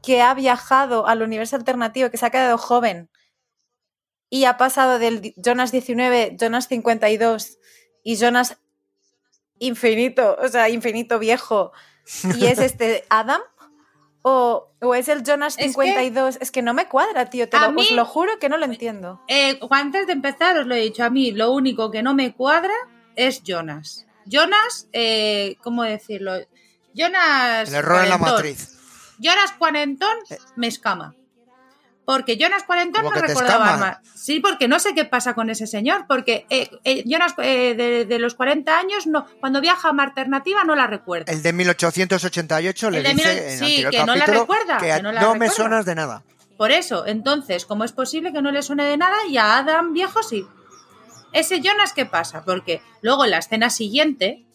que 0.06 0.22
ha 0.22 0.32
viajado 0.34 1.06
al 1.06 1.20
universo 1.22 1.56
alternativo, 1.56 2.08
que 2.10 2.16
se 2.16 2.24
ha 2.24 2.30
quedado 2.30 2.56
joven 2.58 3.10
y 4.30 4.44
ha 4.44 4.56
pasado 4.56 4.98
del 4.98 5.34
Jonas 5.36 5.72
19, 5.72 6.36
Jonas 6.40 6.68
52 6.68 7.58
y 8.04 8.16
Jonas 8.16 8.56
infinito, 9.58 10.36
o 10.40 10.48
sea, 10.48 10.68
infinito 10.68 11.18
viejo, 11.18 11.72
y 12.38 12.46
es 12.46 12.58
este 12.70 13.04
Adam. 13.08 13.40
O, 14.28 14.72
o 14.80 14.94
es 14.96 15.08
el 15.08 15.22
Jonas 15.22 15.54
Es 15.56 15.66
que- 15.66 15.70
52. 15.72 16.38
Es 16.40 16.50
que, 16.50 16.60
no 16.60 16.74
me 16.74 16.88
cuadra, 16.88 17.30
tío. 17.30 17.48
Te 17.48 17.56
A 17.58 17.66
lo, 17.68 17.72
mí- 17.72 17.82
os 17.82 17.90
lo 17.92 18.04
juro 18.04 18.38
que 18.40 18.48
no 18.48 18.56
lo 18.56 18.64
entiendo. 18.64 19.20
Eh, 19.28 19.60
antes 19.70 20.08
de 20.08 20.14
empezar, 20.14 20.58
os 20.58 20.66
lo 20.66 20.74
he 20.74 20.80
dicho, 20.80 21.04
a 21.04 21.10
mí 21.10 21.30
lo 21.30 21.52
único 21.52 21.92
que 21.92 22.02
no 22.02 22.12
me 22.12 22.34
cuadra 22.34 22.74
es 23.14 23.44
Jonas. 23.44 24.04
Jonas, 24.24 24.88
eh, 24.92 25.56
¿cómo 25.62 25.84
decirlo? 25.84 26.32
Jonas. 26.92 27.68
El 27.68 27.76
error 27.76 28.02
en 28.02 28.08
la 28.08 28.18
matriz. 28.18 28.75
Jonas 29.18 29.52
Cuarentón 29.52 30.16
me 30.56 30.66
escama. 30.66 31.14
Porque 32.04 32.36
Jonas 32.38 32.62
Cuarentón 32.62 33.02
¿Cómo 33.02 33.16
no 33.16 33.20
recordaba 33.20 33.76
más. 33.78 33.98
Sí, 34.14 34.38
porque 34.38 34.68
no 34.68 34.78
sé 34.78 34.94
qué 34.94 35.04
pasa 35.04 35.34
con 35.34 35.50
ese 35.50 35.66
señor. 35.66 36.04
Porque 36.06 36.46
eh, 36.50 36.70
eh, 36.84 37.02
Jonas 37.04 37.34
eh, 37.38 37.74
de, 37.76 38.04
de 38.04 38.18
los 38.20 38.34
40 38.36 38.78
años, 38.78 39.08
no, 39.08 39.26
cuando 39.40 39.60
viaja 39.60 39.88
a 39.88 39.90
una 39.90 40.04
alternativa, 40.04 40.62
no 40.62 40.76
la 40.76 40.86
recuerda. 40.86 41.32
El 41.32 41.42
de 41.42 41.52
1888 41.52 42.90
le 42.90 43.02
de 43.02 43.08
dice 43.12 43.28
mil- 43.28 43.38
en 43.38 43.48
el 43.50 43.58
sí, 43.58 43.84
que 43.90 44.04
no 44.04 44.14
la 44.14 44.24
recuerda, 44.26 44.78
que 44.78 44.86
que 44.94 45.02
no 45.02 45.10
la 45.10 45.20
no 45.20 45.34
me 45.34 45.50
suenas 45.50 45.84
de 45.84 45.96
nada. 45.96 46.22
Por 46.56 46.70
eso, 46.70 47.06
entonces, 47.06 47.66
¿cómo 47.66 47.82
es 47.82 47.90
posible 47.92 48.32
que 48.32 48.40
no 48.40 48.52
le 48.52 48.62
suene 48.62 48.84
de 48.84 48.96
nada 48.96 49.16
y 49.28 49.36
a 49.36 49.58
Adam 49.58 49.92
viejo 49.92 50.22
sí? 50.22 50.46
Ese 51.32 51.60
Jonas, 51.60 51.92
¿qué 51.92 52.06
pasa? 52.06 52.44
Porque 52.44 52.80
luego 53.02 53.24
en 53.24 53.32
la 53.32 53.38
escena 53.38 53.68
siguiente, 53.68 54.46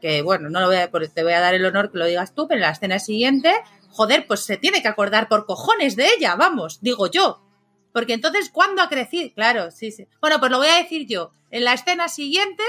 que 0.00 0.22
bueno, 0.22 0.48
no 0.48 0.58
lo 0.60 0.66
voy 0.66 0.76
a, 0.76 0.90
te 0.90 1.22
voy 1.22 1.32
a 1.34 1.40
dar 1.40 1.54
el 1.54 1.64
honor 1.66 1.92
que 1.92 1.98
lo 1.98 2.06
digas 2.06 2.34
tú, 2.34 2.48
pero 2.48 2.56
en 2.58 2.62
la 2.62 2.70
escena 2.70 2.98
siguiente, 2.98 3.54
joder, 3.90 4.26
pues 4.26 4.40
se 4.44 4.56
tiene 4.56 4.82
que 4.82 4.88
acordar 4.88 5.28
por 5.28 5.46
cojones 5.46 5.96
de 5.96 6.08
ella, 6.16 6.34
vamos, 6.36 6.80
digo 6.80 7.06
yo. 7.10 7.42
Porque 7.92 8.12
entonces, 8.12 8.50
¿cuándo 8.50 8.82
ha 8.82 8.88
crecido? 8.88 9.30
Claro, 9.34 9.70
sí, 9.70 9.90
sí. 9.90 10.06
Bueno, 10.20 10.38
pues 10.38 10.50
lo 10.52 10.58
voy 10.58 10.68
a 10.68 10.76
decir 10.76 11.06
yo. 11.08 11.32
En 11.50 11.64
la 11.64 11.72
escena 11.72 12.08
siguiente, 12.08 12.62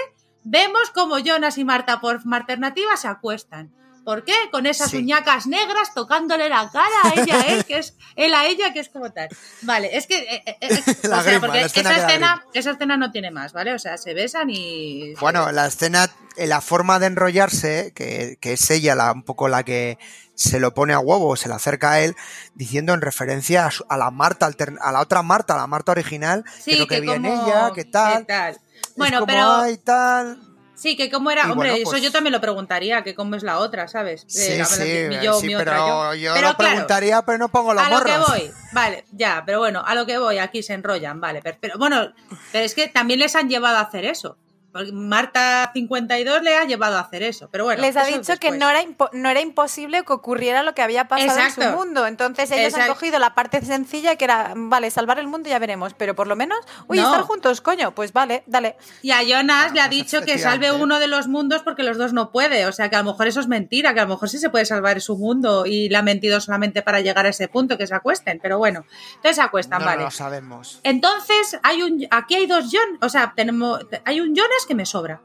vemos 0.44 0.90
como 0.94 1.20
Jonas 1.20 1.58
y 1.58 1.66
Marta 1.66 2.00
por 2.02 2.22
alternativa 2.32 2.96
se 2.98 3.08
acuestan. 3.08 3.74
¿Por 4.06 4.24
qué? 4.24 4.34
Con 4.50 4.66
esas 4.66 4.90
Sí. 4.90 4.98
uñacas 4.98 5.46
negras 5.46 5.94
tocándole 5.94 6.50
la 6.50 6.68
cara 6.72 6.88
a 7.04 7.14
ella, 7.22 7.42
él, 7.50 7.66
que 7.66 7.78
es 7.78 7.96
él 8.16 8.34
a 8.34 8.48
ella, 8.48 8.74
que 8.74 8.80
es 8.80 8.90
como 8.90 9.12
tal. 9.12 9.28
Vale, 9.62 9.96
es 9.96 10.08
que 10.08 10.18
eh, 10.18 10.44
eh, 10.46 10.58
eh, 10.62 10.70
La 11.04 11.20
o 11.20 11.22
sea, 11.22 11.32
grima, 11.32 11.48
porque 11.48 11.60
la 11.60 11.66
escena 11.66 11.92
esa 11.92 12.08
escena, 12.08 12.46
esa 12.54 12.72
escena 12.72 12.98
no 12.98 13.12
tiene 13.12 13.30
más, 13.30 13.54
¿vale? 13.54 13.74
O 13.74 13.78
sea, 13.78 13.98
se 13.98 14.14
besan 14.16 14.50
y 14.50 15.14
Bueno, 15.16 15.52
la 15.52 15.68
escena, 15.68 16.10
eh, 16.38 16.48
la 16.48 16.62
forma 16.62 16.98
de 16.98 17.08
enrollarse, 17.08 17.92
que, 17.94 18.38
que 18.42 18.54
es 18.54 18.72
ella 18.72 18.96
la, 18.96 19.12
un 19.12 19.24
poco 19.24 19.48
la 19.48 19.64
que 19.64 20.00
se 20.40 20.60
lo 20.62 20.74
pone 20.74 20.94
a 20.94 21.00
huevo, 21.00 21.36
se 21.36 21.50
le 21.50 21.56
acerca 21.56 21.92
a 21.92 22.00
él, 22.00 22.16
diciendo 22.56 22.94
en 22.94 23.02
referencia 23.02 23.66
a, 23.66 23.72
su- 23.72 23.86
a 23.90 23.98
la 23.98 24.10
Marta, 24.10 24.50
a 24.80 24.92
la 24.94 25.02
otra 25.02 25.22
Marta, 25.22 25.58
la 25.58 25.68
Marta 25.68 25.92
original, 25.92 26.46
que 26.46 26.62
sí, 26.62 26.76
lo 26.78 26.88
que, 26.88 26.96
que 26.96 27.02
viene 27.02 27.30
como- 27.30 27.46
ella, 27.48 27.72
que 27.76 27.84
tal. 27.84 28.20
que 28.20 28.24
tal. 28.26 28.58
Bueno, 28.96 29.20
como, 29.20 29.28
pero- 29.28 29.52
"Ay, 29.52 29.78
tal. 29.78 30.40
Sí, 30.76 30.96
que 30.96 31.12
cómo 31.12 31.30
era, 31.30 31.42
Y 31.42 31.52
hombre, 31.52 31.72
bueno, 31.72 31.82
eso 31.84 31.92
pues- 31.92 32.02
yo 32.04 32.10
también 32.10 32.32
lo 32.32 32.40
preguntaría, 32.40 33.04
que 33.04 33.14
cómo 33.14 33.36
es 33.36 33.44
la 33.44 33.58
otra, 33.60 33.90
¿sabes? 33.90 34.24
Sí, 34.28 34.54
Eh, 34.54 34.58
la- 34.60 34.66
sí, 34.66 34.84
mi 35.10 35.20
yo, 35.20 35.34
sí, 35.42 35.48
mi 35.48 35.56
pero 35.58 35.72
otra 35.72 35.78
yo. 35.80 36.14
yo 36.16 36.34
Pero 36.34 36.48
lo 36.48 36.56
claro, 36.56 36.72
preguntaría, 36.72 37.22
pero 37.24 37.38
no 37.38 37.50
pongo 37.50 37.74
los 37.74 37.84
a 37.84 37.90
lo 37.90 38.02
que 38.06 38.18
voy, 38.18 38.52
vale, 38.72 39.04
ya, 39.12 39.44
pero 39.46 39.60
bueno, 39.60 39.84
a 39.86 39.94
lo 39.94 40.06
que 40.06 40.18
voy, 40.18 40.38
aquí 40.38 40.64
se 40.64 40.74
enrollan, 40.74 41.20
vale, 41.20 41.42
pero, 41.44 41.58
pero 41.60 41.78
bueno, 41.78 42.14
pero 42.54 42.64
es 42.64 42.74
que 42.76 42.88
también 42.88 43.20
les 43.20 43.36
han 43.36 43.50
llevado 43.50 43.76
a 43.76 43.82
hacer 43.82 44.06
eso. 44.06 44.38
Porque 44.72 44.92
Marta 44.92 45.72
52 45.74 46.44
le 46.44 46.56
ha 46.56 46.64
llevado 46.66 46.98
a 46.98 47.02
hacer 47.02 47.24
eso, 47.24 47.50
pero 47.52 47.64
bueno. 47.66 47.82
Les 47.82 47.96
ha 47.98 48.06
dicho 48.06 48.38
que 48.38 48.52
no 48.52 48.70
era, 48.70 48.82
no 49.14 49.30
era 49.30 49.42
imposible 49.42 50.04
que 50.04 50.14
ocurriera 50.14 50.64
lo 50.64 50.74
que 50.76 50.82
había 50.82 51.08
pasado 51.08 51.40
en 51.40 51.52
su 51.52 51.62
mundo. 51.78 52.06
Entonces 52.08 52.52
ellos 52.52 52.74
han 52.76 52.88
cogido 52.88 53.20
la 53.20 53.34
parte 53.36 53.62
sencilla 53.66 54.16
que 54.16 54.26
era, 54.26 54.54
vale, 54.56 54.92
salvar 54.92 55.20
el 55.20 55.28
mundo 55.28 55.50
ya 55.50 55.60
veremos, 55.60 55.94
pero 55.96 56.16
por 56.16 56.28
lo 56.28 56.36
menos, 56.36 56.60
uy, 56.88 56.98
No. 56.98 57.06
estar 57.06 57.22
juntos, 57.24 57.62
coño, 57.62 57.96
pues 57.96 58.14
vale, 58.14 58.44
dale. 58.46 58.76
Y 59.02 59.12
a 59.12 59.22
Jonas 59.24 59.74
le 59.74 59.82
ha 59.82 59.86
pues 59.88 59.98
dicho 59.98 60.22
que 60.22 60.38
salve 60.38 60.72
uno 60.72 61.00
de 61.00 61.08
los 61.08 61.28
mundos 61.28 61.64
porque 61.64 61.84
los 61.84 61.98
dos 61.98 62.14
no 62.14 62.32
puede. 62.32 62.66
O 62.68 62.72
sea 62.72 62.90
que 62.90 62.96
a 62.96 63.00
lo 63.00 63.12
mejor 63.12 63.28
eso 63.28 63.40
es 63.40 63.48
mentira, 63.48 63.94
que 63.94 64.00
a 64.02 64.04
lo 64.04 64.10
mejor 64.10 64.30
sí 64.30 64.38
se 64.38 64.50
puede 64.50 64.66
salvar 64.66 65.02
su 65.02 65.18
mundo 65.18 65.66
y 65.66 65.90
le 65.90 65.98
ha 65.98 66.02
mentido 66.04 66.40
solamente 66.42 66.82
para 66.82 67.02
llegar 67.02 67.26
a 67.26 67.30
ese 67.30 67.48
punto 67.48 67.78
que 67.78 67.88
se 67.88 67.96
acuesten. 67.96 68.40
Pero 68.42 68.58
bueno, 68.58 68.86
entonces 69.16 69.36
se 69.38 69.42
acuestan, 69.42 69.80
no 69.80 69.86
vale. 69.86 70.04
lo 70.04 70.12
sabemos. 70.12 70.80
Entonces, 70.84 71.58
hay 71.64 71.82
un, 71.82 72.08
aquí 72.12 72.36
hay 72.36 72.46
dos 72.46 72.66
Jonas, 72.72 73.00
o 73.02 73.10
sea, 73.10 73.34
tenemos, 73.36 73.80
hay 74.06 74.20
un 74.22 74.36
Jonas 74.36 74.59
que 74.66 74.76
me 74.76 74.86
sobra. 74.86 75.22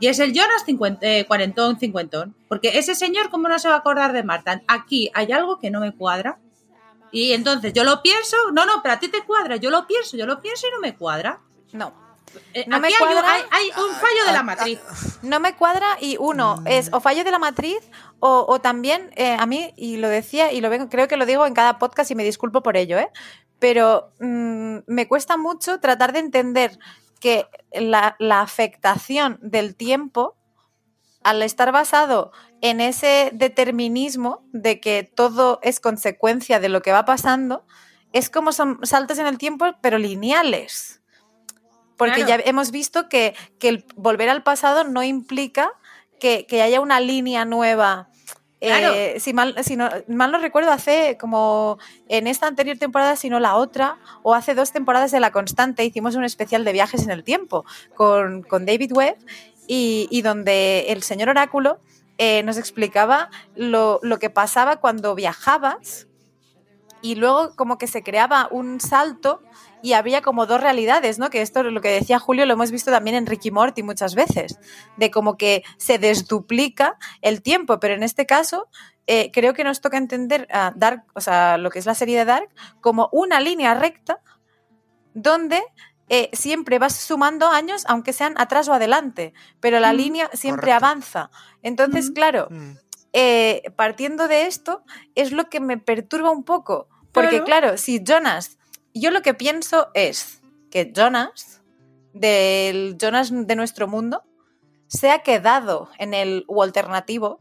Y 0.00 0.08
es 0.08 0.18
el 0.18 0.32
Jonas 0.32 0.64
50, 0.66 1.06
eh, 1.06 1.26
cuarentón, 1.26 1.78
cincuentón. 1.78 2.34
Porque 2.48 2.78
ese 2.78 2.94
señor, 2.94 3.30
¿cómo 3.30 3.48
no 3.48 3.58
se 3.58 3.68
va 3.68 3.74
a 3.76 3.78
acordar 3.78 4.12
de 4.12 4.22
Marta? 4.24 4.60
Aquí 4.66 5.10
hay 5.14 5.30
algo 5.32 5.58
que 5.60 5.70
no 5.70 5.80
me 5.80 5.92
cuadra. 5.94 6.38
Y 7.12 7.32
entonces 7.32 7.72
yo 7.72 7.84
lo 7.84 8.02
pienso, 8.02 8.36
no, 8.52 8.64
no, 8.66 8.82
pero 8.82 8.94
a 8.94 8.98
ti 8.98 9.08
te 9.08 9.22
cuadra, 9.22 9.56
yo 9.56 9.70
lo 9.70 9.86
pienso, 9.86 10.16
yo 10.16 10.26
lo 10.26 10.40
pienso 10.40 10.66
y 10.66 10.70
no 10.72 10.80
me 10.80 10.96
cuadra. 10.96 11.40
No. 11.72 11.92
Eh, 12.54 12.64
No 12.66 12.80
me 12.80 12.88
aquí 12.88 12.96
hay 12.98 13.02
un- 13.06 13.12
cuadra. 13.12 13.32
hay, 13.34 13.42
hay 13.50 13.66
un 13.68 13.94
fallo 13.94 14.24
de 14.26 14.32
la 14.32 14.42
matriz. 14.42 14.80
No 15.22 15.38
me 15.38 15.54
cuadra 15.54 15.98
y 16.00 16.16
uno 16.18 16.62
es 16.64 16.88
o 16.92 17.00
fallo 17.00 17.22
de 17.22 17.30
la 17.30 17.38
matriz 17.38 17.78
o, 18.18 18.46
o 18.48 18.60
también 18.60 19.10
eh, 19.16 19.36
a 19.38 19.44
mí, 19.46 19.74
y 19.76 19.98
lo 19.98 20.08
decía 20.08 20.50
y 20.52 20.60
lo 20.62 20.70
vengo, 20.70 20.88
creo 20.88 21.06
que 21.06 21.16
lo 21.18 21.26
digo 21.26 21.44
en 21.46 21.52
cada 21.54 21.78
podcast 21.78 22.10
y 22.10 22.14
me 22.14 22.24
disculpo 22.24 22.62
por 22.62 22.76
ello, 22.78 22.98
¿eh? 22.98 23.10
pero 23.58 24.10
mm, 24.18 24.78
me 24.86 25.06
cuesta 25.06 25.36
mucho 25.36 25.78
tratar 25.80 26.12
de 26.14 26.20
entender 26.20 26.78
que 27.22 27.46
la, 27.72 28.16
la 28.18 28.40
afectación 28.40 29.38
del 29.40 29.76
tiempo, 29.76 30.34
al 31.22 31.40
estar 31.42 31.70
basado 31.70 32.32
en 32.60 32.80
ese 32.80 33.30
determinismo 33.32 34.42
de 34.52 34.80
que 34.80 35.04
todo 35.04 35.60
es 35.62 35.78
consecuencia 35.78 36.58
de 36.58 36.68
lo 36.68 36.82
que 36.82 36.90
va 36.90 37.04
pasando, 37.04 37.64
es 38.12 38.28
como 38.28 38.50
son 38.50 38.80
saltos 38.82 39.18
en 39.20 39.28
el 39.28 39.38
tiempo, 39.38 39.66
pero 39.80 39.98
lineales. 39.98 41.00
Porque 41.96 42.24
Claro. 42.24 42.42
ya 42.42 42.50
hemos 42.50 42.72
visto 42.72 43.08
que, 43.08 43.36
que 43.60 43.68
el 43.68 43.86
volver 43.94 44.28
al 44.28 44.42
pasado 44.42 44.82
no 44.82 45.04
implica 45.04 45.70
que, 46.18 46.44
que 46.48 46.60
haya 46.60 46.80
una 46.80 46.98
línea 46.98 47.44
nueva. 47.44 48.08
Eh, 48.64 49.18
si 49.18 49.32
mal, 49.32 49.56
no, 49.76 49.88
mal 50.06 50.30
no 50.30 50.38
recuerdo, 50.38 50.70
hace 50.70 51.16
como 51.18 51.78
en 52.08 52.28
esta 52.28 52.46
anterior 52.46 52.78
temporada, 52.78 53.16
si 53.16 53.28
no 53.28 53.40
la 53.40 53.56
otra, 53.56 53.98
o 54.22 54.34
hace 54.34 54.54
dos 54.54 54.70
temporadas 54.70 55.10
de 55.10 55.18
La 55.18 55.32
Constante, 55.32 55.84
hicimos 55.84 56.14
un 56.14 56.24
especial 56.24 56.64
de 56.64 56.72
viajes 56.72 57.02
en 57.02 57.10
el 57.10 57.24
tiempo 57.24 57.64
con, 57.96 58.42
con 58.42 58.64
David 58.64 58.92
Webb 58.92 59.16
y, 59.66 60.06
y 60.10 60.22
donde 60.22 60.86
el 60.88 61.02
señor 61.02 61.28
Oráculo 61.28 61.80
eh, 62.18 62.44
nos 62.44 62.56
explicaba 62.56 63.30
lo, 63.56 63.98
lo 64.02 64.20
que 64.20 64.30
pasaba 64.30 64.76
cuando 64.76 65.16
viajabas 65.16 66.06
y 67.00 67.16
luego 67.16 67.56
como 67.56 67.78
que 67.78 67.88
se 67.88 68.04
creaba 68.04 68.46
un 68.52 68.80
salto 68.80 69.42
y 69.82 69.94
había 69.94 70.22
como 70.22 70.46
dos 70.46 70.60
realidades, 70.60 71.18
¿no? 71.18 71.28
Que 71.30 71.42
esto, 71.42 71.62
lo 71.64 71.80
que 71.80 71.88
decía 71.90 72.18
Julio, 72.18 72.46
lo 72.46 72.54
hemos 72.54 72.70
visto 72.70 72.90
también 72.90 73.16
en 73.16 73.26
Ricky 73.26 73.50
Morty 73.50 73.82
muchas 73.82 74.14
veces, 74.14 74.58
de 74.96 75.10
como 75.10 75.36
que 75.36 75.64
se 75.76 75.98
desduplica 75.98 76.96
el 77.20 77.42
tiempo, 77.42 77.80
pero 77.80 77.94
en 77.94 78.02
este 78.02 78.24
caso 78.26 78.68
eh, 79.06 79.30
creo 79.32 79.52
que 79.52 79.64
nos 79.64 79.80
toca 79.80 79.96
entender 79.98 80.46
a 80.52 80.72
Dark, 80.76 81.04
o 81.14 81.20
sea, 81.20 81.58
lo 81.58 81.70
que 81.70 81.80
es 81.80 81.86
la 81.86 81.94
serie 81.96 82.18
de 82.18 82.24
Dark, 82.24 82.48
como 82.80 83.08
una 83.12 83.40
línea 83.40 83.74
recta 83.74 84.20
donde 85.14 85.60
eh, 86.08 86.28
siempre 86.34 86.78
vas 86.78 86.96
sumando 86.96 87.48
años, 87.48 87.84
aunque 87.88 88.12
sean 88.12 88.34
atrás 88.36 88.68
o 88.68 88.74
adelante, 88.74 89.32
pero 89.60 89.80
la 89.80 89.92
Mm. 89.92 89.96
línea 89.96 90.30
siempre 90.34 90.66
Correcto. 90.72 90.84
avanza. 90.86 91.30
Entonces, 91.62 92.10
Mm. 92.10 92.12
claro, 92.12 92.48
Mm. 92.50 92.70
eh, 93.14 93.62
partiendo 93.76 94.28
de 94.28 94.46
esto, 94.46 94.82
es 95.14 95.32
lo 95.32 95.48
que 95.48 95.60
me 95.60 95.78
perturba 95.78 96.30
un 96.30 96.44
poco. 96.44 96.88
Porque, 97.12 97.42
Claro. 97.42 97.44
claro, 97.44 97.76
si 97.78 98.02
Jonas, 98.02 98.58
yo 99.00 99.10
lo 99.10 99.22
que 99.22 99.34
pienso 99.34 99.88
es 99.94 100.40
que 100.70 100.92
Jonas, 100.94 101.60
del 102.12 102.96
Jonas 103.00 103.30
de 103.32 103.56
nuestro 103.56 103.88
mundo, 103.88 104.22
se 104.86 105.10
ha 105.10 105.20
quedado 105.22 105.88
en 105.98 106.12
el 106.14 106.44
u 106.48 106.62
alternativo 106.62 107.40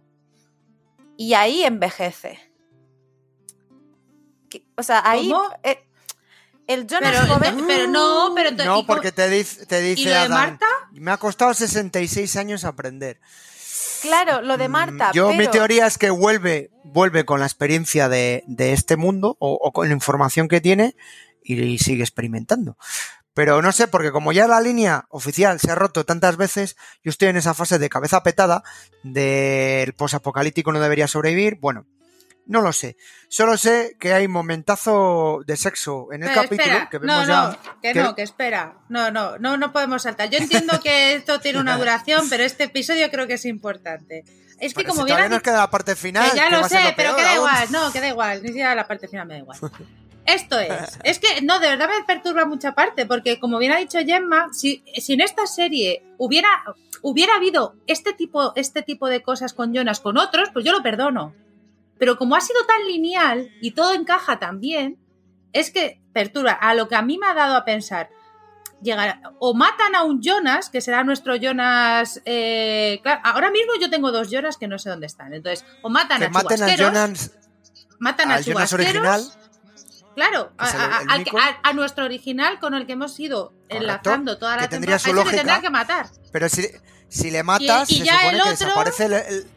y 1.17 1.33
ahí 1.33 1.63
envejece. 1.63 2.39
O 4.77 4.83
sea, 4.83 5.01
ahí. 5.09 5.29
¿Cómo? 5.29 5.49
eh, 5.63 5.83
el 6.67 6.87
Jonas 6.87 7.11
Pero, 7.19 7.33
joven. 7.33 7.63
pero 7.67 7.87
no, 7.87 8.31
pero 8.35 8.51
No, 8.51 8.79
¿y 8.79 8.83
porque 8.83 9.11
te 9.11 9.29
dice, 9.29 9.65
te 9.65 9.81
dice 9.81 10.01
¿Y 10.01 10.05
lo 10.05 10.21
de 10.21 10.29
Marta? 10.29 10.65
me 10.93 11.11
ha 11.11 11.17
costado 11.17 11.53
66 11.53 12.35
años 12.37 12.63
aprender. 12.63 13.19
Claro, 14.01 14.41
lo 14.41 14.57
de 14.57 14.67
Mm, 14.67 14.71
Marta. 14.71 15.11
Yo 15.13 15.29
mi 15.31 15.37
pero- 15.39 15.51
teoría 15.51 15.85
es 15.87 15.97
que 15.97 16.09
vuelve, 16.09 16.71
vuelve 16.83 17.25
con 17.25 17.39
la 17.39 17.45
experiencia 17.45 18.07
de, 18.09 18.43
de 18.47 18.71
este 18.73 18.95
mundo 18.95 19.35
o, 19.39 19.53
o 19.61 19.71
con 19.73 19.87
la 19.89 19.93
información 19.93 20.47
que 20.47 20.61
tiene 20.61 20.95
y, 21.43 21.77
sigue 21.79 22.03
experimentando. 22.03 22.77
Pero 23.33 23.61
no 23.61 23.71
sé, 23.71 23.87
porque 23.87 24.11
como 24.11 24.33
ya 24.33 24.45
la 24.47 24.59
línea 24.59 25.05
oficial 25.09 25.59
se 25.59 25.71
ha 25.71 25.75
roto 25.75 26.05
tantas 26.05 26.35
veces, 26.35 26.75
yo 27.03 27.09
estoy 27.09 27.29
en 27.29 27.37
esa 27.37 27.53
fase 27.53 27.79
de 27.79 27.89
cabeza 27.89 28.23
petada 28.23 28.63
del 29.03 29.93
posapocalíptico 29.93 30.71
no 30.71 30.79
debería 30.81 31.07
sobrevivir. 31.07 31.57
Bueno, 31.61 31.85
no 32.45 32.61
lo 32.61 32.73
sé. 32.73 32.97
Solo 33.29 33.55
sé 33.57 33.95
que 33.99 34.13
hay 34.13 34.27
momentazo 34.27 35.41
de 35.45 35.55
sexo 35.55 36.11
en 36.11 36.23
el 36.23 36.29
Pero 36.29 36.41
capítulo 36.41 36.63
espera, 36.63 36.89
que 36.89 36.99
no, 36.99 37.05
vemos 37.05 37.27
no, 37.27 37.51
ya. 37.53 37.59
que, 37.81 37.93
que- 37.93 38.01
no, 38.01 38.15
que 38.15 38.21
espera. 38.23 38.73
No, 38.89 39.11
no, 39.11 39.37
no, 39.37 39.55
no 39.55 39.71
podemos 39.71 40.03
saltar. 40.03 40.29
Yo 40.29 40.39
entiendo 40.39 40.79
que 40.81 41.13
esto 41.15 41.39
tiene 41.39 41.59
una 41.59 41.77
duración, 41.77 42.27
pero 42.29 42.43
este 42.43 42.65
episodio 42.65 43.09
creo 43.09 43.27
que 43.27 43.35
es 43.35 43.45
importante. 43.45 44.25
Es 44.59 44.73
que 44.73 44.81
Pero 44.83 44.89
como 44.89 45.01
si 45.01 45.05
bien 45.05 45.17
todavía 45.17 45.29
nos 45.37 45.41
queda 45.41 45.57
la 45.59 45.71
parte 45.71 45.95
final. 45.95 46.29
que 46.31 46.35
ya 46.37 46.49
que 46.49 46.55
lo 46.57 46.67
sé, 46.67 46.93
pero 46.97 47.15
peor 47.15 47.15
que 47.15 47.23
da 47.23 47.35
igual, 47.35 47.71
no, 47.71 47.91
que 47.93 47.99
da 48.01 48.07
igual, 48.09 48.41
ni 48.43 48.49
siquiera 48.49 48.75
la 48.75 48.87
parte 48.87 49.07
final 49.07 49.25
me 49.27 49.35
da 49.35 49.39
igual. 49.39 49.57
Esto 50.25 50.59
es, 50.59 50.99
es 51.03 51.19
que 51.19 51.41
no, 51.41 51.59
de 51.59 51.69
verdad 51.69 51.89
me 51.89 52.03
perturba 52.05 52.45
mucha 52.45 52.73
parte, 52.73 53.05
porque 53.05 53.39
como 53.39 53.57
bien 53.57 53.71
ha 53.71 53.77
dicho 53.77 53.99
Gemma, 53.99 54.49
si, 54.51 54.83
si 54.97 55.13
en 55.13 55.21
esta 55.21 55.47
serie 55.47 56.03
hubiera, 56.17 56.49
hubiera 57.01 57.35
habido 57.35 57.75
este 57.87 58.13
tipo, 58.13 58.53
este 58.55 58.81
tipo 58.81 59.07
de 59.07 59.21
cosas 59.21 59.53
con 59.53 59.73
Jonas, 59.73 59.99
con 59.99 60.17
otros, 60.17 60.49
pues 60.53 60.65
yo 60.65 60.71
lo 60.71 60.83
perdono. 60.83 61.33
Pero 61.97 62.17
como 62.17 62.35
ha 62.35 62.41
sido 62.41 62.65
tan 62.65 62.85
lineal 62.87 63.51
y 63.61 63.71
todo 63.71 63.93
encaja 63.93 64.39
tan 64.39 64.59
bien, 64.59 64.97
es 65.53 65.71
que 65.71 66.01
perturba. 66.13 66.51
A 66.51 66.73
lo 66.73 66.87
que 66.87 66.95
a 66.95 67.01
mí 67.01 67.17
me 67.17 67.27
ha 67.27 67.33
dado 67.33 67.55
a 67.55 67.65
pensar, 67.65 68.09
llegar, 68.81 69.21
o 69.39 69.53
matan 69.53 69.95
a 69.95 70.03
un 70.03 70.21
Jonas, 70.21 70.69
que 70.69 70.81
será 70.81 71.03
nuestro 71.03 71.35
Jonas. 71.35 72.21
eh, 72.25 72.99
claro, 73.03 73.21
ahora 73.23 73.51
mismo 73.51 73.73
yo 73.79 73.89
tengo 73.89 74.11
dos 74.11 74.29
Jonas 74.31 74.57
que 74.57 74.67
no 74.67 74.79
sé 74.79 74.89
dónde 74.89 75.07
están. 75.07 75.33
Entonces, 75.33 75.65
o 75.83 75.89
matan 75.89 76.19
Que 76.19 76.25
a 76.25 76.29
maten 76.29 76.63
a 76.63 76.75
Jonas, 76.75 77.31
matan 77.99 78.31
a 78.31 78.41
Jonas 78.41 78.73
original. 78.73 79.23
Claro, 80.15 80.51
a, 80.57 80.65
a- 80.67 80.97
al 81.09 81.23
que- 81.23 81.31
a- 81.37 81.59
a 81.63 81.73
nuestro 81.73 82.03
original 82.05 82.59
con 82.59 82.73
el 82.73 82.85
que 82.85 82.93
hemos 82.93 83.17
ido 83.19 83.53
enlazando 83.69 84.37
toda 84.37 84.57
la 84.57 84.61
que 84.63 84.67
tendría 84.67 84.99
su 84.99 85.11
a 85.11 85.13
lógica. 85.13 85.37
tendrán 85.37 85.61
que 85.61 85.69
matar. 85.69 86.07
Pero 86.31 86.49
si, 86.49 86.67
si 87.07 87.31
le 87.31 87.43
matas, 87.43 87.89
y 87.89 87.99
se 87.99 88.05
ya 88.05 88.13
supone 88.19 88.29
el 88.29 88.35
que 88.35 88.41
otro- 88.49 88.65
desaparece 88.67 89.05
el, 89.05 89.13
el- 89.13 89.47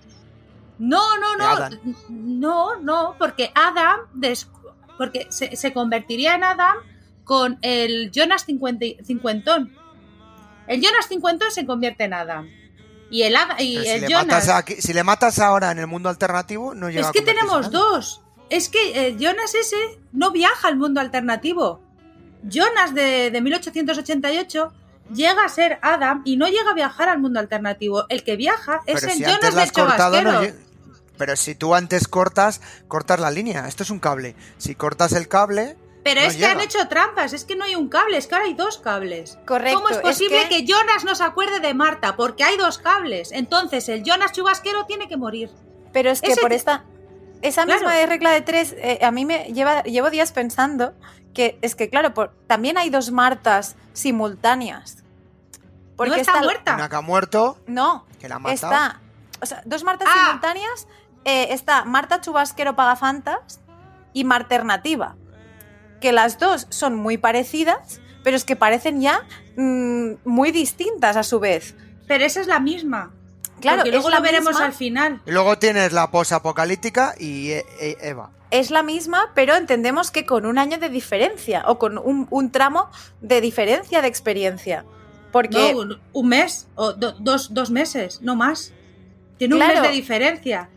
No, 0.79 1.19
no, 1.19 1.37
no. 1.37 1.45
Adam. 1.47 1.73
No, 2.09 2.77
no, 2.81 3.17
porque 3.19 3.51
Adam 3.55 4.01
des- 4.13 4.49
porque 4.97 5.27
se, 5.31 5.57
se 5.57 5.73
convertiría 5.73 6.35
en 6.37 6.45
Adam 6.45 6.77
con 7.25 7.59
el 7.63 8.11
Jonas 8.13 8.45
50, 8.45 8.85
y- 8.85 8.99
cincuentón. 9.05 9.77
El 10.69 10.81
Jonas 10.81 11.09
cincuentón 11.09 11.51
se 11.51 11.67
convierte 11.67 12.05
en 12.05 12.15
Adam. 12.15 12.49
Y 13.11 13.23
el, 13.23 13.35
Ada- 13.37 13.61
y 13.61 13.79
si, 13.81 13.89
el 13.89 14.03
Jonas. 14.09 14.27
matas 14.27 14.49
aquí- 14.51 14.77
si 14.81 14.93
le 14.93 15.03
matas 15.05 15.39
ahora 15.41 15.71
en 15.73 15.79
el 15.79 15.87
mundo 15.87 16.09
alternativo, 16.09 16.75
no 16.75 16.89
llega 16.89 17.03
Es 17.03 17.07
a 17.09 17.13
que 17.13 17.19
convertirse 17.21 17.47
tenemos 17.49 17.71
dos. 17.73 18.21
Es 18.57 18.69
que 18.69 19.07
el 19.09 19.19
Jonas 19.19 19.55
ese 19.55 19.77
no 20.13 20.31
viaja 20.31 20.69
al 20.69 20.77
mundo 20.77 21.01
alternativo. 21.01 21.81
Jonas 22.43 22.95
de, 22.95 23.31
de 23.31 23.41
1888 23.41 24.73
llega 25.15 25.45
a 25.45 25.49
ser 25.49 25.79
Adam 25.83 26.23
y 26.25 26.37
no 26.37 26.47
llega 26.49 26.71
a 26.71 26.75
viajar 26.75 27.09
al 27.09 27.19
mundo 27.21 27.41
alternativo. 27.41 28.05
El 28.09 28.23
que 28.23 28.37
viaja 28.37 28.81
es 28.87 29.01
Pero 29.01 29.13
el 29.13 29.19
si 29.19 29.25
Jonas 29.25 29.41
del 29.55 29.67
no 29.67 29.73
chubasquero. 29.73 30.43
lle- 30.43 30.55
Pero 31.17 31.37
si 31.37 31.55
tú 31.55 31.75
antes 31.75 32.09
cortas, 32.09 32.61
cortas 32.89 33.21
la 33.21 33.31
línea. 33.31 33.67
Esto 33.69 33.83
es 33.83 33.91
un 33.91 33.99
cable. 34.01 34.35
Si 34.59 34.75
cortas 34.75 35.13
el 35.13 35.29
cable, 35.29 35.77
Pero 36.03 36.21
no 36.21 36.27
es 36.27 36.37
que 36.37 36.45
han 36.47 36.61
hecho 36.61 36.87
trampas, 36.89 37.33
es 37.33 37.45
que 37.45 37.57
no 37.57 37.65
hay 37.65 37.77
un 37.77 37.89
cable, 37.89 38.19
es 38.19 38.27
que 38.27 38.35
ahora 38.35 38.47
hay 38.47 38.55
dos 38.55 38.79
cables. 38.79 39.39
Correcto, 39.47 39.79
¿Cómo 39.79 39.89
es 39.91 39.97
es 39.97 40.03
posible 40.03 40.49
que- 40.49 40.65
que... 40.65 40.67
Jonas 40.67 41.05
no 41.05 41.15
se 41.15 41.23
acuerde 41.25 41.61
de 41.61 41.73
Marta? 41.75 42.15
Porque 42.17 42.45
hay 42.45 42.57
dos 42.57 42.79
cables. 42.79 43.33
Entonces 43.33 43.89
el 43.89 44.03
Jonas 44.05 44.33
chubasquero 44.33 44.85
tiene 44.87 45.09
que 45.09 45.17
morir. 45.17 45.51
Pero 45.93 46.11
es 46.11 46.21
que 46.21 46.33
Ese- 46.33 46.41
por 46.41 46.53
esta. 46.53 46.85
Esa 47.45 47.65
Claro. 47.65 47.81
misma 47.81 47.95
de 47.95 48.07
regla 48.07 48.31
de 48.31 48.41
tres, 48.41 48.75
eh, 48.79 48.99
a 49.05 49.11
mí 49.11 49.25
me 49.25 49.45
lleva, 49.53 49.83
llevo 49.83 50.09
días 50.11 50.33
pensando 50.33 50.95
que 51.35 51.59
es 51.63 51.75
que, 51.75 51.91
claro, 51.91 52.15
por- 52.15 52.33
también 52.47 52.79
hay 52.79 52.89
dos 52.91 53.11
Martas 53.11 53.77
simultáneas. 53.93 55.05
Porque 55.97 56.11
no 56.11 56.17
está, 56.17 56.33
está- 56.33 56.43
muerta. 56.45 56.75
Una 56.75 56.89
que 56.89 56.97
ha 56.97 57.01
muerto, 57.03 57.59
No, 57.67 58.07
que 58.19 58.29
la 58.29 58.37
ha 58.37 58.39
matado. 58.39 58.55
está. 58.73 59.01
O 59.43 59.47
sea, 59.47 59.63
dos 59.65 59.85
Martas 59.85 60.09
Ah. 60.11 60.25
simultáneas. 60.27 60.89
eh, 61.27 61.55
está 61.55 61.87
Marta 61.87 62.21
Chubasquero 62.21 62.77
Pagafantas 62.77 63.59
y 64.13 64.25
Marta 64.25 64.57
Alternativa. 64.57 65.17
Que 66.03 66.13
las 66.13 66.39
dos 66.39 66.67
son 66.69 66.97
muy 66.97 67.17
parecidas, 67.17 68.03
pero 68.23 68.37
es 68.37 68.45
que 68.45 68.57
parecen 68.57 69.01
ya 69.01 69.23
mm, 69.57 70.17
muy 70.27 70.51
distintas 70.51 71.17
a 71.17 71.23
su 71.23 71.41
vez. 71.41 71.75
Pero 72.07 72.25
esa 72.27 72.43
es 72.43 72.47
la 72.47 72.61
misma. 72.61 73.14
Claro, 73.65 73.79
Porque 73.79 73.91
luego 73.91 74.09
es 74.09 74.13
la 74.13 74.19
lo 74.19 74.23
veremos 74.25 74.49
misma. 74.51 74.65
al 74.67 74.73
final. 74.73 75.23
Luego 75.27 75.59
tienes 75.59 75.93
la 75.93 76.11
posapocalíptica 76.11 77.15
y 77.19 77.51
E- 77.51 77.67
E- 77.81 77.97
Eva. 78.01 78.31
Es 78.51 78.71
la 78.71 78.83
misma, 78.85 79.33
pero 79.35 79.57
entendemos 79.57 80.11
que 80.13 80.25
con 80.27 80.47
un 80.47 80.59
año 80.59 80.79
de 80.79 80.89
diferencia 80.89 81.65
o 81.67 81.79
con 81.79 81.99
un, 81.99 82.29
un 82.31 82.51
tramo 82.53 82.89
de 83.21 83.41
diferencia 83.41 84.01
de 84.01 84.09
experiencia. 84.09 84.85
Porque 85.33 85.73
No, 85.73 85.79
un, 85.81 86.01
un 86.13 86.29
mes 86.29 86.69
o 86.77 86.93
do- 86.93 87.17
dos, 87.19 87.53
dos 87.53 87.71
meses, 87.71 88.21
no 88.23 88.37
más. 88.37 88.73
Tiene 89.39 89.57
un 89.57 89.67
mes 89.67 89.83
de 89.83 89.89
diferencia. 89.89 90.69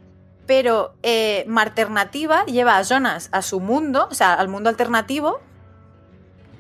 pero 0.48 0.96
eh, 1.04 1.44
Marternativa 1.48 2.44
lleva 2.46 2.78
a 2.78 2.82
Jonas 2.82 3.30
a 3.32 3.42
su 3.44 3.60
mundo, 3.60 4.08
o 4.10 4.16
sea, 4.16 4.34
al 4.34 4.48
mundo 4.48 4.70
alternativo, 4.70 5.40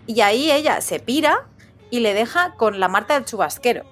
y 0.06 0.22
ahí 0.22 0.52
ella 0.52 0.82
se 0.82 1.00
pira 1.00 1.48
y 1.90 2.02
le 2.02 2.14
deja 2.14 2.54
con 2.56 2.80
la 2.80 2.88
Marta 2.90 3.16
del 3.16 3.26
chubasquero. 3.26 3.84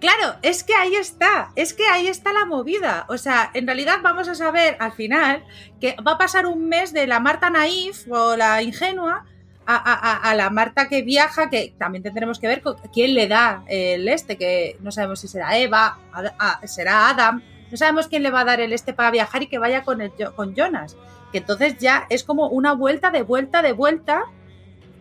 Claro, 0.00 0.36
es 0.42 0.62
que 0.62 0.74
ahí 0.74 0.94
está, 0.94 1.50
es 1.56 1.74
que 1.74 1.84
ahí 1.88 2.06
está 2.06 2.32
la 2.32 2.44
movida. 2.44 3.04
O 3.08 3.18
sea, 3.18 3.50
en 3.54 3.66
realidad 3.66 3.96
vamos 4.02 4.28
a 4.28 4.34
saber 4.36 4.76
al 4.78 4.92
final 4.92 5.42
que 5.80 5.96
va 6.06 6.12
a 6.12 6.18
pasar 6.18 6.46
un 6.46 6.68
mes 6.68 6.92
de 6.92 7.06
la 7.08 7.18
Marta 7.18 7.50
naif 7.50 8.06
o 8.08 8.36
la 8.36 8.62
ingenua 8.62 9.24
a, 9.66 9.74
a- 9.76 10.30
a- 10.30 10.34
la 10.36 10.50
Marta 10.50 10.88
que 10.88 11.02
viaja, 11.02 11.50
que 11.50 11.74
también 11.78 12.04
tendremos 12.04 12.38
que 12.38 12.46
ver 12.46 12.62
con 12.62 12.76
quién 12.92 13.14
le 13.14 13.26
da 13.26 13.64
el 13.66 14.08
este, 14.08 14.36
que 14.36 14.76
no 14.80 14.92
sabemos 14.92 15.20
si 15.20 15.26
será 15.28 15.58
Eva, 15.58 15.98
será 16.64 17.08
Adam, 17.08 17.42
no 17.70 17.76
sabemos 17.76 18.06
quién 18.06 18.22
le 18.22 18.30
va 18.30 18.40
a 18.42 18.44
dar 18.44 18.60
el 18.60 18.72
este 18.72 18.92
para 18.94 19.10
viajar 19.10 19.42
y 19.42 19.48
que 19.48 19.58
vaya 19.58 19.82
con, 19.82 20.00
el, 20.00 20.12
con 20.36 20.54
Jonas. 20.54 20.96
Que 21.32 21.38
entonces 21.38 21.76
ya 21.78 22.06
es 22.08 22.22
como 22.24 22.48
una 22.48 22.72
vuelta 22.72 23.10
de 23.10 23.22
vuelta 23.22 23.62
de 23.62 23.72
vuelta. 23.72 24.22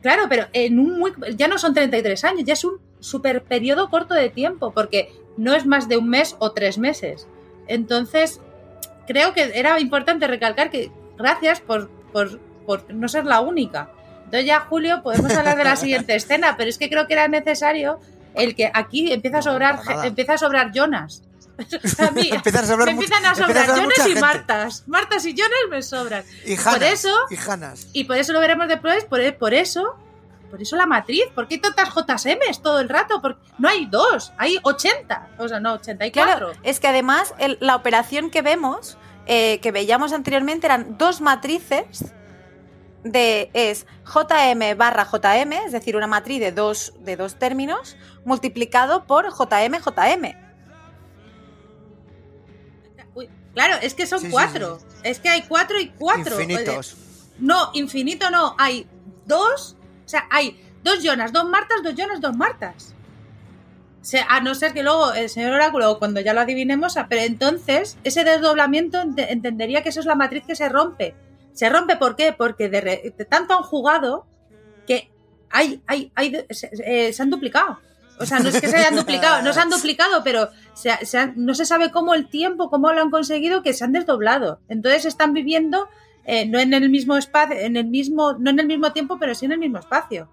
Claro, 0.02 0.24
pero 0.28 0.48
en 0.54 0.80
un 0.80 1.00
muy, 1.00 1.14
ya 1.36 1.48
no 1.48 1.58
son 1.60 1.74
33 1.74 2.24
años, 2.26 2.44
ya 2.46 2.54
es 2.54 2.64
un 2.66 2.78
super 3.00 3.44
periodo 3.44 3.90
corto 3.90 4.14
de 4.14 4.30
tiempo, 4.30 4.72
porque 4.72 5.14
no 5.38 5.54
es 5.54 5.66
más 5.66 5.88
de 5.88 5.98
un 5.98 6.10
mes 6.10 6.36
o 6.40 6.52
tres 6.52 6.78
meses. 6.78 7.28
Entonces, 7.68 8.40
creo 9.08 9.34
que 9.34 9.52
era 9.56 9.80
importante 9.80 10.28
recalcar 10.28 10.70
que 10.72 10.92
gracias 11.18 11.60
por, 11.62 11.90
por, 12.12 12.40
por 12.66 12.94
no 12.94 13.08
ser 13.08 13.26
la 13.26 13.40
única. 13.42 13.90
Entonces 14.26 14.46
ya, 14.46 14.60
Julio, 14.62 15.02
podemos 15.04 15.34
hablar 15.34 15.58
de 15.58 15.64
la 15.64 15.76
siguiente 15.78 16.16
escena, 16.16 16.56
pero 16.58 16.70
es 16.70 16.78
que 16.78 16.90
creo 16.90 17.08
que 17.08 17.14
era 17.14 17.28
necesario 17.28 18.00
el 18.36 18.56
que 18.56 18.70
aquí 18.74 19.12
empieza 19.12 19.40
a 19.40 19.42
sobrar, 19.42 19.80
empieza 20.04 20.34
a 20.34 20.38
sobrar 20.38 20.72
Jonas. 20.74 21.24
A 21.98 22.12
mí, 22.12 22.30
Empiezas 22.32 22.66
a 22.66 22.68
sobrar 22.68 22.86
me 22.86 22.92
empiezan 22.92 23.26
a 23.26 23.34
sobrar 23.34 23.66
sobrar 23.66 23.82
Jonas 23.82 23.98
y 23.98 24.02
gente. 24.02 24.22
Martas. 24.22 24.84
Martas 24.86 25.26
y 25.26 25.34
Jonas 25.34 25.58
me 25.72 25.82
sobran. 25.82 26.24
Y 26.46 26.56
Por 26.56 26.68
Hanas, 26.68 26.94
eso- 26.94 27.18
Y 27.32 27.36
Hanas. 27.50 27.88
Y 27.94 28.04
por 28.04 28.18
eso 28.18 28.32
lo 28.34 28.40
veremos 28.40 28.68
después, 28.68 29.06
por, 29.06 29.36
por 29.38 29.56
eso, 29.56 29.96
por 30.50 30.62
eso 30.62 30.76
la 30.76 30.86
matriz, 30.86 31.24
¿por 31.36 31.48
qué 31.48 31.56
hay 31.56 31.62
tantas 31.62 31.90
JSMs 31.90 32.62
todo 32.62 32.80
el 32.80 32.90
rato? 32.90 33.22
Porque 33.22 33.40
no 33.58 33.68
hay 33.70 33.86
dos, 33.86 34.32
hay 34.38 34.58
80, 34.64 35.30
o 35.38 35.48
sea, 35.48 35.60
no, 35.60 35.74
84. 35.74 36.12
Claro, 36.48 36.52
es 36.64 36.80
que 36.80 36.88
además 36.88 37.34
el- 37.38 37.58
la 37.62 37.76
operación 37.76 38.30
que 38.30 38.42
vemos, 38.42 38.98
eh, 39.26 39.60
que 39.62 39.72
veíamos 39.72 40.14
anteriormente, 40.14 40.68
eran 40.68 40.98
dos 40.98 41.20
matrices 41.22 42.14
de 43.04 43.50
es 43.54 43.86
JM 44.06 44.76
barra 44.76 45.06
JM, 45.06 45.54
es 45.66 45.72
decir, 45.72 45.96
una 45.96 46.08
matriz 46.08 46.40
de 46.40 46.52
dos, 46.52 46.94
de 47.00 47.16
dos 47.16 47.36
términos, 47.36 47.96
multiplicado 48.26 49.06
por 49.06 49.26
JM 49.32 49.80
JM. 49.80 50.36
Claro, 53.54 53.78
es 53.82 53.94
que 53.96 54.06
son 54.06 54.20
Sí, 54.20 54.26
sí, 54.28 54.32
cuatro, 54.32 54.78
es 55.04 55.20
que 55.20 55.30
hay 55.30 55.42
cuatro 55.44 55.80
y 55.80 55.90
cuatro. 55.90 56.40
Infinitos. 56.40 56.96
No, 57.40 57.72
infinito 57.74 58.30
no, 58.30 58.56
hay 58.60 58.88
dos, 59.26 59.76
o 60.08 60.10
sea, 60.10 60.26
hay 60.32 60.60
dos 60.84 61.04
Jonas, 61.04 61.32
dos 61.32 61.48
Martas, 61.48 61.84
dos 61.84 61.94
Jonas, 61.96 62.20
dos 62.22 62.36
Martas. 62.36 62.96
A 64.30 64.40
no 64.40 64.56
ser 64.56 64.72
que 64.74 64.84
luego 64.84 65.12
el 65.14 65.28
señor 65.30 65.54
Oráculo, 65.54 66.00
cuando 66.00 66.22
ya 66.22 66.34
lo 66.34 66.40
adivinemos, 66.40 66.96
pero 67.10 67.22
entonces 67.24 67.98
ese 68.06 68.24
desdoblamiento 68.24 69.02
ente- 69.02 69.30
entendería 69.34 69.84
que 69.84 69.90
eso 69.90 70.00
es 70.00 70.06
la 70.06 70.16
matriz 70.16 70.46
que 70.48 70.56
se 70.56 70.70
rompe. 70.70 71.14
Se 71.52 71.68
rompe 71.70 71.98
¿por 71.98 72.16
qué? 72.16 72.32
Porque 72.32 72.70
de, 72.70 73.14
tanto 73.30 73.58
han 73.58 73.64
jugado 73.64 74.26
que 74.88 75.12
hay, 75.50 75.82
hay, 75.88 76.12
hay, 76.16 76.46
se, 76.52 76.70
eh, 76.86 77.12
se 77.12 77.22
han 77.22 77.30
duplicado. 77.30 77.80
O 78.20 78.26
sea, 78.26 78.40
no 78.40 78.48
es 78.50 78.62
que 78.62 78.68
se 78.70 78.78
hayan 78.78 78.96
duplicado, 78.96 79.42
no 79.44 79.52
se 79.54 79.60
han 79.60 79.70
duplicado, 79.70 80.24
pero 80.24 80.50
no 81.36 81.54
se 81.54 81.66
sabe 81.66 81.92
cómo 81.92 82.14
el 82.14 82.30
tiempo, 82.30 82.70
cómo 82.70 82.92
lo 82.94 83.02
han 83.02 83.12
conseguido, 83.12 83.62
que 83.62 83.74
se 83.74 83.84
han 83.84 83.92
desdoblado. 83.92 84.60
Entonces 84.70 85.06
están 85.06 85.34
viviendo 85.34 85.88
eh, 86.28 86.46
no 86.46 86.60
en 86.60 86.74
el 86.76 86.90
mismo 86.92 87.18
espacio, 87.18 87.58
en 87.58 87.76
el 87.78 87.86
mismo, 87.86 88.34
no 88.38 88.52
en 88.52 88.60
el 88.60 88.68
mismo 88.68 88.92
tiempo, 88.94 89.18
pero 89.20 89.34
sí 89.34 89.46
en 89.46 89.54
el 89.54 89.60
mismo 89.60 89.80
espacio. 89.80 90.30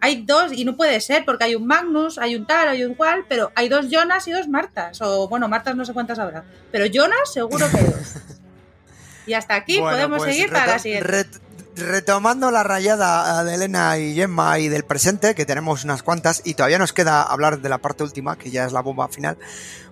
Hay 0.00 0.22
dos, 0.24 0.52
y 0.52 0.64
no 0.64 0.76
puede 0.76 1.00
ser, 1.00 1.24
porque 1.24 1.44
hay 1.44 1.54
un 1.54 1.64
Magnus, 1.66 2.18
hay 2.18 2.34
un 2.34 2.44
tal, 2.46 2.68
hay 2.70 2.82
un 2.84 2.94
cual, 2.94 3.24
pero 3.28 3.52
hay 3.54 3.68
dos 3.68 3.86
Jonas 3.88 4.26
y 4.26 4.32
dos 4.32 4.48
Martas. 4.48 5.00
O 5.02 5.28
bueno, 5.28 5.46
Martas 5.48 5.76
no 5.76 5.84
sé 5.84 5.92
cuántas 5.92 6.18
habrá. 6.18 6.42
Pero 6.72 6.86
Jonas 6.86 7.32
seguro 7.32 7.66
que 7.70 7.76
hay 7.76 7.84
dos. 7.84 8.14
Y 9.26 9.34
hasta 9.34 9.54
aquí 9.54 9.78
Bueno, 9.78 9.92
podemos 9.96 10.18
pues 10.18 10.34
seguir 10.34 10.50
para 10.50 10.66
la 10.66 10.78
siguiente. 10.80 11.08
ret- 11.08 11.40
retomando 11.76 12.50
la 12.50 12.64
rayada 12.64 13.44
de 13.44 13.54
Elena 13.54 13.96
y 13.96 14.14
Gemma 14.16 14.58
y 14.58 14.66
del 14.68 14.82
presente, 14.84 15.36
que 15.36 15.46
tenemos 15.46 15.84
unas 15.84 16.02
cuantas, 16.02 16.42
y 16.44 16.54
todavía 16.54 16.78
nos 16.78 16.92
queda 16.92 17.22
hablar 17.22 17.60
de 17.60 17.68
la 17.68 17.78
parte 17.78 18.02
última, 18.02 18.36
que 18.36 18.50
ya 18.50 18.64
es 18.64 18.72
la 18.72 18.80
bomba 18.82 19.06
final. 19.08 19.38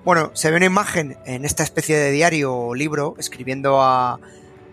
Bueno, 0.04 0.32
se 0.34 0.50
ve 0.50 0.56
una 0.56 0.66
imagen 0.66 1.16
en 1.26 1.44
esta 1.44 1.62
especie 1.62 1.96
de 1.96 2.10
diario 2.10 2.52
o 2.52 2.74
libro, 2.74 3.14
escribiendo 3.18 3.80
a, 3.80 4.18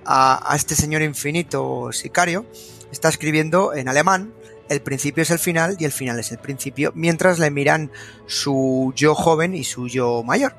a, 0.08 0.54
este 0.56 0.76
señor 0.76 1.02
infinito 1.02 1.92
sicario. 1.92 2.46
Está 2.92 3.10
escribiendo 3.10 3.74
en 3.74 3.90
alemán. 3.90 4.34
El 4.70 4.82
principio 4.82 5.24
es 5.24 5.32
el 5.32 5.40
final 5.40 5.78
y 5.80 5.86
el 5.86 5.92
final 5.92 6.20
es 6.20 6.32
el 6.32 6.40
principio, 6.40 6.92
mientras 6.96 7.40
le 7.40 7.52
miran 7.52 7.92
su 8.26 8.92
yo 8.96 9.16
joven 9.16 9.54
y 9.54 9.64
su 9.64 9.88
yo 9.88 10.24
mayor. 10.24 10.56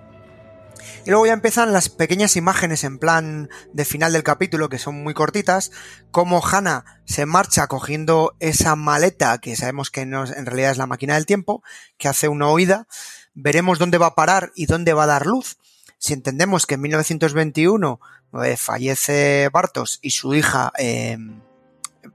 Y 1.05 1.11
luego 1.11 1.27
ya 1.27 1.33
empiezan 1.33 1.73
las 1.73 1.89
pequeñas 1.89 2.37
imágenes 2.37 2.85
en 2.85 2.99
plan 2.99 3.51
de 3.73 3.85
final 3.85 4.13
del 4.13 4.23
capítulo, 4.23 4.69
que 4.69 4.79
son 4.79 5.03
muy 5.03 5.13
cortitas, 5.13 5.73
como 6.11 6.43
Hannah 6.45 7.03
se 7.05 7.27
marcha 7.27 7.67
cogiendo 7.67 8.35
esa 8.41 8.77
maleta, 8.77 9.39
que 9.39 9.57
sabemos 9.57 9.91
que 9.91 10.07
no, 10.07 10.25
en 10.27 10.47
realidad 10.47 10.73
es 10.73 10.79
la 10.79 10.87
máquina 10.87 11.15
del 11.15 11.27
tiempo, 11.27 11.63
que 11.99 12.09
hace 12.09 12.29
una 12.29 12.49
oída, 12.49 12.87
veremos 13.35 13.79
dónde 13.79 13.99
va 13.99 14.07
a 14.07 14.15
parar 14.15 14.53
y 14.55 14.67
dónde 14.67 14.95
va 14.95 15.05
a 15.05 15.09
dar 15.09 15.27
luz. 15.27 15.59
Si 15.99 16.13
entendemos 16.13 16.67
que 16.67 16.75
en 16.75 16.83
1921 16.83 18.01
eh, 18.45 18.57
fallece 18.57 19.49
Bartos 19.53 19.99
y 20.03 20.11
su 20.11 20.35
hija, 20.35 20.73
eh, 20.79 21.19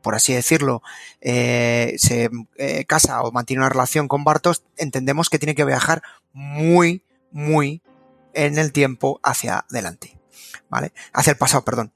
por 0.01 0.15
así 0.15 0.33
decirlo, 0.33 0.81
eh, 1.21 1.95
se 1.97 2.29
eh, 2.57 2.85
casa 2.85 3.21
o 3.21 3.31
mantiene 3.31 3.61
una 3.61 3.69
relación 3.69 4.07
con 4.07 4.23
Bartos, 4.23 4.63
entendemos 4.77 5.29
que 5.29 5.39
tiene 5.39 5.55
que 5.55 5.65
viajar 5.65 6.01
muy, 6.33 7.03
muy 7.31 7.81
en 8.33 8.57
el 8.57 8.71
tiempo 8.71 9.19
hacia 9.23 9.65
adelante, 9.69 10.17
¿vale? 10.69 10.93
Hacia 11.13 11.31
el 11.31 11.37
pasado, 11.37 11.63
perdón. 11.63 11.91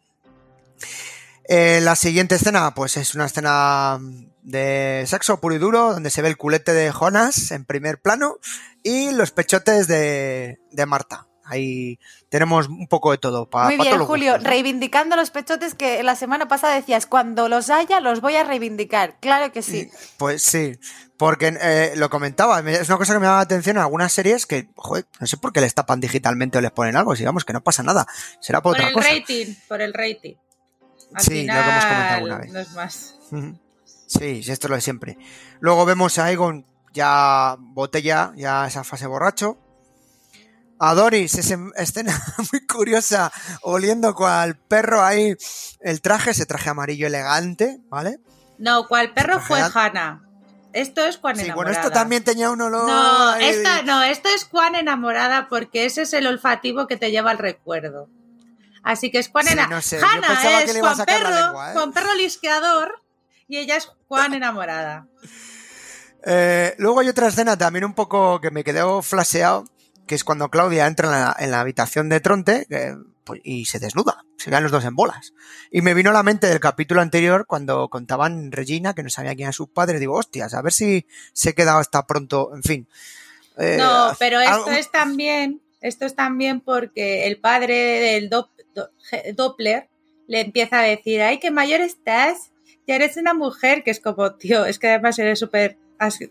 La 1.49 1.95
siguiente 1.95 2.35
escena, 2.35 2.73
pues 2.75 2.97
es 2.97 3.15
una 3.15 3.25
escena 3.25 3.99
de 4.43 5.05
sexo 5.07 5.39
puro 5.39 5.55
y 5.55 5.59
duro, 5.59 5.93
donde 5.93 6.09
se 6.09 6.21
ve 6.21 6.27
el 6.27 6.37
culete 6.37 6.73
de 6.73 6.91
Jonas 6.91 7.51
en 7.51 7.63
primer 7.63 8.01
plano 8.01 8.37
y 8.83 9.11
los 9.11 9.31
pechotes 9.31 9.87
de, 9.87 10.59
de 10.71 10.85
Marta. 10.85 11.27
Ahí 11.49 11.97
tenemos 12.29 12.67
un 12.67 12.87
poco 12.87 13.11
de 13.11 13.17
todo. 13.17 13.49
pa- 13.49 13.65
Muy 13.65 13.77
pa 13.77 13.83
bien, 13.83 13.99
Julio, 13.99 14.31
gustos, 14.33 14.43
¿no? 14.43 14.49
reivindicando 14.49 15.15
los 15.15 15.31
pechotes 15.31 15.75
que 15.75 16.03
la 16.03 16.15
semana 16.15 16.47
pasada 16.47 16.75
decías, 16.75 17.05
cuando 17.05 17.47
los 17.47 17.69
haya 17.69 17.99
los 18.01 18.19
voy 18.21 18.35
a 18.35 18.43
reivindicar. 18.43 19.15
Claro 19.21 19.51
que 19.53 19.61
sí. 19.61 19.89
Pues 20.17 20.43
sí, 20.43 20.77
porque 21.17 21.57
eh, 21.61 21.93
lo 21.95 22.09
comentaba, 22.09 22.61
me- 22.61 22.73
es 22.73 22.89
una 22.89 22.97
cosa 22.97 23.13
que 23.13 23.19
me 23.19 23.25
llama 23.25 23.37
la 23.37 23.41
atención 23.43 23.77
en 23.77 23.83
algunas 23.83 24.11
series 24.11 24.45
que, 24.45 24.67
joder, 24.75 25.05
no 25.19 25.27
sé 25.27 25.37
por 25.37 25.53
qué 25.53 25.61
les 25.61 25.73
tapan 25.73 25.99
digitalmente 26.01 26.57
o 26.57 26.61
les 26.61 26.71
ponen 26.71 26.97
algo, 26.97 27.13
digamos 27.15 27.45
que 27.45 27.53
no 27.53 27.63
pasa 27.63 27.81
nada, 27.81 28.05
será 28.41 28.61
por, 28.61 28.73
Por 28.73 28.79
otra 28.81 28.87
el 28.89 28.93
cosa. 28.93 29.09
rating, 29.09 29.55
por 29.67 29.81
el 29.81 29.93
rating. 29.93 30.35
Al 31.13 31.23
Sí, 31.23 31.45
lo 31.47 31.53
que 31.53 31.59
hemos 31.59 31.85
comentado 31.85 31.85
final, 31.85 32.13
alguna 32.15 32.37
vez. 32.39 32.51
No 32.51 32.59
es 32.59 32.71
más. 32.73 33.15
Sí, 34.07 34.39
esto 34.47 34.67
es 34.67 34.69
lo 34.69 34.75
de 34.75 34.81
siempre. 34.81 35.17
Luego 35.61 35.85
vemos 35.85 36.17
a 36.19 36.29
Egon 36.31 36.65
ya 36.93 37.55
botella, 37.59 38.33
ya 38.35 38.67
esa 38.67 38.83
fase 38.83 39.07
borracho. 39.07 39.57
A 40.79 40.93
Doris, 40.93 41.33
esa 41.35 41.57
escena 41.75 42.19
muy 42.51 42.65
curiosa, 42.67 43.31
oliendo 43.61 44.13
cual 44.13 44.55
perro 44.57 45.03
ahí 45.03 45.35
el 45.81 46.01
traje, 46.01 46.31
ese 46.31 46.45
traje 46.45 46.69
amarillo 46.69 47.07
elegante, 47.07 47.79
¿vale? 47.89 48.19
No, 48.59 48.87
cual 48.87 49.13
perro 49.13 49.39
fue 49.39 49.59
Exagerad. 49.59 49.85
Hanna. 49.97 50.23
Esto 50.73 51.03
es 51.05 51.17
Juan 51.17 51.35
Sí, 51.35 51.45
enamorada. 51.45 51.71
bueno, 51.71 51.79
esto 51.79 51.91
también 51.91 52.23
tenía 52.23 52.51
un 52.51 52.61
olor. 52.61 52.87
No, 52.87 53.35
esta, 53.35 53.81
no, 53.83 54.03
esto 54.03 54.29
es 54.35 54.43
Juan 54.45 54.75
enamorada 54.75 55.47
porque 55.49 55.85
ese 55.85 56.03
es 56.03 56.13
el 56.13 56.27
olfativo 56.27 56.85
que 56.87 56.97
te 56.97 57.09
lleva 57.09 57.31
al 57.31 57.39
recuerdo. 57.39 58.09
Así 58.83 59.09
que 59.09 59.17
es 59.17 59.29
Juan 59.29 59.45
Sí, 59.47 59.53
enamorada. 59.53 59.75
no 59.77 59.81
sé, 59.81 59.95
es 59.97 60.79
Juan 60.79 61.05
Perro, 61.05 61.29
lengua, 61.29 61.69
¿eh? 61.71 61.73
Juan 61.73 61.91
Perro 61.93 62.13
lisqueador 62.15 63.01
y 63.47 63.57
ella 63.57 63.77
es 63.77 63.89
Juan 64.07 64.33
enamorada. 64.35 65.07
Eh, 66.29 66.75
luego 66.77 66.99
hay 66.99 67.07
otra 67.07 67.27
escena 67.27 67.57
también 67.57 67.85
un 67.85 67.93
poco 67.93 68.41
que 68.41 68.51
me 68.51 68.63
quedó 68.63 69.01
flasheado, 69.01 69.63
que 70.07 70.15
es 70.15 70.23
cuando 70.23 70.49
Claudia 70.49 70.87
entra 70.87 71.07
en 71.07 71.11
la, 71.11 71.35
en 71.37 71.51
la 71.51 71.59
habitación 71.59 72.09
de 72.09 72.19
Tronte 72.19 72.65
que, 72.67 72.95
pues, 73.27 73.41
y 73.43 73.65
se 73.65 73.79
desnuda, 73.79 74.25
se 74.37 74.49
quedan 74.49 74.63
los 74.63 74.71
dos 74.71 74.85
en 74.85 74.95
bolas. 74.95 75.33
Y 75.69 75.81
me 75.81 75.93
vino 75.93 76.09
a 76.09 76.13
la 76.13 76.23
mente 76.23 76.47
del 76.47 76.59
capítulo 76.59 77.01
anterior 77.01 77.45
cuando 77.45 77.89
contaban 77.89 78.51
Regina, 78.51 78.95
que 78.95 79.03
no 79.03 79.09
sabía 79.09 79.35
quién 79.35 79.47
era 79.47 79.53
su 79.53 79.67
padre, 79.67 79.99
digo, 79.99 80.15
hostias, 80.15 80.53
a 80.53 80.61
ver 80.61 80.71
si 80.71 81.05
se 81.33 81.53
quedado 81.53 81.79
hasta 81.79 82.07
pronto, 82.07 82.51
en 82.55 82.63
fin. 82.63 82.87
Eh, 83.57 83.75
no, 83.77 84.13
pero 84.17 84.39
esto 84.39 84.53
algo... 84.53 84.71
es 84.71 84.89
también, 84.91 85.61
esto 85.81 86.05
es 86.05 86.15
también 86.15 86.61
porque 86.61 87.27
el 87.27 87.37
padre 87.37 87.75
del 87.75 88.29
do, 88.29 88.49
do, 88.73 88.89
Doppler 89.35 89.89
le 90.27 90.41
empieza 90.41 90.79
a 90.79 90.83
decir, 90.83 91.21
ay, 91.21 91.39
qué 91.39 91.51
mayor 91.51 91.81
estás, 91.81 92.51
ya 92.87 92.95
eres 92.95 93.17
una 93.17 93.33
mujer, 93.33 93.83
que 93.83 93.91
es 93.91 93.99
como, 93.99 94.35
tío, 94.35 94.65
es 94.65 94.79
que 94.79 94.87
además 94.87 95.19
eres 95.19 95.39
súper 95.39 95.77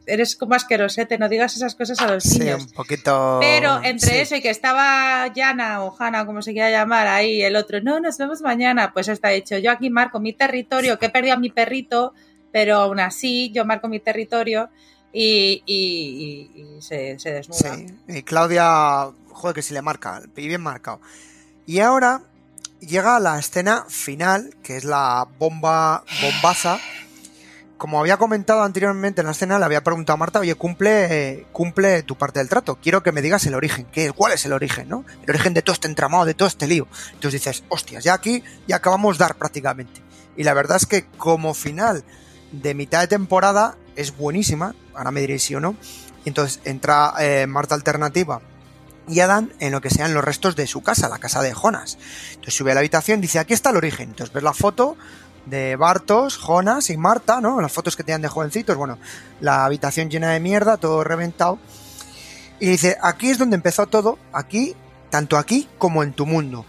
eres 0.06 0.36
como 0.36 0.55
asquerosete, 0.55 1.18
no 1.18 1.28
digas 1.28 1.56
esas 1.56 1.74
cosas 1.74 2.01
a 2.01 2.12
los 2.12 2.22
sí, 2.22 2.38
niños. 2.38 2.64
un 2.64 2.70
poquito. 2.70 3.38
Pero 3.40 3.82
entre 3.82 4.10
sí. 4.10 4.16
eso 4.16 4.36
y 4.36 4.40
que 4.40 4.51
estaba 4.51 5.26
Yana 5.34 5.82
o 5.82 5.94
Hanna, 5.98 6.24
como 6.24 6.43
se 6.43 6.52
quiera 6.52 6.70
llamar, 6.70 7.06
ahí 7.06 7.43
el 7.43 7.56
otro, 7.56 7.80
no, 7.80 8.01
nos 8.01 8.16
vemos 8.18 8.43
mañana, 8.43 8.93
pues 8.93 9.09
está 9.09 9.32
hecho. 9.32 9.59
Yo 9.59 9.70
aquí 9.70 9.90
marco 9.90 10.20
mi 10.20 10.32
territorio, 10.32 10.98
que 10.98 11.06
he 11.06 11.10
perdido 11.10 11.34
a 11.34 11.38
mi 11.38 11.51
perrito, 11.51 12.14
pero 12.52 12.76
aún 12.76 13.01
así 13.01 13.51
yo 13.52 13.64
marco 13.64 13.88
mi 13.88 14.01
territorio 14.01 14.70
y, 15.12 15.62
y, 15.66 16.51
y, 16.55 16.76
y 16.76 16.82
se, 16.82 17.18
se, 17.18 17.32
desnuda. 17.32 17.76
Sí, 17.76 17.86
y 18.09 18.22
Claudia, 18.22 19.10
joder, 19.30 19.55
que 19.55 19.62
si 19.62 19.74
le 19.74 19.82
marca, 19.82 20.22
bien 20.34 20.60
marcado. 20.60 21.01
Y 21.66 21.80
ahora 21.80 22.22
llega 22.80 23.18
la 23.18 23.38
escena 23.38 23.84
final, 23.88 24.55
que 24.62 24.76
es 24.76 24.84
la 24.84 25.26
bomba, 25.38 26.05
bombaza 26.22 26.78
como 27.77 28.01
había 28.01 28.16
comentado 28.16 28.62
anteriormente 28.62 29.20
en 29.20 29.27
la 29.27 29.32
escena, 29.32 29.59
le 29.59 29.65
había 29.65 29.82
preguntado 29.85 30.15
a 30.15 30.16
Marta, 30.16 30.40
oye, 30.40 30.55
cumple, 30.55 31.47
cumple 31.53 32.03
tu 32.03 32.16
parte 32.16 32.39
del 32.39 32.48
trato. 32.48 32.78
Quiero 32.81 33.03
que 33.03 33.12
me 33.12 33.20
digas 33.20 33.44
el 33.47 33.55
origen. 33.55 33.86
¿Qué, 33.93 34.12
¿Cuál 34.12 34.32
es 34.32 34.44
el 34.47 34.53
origen, 34.53 34.89
no? 34.89 35.05
El 35.24 35.31
origen 35.31 35.53
de 35.53 35.62
todo 35.62 35.74
este 35.74 35.86
entramado, 35.86 36.24
de 36.24 36.35
todo 36.35 36.48
este 36.48 36.66
lío. 36.66 36.89
Entonces 37.12 37.40
dices, 37.40 37.65
hostias, 37.69 38.05
ya 38.05 38.15
aquí 38.15 38.43
ya 38.66 38.77
acabamos 38.77 39.19
dar 39.19 39.36
prácticamente. 39.36 40.01
Y 40.36 40.44
la 40.44 40.55
verdad 40.55 40.78
es 40.78 40.86
que 40.86 41.07
como 41.19 41.53
final 41.55 42.05
de 42.53 42.74
mitad 42.74 43.01
de 43.01 43.09
temporada 43.09 43.77
es 43.94 44.16
buenísima. 44.16 44.74
Ahora 44.94 45.11
me 45.11 45.20
diréis 45.20 45.43
sí 45.43 45.55
o 45.55 45.61
no. 45.61 45.77
Y 46.24 46.31
entonces 46.31 46.61
entra 46.65 47.12
eh, 47.20 47.47
Marta 47.47 47.74
Alternativa 47.74 48.40
y 49.09 49.20
Adán 49.20 49.53
en 49.61 49.73
lo 49.73 49.81
que 49.81 49.90
sean 49.90 50.15
los 50.15 50.24
restos 50.24 50.57
de 50.57 50.66
su 50.66 50.82
casa, 50.82 51.09
la 51.09 51.19
casa 51.19 51.43
de 51.43 51.53
Jonas. 51.53 51.98
Entonces 52.31 52.55
sube 52.55 52.73
a 52.73 52.74
la 52.74 52.81
habitación 52.81 53.20
dice, 53.20 53.39
aquí 53.39 53.55
está 53.55 53.70
el 53.70 53.77
origen. 53.77 54.11
Entonces 54.11 54.32
ves 54.32 54.43
la 54.43 54.55
foto 54.55 54.97
de 55.47 55.77
Bartos, 55.77 56.36
Jonas 56.36 56.90
y 56.90 56.97
Marta, 56.97 57.40
¿no? 57.40 57.60
Las 57.60 57.73
fotos 57.73 57.97
que 57.97 58.02
tenían 58.02 58.23
de 58.23 58.28
jovencitos, 58.28 58.77
bueno, 58.77 58.98
la 59.40 59.64
habitación 59.64 60.10
llena 60.10 60.31
de 60.31 60.40
mierda, 60.40 60.77
todo 60.77 61.05
reventado. 61.05 61.59
Y 62.59 62.66
dice, 62.66 62.98
aquí 63.02 63.31
es 63.31 63.39
donde 63.39 63.56
empezó 63.56 63.86
todo, 63.86 64.18
aquí, 64.32 64.74
tanto 65.10 65.39
aquí 65.39 65.68
como 65.78 66.02
en 66.02 66.12
tu 66.12 66.27
mundo. 66.27 66.66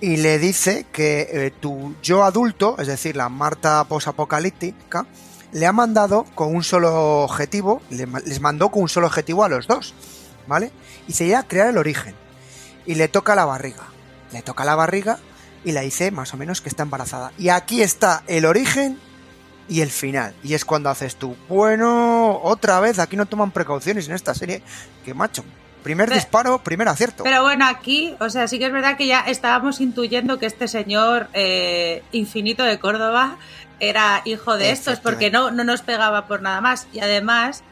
Y 0.00 0.18
le 0.18 0.38
dice 0.38 0.86
que 0.92 1.28
eh, 1.30 1.50
tu 1.50 1.94
yo 2.02 2.24
adulto, 2.24 2.76
es 2.78 2.86
decir, 2.86 3.16
la 3.16 3.28
Marta 3.28 3.84
posapocalíptica, 3.84 5.06
le 5.52 5.66
ha 5.66 5.72
mandado 5.72 6.24
con 6.34 6.54
un 6.54 6.62
solo 6.62 7.22
objetivo, 7.22 7.80
le, 7.90 8.06
les 8.06 8.40
mandó 8.40 8.70
con 8.70 8.82
un 8.82 8.88
solo 8.88 9.06
objetivo 9.06 9.44
a 9.44 9.48
los 9.48 9.66
dos, 9.66 9.94
¿vale? 10.46 10.72
Y 11.08 11.12
se 11.12 11.24
iba 11.26 11.38
a 11.38 11.48
crear 11.48 11.68
el 11.68 11.78
origen. 11.78 12.14
Y 12.86 12.96
le 12.96 13.08
toca 13.08 13.34
la 13.34 13.44
barriga. 13.44 13.84
Le 14.32 14.42
toca 14.42 14.64
la 14.64 14.74
barriga 14.74 15.18
y 15.64 15.72
la 15.72 15.80
dice 15.80 16.10
más 16.10 16.34
o 16.34 16.36
menos 16.36 16.60
que 16.60 16.68
está 16.68 16.82
embarazada. 16.82 17.32
Y 17.38 17.48
aquí 17.48 17.82
está 17.82 18.22
el 18.26 18.44
origen 18.44 18.98
y 19.68 19.80
el 19.80 19.90
final. 19.90 20.34
Y 20.42 20.54
es 20.54 20.64
cuando 20.64 20.90
haces 20.90 21.16
tú, 21.16 21.36
bueno, 21.48 22.40
otra 22.42 22.80
vez, 22.80 22.98
aquí 22.98 23.16
no 23.16 23.26
toman 23.26 23.50
precauciones 23.50 24.08
en 24.08 24.14
esta 24.14 24.34
serie. 24.34 24.62
Que 25.04 25.14
macho, 25.14 25.44
primer 25.82 26.08
pero, 26.08 26.20
disparo, 26.20 26.58
primer 26.58 26.88
acierto. 26.88 27.24
Pero 27.24 27.42
bueno, 27.42 27.66
aquí, 27.66 28.14
o 28.20 28.28
sea, 28.28 28.46
sí 28.46 28.58
que 28.58 28.66
es 28.66 28.72
verdad 28.72 28.96
que 28.96 29.06
ya 29.06 29.20
estábamos 29.20 29.80
intuyendo 29.80 30.38
que 30.38 30.46
este 30.46 30.68
señor 30.68 31.28
eh, 31.32 32.02
infinito 32.12 32.62
de 32.62 32.78
Córdoba 32.78 33.38
era 33.80 34.22
hijo 34.24 34.56
de 34.56 34.70
estos, 34.70 35.00
porque 35.00 35.30
no, 35.30 35.50
no 35.50 35.64
nos 35.64 35.82
pegaba 35.82 36.26
por 36.26 36.42
nada 36.42 36.60
más. 36.60 36.86
Y 36.92 37.00
además, 37.00 37.62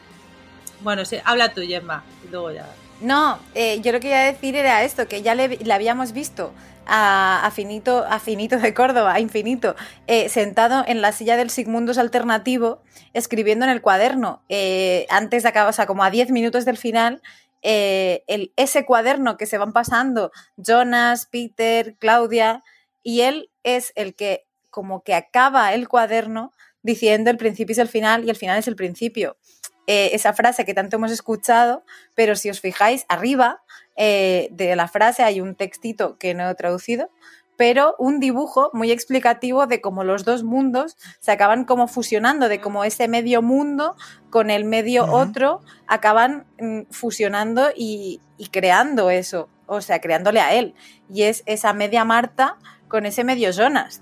bueno, 0.81 1.05
sí, 1.05 1.17
habla 1.23 1.53
tú, 1.53 1.61
Gemma, 1.61 2.03
y 2.25 2.31
luego 2.31 2.51
ya. 2.51 2.67
No, 3.01 3.39
eh, 3.53 3.81
yo 3.81 3.91
lo 3.91 3.99
que 3.99 4.07
iba 4.07 4.17
a 4.17 4.25
decir 4.25 4.55
era 4.55 4.83
esto, 4.83 5.07
que 5.07 5.21
ya 5.21 5.35
le, 5.35 5.57
le 5.57 5.73
habíamos 5.73 6.13
visto 6.13 6.53
a, 6.85 7.51
Finito, 7.53 8.05
a 8.07 8.19
Finito 8.19 8.57
de 8.57 8.73
Córdoba, 8.73 9.13
a 9.13 9.19
Infinito, 9.19 9.75
eh, 10.07 10.29
sentado 10.29 10.83
en 10.87 11.01
la 11.01 11.11
silla 11.11 11.37
del 11.37 11.49
Sigmundus 11.49 11.97
alternativo, 11.97 12.81
escribiendo 13.13 13.65
en 13.65 13.71
el 13.71 13.81
cuaderno, 13.81 14.43
eh, 14.49 15.05
antes 15.09 15.43
de 15.43 15.49
acabar, 15.49 15.69
o 15.69 15.73
sea, 15.73 15.85
como 15.85 16.03
a 16.03 16.11
10 16.11 16.31
minutos 16.31 16.65
del 16.65 16.77
final, 16.77 17.21
eh, 17.61 18.23
el, 18.27 18.51
ese 18.55 18.85
cuaderno 18.85 19.37
que 19.37 19.45
se 19.45 19.57
van 19.57 19.73
pasando, 19.73 20.31
Jonas, 20.57 21.27
Peter, 21.31 21.95
Claudia, 21.97 22.63
y 23.01 23.21
él 23.21 23.49
es 23.63 23.93
el 23.95 24.15
que 24.15 24.45
como 24.69 25.03
que 25.03 25.13
acaba 25.13 25.73
el 25.73 25.87
cuaderno 25.87 26.51
diciendo 26.81 27.29
el 27.29 27.37
principio 27.37 27.73
es 27.73 27.79
el 27.79 27.87
final 27.87 28.25
y 28.25 28.29
el 28.29 28.35
final 28.35 28.57
es 28.57 28.67
el 28.67 28.75
principio. 28.75 29.37
Esa 29.85 30.31
frase 30.31 30.63
que 30.63 30.73
tanto 30.73 30.95
hemos 30.95 31.11
escuchado, 31.11 31.83
pero 32.15 32.37
si 32.37 32.49
os 32.49 32.61
fijáis, 32.61 33.05
arriba 33.09 33.62
eh, 33.95 34.49
de 34.51 34.75
la 34.75 34.87
frase 34.87 35.23
hay 35.23 35.41
un 35.41 35.55
textito 35.55 36.17
que 36.17 36.33
no 36.33 36.49
he 36.49 36.55
traducido, 36.55 37.09
pero 37.57 37.95
un 37.99 38.19
dibujo 38.19 38.71
muy 38.73 38.91
explicativo 38.91 39.67
de 39.67 39.79
cómo 39.81 40.03
los 40.03 40.25
dos 40.25 40.43
mundos 40.43 40.97
se 41.19 41.31
acaban 41.31 41.65
como 41.65 41.87
fusionando, 41.87 42.49
de 42.49 42.59
cómo 42.59 42.83
ese 42.83 43.07
medio 43.07 43.41
mundo 43.41 43.95
con 44.29 44.49
el 44.49 44.65
medio 44.65 45.05
uh 45.05 45.07
-huh. 45.07 45.29
otro 45.29 45.61
acaban 45.87 46.45
mm, 46.59 46.81
fusionando 46.89 47.69
y, 47.75 48.19
y, 48.37 48.47
creando 48.47 49.11
eso, 49.11 49.49
o 49.67 49.81
sea, 49.81 50.01
creándole 50.01 50.39
a 50.39 50.53
él. 50.53 50.73
Y 51.09 51.23
es 51.23 51.43
esa 51.45 51.73
media 51.73 52.05
Marta 52.05 52.57
con 52.87 53.05
ese 53.05 53.23
medio 53.23 53.51
Jonas. 53.51 54.01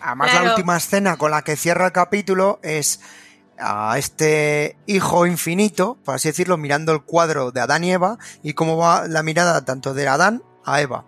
Además, 0.00 0.30
claro. 0.30 0.44
la 0.46 0.50
última 0.52 0.76
escena 0.76 1.16
con 1.16 1.32
la 1.32 1.42
que 1.42 1.56
cierra 1.56 1.86
el 1.86 1.92
capítulo 1.92 2.60
es 2.62 3.00
a 3.60 3.96
este 3.98 4.76
hijo 4.86 5.26
infinito, 5.26 5.98
por 6.04 6.14
así 6.14 6.28
decirlo, 6.28 6.56
mirando 6.56 6.92
el 6.92 7.02
cuadro 7.02 7.50
de 7.50 7.60
Adán 7.60 7.84
y 7.84 7.92
Eva 7.92 8.18
y 8.42 8.54
cómo 8.54 8.76
va 8.76 9.08
la 9.08 9.22
mirada 9.22 9.64
tanto 9.64 9.94
de 9.94 10.08
Adán 10.08 10.42
a 10.64 10.80
Eva. 10.80 11.04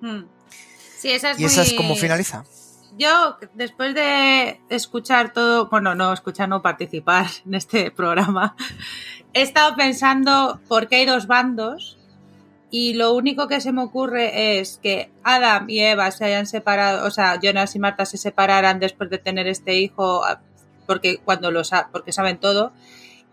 Hmm. 0.00 0.24
Sí, 0.98 1.10
esa 1.10 1.30
es 1.30 1.38
y 1.38 1.42
muy... 1.42 1.50
esa 1.50 1.62
es 1.62 1.72
como 1.74 1.96
finaliza. 1.96 2.44
Yo, 2.98 3.38
después 3.54 3.94
de 3.94 4.60
escuchar 4.68 5.32
todo, 5.32 5.68
bueno, 5.68 5.94
no 5.94 6.12
escuchar, 6.12 6.48
no 6.48 6.62
participar 6.62 7.26
en 7.46 7.54
este 7.54 7.90
programa, 7.90 8.56
he 9.32 9.42
estado 9.42 9.76
pensando 9.76 10.60
por 10.68 10.88
qué 10.88 10.96
hay 10.96 11.06
dos 11.06 11.26
bandos 11.26 11.98
y 12.70 12.94
lo 12.94 13.14
único 13.14 13.48
que 13.48 13.60
se 13.60 13.72
me 13.72 13.82
ocurre 13.82 14.58
es 14.60 14.78
que 14.82 15.10
Adam 15.24 15.68
y 15.68 15.80
Eva 15.80 16.10
se 16.10 16.24
hayan 16.24 16.46
separado, 16.46 17.06
o 17.06 17.10
sea, 17.10 17.38
Jonas 17.40 17.74
y 17.74 17.80
Marta 17.80 18.06
se 18.06 18.16
separaran 18.16 18.78
después 18.78 19.10
de 19.10 19.18
tener 19.18 19.48
este 19.48 19.74
hijo 19.74 20.24
porque 20.90 21.18
cuando 21.18 21.52
lo 21.52 21.62
porque 21.92 22.10
saben 22.10 22.40
todo. 22.40 22.72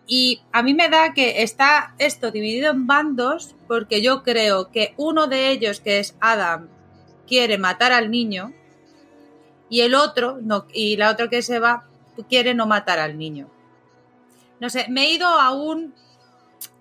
Y 0.06 0.44
a 0.52 0.62
mí 0.62 0.76
me 0.76 0.90
da 0.90 1.16
que 1.16 1.42
está 1.42 1.96
esto 1.98 2.30
dividido 2.30 2.70
en 2.70 2.86
bandos 2.86 3.56
porque 3.68 4.04
yo 4.04 4.22
creo 4.22 4.70
que 4.72 4.94
uno 4.96 5.26
de 5.26 5.50
ellos, 5.50 5.80
que 5.80 5.98
es 5.98 6.16
Adam, 6.20 6.70
quiere 7.26 7.58
matar 7.58 7.94
al 7.94 8.12
niño 8.12 8.54
y 9.72 9.82
el 9.82 9.96
otro, 9.96 10.38
no, 10.40 10.68
y 10.72 10.98
la 10.98 11.10
otra 11.10 11.30
que 11.30 11.42
se 11.42 11.58
va, 11.58 11.86
quiere 12.30 12.54
no 12.54 12.68
matar 12.68 13.00
al 13.00 13.18
niño. 13.18 13.50
No 14.60 14.70
sé, 14.70 14.86
me 14.88 15.06
he 15.06 15.14
ido 15.14 15.28
a 15.28 15.50
un 15.50 15.96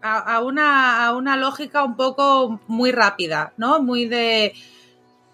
a, 0.03 0.43
una, 0.43 1.07
a 1.07 1.17
una 1.17 1.39
lógica 1.39 1.85
un 1.85 1.97
poco 1.97 2.61
muy 2.67 2.93
rápida, 2.93 3.55
¿no? 3.57 3.83
Muy 3.83 4.07
de... 4.07 4.53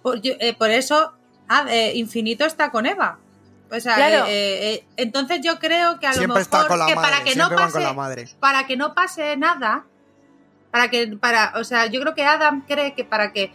Por, 0.02 0.20
eh, 0.22 0.56
eso 0.68 1.14
ah, 1.48 1.66
eh, 1.68 1.94
Infinito 1.96 2.44
está 2.44 2.70
con 2.70 2.86
Eva. 2.86 3.18
O 3.74 3.80
sea, 3.80 3.94
claro. 3.94 4.26
eh, 4.26 4.74
eh, 4.74 4.84
entonces 4.98 5.40
yo 5.42 5.58
creo 5.58 5.98
que 5.98 6.06
a 6.06 6.12
siempre 6.12 6.44
lo 6.44 6.50
mejor 6.50 6.68
con 6.68 6.78
la 6.78 6.86
que 6.86 6.94
madre, 6.94 7.10
para 7.10 7.24
que 7.24 7.36
no 7.36 7.48
pase 7.48 7.94
madre. 7.94 8.28
para 8.38 8.66
que 8.66 8.76
no 8.76 8.94
pase 8.94 9.36
nada, 9.38 9.84
para 10.70 10.90
que 10.90 11.06
para, 11.18 11.54
o 11.56 11.64
sea, 11.64 11.86
yo 11.86 12.00
creo 12.02 12.14
que 12.14 12.24
Adam 12.24 12.64
cree 12.68 12.92
que 12.92 13.04
para 13.04 13.32
que 13.32 13.50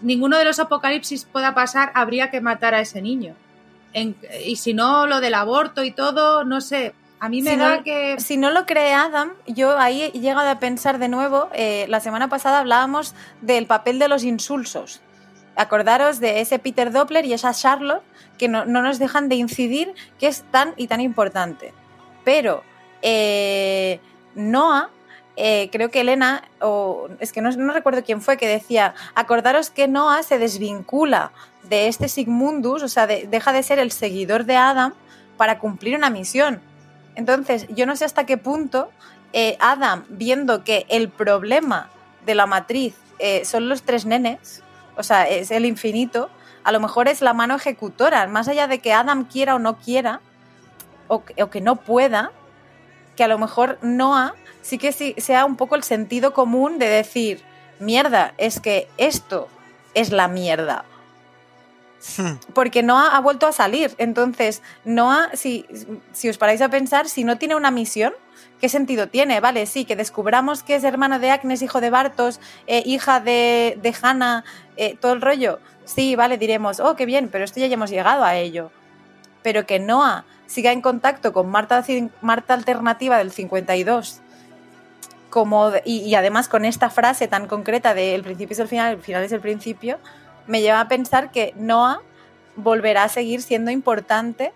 ninguno 0.00 0.38
de 0.38 0.46
los 0.46 0.58
apocalipsis 0.60 1.26
pueda 1.26 1.54
pasar 1.54 1.92
habría 1.94 2.30
que 2.30 2.40
matar 2.40 2.74
a 2.74 2.80
ese 2.80 3.02
niño. 3.02 3.36
En, 3.92 4.16
y 4.44 4.56
si 4.56 4.72
no 4.72 5.06
lo 5.06 5.20
del 5.20 5.34
aborto 5.34 5.84
y 5.84 5.90
todo, 5.90 6.44
no 6.44 6.62
sé, 6.62 6.94
a 7.20 7.28
mí 7.28 7.42
me 7.42 7.50
si 7.52 7.56
da 7.56 7.76
no, 7.76 7.84
que... 7.84 8.16
Si 8.20 8.36
no 8.38 8.50
lo 8.50 8.64
cree 8.64 8.94
Adam, 8.94 9.32
yo 9.46 9.78
ahí 9.78 10.02
he 10.02 10.10
llegado 10.10 10.48
a 10.48 10.58
pensar 10.58 10.98
de 10.98 11.08
nuevo, 11.08 11.50
eh, 11.52 11.84
la 11.88 12.00
semana 12.00 12.28
pasada 12.28 12.60
hablábamos 12.60 13.14
del 13.42 13.66
papel 13.66 13.98
de 13.98 14.08
los 14.08 14.24
insulsos. 14.24 15.00
Acordaros 15.56 16.20
de 16.20 16.40
ese 16.40 16.58
Peter 16.58 16.90
Doppler 16.90 17.24
y 17.24 17.32
esa 17.32 17.52
Charlotte 17.52 18.02
que 18.38 18.48
no, 18.48 18.64
no 18.64 18.82
nos 18.82 18.98
dejan 18.98 19.28
de 19.28 19.36
incidir 19.36 19.94
que 20.18 20.26
es 20.26 20.42
tan 20.50 20.74
y 20.76 20.88
tan 20.88 21.00
importante. 21.00 21.72
Pero 22.24 22.62
eh, 23.06 24.00
Noah, 24.34 24.88
eh, 25.36 25.68
creo 25.70 25.90
que 25.90 26.00
Elena, 26.00 26.42
o 26.60 27.08
es 27.20 27.32
que 27.32 27.42
no, 27.42 27.50
no, 27.50 27.72
recuerdo 27.74 28.02
quién 28.02 28.22
fue, 28.22 28.38
que 28.38 28.48
decía, 28.48 28.94
acordaros 29.14 29.68
que 29.68 29.88
Noah 29.88 30.22
se 30.22 30.38
desvincula 30.38 31.32
de 31.64 31.88
este 31.88 32.08
Sigmundus, 32.08 32.82
o 32.82 32.88
sea, 32.88 33.06
de, 33.06 33.26
deja 33.26 33.52
de 33.52 33.62
ser 33.62 33.78
el 33.78 33.92
seguidor 33.92 34.46
de 34.46 34.56
Adam 34.56 34.94
para 35.36 35.58
cumplir 35.58 35.96
una 35.96 36.08
misión. 36.08 36.62
Entonces, 37.14 37.66
yo 37.68 37.84
no 37.84 37.94
sé 37.94 38.06
hasta 38.06 38.24
qué 38.24 38.38
punto 38.38 38.90
eh, 39.34 39.58
Adam, 39.60 40.04
viendo 40.08 40.64
que 40.64 40.86
el 40.88 41.10
problema 41.10 41.90
de 42.24 42.34
la 42.34 42.46
matriz 42.46 42.94
son 43.44 43.70
los 43.70 43.84
tres 43.84 44.04
nenes, 44.04 44.63
o 44.96 45.02
sea, 45.02 45.28
es 45.28 45.50
el 45.50 45.66
infinito, 45.66 46.30
a 46.64 46.72
lo 46.72 46.80
mejor 46.80 47.08
es 47.08 47.20
la 47.20 47.34
mano 47.34 47.54
ejecutora, 47.56 48.26
más 48.26 48.48
allá 48.48 48.66
de 48.66 48.78
que 48.78 48.92
Adam 48.92 49.24
quiera 49.24 49.54
o 49.54 49.58
no 49.58 49.76
quiera, 49.78 50.20
o, 51.08 51.24
que- 51.24 51.42
o 51.42 51.50
que 51.50 51.60
no 51.60 51.76
pueda, 51.76 52.32
que 53.16 53.24
a 53.24 53.28
lo 53.28 53.38
mejor 53.38 53.78
Noah 53.82 54.34
sí 54.62 54.78
que 54.78 54.92
sí, 54.92 55.14
sea 55.18 55.44
un 55.44 55.56
poco 55.56 55.74
el 55.74 55.82
sentido 55.82 56.32
común 56.32 56.78
de 56.78 56.88
decir, 56.88 57.42
mierda, 57.78 58.32
es 58.38 58.60
que 58.60 58.88
esto 58.96 59.48
es 59.94 60.10
la 60.10 60.26
mierda. 60.28 60.84
Porque 62.54 62.82
Noah 62.82 63.16
ha 63.16 63.20
vuelto 63.20 63.46
a 63.46 63.52
salir. 63.52 63.94
Entonces, 63.98 64.62
Noah, 64.84 65.30
si, 65.34 65.66
si 66.12 66.28
os 66.28 66.38
paráis 66.38 66.60
a 66.60 66.68
pensar, 66.68 67.08
si 67.08 67.24
no 67.24 67.38
tiene 67.38 67.54
una 67.54 67.70
misión, 67.70 68.12
¿qué 68.60 68.68
sentido 68.68 69.08
tiene? 69.08 69.40
Vale, 69.40 69.66
sí, 69.66 69.84
que 69.84 69.96
descubramos 69.96 70.62
que 70.62 70.76
es 70.76 70.84
hermano 70.84 71.18
de 71.18 71.30
Agnes, 71.30 71.62
hijo 71.62 71.80
de 71.80 71.90
Bartos, 71.90 72.40
eh, 72.66 72.82
hija 72.84 73.20
de, 73.20 73.78
de 73.80 73.94
Hannah, 74.00 74.44
eh, 74.76 74.96
todo 75.00 75.12
el 75.12 75.20
rollo. 75.20 75.60
Sí, 75.84 76.16
vale, 76.16 76.38
diremos, 76.38 76.80
oh, 76.80 76.96
qué 76.96 77.06
bien, 77.06 77.28
pero 77.28 77.44
esto 77.44 77.60
ya 77.60 77.66
hemos 77.66 77.90
llegado 77.90 78.24
a 78.24 78.36
ello. 78.36 78.70
Pero 79.42 79.66
que 79.66 79.78
Noah 79.78 80.24
siga 80.46 80.72
en 80.72 80.80
contacto 80.80 81.32
con 81.32 81.48
Marta, 81.50 81.84
Marta 82.20 82.54
Alternativa 82.54 83.18
del 83.18 83.32
52, 83.32 84.20
como, 85.30 85.72
y, 85.84 86.00
y 86.00 86.14
además 86.14 86.48
con 86.48 86.64
esta 86.64 86.90
frase 86.90 87.28
tan 87.28 87.48
concreta 87.48 87.92
de 87.92 88.14
el 88.14 88.22
principio 88.22 88.54
es 88.54 88.60
el 88.60 88.68
final, 88.68 88.94
el 88.94 89.02
final 89.02 89.24
es 89.24 89.32
el 89.32 89.40
principio, 89.40 89.98
me 90.46 90.60
lleva 90.60 90.80
a 90.80 90.88
pensar 90.88 91.30
que 91.30 91.52
Noah 91.56 92.00
volverá 92.56 93.04
a 93.04 93.08
seguir 93.08 93.42
siendo 93.42 93.70
importante 93.70 94.52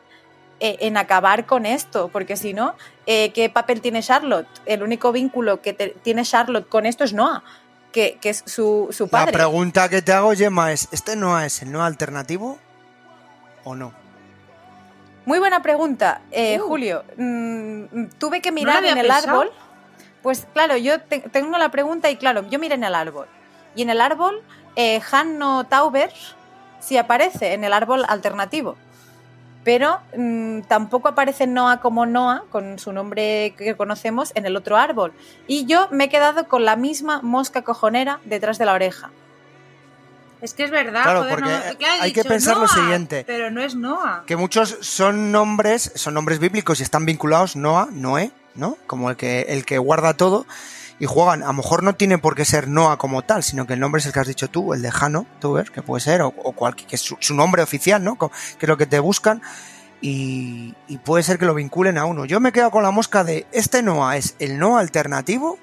eh, 0.61 0.77
en 0.81 0.97
acabar 0.97 1.47
con 1.47 1.67
esto, 1.67 2.09
porque 2.13 2.37
si 2.37 2.53
no, 2.53 2.75
eh, 3.07 3.31
¿qué 3.33 3.49
papel 3.49 3.81
tiene 3.81 4.03
Charlotte? 4.03 4.49
El 4.67 4.83
único 4.83 5.13
vínculo 5.13 5.61
que 5.63 5.73
te- 5.73 5.97
tiene 6.03 6.25
Charlotte 6.25 6.69
con 6.69 6.85
esto 6.87 7.05
es 7.05 7.13
Noah, 7.13 7.43
que, 7.93 8.19
que 8.21 8.31
es 8.31 8.43
su, 8.47 8.89
su 8.91 9.05
La 9.05 9.11
padre. 9.11 9.33
pregunta 9.33 9.89
que 9.89 10.03
te 10.03 10.13
hago, 10.13 10.33
Gemma, 10.33 10.73
es: 10.73 10.89
¿este 10.93 11.17
no 11.17 11.39
es 11.41 11.63
el 11.63 11.71
no 11.73 11.83
alternativo 11.85 12.59
o 13.65 13.75
no? 13.75 13.93
Muy 15.27 15.39
buena 15.39 15.63
pregunta, 15.63 16.23
eh, 16.31 16.59
Uh. 16.61 16.67
Julio. 16.67 17.05
Mm, 17.17 18.07
tuve 18.19 18.41
que 18.41 18.51
mirar 18.51 18.85
en 18.85 18.97
el 18.99 19.07
pensado. 19.07 19.41
árbol. 19.41 19.53
Pues 20.23 20.47
claro, 20.53 20.77
yo 20.77 21.01
te- 21.01 21.21
tengo 21.21 21.57
la 21.59 21.71
pregunta 21.71 22.11
y 22.11 22.17
claro, 22.17 22.49
yo 22.49 22.59
miré 22.59 22.75
en 22.75 22.85
el 22.85 22.95
árbol. 22.95 23.27
Y 23.77 23.83
en 23.83 23.91
el 23.91 24.01
árbol, 24.01 24.43
eh, 24.79 25.03
Hanno 25.11 25.65
Tauber 25.67 26.13
sí 26.79 26.97
aparece 26.97 27.53
en 27.53 27.65
el 27.65 27.73
árbol 27.73 28.05
alternativo. 28.09 28.77
Pero 29.65 29.99
mm, 30.17 30.61
tampoco 30.63 31.09
aparece 31.09 31.49
Noah 31.49 31.81
como 31.81 32.07
Noah, 32.07 32.45
con 32.51 32.79
su 32.79 32.93
nombre 32.93 33.55
que 33.59 33.77
conocemos, 33.77 34.31
en 34.37 34.47
el 34.47 34.57
otro 34.57 34.77
árbol. 34.77 35.13
Y 35.49 35.67
yo 35.67 35.89
me 35.91 36.05
he 36.05 36.09
quedado 36.09 36.47
con 36.47 36.65
la 36.65 36.77
misma 36.77 37.21
mosca 37.23 37.63
cojonera 37.63 38.21
detrás 38.25 38.57
de 38.59 38.67
la 38.67 38.73
oreja. 38.73 39.11
Es 40.41 40.55
que 40.55 40.63
es 40.63 40.71
verdad, 40.71 41.03
Claro, 41.03 41.21
joder, 41.23 41.35
porque 41.35 41.51
no- 41.51 41.77
claro, 41.77 41.95
he 41.99 42.01
hay 42.03 42.13
que 42.13 42.23
pensar 42.23 42.57
lo 42.57 42.69
siguiente. 42.69 43.25
Pero 43.27 43.51
no 43.51 43.61
es 43.61 43.75
Noah. 43.75 44.23
Que 44.27 44.37
muchos 44.37 44.79
son 44.81 45.33
nombres, 45.33 45.91
son 45.97 46.15
nombres 46.15 46.39
bíblicos 46.39 46.79
y 46.79 46.85
están 46.85 47.05
vinculados 47.05 47.57
Noah, 47.57 47.89
Noé, 47.91 48.31
¿no? 48.55 48.77
Como 48.87 49.11
el 49.11 49.17
que, 49.17 49.47
el 49.49 49.65
que 49.65 49.79
guarda 49.79 50.15
todo 50.15 50.47
y 51.01 51.07
juegan. 51.07 51.43
A 51.43 51.47
lo 51.47 51.53
mejor 51.55 51.83
no 51.83 51.95
tiene 51.95 52.19
por 52.19 52.35
qué 52.35 52.45
ser 52.45 52.69
Noah 52.69 52.97
como 52.97 53.23
tal, 53.23 53.43
sino 53.43 53.67
que 53.67 53.75
el 53.75 53.81
nombre 53.81 54.01
es 54.01 54.07
el 54.07 54.13
que 54.13 54.21
has 54.21 54.27
dicho 54.27 54.49
tú, 54.49 54.75
el 54.75 54.83
de 54.83 54.91
Jano, 54.91 55.27
tú 55.41 55.55
ves, 55.55 55.71
que 55.71 55.83
puede 55.83 56.01
ser, 56.01 56.23
o, 56.23 56.33
cualquier, 56.33 56.89
que 56.89 56.97
es 56.97 57.03
su, 57.03 57.35
nombre 57.35 57.63
oficial, 57.63 58.03
¿no? 58.03 58.19
Que 58.19 58.27
es 58.61 58.69
lo 58.69 58.77
que 58.77 58.87
te 58.87 58.99
buscan. 58.99 59.43
Y, 60.01 60.75
puede 61.05 61.25
ser 61.25 61.39
que 61.39 61.47
lo 61.47 61.55
vinculen 61.55 61.99
a 61.99 62.05
uno. 62.05 62.25
Yo 62.25 62.41
me 62.41 62.53
quedo 62.53 62.71
con 62.71 62.83
la 62.83 62.91
mosca 62.91 63.25
de, 63.25 63.47
¿este 63.53 63.83
Noah 63.83 64.17
es 64.17 64.37
el 64.39 64.59
Noah 64.59 64.81
alternativo 64.81 65.59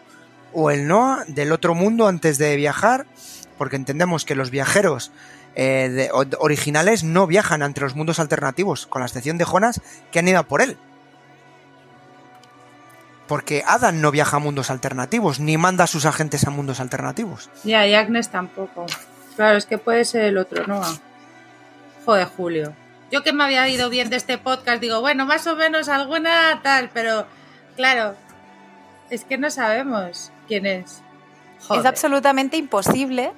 o 0.54 0.72
el 0.72 0.88
Noah 0.88 1.24
del 1.28 1.52
otro 1.52 1.74
mundo 1.74 2.08
antes 2.08 2.38
de 2.38 2.56
viajar? 2.56 3.06
Porque 3.58 3.78
entendemos 3.78 4.26
que 4.26 4.36
los 4.36 4.52
viajeros 4.52 5.12
eh, 5.56 5.90
de- 5.90 6.10
originales 6.40 7.04
no 7.04 7.28
viajan 7.28 7.62
entre 7.62 7.86
los 7.86 7.96
mundos 7.96 8.20
alternativos, 8.20 8.88
con 8.88 9.02
la 9.02 9.06
excepción 9.06 9.38
de 9.38 9.46
Jonas, 9.46 9.82
que 10.12 10.20
han 10.20 10.28
ido 10.28 10.40
a 10.40 10.44
por 10.44 10.62
él. 10.62 10.78
Porque 13.28 13.64
Adam 13.66 14.02
no 14.02 14.12
viaja 14.12 14.38
a 14.38 14.40
mundos 14.40 14.70
alternativos, 14.70 15.40
ni 15.40 15.58
manda 15.58 15.86
a 15.86 15.88
sus 15.88 16.06
agentes 16.06 16.46
a 16.46 16.52
mundos 16.52 16.80
alternativos. 16.80 17.50
Ya, 17.64 17.88
y 17.88 17.96
Agnes 17.96 18.30
tampoco. 18.30 18.86
Claro, 19.36 19.58
es 19.58 19.66
que 19.66 19.78
puede 19.78 20.06
ser 20.06 20.26
el 20.26 20.38
otro 20.38 20.66
Noah. 20.68 20.96
Joder, 22.06 22.28
Julio. 22.28 22.74
Yo 23.12 23.24
que 23.24 23.34
me 23.34 23.44
había 23.44 23.68
ido 23.68 23.90
bien 23.90 24.10
de 24.10 24.18
este 24.18 24.38
podcast, 24.38 24.80
digo, 24.80 25.02
bueno, 25.02 25.26
más 25.26 25.48
o 25.48 25.56
menos 25.56 25.90
alguna 25.90 26.60
tal, 26.64 26.90
pero 26.94 27.26
claro, 27.76 28.16
es 29.10 29.24
que 29.24 29.38
no 29.38 29.50
sabemos 29.50 30.32
quién 30.48 30.66
es. 30.66 31.02
Joder. 31.68 31.82
Es 31.82 31.86
absolutamente 31.86 32.58
imposible 32.58 33.32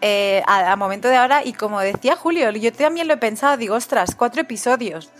eh, 0.00 0.42
a, 0.46 0.72
a 0.72 0.76
momento 0.76 1.08
de 1.08 1.16
ahora. 1.16 1.44
Y 1.44 1.52
como 1.54 1.80
decía 1.80 2.16
Julio, 2.16 2.50
yo 2.50 2.72
también 2.72 3.08
lo 3.08 3.14
he 3.14 3.18
pensado, 3.18 3.56
digo, 3.56 3.76
ostras, 3.76 4.14
cuatro 4.14 4.42
episodios. 4.42 5.10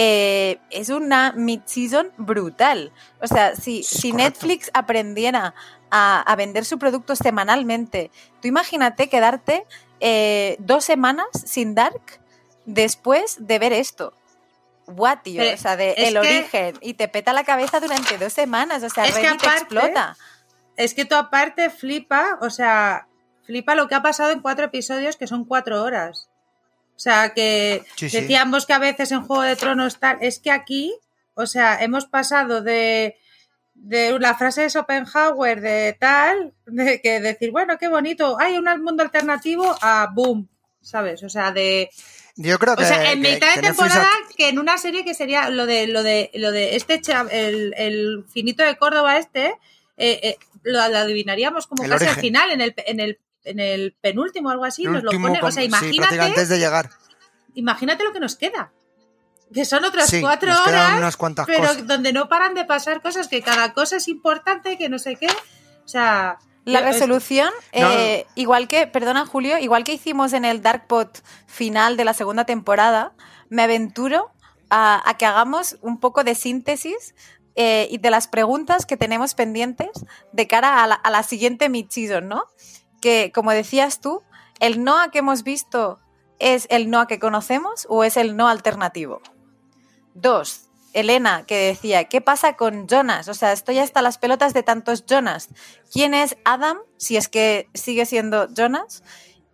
Eh, 0.00 0.60
es 0.70 0.90
una 0.90 1.32
mid-season 1.32 2.12
brutal. 2.18 2.92
O 3.20 3.26
sea, 3.26 3.56
si, 3.56 3.82
si. 3.82 4.12
Netflix 4.12 4.70
aprendiera 4.72 5.54
a, 5.90 6.20
a 6.20 6.36
vender 6.36 6.64
su 6.64 6.78
producto 6.78 7.16
semanalmente, 7.16 8.12
tú 8.40 8.46
imagínate 8.46 9.08
quedarte 9.08 9.66
eh, 9.98 10.54
dos 10.60 10.84
semanas 10.84 11.26
sin 11.44 11.74
Dark 11.74 12.20
después 12.64 13.38
de 13.40 13.58
ver 13.58 13.72
esto. 13.72 14.12
What, 14.86 15.18
tío? 15.24 15.42
Pero 15.42 15.54
o 15.54 15.58
sea, 15.58 15.76
de 15.76 15.92
el 15.94 16.12
que- 16.14 16.18
origen. 16.20 16.78
Y 16.80 16.94
te 16.94 17.08
peta 17.08 17.32
la 17.32 17.42
cabeza 17.42 17.80
durante 17.80 18.18
dos 18.18 18.32
semanas. 18.32 18.82
O 18.84 18.88
sea, 18.90 19.04
Es 19.04 19.16
que 19.16 19.22
Reddit 19.22 19.40
aparte- 19.42 19.58
explota. 19.62 20.16
Es 20.76 20.94
que 20.94 21.04
tú 21.06 21.16
aparte 21.16 21.70
flipa, 21.70 22.38
o 22.40 22.50
sea, 22.50 23.08
flipa 23.42 23.74
lo 23.74 23.88
que 23.88 23.96
ha 23.96 24.02
pasado 24.02 24.30
en 24.30 24.40
cuatro 24.42 24.66
episodios 24.66 25.16
que 25.16 25.26
son 25.26 25.44
cuatro 25.44 25.82
horas. 25.82 26.27
O 26.98 27.00
sea, 27.00 27.32
que 27.32 27.84
Sí, 27.94 28.10
sí. 28.10 28.20
decíamos 28.20 28.66
que 28.66 28.72
a 28.72 28.78
veces 28.80 29.12
en 29.12 29.22
Juego 29.22 29.42
de 29.44 29.54
Tronos 29.54 30.00
tal, 30.00 30.18
es 30.20 30.40
que 30.40 30.50
aquí, 30.50 30.92
o 31.34 31.46
sea, 31.46 31.80
hemos 31.80 32.06
pasado 32.06 32.60
de, 32.60 33.16
de 33.74 34.18
la 34.18 34.34
frase 34.34 34.62
de 34.62 34.70
Schopenhauer 34.70 35.60
de 35.60 35.96
tal, 35.98 36.54
de 36.66 37.00
que 37.00 37.20
decir, 37.20 37.52
bueno, 37.52 37.78
qué 37.78 37.86
bonito, 37.86 38.36
hay 38.40 38.58
un 38.58 38.64
mundo 38.82 39.04
alternativo 39.04 39.76
a 39.80 40.08
boom, 40.12 40.48
¿sabes? 40.82 41.22
O 41.22 41.28
sea, 41.28 41.52
de 41.52 41.88
Yo 42.34 42.58
creo 42.58 42.74
que. 42.76 42.82
o 42.82 42.86
sea, 42.86 43.12
en 43.12 43.22
que- 43.22 43.30
mitad 43.34 43.54
de 43.54 43.62
temporada 43.62 44.08
que 44.36 44.48
en 44.48 44.58
una 44.58 44.76
serie 44.76 45.04
que 45.04 45.14
sería 45.14 45.50
lo 45.50 45.66
de 45.66 45.86
lo 45.86 46.02
de 46.02 46.32
lo 46.34 46.50
de 46.50 46.74
este 46.74 47.00
el, 47.30 47.74
el 47.76 48.24
finito 48.32 48.64
de 48.64 48.76
Córdoba 48.76 49.18
este 49.18 49.54
eh, 49.96 50.20
eh, 50.22 50.36
lo, 50.64 50.86
lo 50.88 50.98
adivinaríamos 50.98 51.66
como 51.68 51.84
El 51.84 51.90
casi 51.90 52.06
al 52.06 52.16
final 52.16 52.50
en 52.50 52.60
el 52.60 52.74
en 52.86 52.98
el 53.00 53.18
en 53.48 53.60
el 53.60 53.96
penúltimo 54.00 54.48
o 54.48 54.52
algo 54.52 54.64
así 54.64 54.84
el 54.84 54.92
nos 54.92 55.02
lo 55.02 55.10
último 55.10 55.28
pone 55.28 55.40
o 55.42 55.50
sea 55.50 55.62
sí, 55.62 55.66
imagínate 55.68 56.20
antes 56.20 56.48
de 56.48 56.58
llegar. 56.58 56.90
imagínate 57.54 58.04
lo 58.04 58.12
que 58.12 58.20
nos 58.20 58.36
queda 58.36 58.72
que 59.52 59.64
son 59.64 59.84
otras 59.84 60.08
Sí, 60.10 60.20
cuatro 60.20 60.50
nos 60.50 60.66
horas 60.66 60.98
unas 60.98 61.16
cuantas 61.16 61.46
pero 61.46 61.60
cosas. 61.68 61.86
donde 61.86 62.12
no 62.12 62.28
paran 62.28 62.54
de 62.54 62.64
pasar 62.64 63.00
cosas 63.00 63.28
que 63.28 63.40
cada 63.42 63.72
cosa 63.72 63.96
es 63.96 64.08
importante 64.08 64.76
que 64.76 64.88
no 64.88 64.98
sé 64.98 65.16
qué 65.16 65.26
o 65.84 65.88
sea 65.88 66.38
La 66.64 66.82
resolución, 66.82 67.48
No. 67.74 67.90
eh, 67.90 68.26
igual 68.34 68.68
que, 68.68 68.86
perdona 68.86 69.24
Julio, 69.24 69.56
igual 69.58 69.84
que 69.84 69.94
hicimos 69.94 70.34
en 70.34 70.44
el 70.44 70.60
Dark 70.60 70.86
Pot 70.86 71.22
final 71.46 71.96
de 71.96 72.04
la 72.04 72.12
segunda 72.12 72.44
temporada, 72.44 73.12
me 73.48 73.62
aventuro 73.62 74.30
a, 74.68 75.00
a 75.08 75.16
que 75.16 75.24
hagamos 75.24 75.78
un 75.80 75.98
poco 75.98 76.24
de 76.24 76.34
síntesis 76.34 77.14
eh, 77.56 77.88
y 77.90 77.96
de 77.98 78.10
las 78.10 78.28
preguntas 78.28 78.84
que 78.84 78.98
tenemos 78.98 79.32
pendientes 79.34 79.88
de 80.34 80.46
cara 80.46 80.82
a 80.84 80.86
la, 80.86 80.94
a 80.96 81.10
la 81.10 81.22
siguiente 81.22 81.70
mid-season, 81.70 82.28
¿no? 82.28 82.44
Que, 83.00 83.32
como 83.34 83.52
decías 83.52 84.00
tú, 84.00 84.22
el 84.60 84.82
Noah 84.84 85.10
que 85.10 85.18
hemos 85.18 85.42
visto 85.42 86.00
es 86.38 86.66
el 86.70 86.90
Noah 86.90 87.06
que 87.06 87.18
conocemos 87.18 87.86
o 87.88 88.04
es 88.04 88.16
el 88.16 88.36
no 88.36 88.48
alternativo. 88.48 89.20
Dos, 90.14 90.68
Elena, 90.92 91.44
que 91.46 91.56
decía, 91.56 92.04
¿qué 92.04 92.20
pasa 92.20 92.56
con 92.56 92.88
Jonas? 92.88 93.28
O 93.28 93.34
sea, 93.34 93.52
estoy 93.52 93.78
hasta 93.78 94.02
las 94.02 94.18
pelotas 94.18 94.54
de 94.54 94.62
tantos 94.62 95.04
Jonas. 95.06 95.48
¿Quién 95.92 96.14
es 96.14 96.36
Adam, 96.44 96.78
si 96.96 97.16
es 97.16 97.28
que 97.28 97.68
sigue 97.74 98.06
siendo 98.06 98.48
Jonas? 98.52 99.02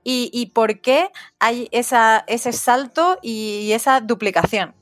¿Y, 0.05 0.31
y 0.33 0.47
por 0.47 0.81
qué 0.81 1.11
hay 1.39 1.69
esa, 1.73 2.25
ese 2.27 2.53
salto 2.53 3.19
y 3.23 3.73
esa 3.73 4.01
duplicación? 4.01 4.75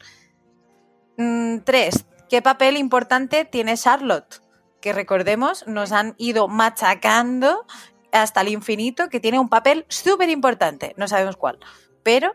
Mm, 1.17 1.59
tres, 1.65 2.05
¿qué 2.29 2.43
papel 2.43 2.77
importante 2.77 3.45
tiene 3.45 3.77
Charlotte? 3.77 4.43
Que 4.81 4.93
recordemos, 4.93 5.67
nos 5.67 5.93
han 5.93 6.15
ido 6.19 6.49
machacando 6.49 7.67
hasta 8.13 8.41
el 8.43 8.49
infinito, 8.49 9.09
que 9.09 9.21
tiene 9.21 9.39
un 9.39 9.49
papel 9.49 9.85
súper 9.89 10.29
importante. 10.29 10.95
No 10.97 11.09
sabemos 11.09 11.37
cuál. 11.37 11.59
Pero 12.03 12.33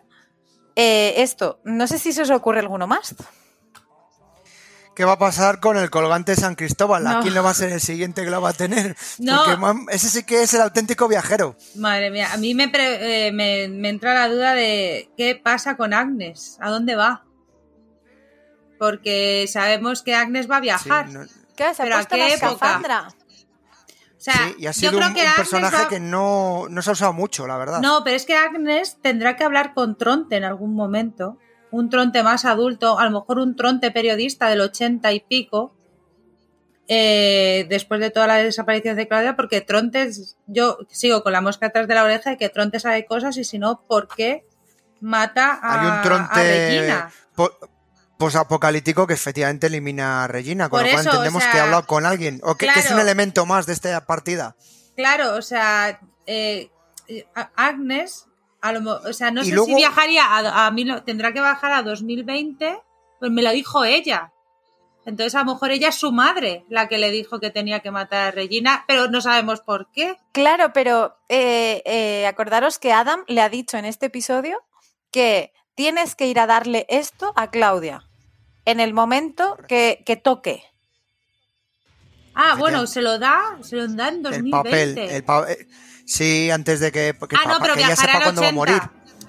eh, 0.76 1.16
esto, 1.18 1.60
no 1.64 1.88
sé 1.88 2.00
si 2.00 2.12
se 2.14 2.24
os 2.24 2.30
ocurre 2.32 2.60
alguno 2.60 2.88
más. 2.88 3.16
¿Qué 4.96 5.06
va 5.06 5.12
a 5.14 5.20
pasar 5.20 5.60
con 5.60 5.78
el 5.78 5.92
colgante 5.92 6.32
de 6.32 6.42
San 6.42 6.56
Cristóbal? 6.56 7.06
¿A 7.06 7.14
No. 7.14 7.22
quién 7.22 7.36
le 7.36 7.40
va 7.40 7.52
a 7.52 7.54
ser 7.54 7.72
el 7.72 7.80
siguiente 7.82 8.24
que 8.24 8.32
lo 8.32 8.42
va 8.42 8.50
a 8.50 8.54
tener? 8.54 8.98
No. 9.20 9.44
Porque 9.46 9.96
ese 9.96 10.10
sí 10.10 10.24
que 10.24 10.42
es 10.42 10.52
el 10.56 10.62
auténtico 10.62 11.08
viajero. 11.08 11.56
Madre 11.76 12.10
mía, 12.10 12.30
a 12.34 12.38
mí 12.38 12.56
me, 12.56 12.68
pre- 12.68 13.28
eh, 13.28 13.32
me, 13.32 13.68
me 13.68 13.90
entra 13.90 14.16
la 14.16 14.28
duda 14.28 14.54
de 14.56 15.12
qué 15.16 15.36
pasa 15.36 15.78
con 15.78 15.94
Agnes, 15.94 16.58
a 16.60 16.72
dónde 16.72 16.96
va. 16.96 17.24
porque 18.80 19.46
sabemos 19.52 20.04
que 20.04 20.14
Agnes 20.16 20.50
va 20.50 20.58
a 20.58 20.60
Sí, 20.60 20.64
viajar. 20.64 21.10
no- 21.10 21.26
¿Qué? 21.56 21.74
Se 21.74 21.82
ha 21.82 21.86
¿Pero 21.86 21.96
a 21.98 22.06
qué 22.06 22.18
la 22.18 22.28
escafandra. 22.28 23.08
Sea, 24.32 24.48
sí, 24.48 24.56
y 24.60 24.68
ha 24.68 24.72
yo 24.72 24.74
sido 24.74 24.92
creo 24.94 25.08
un, 25.08 25.14
que 25.14 25.22
un 25.22 25.28
Agnes 25.28 25.38
personaje 25.38 25.84
va- 25.84 25.88
que 25.90 26.00
no, 26.00 26.66
no 26.70 26.82
se 26.82 26.90
ha 26.90 26.94
usado 26.94 27.14
mucho, 27.14 27.48
la 27.48 27.58
verdad. 27.58 27.82
No, 27.82 28.04
pero 28.04 28.16
es 28.16 28.26
que 28.26 28.36
Agnes 28.36 28.98
tendrá 29.02 29.36
que 29.36 29.44
hablar 29.44 29.74
con 29.74 29.98
Tronte 29.98 30.36
en 30.38 30.44
algún 30.44 30.74
momento. 30.76 31.38
Un 31.72 31.90
Tronte 31.90 32.24
más 32.24 32.46
adulto, 32.46 32.98
a 33.00 33.06
lo 33.06 33.12
mejor 33.12 33.40
un 33.40 33.56
Tronte 33.56 33.92
periodista 33.92 34.48
del 34.50 34.62
ochenta 34.62 35.12
y 35.14 35.20
pico. 35.22 35.74
eh, 36.90 37.66
después 37.70 38.00
de 38.00 38.12
toda 38.12 38.28
la 38.28 38.36
desaparición 38.36 38.96
de 38.96 39.08
Claudia, 39.10 39.36
porque 39.36 39.60
Tronte, 39.60 40.04
es- 40.04 40.38
yo 40.48 40.78
sigo 40.90 41.22
con 41.22 41.34
la 41.34 41.42
mosca 41.42 41.66
atrás 41.68 41.86
de 41.88 41.96
la 41.96 42.04
oreja 42.06 42.30
de 42.30 42.38
que 42.38 42.48
Tronte 42.50 42.80
sabe 42.80 43.06
cosas 43.06 43.36
y 43.38 43.44
si 43.44 43.60
no, 43.60 43.82
¿por 43.88 44.08
qué 44.08 44.46
mata 45.02 45.60
a, 45.62 45.82
Hay 45.82 45.86
un 45.88 45.92
a 45.94 46.02
tronte 46.02 46.70
Regina? 46.70 47.12
po- 47.36 47.52
posapocalíptico 48.18 49.08
que 49.08 49.14
efectivamente 49.14 49.68
elimina 49.68 50.24
a 50.24 50.28
Regina, 50.28 50.70
con 50.70 50.80
Por 50.80 50.88
lo 50.88 50.92
cual 50.94 51.02
eso, 51.02 51.10
o 51.10 51.14
entendemos 51.14 51.44
sea, 51.44 51.52
que 51.52 51.60
ha 51.60 51.64
hablado 51.64 51.86
con 51.88 52.06
alguien, 52.06 52.40
o 52.44 52.56
que, 52.56 52.68
que 52.68 52.80
es 52.80 52.92
un 52.92 53.00
elemento 53.00 53.46
más 53.46 53.66
de 53.66 53.74
esta 53.74 54.06
partida. 54.06 54.56
Claro, 54.96 55.36
o 55.36 55.42
sea, 55.42 56.00
eh, 56.26 56.70
Agnes, 57.56 58.26
a 58.62 58.72
lo, 58.74 58.92
o 58.98 59.14
sea, 59.14 59.32
no 59.32 59.42
Y 59.42 59.46
sé 59.46 59.52
luego- 59.52 59.68
si 59.68 59.76
viajaría 59.76 60.26
a, 60.26 60.66
a 60.68 60.72
mil- 60.72 61.04
tendrá 61.06 61.32
que 61.34 61.40
bajar 61.42 61.72
a 61.72 61.84
2020, 61.84 62.80
pues 63.20 63.32
me 63.32 63.42
lo 63.42 63.52
dijo 63.52 63.86
ella. 63.86 64.32
Entonces 65.06 65.36
a 65.36 65.40
lo 65.40 65.54
mejor 65.54 65.72
ella 65.72 65.88
es 65.90 65.96
su 65.96 66.12
madre 66.12 66.66
la 66.70 66.90
que 66.90 66.98
le 66.98 67.12
dijo 67.12 67.40
que 67.40 67.50
tenía 67.50 67.80
que 67.80 67.92
matar 67.92 68.28
a 68.28 68.32
Regina, 68.32 68.84
pero 68.90 69.08
no 69.10 69.22
sabemos 69.22 69.62
por 69.62 69.90
qué. 69.92 70.18
Claro, 70.34 70.74
pero 70.74 71.16
eh, 71.30 71.82
eh, 71.86 72.28
acordaros 72.28 72.78
que 72.78 72.92
Adam 72.92 73.24
le 73.28 73.40
ha 73.42 73.48
dicho 73.48 73.78
en 73.78 73.86
este 73.86 74.08
episodio 74.08 74.60
que 75.12 75.54
tienes 75.76 76.16
que 76.16 76.28
ir 76.28 76.40
a 76.42 76.46
darle 76.48 76.86
esto 76.90 77.32
a 77.38 77.50
Claudia 77.52 78.04
en 78.68 78.80
el 78.80 78.94
momento 78.94 79.58
que, 79.68 80.04
que 80.06 80.16
toque. 80.18 80.64
Ah, 82.36 82.56
bueno, 82.60 82.86
se 82.86 83.02
lo 83.02 83.18
da, 83.18 83.58
se 83.64 83.76
lo 83.78 83.88
da 83.88 84.10
en 84.10 84.22
2020. 84.22 84.38
El 84.44 84.52
papel, 84.52 84.98
el 85.16 85.24
pa- 85.24 85.52
eh, 85.52 85.68
sí, 86.06 86.52
antes 86.52 86.80
de 86.80 86.92
que, 86.92 87.16
que 87.28 87.36
ah, 87.36 87.48
no, 87.50 87.60
pero 87.60 87.74
que 87.74 87.80
ella 87.80 87.88
viajará 87.90 88.14
sepa 88.14 88.18
al 88.18 88.24
cuándo 88.26 88.42
va 88.42 88.48
a 88.48 88.52
80. 88.52 88.56
morir. 88.56 88.82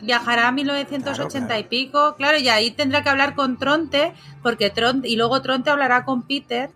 Viajará 0.03 0.49
a 0.49 0.53
1980 0.53 1.31
Claro, 1.31 1.47
claro. 1.47 1.61
y 1.61 1.65
pico, 1.65 2.15
claro, 2.17 2.39
y 2.39 2.49
ahí 2.51 2.71
tendrá 2.73 3.03
que 3.03 3.09
hablar 3.09 3.35
con 3.35 3.59
Tronte, 3.59 4.13
porque 4.43 4.71
Tronte, 4.71 5.09
y 5.09 5.17
luego 5.17 5.41
Tronte 5.41 5.71
hablará 5.71 6.05
con 6.05 6.27
Peter. 6.27 6.71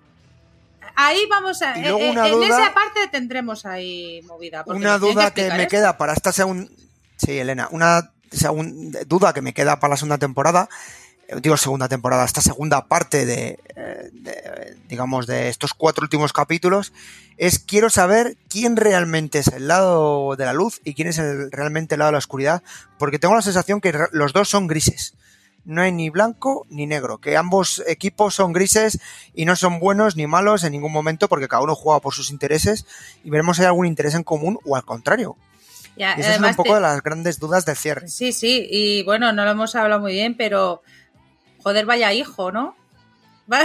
Ahí 0.96 1.20
vamos 1.30 1.60
a. 1.62 1.78
Y 1.78 1.82
luego 1.82 1.98
eh, 1.98 2.10
una 2.10 2.26
en 2.26 2.32
duda- 2.34 2.46
esa 2.48 2.74
parte 2.74 3.00
tendremos 3.10 3.66
ahí 3.66 4.22
movida. 4.22 4.64
Una 4.66 4.98
duda 4.98 5.32
que, 5.34 5.48
me 5.50 5.56
esto. 5.62 5.68
queda 5.68 5.96
para 5.98 6.12
esta 6.14 6.32
segunda... 6.32 6.70
Sí, 7.16 7.38
Elena, 7.38 7.68
una 7.70 8.10
segun- 8.30 8.90
duda 9.06 9.32
que 9.32 9.42
me 9.42 9.52
queda 9.54 9.78
para 9.78 9.92
la 9.92 9.96
segunda 9.96 10.18
temporada, 10.18 10.68
eh, 10.68 11.11
digo 11.40 11.56
segunda 11.56 11.88
temporada, 11.88 12.24
esta 12.24 12.40
segunda 12.42 12.86
parte 12.86 13.24
de, 13.26 13.58
eh, 13.76 14.10
de, 14.12 14.76
digamos, 14.88 15.26
de 15.26 15.48
estos 15.48 15.72
cuatro 15.74 16.02
últimos 16.04 16.32
capítulos, 16.32 16.92
es 17.38 17.58
quiero 17.58 17.88
saber 17.90 18.36
quién 18.48 18.76
realmente 18.76 19.38
es 19.38 19.48
el 19.48 19.68
lado 19.68 20.36
de 20.36 20.44
la 20.44 20.52
luz 20.52 20.80
y 20.84 20.94
quién 20.94 21.08
es 21.08 21.18
el, 21.18 21.50
realmente 21.50 21.94
el 21.94 22.00
lado 22.00 22.08
de 22.10 22.12
la 22.12 22.18
oscuridad, 22.18 22.62
porque 22.98 23.18
tengo 23.18 23.34
la 23.34 23.42
sensación 23.42 23.80
que 23.80 23.94
los 24.12 24.32
dos 24.32 24.48
son 24.48 24.66
grises. 24.66 25.14
No 25.64 25.80
hay 25.80 25.92
ni 25.92 26.10
blanco 26.10 26.66
ni 26.70 26.86
negro, 26.86 27.18
que 27.18 27.36
ambos 27.36 27.82
equipos 27.86 28.34
son 28.34 28.52
grises 28.52 28.98
y 29.32 29.44
no 29.44 29.54
son 29.54 29.78
buenos 29.78 30.16
ni 30.16 30.26
malos 30.26 30.64
en 30.64 30.72
ningún 30.72 30.90
momento 30.92 31.28
porque 31.28 31.46
cada 31.48 31.62
uno 31.62 31.76
juega 31.76 32.00
por 32.00 32.14
sus 32.14 32.30
intereses 32.30 32.84
y 33.22 33.30
veremos 33.30 33.56
si 33.56 33.62
hay 33.62 33.66
algún 33.68 33.86
interés 33.86 34.14
en 34.14 34.24
común 34.24 34.58
o 34.64 34.74
al 34.76 34.84
contrario. 34.84 35.36
Ya, 35.96 36.16
Y 36.16 36.20
esas 36.22 36.36
son 36.36 36.46
un 36.46 36.54
poco 36.56 36.70
te- 36.70 36.74
de 36.76 36.80
las 36.80 37.00
grandes 37.02 37.38
dudas 37.38 37.64
del 37.64 37.76
cierre. 37.76 38.08
Sí, 38.08 38.32
sí, 38.32 38.66
y 38.70 39.02
bueno, 39.04 39.32
no 39.32 39.44
lo 39.44 39.50
hemos 39.52 39.74
hablado 39.76 40.00
muy 40.00 40.12
bien, 40.12 40.36
pero. 40.36 40.82
Joder, 41.62 41.86
vaya 41.86 42.12
hijo, 42.12 42.50
¿no? 42.52 42.76
Va- 43.52 43.62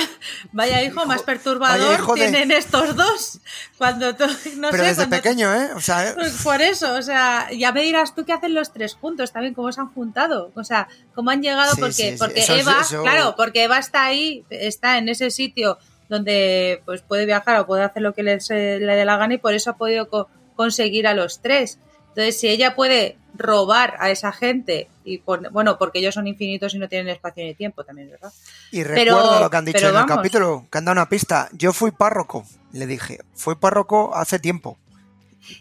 Vaya 0.53 0.82
hijo, 0.84 1.06
más 1.06 1.22
perturbador 1.22 2.06
de- 2.07 2.14
tienen 2.15 2.52
estos 2.52 2.95
dos. 2.95 3.40
Cuando 3.78 4.15
to- 4.15 4.26
no 4.57 4.69
Pero 4.72 4.84
sé, 4.84 4.90
desde 4.90 4.95
cuando- 5.07 5.15
pequeño, 5.18 5.53
¿eh? 5.53 5.69
O 5.76 5.80
sea, 5.82 6.10
eh, 6.10 6.14
Pues 6.15 6.41
por 6.44 6.61
eso, 6.61 6.95
o 6.95 7.02
sea, 7.03 7.48
ya 7.52 7.72
me 7.72 7.84
dirás 7.84 8.15
tú 8.15 8.26
qué 8.26 8.34
hacen 8.34 8.56
los 8.56 8.74
tres 8.74 8.95
juntos 8.95 9.32
también, 9.32 9.53
cómo 9.53 9.72
se 9.72 9.80
han 9.80 9.94
juntado, 9.94 10.52
o 10.56 10.64
sea, 10.64 10.88
cómo 11.14 11.30
han 11.30 11.41
llegado, 11.44 11.74
Sí, 11.76 11.80
porque, 11.80 11.94
sí, 11.94 12.11
sí, 12.11 12.15
porque 12.18 12.40
eso 12.40 12.56
es- 12.56 12.61
Eva, 12.61 12.78
eso- 12.82 13.03
claro, 13.03 13.36
porque 13.38 13.64
Eva 13.64 13.78
está 13.78 14.03
ahí, 14.06 14.44
está 14.49 14.98
en 14.98 15.10
ese 15.10 15.30
sitio 15.30 15.78
donde 16.10 16.82
pues 16.86 17.02
puede 17.02 17.26
viajar 17.26 17.60
o 17.60 17.68
puede 17.68 17.84
hacer 17.84 18.02
lo 18.02 18.14
que 18.14 18.24
le, 18.24 18.40
se- 18.40 18.80
le 18.80 18.95
dé 18.95 19.06
la 19.06 19.18
gana 19.18 19.36
y 19.36 19.38
por 19.38 19.53
eso 19.53 19.69
ha 19.72 19.78
podido 19.78 20.10
co- 20.10 20.28
conseguir 20.56 21.06
a 21.06 21.14
los 21.14 21.41
tres. 21.41 21.78
Entonces, 22.10 22.40
si 22.40 22.48
ella 22.48 22.76
puede 22.76 23.18
robar 23.36 23.95
a 23.99 24.10
esa 24.10 24.32
gente 24.32 24.90
y 25.09 25.19
pon- 25.19 25.47
bueno, 25.51 25.77
porque 25.77 25.99
ellos 25.99 26.13
son 26.13 26.27
infinitos 26.27 26.73
y 26.75 26.79
no 26.79 26.88
tienen 26.89 27.07
espacio 27.09 27.43
ni 27.43 27.55
tiempo, 27.55 27.84
también, 27.84 28.09
¿verdad? 28.09 28.31
y 28.71 28.84
Pero- 28.84 28.95
recuerdo 29.15 29.39
lo 29.39 29.49
que 29.49 29.57
han 29.57 29.65
dicho 29.65 29.88
en 29.89 29.95
el 29.95 30.05
capítulo, 30.05 30.65
que 30.71 30.77
han 30.77 30.85
dado 30.85 30.93
una 30.93 31.07
pista. 31.09 31.49
Yo 31.53 31.71
fui 31.73 31.91
párroco, 31.91 32.45
le 32.73 32.85
dije. 32.88 33.19
Fui 33.34 33.55
párroco 33.55 34.13
hace 34.15 34.39
tiempo. 34.39 34.77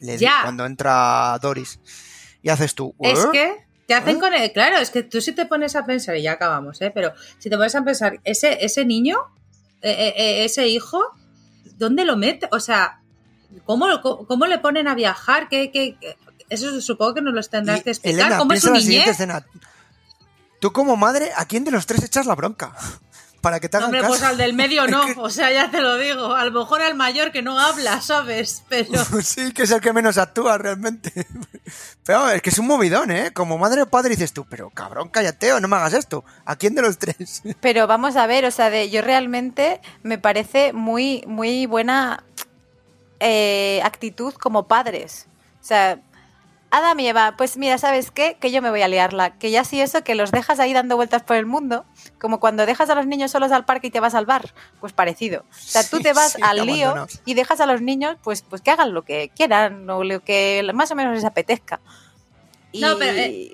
Le 0.01 0.13
di- 0.15 0.25
Ya. 0.25 0.41
cuando 0.43 0.67
entra 0.67 1.39
Doris. 1.41 1.79
Y 2.43 2.49
haces 2.49 2.75
tú. 2.75 2.95
Es 3.01 3.21
¿eh? 3.25 3.29
que 3.33 3.67
te 3.87 3.95
hacen 3.95 4.17
¿Eh? 4.17 4.21
con 4.21 4.35
el, 4.35 4.53
claro, 4.53 4.79
es 4.79 4.91
que 4.91 5.03
tú 5.05 5.21
si 5.21 5.33
te 5.33 5.47
pones 5.47 5.77
a 5.77 5.87
pensar, 5.87 6.17
y 6.17 6.23
ya 6.23 6.33
acabamos, 6.33 6.81
¿eh? 6.83 6.91
pero 6.93 7.13
si 7.39 7.49
te 7.51 7.57
pones 7.57 7.75
a 7.77 7.85
pensar, 7.85 8.19
ese, 8.25 8.65
ese 8.65 8.85
niño, 8.85 9.17
eh, 9.83 9.91
eh, 9.93 10.15
eh, 10.17 10.45
ese 10.45 10.67
hijo, 10.67 11.01
¿dónde 11.79 12.05
lo 12.05 12.17
mete? 12.17 12.49
O 12.51 12.59
sea, 12.59 13.01
¿cómo, 13.65 13.87
cómo, 14.03 14.27
cómo 14.27 14.47
le 14.47 14.59
ponen 14.59 14.89
a 14.89 14.95
viajar? 14.97 15.49
¿Qué, 15.49 15.71
qué, 15.71 15.97
qué? 16.01 16.17
Eso 16.49 16.81
supongo 16.81 17.15
que 17.15 17.23
nos 17.23 17.35
lo 17.35 17.43
tendrás 17.43 17.81
Y, 17.81 17.83
que 17.83 17.91
explicar. 17.91 18.21
Elena, 18.21 18.39
¿Cómo 18.39 18.53
es 18.53 18.63
su 18.63 18.73
la 18.73 18.81
siguiente 18.81 19.07
niñez? 19.11 19.15
escena. 19.21 19.45
Tú 20.61 20.73
como 20.73 20.97
madre, 20.97 21.31
¿a 21.37 21.45
quién 21.47 21.65
de 21.65 21.71
los 21.71 21.87
tres 21.87 22.03
echas 22.05 22.27
la 22.27 22.35
bronca? 22.35 22.73
Para 23.43 23.61
que 23.61 23.69
te 23.69 23.77
hagan 23.77 23.87
Hombre, 23.89 24.01
caso. 24.01 24.13
pues 24.13 24.23
al 24.25 24.39
del 24.39 24.55
medio 24.55 24.87
no, 24.89 25.05
o 25.19 25.31
sea, 25.31 25.53
ya 25.53 25.71
te 25.71 25.81
lo 25.81 25.97
digo. 25.99 26.35
A 26.35 26.45
lo 26.47 26.51
mejor 26.59 26.83
al 26.83 26.97
mayor 26.97 27.31
que 27.31 27.43
no 27.43 27.61
habla, 27.61 28.01
¿sabes? 28.01 28.65
Pero 28.69 29.05
Sí, 29.23 29.53
que 29.53 29.63
es 29.65 29.71
el 29.71 29.81
que 29.81 29.93
menos 29.93 30.19
actúa 30.19 30.59
realmente. 30.59 31.13
Pero 32.05 32.29
es 32.31 32.43
que 32.43 32.51
es 32.51 32.59
un 32.59 32.67
movidón, 32.67 33.11
¿eh? 33.13 33.33
Como 33.33 33.57
madre 33.59 33.83
o 33.83 33.87
padre 33.87 34.11
dices 34.11 34.33
tú, 34.33 34.47
pero 34.49 34.71
cabrón, 34.71 35.11
cállate 35.11 35.53
o 35.53 35.61
no 35.61 35.69
me 35.69 35.77
hagas 35.77 35.93
esto. 35.93 36.25
¿A 36.45 36.57
quién 36.57 36.75
de 36.75 36.83
los 36.83 36.99
tres? 36.99 37.43
Pero 37.61 37.87
vamos 37.87 38.17
a 38.17 38.27
ver, 38.27 38.45
o 38.47 38.51
sea, 38.51 38.69
de, 38.71 38.91
yo 38.91 39.01
realmente 39.03 39.81
me 40.03 40.19
parece 40.19 40.73
muy, 40.73 41.23
muy 41.29 41.67
buena 41.67 42.25
eh, 43.21 43.81
actitud 43.85 44.35
como 44.35 44.67
padres. 44.67 45.27
O 45.61 45.65
sea, 45.65 46.01
Adam 46.71 46.99
y 47.01 47.09
Eva, 47.09 47.35
pues 47.39 47.57
mira, 47.57 47.79
¿sabes 47.79 48.11
qué? 48.11 48.37
Que 48.41 48.51
yo 48.51 48.61
me 48.61 48.71
voy 48.71 48.83
a 48.83 48.89
liarla. 48.89 49.39
Que 49.39 49.51
ya 49.51 49.65
sí 49.65 49.81
eso, 49.81 50.03
que 50.05 50.15
los 50.15 50.31
dejas 50.33 50.59
ahí 50.59 50.73
dando 50.73 50.97
vueltas 50.97 51.23
por 51.23 51.37
el 51.37 51.47
mundo, 51.47 51.85
como 52.21 52.41
cuando 52.41 52.67
dejas 52.67 52.91
a 52.91 52.95
los 52.95 53.07
niños 53.07 53.31
solos 53.31 53.53
al 53.53 53.65
parque 53.65 53.87
y 53.87 53.91
te 53.91 54.01
vas 54.01 54.15
al 54.15 54.27
bar. 54.27 54.53
Pues 54.81 54.93
parecido. 54.93 55.43
O 55.51 55.55
sea, 55.55 55.89
tú 55.89 56.01
te 56.01 56.13
vas 56.13 56.33
sí, 56.33 56.43
al 56.43 56.67
lío 56.67 57.07
y 57.25 57.35
dejas 57.35 57.61
a 57.61 57.67
los 57.67 57.81
niños, 57.83 58.17
pues, 58.23 58.43
pues 58.43 58.63
que 58.63 58.71
hagan 58.73 58.95
lo 58.95 59.03
que 59.03 59.31
quieran 59.35 59.89
o 59.89 60.03
lo 60.05 60.21
que 60.23 60.69
más 60.75 60.91
o 60.91 60.95
menos 60.97 61.15
les 61.15 61.25
apetezca. 61.25 61.81
Y... 62.73 62.81
No, 62.81 62.99
pero, 62.99 63.17
eh, 63.19 63.53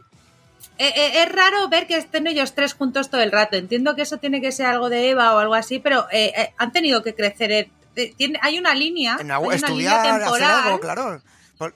Eh, 0.78 0.88
eh, 0.96 1.22
es 1.22 1.28
raro 1.30 1.68
ver 1.68 1.86
que 1.86 1.96
estén 1.96 2.26
ellos 2.26 2.54
tres 2.54 2.72
juntos 2.74 3.10
todo 3.10 3.20
el 3.20 3.30
rato. 3.30 3.56
Entiendo 3.56 3.94
que 3.94 4.02
eso 4.02 4.16
tiene 4.16 4.40
que 4.40 4.50
ser 4.52 4.66
algo 4.66 4.88
de 4.88 5.10
Eva 5.10 5.34
o 5.34 5.38
algo 5.38 5.54
así, 5.54 5.78
pero 5.78 6.06
eh, 6.10 6.32
eh, 6.36 6.54
han 6.56 6.72
tenido 6.72 7.02
que 7.02 7.14
crecer. 7.14 7.52
en- 7.52 7.72
eh, 7.94 8.14
tiene, 8.16 8.38
hay 8.42 8.58
una 8.58 8.74
línea, 8.74 9.18
En 9.20 9.30
hay 9.30 9.44
una 9.44 9.54
estudiar, 9.54 9.76
línea 9.98 10.14
hacer 10.14 10.20
temporal. 10.22 10.62
algo, 10.64 10.80
claro. 10.80 11.22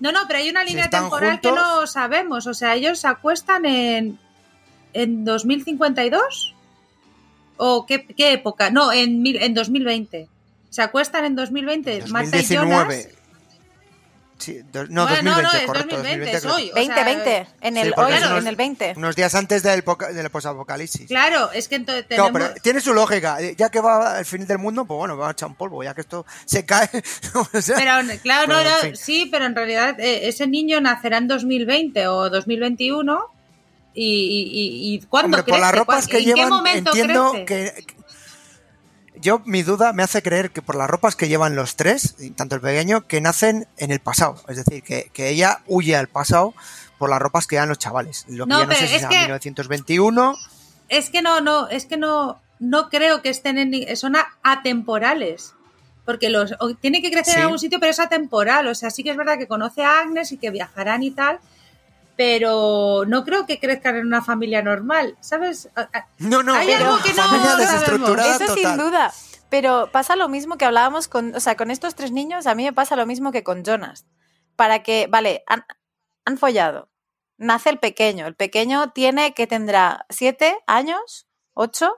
No, 0.01 0.13
no, 0.13 0.21
pero 0.27 0.39
hay 0.41 0.51
una 0.51 0.65
línea 0.65 0.85
temporal 1.11 1.41
que 1.41 1.49
no 1.81 1.87
sabemos. 1.87 2.47
O 2.47 2.55
sea, 2.55 2.75
ellos 2.75 2.99
se 2.99 3.09
acuestan 3.09 3.65
en, 3.67 4.19
en 4.93 5.25
2052 5.25 6.55
o 7.59 7.87
qué, 7.87 8.07
qué 8.07 8.33
época? 8.33 8.71
No, 8.71 8.93
en, 8.93 9.23
mil- 9.23 9.41
en 9.43 9.55
2020. 9.55 10.29
Se 10.71 10.83
acuestan 10.83 11.25
en 11.25 11.35
2020. 11.37 12.05
Marta 12.11 12.37
y 12.39 12.45
Jonas. 12.57 12.87
2019. 14.37 14.39
Sí, 14.39 14.63
do- 14.73 14.87
no, 14.89 15.07
Bueno, 15.07 15.23
no, 15.23 15.31
2020, 15.31 15.43
no, 15.43 15.53
es 15.61 15.67
correcto. 15.67 15.97
2020, 15.97 16.37
es 16.37 16.43
creo. 16.43 16.55
hoy. 16.55 16.71
o 16.71 16.75
20, 16.75 16.95
sea, 16.95 17.05
20, 17.05 17.47
en 17.61 17.75
Sí, 17.75 17.81
el 17.81 17.93
porque 17.95 18.13
hoy, 18.13 18.19
es 18.19 18.27
unos- 18.27 18.39
en 18.41 18.47
el 18.47 18.57
20. 18.57 18.95
Unos 18.97 19.17
días 19.17 19.35
antes 19.35 19.63
del, 19.63 19.85
del 20.15 20.31
posapocalipsis. 20.31 21.07
Claro, 21.09 21.51
es 21.53 21.69
que 21.69 21.75
entonces 21.77 22.05
No, 22.11 22.27
tenemos... 22.27 22.33
pero 22.33 22.55
tiene 22.63 22.81
su 22.81 22.93
lógica. 22.95 23.39
Ya 23.57 23.71
que 23.71 23.81
va 23.81 24.19
el 24.19 24.25
fin 24.25 24.47
del 24.47 24.59
mundo, 24.59 24.85
pues 24.85 24.99
bueno, 24.99 25.17
va 25.17 25.29
a 25.29 25.33
echar 25.33 25.49
un 25.49 25.55
polvo, 25.55 25.83
ya 25.83 25.95
que 25.95 26.03
esto 26.03 26.27
se 26.45 26.65
cae. 26.67 26.89
o 27.55 27.61
sea, 27.61 27.77
Pero, 27.77 27.93
claro, 28.23 28.47
no, 28.53 28.59
Pero, 28.59 28.69
en 28.71 28.75
no, 28.77 28.81
fin. 28.83 28.97
sí, 28.97 29.29
pero 29.31 29.47
en 29.47 29.55
realidad 29.55 29.99
eh, 30.01 30.29
ese 30.29 30.47
niño 30.47 30.81
nacerá 30.81 31.19
en 31.19 31.29
2020 31.29 32.07
o 32.09 32.29
2021 32.31 33.25
y, 33.95 34.05
y, 34.05 34.93
y, 34.93 34.95
y 34.97 35.01
¿cuándo 35.07 35.39
Hombre, 35.39 35.51
por 35.51 35.59
las 35.59 35.71
crece? 35.71 35.79
ropas 35.81 36.07
¿Cuán- 36.07 36.11
que 36.11 36.19
¿En 36.19 36.25
llevan, 36.27 36.45
qué 36.45 36.51
momento 36.51 36.91
entiendo 36.91 37.31
crece? 37.33 37.45
que- 37.47 37.97
Yo, 39.20 39.40
mi 39.44 39.62
duda 39.62 39.93
me 39.93 40.02
hace 40.02 40.22
creer 40.22 40.51
que 40.51 40.62
por 40.62 40.76
las 40.76 40.88
ropas 40.88 41.16
que 41.16 41.28
llevan 41.28 41.56
los 41.56 41.76
tres, 41.76 42.16
tanto 42.36 42.55
el 42.56 42.60
pequeño, 42.60 43.06
que 43.06 43.20
nacen 43.20 43.66
en 43.78 43.90
el 43.90 44.01
pasado. 44.01 44.43
Es 44.48 44.56
decir, 44.56 44.82
que, 44.82 45.10
que 45.12 45.28
ella 45.30 45.60
huye 45.66 45.97
al 45.97 46.09
pasado 46.09 46.55
por 46.98 47.09
las 47.10 47.18
ropas 47.20 47.47
que 47.47 47.56
llevan 47.56 47.68
los 47.70 47.78
chavales. 47.78 48.24
Lo 48.28 48.44
que 48.44 48.51
No, 48.51 48.60
ya 48.60 48.66
no 48.66 48.72
sé 48.74 48.88
si 48.88 48.94
es 48.97 49.06
que- 49.06 49.18
1921. 49.18 50.34
Es 50.88 51.10
que 51.10 51.22
no, 51.22 51.40
no, 51.40 51.68
es 51.68 51.86
que 51.86 51.97
no, 51.97 52.40
no 52.59 52.88
creo 52.90 53.22
que 53.22 53.28
estén 53.30 53.59
en... 53.59 53.97
Son 53.97 54.16
a- 54.16 54.28
atemporales. 54.43 55.52
Porque 56.05 56.30
los 56.30 56.55
tiene 56.80 57.02
que 57.02 57.10
crecer 57.10 57.34
Sí. 57.34 57.38
en 57.40 57.43
algún 57.47 57.59
sitio, 57.59 57.80
pero 57.80 57.90
es 57.90 57.98
atemporal. 57.98 58.68
O 58.68 58.74
sea, 58.76 58.90
sí 58.90 59.02
que 59.02 59.10
es 59.10 59.16
verdad 59.16 59.38
que 59.38 59.48
conoce 59.48 59.82
a 59.82 59.98
Agnes 60.01 60.30
y 60.30 60.36
que 60.38 60.51
viajarán 60.51 61.02
y 61.02 61.10
tal. 61.10 61.40
Pero 62.16 63.05
no 63.06 63.24
creo 63.24 63.47
que 63.47 63.60
crezcan 63.60 63.97
en 63.97 64.06
una 64.06 64.22
familia 64.22 64.62
normal, 64.62 65.16
¿sabes? 65.20 65.68
No, 66.18 66.43
no, 66.43 66.55
Hay 66.55 66.66
pero 66.66 66.93
algo 66.93 67.02
que 67.02 67.12
no 67.12 67.56
desestructurada 67.56 68.36
Eso 68.36 68.55
sin 68.55 68.76
duda. 68.76 69.12
Pero 69.48 69.90
pasa 69.93 70.16
lo 70.16 70.28
mismo 70.28 70.59
que 70.59 70.64
hablábamos 70.64 71.09
con, 71.09 71.34
o 71.34 71.40
sea, 71.40 71.56
con 71.56 71.70
estos 71.70 71.94
tres 71.94 72.10
niños, 72.10 72.47
a 72.47 72.55
mí 72.55 72.64
me 72.64 72.72
pasa 72.72 72.97
lo 72.97 73.06
mismo 73.06 73.30
que 73.32 73.44
con 73.44 73.64
Jonas. 73.64 74.06
Para 74.56 74.82
que, 74.82 75.06
vale, 75.09 75.44
han, 75.47 75.64
han 76.24 76.38
follado. 76.38 76.90
Nace 77.36 77.70
el 77.70 77.78
pequeño. 77.78 78.26
El 78.26 78.34
pequeño 78.34 78.90
tiene 78.93 79.34
que 79.34 79.47
tendrá 79.47 80.06
siete 80.09 80.56
años, 80.66 81.28
ocho. 81.52 81.94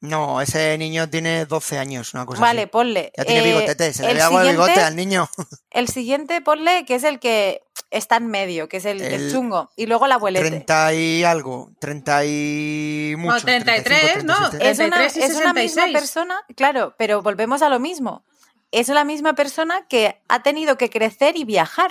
No, 0.00 0.40
ese 0.40 0.78
niño 0.78 1.10
tiene 1.10 1.44
12 1.44 1.78
años, 1.78 2.14
una 2.14 2.24
cosa 2.24 2.40
vale, 2.40 2.62
así. 2.62 2.70
ponle. 2.70 3.12
Ya 3.16 3.24
tiene 3.24 3.40
eh, 3.42 3.52
bigotete, 3.52 3.92
se 3.92 4.02
le 4.02 4.12
el 4.12 4.20
agua 4.22 4.44
de 4.44 4.52
bigote 4.52 4.80
al 4.80 4.96
niño. 4.96 5.28
El 5.70 5.88
siguiente, 5.88 6.40
ponle, 6.40 6.84
que 6.84 6.94
es 6.96 7.04
el 7.04 7.20
que 7.20 7.62
está 7.90 8.16
en 8.16 8.26
medio, 8.26 8.68
que 8.68 8.78
es 8.78 8.86
el, 8.86 9.00
el 9.00 9.12
El 9.12 9.32
chungo. 9.32 9.70
Y 9.76 9.86
luego 9.86 10.06
el 10.06 10.12
abuelete. 10.12 10.48
30 10.48 10.94
y 10.94 11.22
algo, 11.22 11.70
30 11.78 12.24
y 12.24 13.14
muchos. 13.18 13.44
33, 13.44 13.84
35, 13.84 14.26
¿no? 14.26 14.50
37. 14.50 14.70
es 14.70 14.78
una, 14.78 14.96
33 14.96 15.16
y 15.16 15.30
es 15.30 15.36
una 15.36 15.52
misma 15.52 15.82
66. 15.82 15.98
persona, 15.98 16.42
claro, 16.56 16.94
pero 16.98 17.22
volvemos 17.22 17.62
a 17.62 17.68
lo 17.68 17.78
mismo. 17.78 18.24
Es 18.72 18.88
la 18.88 19.04
misma 19.04 19.34
persona 19.34 19.86
que 19.86 20.20
ha 20.28 20.42
tenido 20.42 20.76
que 20.76 20.90
crecer 20.90 21.36
y 21.36 21.44
viajar. 21.44 21.90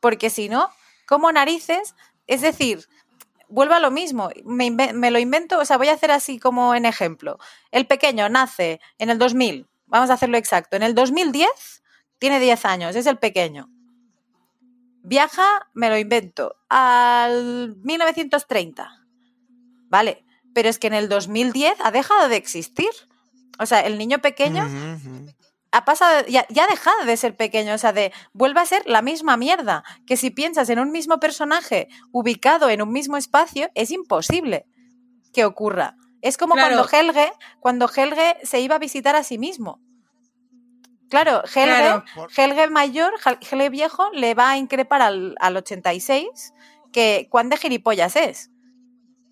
Porque 0.00 0.30
si 0.30 0.48
no, 0.48 0.70
¿cómo 1.06 1.32
narices? 1.32 1.94
Es 2.26 2.42
decir, 2.42 2.86
vuelvo 3.48 3.74
a 3.74 3.80
lo 3.80 3.90
mismo. 3.90 4.30
Me, 4.44 4.70
me 4.70 5.10
lo 5.10 5.18
invento, 5.18 5.58
o 5.58 5.64
sea, 5.64 5.78
voy 5.78 5.88
a 5.88 5.94
hacer 5.94 6.10
así 6.10 6.38
como 6.38 6.74
en 6.74 6.84
ejemplo. 6.84 7.38
El 7.70 7.86
pequeño 7.86 8.28
nace 8.28 8.80
en 8.98 9.10
el 9.10 9.18
2000, 9.18 9.66
vamos 9.86 10.10
a 10.10 10.14
hacerlo 10.14 10.36
exacto. 10.36 10.76
En 10.76 10.82
el 10.82 10.94
2010 10.94 11.48
tiene 12.18 12.40
10 12.40 12.64
años, 12.64 12.96
es 12.96 13.06
el 13.06 13.18
pequeño. 13.18 13.70
Viaja, 15.02 15.68
me 15.72 15.88
lo 15.88 15.96
invento, 15.96 16.56
al 16.68 17.76
1930. 17.82 19.06
Vale, 19.88 20.24
pero 20.54 20.68
es 20.68 20.78
que 20.78 20.88
en 20.88 20.94
el 20.94 21.08
2010 21.08 21.78
ha 21.82 21.90
dejado 21.90 22.28
de 22.28 22.36
existir. 22.36 22.90
O 23.58 23.66
sea, 23.66 23.80
el 23.80 23.96
niño 23.96 24.18
pequeño. 24.18 24.68
Ha 25.72 25.84
pasado, 25.84 26.26
ya, 26.28 26.46
ya 26.48 26.64
ha 26.64 26.66
dejado 26.66 27.04
de 27.04 27.16
ser 27.16 27.36
pequeño, 27.36 27.74
o 27.74 27.78
sea, 27.78 27.92
de 27.92 28.12
vuelve 28.32 28.60
a 28.60 28.66
ser 28.66 28.82
la 28.86 29.02
misma 29.02 29.36
mierda. 29.36 29.84
Que 30.06 30.16
si 30.16 30.30
piensas 30.30 30.68
en 30.70 30.78
un 30.78 30.90
mismo 30.90 31.20
personaje 31.20 31.88
ubicado 32.12 32.68
en 32.70 32.80
un 32.82 32.90
mismo 32.90 33.16
espacio, 33.16 33.68
es 33.74 33.90
imposible 33.90 34.66
que 35.32 35.44
ocurra. 35.44 35.96
Es 36.22 36.36
como 36.38 36.54
Claro. 36.54 36.74
cuando 36.76 36.96
Helge, 36.96 37.32
cuando 37.60 37.88
Helge 37.94 38.36
se 38.42 38.60
iba 38.60 38.76
a 38.76 38.78
visitar 38.78 39.14
a 39.14 39.22
sí 39.22 39.38
mismo. 39.38 39.80
Claro, 41.10 41.42
Helge, 41.44 41.64
Claro. 41.64 42.04
Helge 42.36 42.68
mayor, 42.70 43.14
Hel- 43.24 43.38
Helge 43.50 43.70
viejo, 43.70 44.10
le 44.12 44.34
va 44.34 44.50
a 44.50 44.56
increpar 44.58 45.00
al, 45.00 45.36
al 45.40 45.56
86 45.56 46.52
que 46.92 47.28
cuán 47.30 47.48
de 47.48 47.56
gilipollas 47.56 48.16
es. 48.16 48.50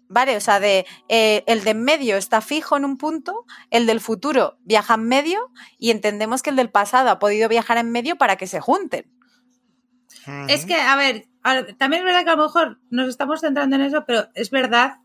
Vale, 0.08 0.36
o 0.36 0.40
sea, 0.40 0.60
de 0.60 0.86
eh, 1.08 1.42
el 1.46 1.64
de 1.64 1.70
en 1.70 1.82
medio 1.82 2.16
está 2.16 2.40
fijo 2.40 2.76
en 2.76 2.84
un 2.84 2.96
punto, 2.96 3.44
el 3.70 3.86
del 3.86 4.00
futuro 4.00 4.56
viaja 4.62 4.94
en 4.94 5.04
medio 5.04 5.50
y 5.78 5.90
entendemos 5.90 6.42
que 6.42 6.50
el 6.50 6.56
del 6.56 6.70
pasado 6.70 7.10
ha 7.10 7.18
podido 7.18 7.48
viajar 7.48 7.78
en 7.78 7.90
medio 7.90 8.16
para 8.16 8.36
que 8.36 8.46
se 8.46 8.60
junten. 8.60 9.10
Es 10.48 10.64
que, 10.66 10.74
a 10.74 10.96
ver, 10.96 11.26
también 11.78 12.02
es 12.02 12.04
verdad 12.04 12.24
que 12.24 12.30
a 12.30 12.36
lo 12.36 12.44
mejor 12.44 12.80
nos 12.90 13.08
estamos 13.08 13.40
centrando 13.40 13.76
en 13.76 13.82
eso, 13.82 14.04
pero 14.06 14.28
es 14.34 14.50
verdad 14.50 14.98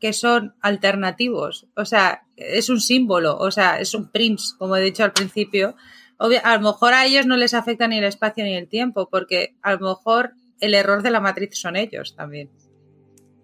que 0.00 0.12
son 0.12 0.54
alternativos. 0.60 1.66
O 1.74 1.84
sea, 1.84 2.26
es 2.36 2.68
un 2.68 2.80
símbolo, 2.80 3.38
o 3.38 3.50
sea, 3.50 3.80
es 3.80 3.94
un 3.94 4.10
prince, 4.10 4.54
como 4.58 4.76
he 4.76 4.82
dicho 4.82 5.04
al 5.04 5.12
principio. 5.12 5.76
A 6.18 6.56
lo 6.56 6.60
mejor 6.60 6.94
a 6.94 7.06
ellos 7.06 7.26
no 7.26 7.36
les 7.36 7.54
afecta 7.54 7.88
ni 7.88 7.98
el 7.98 8.04
espacio 8.04 8.44
ni 8.44 8.54
el 8.54 8.68
tiempo, 8.68 9.08
porque 9.10 9.56
a 9.62 9.74
lo 9.74 9.80
mejor 9.80 10.34
el 10.60 10.74
error 10.74 11.02
de 11.02 11.10
la 11.10 11.20
matriz 11.20 11.50
son 11.58 11.76
ellos 11.76 12.14
también. 12.14 12.50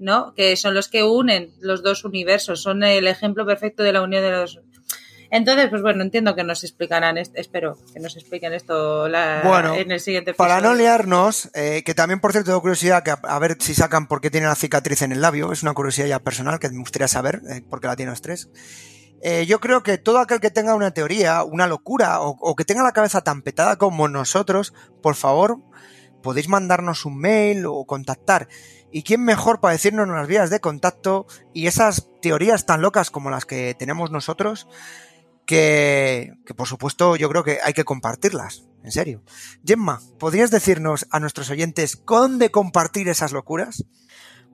¿No? 0.04 0.34
Que 0.34 0.56
son 0.56 0.74
los 0.74 0.88
que 0.88 1.04
unen 1.04 1.54
los 1.60 1.84
dos 1.84 2.04
universos, 2.04 2.60
son 2.60 2.82
el 2.82 3.06
ejemplo 3.06 3.46
perfecto 3.46 3.84
de 3.84 3.92
la 3.92 4.02
unión 4.02 4.20
de 4.24 4.32
los. 4.32 4.58
Entonces, 5.30 5.68
pues 5.70 5.80
bueno, 5.80 6.02
entiendo 6.02 6.34
que 6.34 6.42
nos 6.42 6.64
explicarán, 6.64 7.16
espero 7.18 7.78
que 7.94 8.00
nos 8.00 8.16
expliquen 8.16 8.52
esto 8.52 9.08
la- 9.08 9.42
Bueno, 9.44 9.74
en 9.76 9.92
el 9.92 10.00
siguiente 10.00 10.34
Para 10.34 10.54
no 10.60 10.70
episodio. 10.72 10.82
liarnos, 10.82 11.50
eh, 11.54 11.82
que 11.86 11.94
también, 11.94 12.18
por 12.20 12.32
cierto, 12.32 12.48
tengo 12.50 12.60
curiosidad, 12.60 13.04
que 13.04 13.12
a, 13.12 13.20
a 13.22 13.38
ver 13.38 13.56
si 13.60 13.74
sacan 13.74 14.08
por 14.08 14.20
qué 14.20 14.28
tiene 14.28 14.48
la 14.48 14.56
cicatriz 14.56 15.02
en 15.02 15.12
el 15.12 15.20
labio. 15.20 15.52
Es 15.52 15.62
una 15.62 15.72
curiosidad 15.72 16.08
ya 16.08 16.18
personal 16.18 16.58
que 16.58 16.68
me 16.68 16.80
gustaría 16.80 17.06
saber 17.08 17.40
eh, 17.48 17.62
por 17.62 17.80
qué 17.80 17.86
la 17.86 17.94
tiene 17.96 18.10
los 18.10 18.20
tres. 18.22 18.50
Eh, 19.22 19.46
yo 19.46 19.60
creo 19.60 19.84
que 19.84 19.98
todo 19.98 20.18
aquel 20.18 20.40
que 20.40 20.50
tenga 20.50 20.74
una 20.74 20.90
teoría, 20.90 21.44
una 21.44 21.68
locura, 21.68 22.20
o, 22.22 22.36
o 22.40 22.56
que 22.56 22.64
tenga 22.64 22.82
la 22.82 22.90
cabeza 22.92 23.20
tan 23.22 23.42
petada 23.42 23.76
como 23.76 24.08
nosotros, 24.08 24.74
por 25.00 25.14
favor, 25.14 25.58
podéis 26.24 26.48
mandarnos 26.48 27.04
un 27.06 27.18
mail 27.20 27.64
o 27.66 27.84
contactar. 27.86 28.48
¿Y 28.92 29.02
quién 29.02 29.24
mejor 29.24 29.60
para 29.60 29.72
decirnos 29.72 30.06
las 30.06 30.28
vías 30.28 30.50
de 30.50 30.60
contacto 30.60 31.26
y 31.54 31.66
esas 31.66 32.08
teorías 32.20 32.66
tan 32.66 32.82
locas 32.82 33.10
como 33.10 33.30
las 33.30 33.46
que 33.46 33.74
tenemos 33.74 34.10
nosotros? 34.10 34.68
Que, 35.46 36.34
que 36.46 36.54
por 36.54 36.68
supuesto 36.68 37.16
yo 37.16 37.28
creo 37.28 37.42
que 37.42 37.58
hay 37.64 37.72
que 37.72 37.84
compartirlas, 37.84 38.64
en 38.84 38.92
serio. 38.92 39.22
Gemma, 39.66 40.00
¿podrías 40.18 40.50
decirnos 40.50 41.06
a 41.10 41.20
nuestros 41.20 41.50
oyentes 41.50 42.02
dónde 42.06 42.50
compartir 42.50 43.08
esas 43.08 43.32
locuras? 43.32 43.84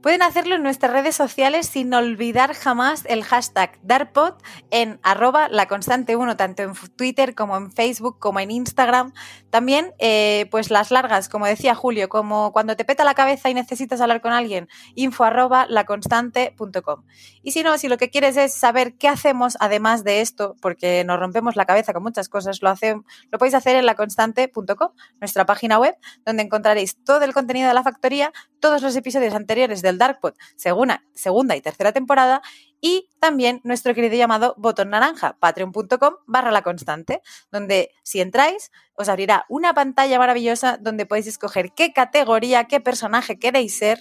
Pueden 0.02 0.22
hacerlo 0.22 0.54
en 0.54 0.62
nuestras 0.62 0.92
redes 0.92 1.16
sociales 1.16 1.66
sin 1.66 1.92
olvidar 1.92 2.54
jamás 2.54 3.04
el 3.08 3.24
hashtag 3.24 3.80
DARPOD 3.82 4.34
en 4.70 5.00
arroba 5.02 5.48
la 5.48 5.66
constante 5.66 6.14
1, 6.14 6.36
tanto 6.36 6.62
en 6.62 6.72
Twitter 6.96 7.34
como 7.34 7.56
en 7.56 7.72
Facebook 7.72 8.20
como 8.20 8.38
en 8.38 8.52
Instagram. 8.52 9.12
También, 9.50 9.92
eh, 9.98 10.46
pues 10.52 10.70
las 10.70 10.92
largas, 10.92 11.28
como 11.28 11.46
decía 11.46 11.74
Julio, 11.74 12.08
como 12.08 12.52
cuando 12.52 12.76
te 12.76 12.84
peta 12.84 13.02
la 13.02 13.14
cabeza 13.14 13.50
y 13.50 13.54
necesitas 13.54 14.00
hablar 14.00 14.20
con 14.20 14.32
alguien, 14.32 14.68
info 14.94 15.24
arroba 15.24 15.66
laconstante.com. 15.68 17.02
Y 17.42 17.50
si 17.50 17.64
no, 17.64 17.76
si 17.76 17.88
lo 17.88 17.98
que 17.98 18.08
quieres 18.08 18.36
es 18.36 18.54
saber 18.54 18.94
qué 18.94 19.08
hacemos 19.08 19.56
además 19.58 20.04
de 20.04 20.20
esto, 20.20 20.54
porque 20.60 21.02
nos 21.04 21.18
rompemos 21.18 21.56
la 21.56 21.66
cabeza 21.66 21.92
con 21.92 22.04
muchas 22.04 22.28
cosas, 22.28 22.62
lo, 22.62 22.68
hace, 22.68 22.94
lo 23.32 23.38
podéis 23.38 23.54
hacer 23.54 23.74
en 23.74 23.86
laconstante.com, 23.86 24.90
nuestra 25.20 25.44
página 25.44 25.80
web, 25.80 25.96
donde 26.24 26.44
encontraréis 26.44 27.02
todo 27.02 27.22
el 27.22 27.34
contenido 27.34 27.66
de 27.66 27.74
la 27.74 27.82
factoría, 27.82 28.32
todos 28.60 28.80
los 28.80 28.94
episodios 28.94 29.34
anteriores 29.34 29.82
del 29.88 29.98
Darkpod, 29.98 30.34
segunda, 30.56 31.02
segunda 31.14 31.56
y 31.56 31.60
tercera 31.60 31.92
temporada, 31.92 32.42
y 32.80 33.08
también 33.18 33.60
nuestro 33.64 33.94
querido 33.94 34.16
llamado 34.16 34.54
botón 34.56 34.90
naranja, 34.90 35.36
patreon.com 35.40 36.14
barra 36.26 36.52
la 36.52 36.62
constante, 36.62 37.22
donde 37.50 37.90
si 38.04 38.20
entráis 38.20 38.70
os 38.94 39.08
abrirá 39.08 39.44
una 39.48 39.74
pantalla 39.74 40.18
maravillosa 40.18 40.78
donde 40.80 41.06
podéis 41.06 41.26
escoger 41.26 41.72
qué 41.72 41.92
categoría, 41.92 42.64
qué 42.64 42.80
personaje 42.80 43.38
queréis 43.38 43.76
ser 43.76 43.98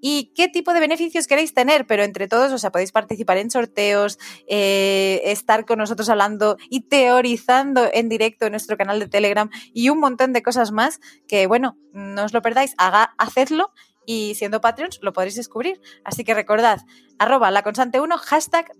y 0.00 0.32
qué 0.34 0.48
tipo 0.48 0.72
de 0.74 0.80
beneficios 0.80 1.26
queréis 1.26 1.54
tener, 1.54 1.86
pero 1.86 2.02
entre 2.04 2.28
todos, 2.28 2.52
o 2.52 2.58
sea, 2.58 2.70
podéis 2.70 2.92
participar 2.92 3.38
en 3.38 3.50
sorteos, 3.50 4.18
eh, 4.46 5.22
estar 5.24 5.64
con 5.64 5.78
nosotros 5.78 6.08
hablando 6.08 6.56
y 6.70 6.82
teorizando 6.82 7.88
en 7.92 8.08
directo 8.08 8.46
en 8.46 8.52
nuestro 8.52 8.76
canal 8.76 9.00
de 9.00 9.08
Telegram 9.08 9.50
y 9.72 9.88
un 9.88 10.00
montón 10.00 10.32
de 10.32 10.42
cosas 10.42 10.70
más 10.70 11.00
que, 11.26 11.46
bueno, 11.46 11.78
no 11.92 12.24
os 12.24 12.32
lo 12.32 12.42
perdáis, 12.42 12.74
haga, 12.78 13.14
hacedlo 13.18 13.72
y 14.08 14.34
siendo 14.36 14.62
Patreons 14.62 15.00
lo 15.02 15.12
podréis 15.12 15.36
descubrir. 15.36 15.80
Así 16.02 16.24
que 16.24 16.32
recordad, 16.32 16.80
arroba 17.18 17.50
la 17.50 17.62
constante 17.62 18.00
1, 18.00 18.16
hashtag 18.16 18.72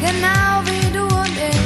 genau 0.00 0.62
wie 0.66 0.90
du 0.96 1.04
und 1.04 1.36
ich. 1.50 1.60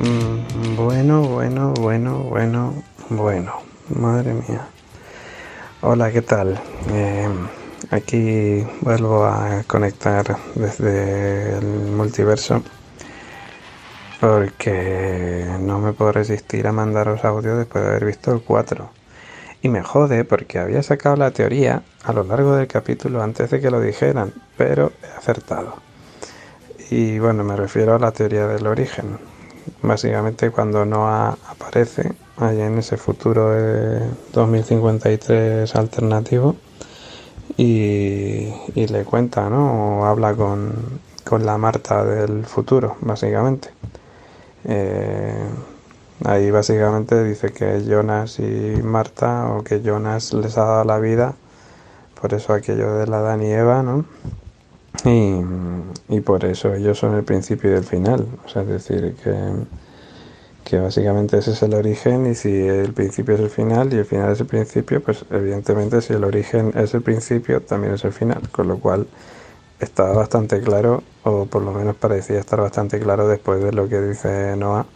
Mm, 0.00 0.76
Bueno, 0.76 1.22
bueno, 1.22 1.74
bueno, 1.74 2.18
bueno, 2.24 2.82
bueno. 3.10 3.52
Madre 3.88 4.34
mía. 4.34 4.79
Hola, 5.82 6.12
¿qué 6.12 6.20
tal? 6.20 6.60
Eh, 6.92 7.26
aquí 7.90 8.66
vuelvo 8.82 9.24
a 9.24 9.62
conectar 9.66 10.36
desde 10.54 11.56
el 11.56 11.64
multiverso 11.64 12.62
porque 14.20 15.46
no 15.58 15.78
me 15.78 15.94
puedo 15.94 16.12
resistir 16.12 16.66
a 16.66 16.72
mandaros 16.72 17.24
audio 17.24 17.56
después 17.56 17.82
de 17.82 17.90
haber 17.90 18.04
visto 18.04 18.30
el 18.30 18.42
4. 18.42 18.90
Y 19.62 19.70
me 19.70 19.82
jode 19.82 20.24
porque 20.26 20.58
había 20.58 20.82
sacado 20.82 21.16
la 21.16 21.30
teoría 21.30 21.82
a 22.04 22.12
lo 22.12 22.24
largo 22.24 22.56
del 22.56 22.68
capítulo 22.68 23.22
antes 23.22 23.48
de 23.48 23.62
que 23.62 23.70
lo 23.70 23.80
dijeran, 23.80 24.34
pero 24.58 24.92
he 25.02 25.18
acertado. 25.18 25.76
Y 26.90 27.18
bueno, 27.20 27.42
me 27.42 27.56
refiero 27.56 27.94
a 27.94 27.98
la 27.98 28.12
teoría 28.12 28.46
del 28.46 28.66
origen. 28.66 29.29
Básicamente 29.82 30.50
cuando 30.50 30.84
Noah 30.84 31.36
aparece 31.48 32.12
allá 32.36 32.66
en 32.66 32.78
ese 32.78 32.96
futuro 32.96 33.50
de 33.50 34.00
2053 34.32 35.74
alternativo 35.74 36.56
y, 37.56 38.52
y 38.74 38.86
le 38.86 39.04
cuenta, 39.04 39.48
¿no? 39.50 40.00
O 40.00 40.04
habla 40.04 40.34
con, 40.34 41.00
con 41.24 41.44
la 41.46 41.58
Marta 41.58 42.04
del 42.04 42.44
futuro, 42.44 42.96
básicamente. 43.00 43.70
Eh, 44.64 45.34
Ahí 46.24 46.50
básicamente 46.50 47.24
dice 47.24 47.50
que 47.52 47.82
Jonas 47.86 48.40
y 48.40 48.82
Marta, 48.82 49.48
o 49.52 49.64
que 49.64 49.80
Jonas 49.80 50.34
les 50.34 50.58
ha 50.58 50.64
dado 50.64 50.84
la 50.84 50.98
vida, 50.98 51.34
por 52.20 52.34
eso 52.34 52.52
aquello 52.52 52.94
de 52.94 53.06
la 53.06 53.22
Dan 53.22 53.42
y 53.42 53.50
Eva, 53.50 53.82
¿no? 53.82 54.04
Y, 55.04 55.40
y 56.08 56.20
por 56.20 56.44
eso 56.44 56.74
ellos 56.74 56.98
son 56.98 57.14
el 57.14 57.24
principio 57.24 57.70
y 57.70 57.74
el 57.74 57.84
final. 57.84 58.26
O 58.44 58.48
sea, 58.48 58.62
es 58.62 58.68
decir, 58.68 59.14
que, 59.22 59.34
que 60.64 60.78
básicamente 60.78 61.38
ese 61.38 61.52
es 61.52 61.62
el 61.62 61.74
origen 61.74 62.26
y 62.30 62.34
si 62.34 62.66
el 62.66 62.92
principio 62.92 63.34
es 63.34 63.40
el 63.40 63.50
final 63.50 63.92
y 63.92 63.96
el 63.96 64.04
final 64.04 64.32
es 64.32 64.40
el 64.40 64.46
principio, 64.46 65.02
pues 65.02 65.24
evidentemente 65.30 66.00
si 66.02 66.12
el 66.12 66.24
origen 66.24 66.72
es 66.76 66.94
el 66.94 67.02
principio, 67.02 67.62
también 67.62 67.94
es 67.94 68.04
el 68.04 68.12
final. 68.12 68.48
Con 68.50 68.68
lo 68.68 68.78
cual 68.78 69.06
estaba 69.80 70.12
bastante 70.14 70.60
claro, 70.60 71.02
o 71.24 71.46
por 71.46 71.62
lo 71.62 71.72
menos 71.72 71.96
parecía 71.96 72.38
estar 72.38 72.60
bastante 72.60 73.00
claro 73.00 73.28
después 73.28 73.62
de 73.62 73.72
lo 73.72 73.88
que 73.88 74.00
dice 74.00 74.56
Noah 74.56 74.86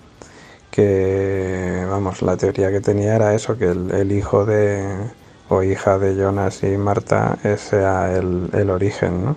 que, 0.74 1.86
vamos, 1.88 2.20
la 2.22 2.36
teoría 2.36 2.72
que 2.72 2.80
tenía 2.80 3.14
era 3.14 3.34
eso, 3.34 3.56
que 3.56 3.66
el, 3.66 4.10
hijo 4.10 4.44
de, 4.44 4.84
o 5.48 5.62
hija 5.62 5.98
de 5.98 6.16
Jonas 6.16 6.64
y 6.64 6.76
Marta 6.76 7.38
sea 7.58 8.12
el, 8.16 8.50
el 8.52 8.70
origen, 8.70 9.24
¿no? 9.24 9.36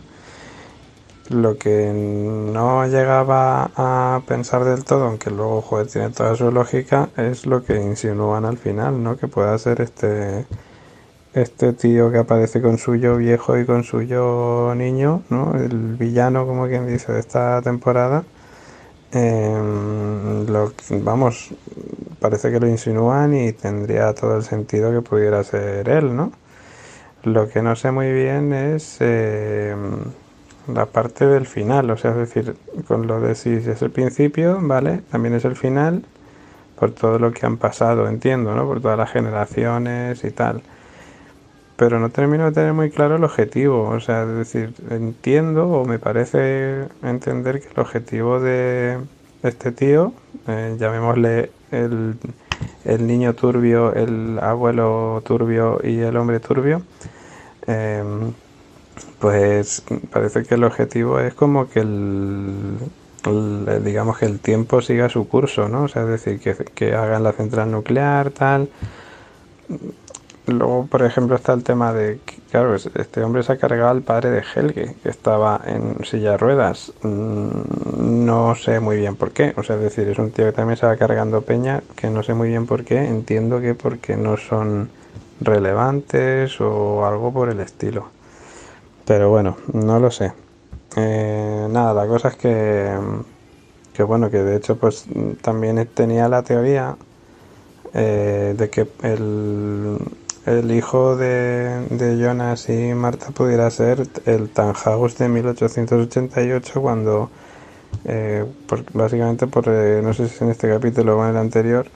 Lo 1.30 1.58
que 1.58 1.92
no 1.94 2.88
llegaba 2.88 3.72
a 3.76 4.22
pensar 4.28 4.64
del 4.64 4.86
todo, 4.86 5.06
aunque 5.06 5.30
luego 5.30 5.62
joder, 5.62 5.88
tiene 5.88 6.10
toda 6.12 6.36
su 6.36 6.52
lógica, 6.52 7.10
es 7.18 7.46
lo 7.46 7.64
que 7.64 7.76
insinúan 7.82 8.46
al 8.46 8.58
final, 8.58 9.04
¿no? 9.04 9.18
Que 9.18 9.28
pueda 9.28 9.58
ser 9.58 9.82
este 9.82 10.46
este 11.34 11.74
tío 11.74 12.12
que 12.12 12.20
aparece 12.20 12.62
con 12.62 12.78
suyo 12.78 13.18
viejo 13.18 13.58
y 13.60 13.66
con 13.66 13.84
suyo 13.84 14.74
niño, 14.76 15.24
¿no? 15.30 15.54
El 15.56 15.96
villano, 15.96 16.48
como 16.48 16.68
quien 16.68 16.88
dice, 16.88 17.12
de 17.14 17.20
esta 17.20 17.62
temporada 17.62 18.24
Em, 19.12 20.46
lo, 20.48 20.74
vamos, 21.02 21.52
parece 22.20 22.52
que 22.52 22.60
lo 22.60 22.68
insinúan 22.68 23.34
y 23.36 23.54
tendría 23.54 24.14
todo 24.14 24.36
el 24.38 24.44
sentido 24.44 24.92
que 24.92 25.02
pudiera 25.02 25.44
ser 25.44 25.88
él, 25.90 26.16
¿no? 26.16 26.32
Lo 27.24 27.50
que 27.50 27.62
no 27.62 27.76
sé 27.76 27.92
muy 27.92 28.12
bien 28.12 28.54
es 28.54 28.98
em, 29.02 30.02
la 30.74 30.86
parte 30.86 31.26
del 31.26 31.46
final, 31.46 31.90
o 31.90 31.98
sea, 31.98 32.12
es 32.12 32.18
decir, 32.18 32.56
con 32.88 33.08
lo 33.08 33.22
de 33.22 33.36
si 33.36 33.52
es 33.52 33.82
el 33.82 33.92
principio, 33.92 34.60
¿vale? 34.62 35.02
También 35.12 35.36
es 35.36 35.46
el 35.46 35.56
final, 35.56 36.04
por 36.80 36.92
todo 36.92 37.20
lo 37.20 37.32
que 37.32 37.46
han 37.46 37.58
pasado, 37.58 38.08
entiendo, 38.08 38.56
¿no? 38.56 38.66
Por 38.66 38.82
todas 38.82 38.98
las 38.98 39.12
generaciones 39.12 40.24
y 40.24 40.32
tal 40.32 40.62
pero 41.78 42.00
no 42.00 42.10
termino 42.10 42.46
de 42.46 42.52
tener 42.52 42.74
muy 42.74 42.90
claro 42.90 43.16
el 43.16 43.24
objetivo. 43.24 43.90
O 43.90 44.00
sea, 44.00 44.24
es 44.24 44.30
decir, 44.30 44.74
entiendo 44.90 45.70
o 45.70 45.86
me 45.86 46.00
parece 46.00 46.86
entender 47.04 47.62
que 47.62 47.70
el 47.70 47.80
objetivo 47.80 48.40
de 48.40 48.98
este 49.44 49.72
tío, 49.72 50.12
eh, 50.48 50.76
llamémosle 50.80 51.52
el, 51.72 52.16
el, 52.84 53.08
niño 53.08 53.36
turbio, 53.36 53.94
el 53.94 54.40
abuelo 54.42 55.22
turbio 55.24 55.80
y 55.84 56.00
el 56.00 56.18
hombre 56.18 56.40
turbio, 56.40 56.82
em, 57.68 58.34
pues 59.20 59.84
parece 60.12 60.44
que 60.44 60.56
el 60.56 60.64
objetivo 60.64 61.20
es 61.20 61.34
como 61.34 61.70
que 61.70 61.82
el, 61.82 62.78
digamos 63.84 64.18
que 64.18 64.26
el 64.26 64.40
tiempo 64.40 64.82
siga 64.82 65.10
su 65.10 65.28
curso, 65.28 65.68
¿no? 65.68 65.84
O 65.84 65.88
sea, 65.88 66.04
es 66.04 66.10
decir, 66.10 66.40
que, 66.40 66.56
que 66.56 66.96
hagan 66.96 67.24
la 67.24 67.34
central 67.34 67.72
nuclear, 67.72 68.32
tal 68.32 68.70
Luego, 70.48 70.88
por 70.88 71.04
ejemplo, 71.04 71.36
está 71.36 71.52
el 71.52 71.64
tema 71.64 71.92
de 71.92 72.20
claro, 72.50 72.74
este 72.76 73.22
hombre 73.22 73.44
se 73.44 73.52
ha 73.52 73.58
cargado 73.58 73.90
al 73.90 74.02
padre 74.02 74.32
de 74.32 74.44
Helge, 74.56 74.96
que 75.04 75.10
estaba 75.10 75.60
en 75.66 76.06
silla 76.06 76.32
de 76.32 76.38
ruedas. 76.38 76.94
Mm, 77.02 78.26
no 78.26 78.56
sé 78.56 78.80
muy 78.80 78.96
bien 78.96 79.18
por 79.18 79.32
qué. 79.32 79.54
O 79.58 79.64
sea, 79.64 79.76
es 79.76 79.82
decir, 79.82 80.08
es 80.08 80.18
un 80.18 80.32
tío 80.32 80.46
que 80.46 80.54
también 80.54 80.80
va 80.82 80.96
cargando 80.96 81.42
peña, 81.42 81.84
que 81.98 82.10
no 82.10 82.24
sé 82.24 82.34
muy 82.34 82.48
bien 82.48 82.66
por 82.66 82.86
qué. 82.86 83.06
Entiendo 83.06 83.60
que 83.60 83.76
porque 83.76 84.16
no 84.16 84.38
son 84.38 84.90
relevantes 85.42 86.62
o 86.62 87.06
algo 87.06 87.34
por 87.34 87.50
el 87.50 87.60
estilo. 87.60 88.08
Pero 89.08 89.30
bueno, 89.30 89.58
no 89.74 90.00
lo 90.00 90.12
sé. 90.12 90.34
Eh, 90.98 91.68
nada, 91.70 91.94
la 91.94 92.08
cosa 92.08 92.28
es 92.28 92.36
que, 92.36 92.94
que 93.94 94.04
bueno, 94.04 94.30
que 94.30 94.44
de 94.44 94.58
hecho 94.58 94.78
pues 94.78 95.06
también 95.42 95.84
tenía 95.94 96.28
la 96.28 96.44
teoría 96.44 96.98
eh, 97.94 98.54
de 98.58 98.70
que 98.70 98.88
el 99.04 99.98
el 100.46 100.72
hijo 100.72 101.18
de, 101.18 101.88
de, 101.90 102.18
Jonas 102.18 102.70
y 102.70 102.94
Marta 102.94 103.32
pudiera 103.32 103.70
ser 103.70 104.08
el 104.26 104.50
Tanhaus 104.50 105.18
de 105.18 105.28
1888 105.28 106.82
cuando 106.82 107.30
eh, 108.06 108.46
básicamente 108.94 109.48
por 109.48 109.66
eh, 109.68 110.00
no 110.02 110.14
sé 110.14 110.30
si 110.30 110.42
en 110.46 110.52
este 110.52 110.70
capítulo 110.70 111.18
o 111.18 111.24
en 111.26 111.32
el 111.32 111.38
anterior 111.38 111.88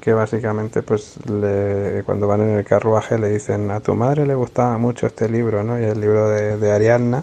que 0.00 0.12
básicamente 0.12 0.82
pues 0.82 1.16
le, 1.26 2.02
cuando 2.04 2.26
van 2.26 2.40
en 2.42 2.50
el 2.58 2.64
carruaje 2.64 3.18
le 3.18 3.28
dicen 3.28 3.70
a 3.70 3.80
tu 3.80 3.94
madre 3.94 4.26
le 4.26 4.34
gustaba 4.34 4.78
mucho 4.78 5.06
este 5.06 5.28
libro 5.28 5.62
¿no? 5.62 5.78
y 5.78 5.84
el 5.84 6.00
libro 6.00 6.28
de, 6.28 6.56
de 6.56 6.72
Ariadna 6.72 7.22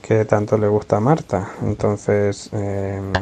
que 0.00 0.24
tanto 0.24 0.58
le 0.58 0.68
gusta 0.68 0.96
a 0.96 1.00
Marta 1.00 1.52
entonces 1.62 2.50
em, 2.52 3.12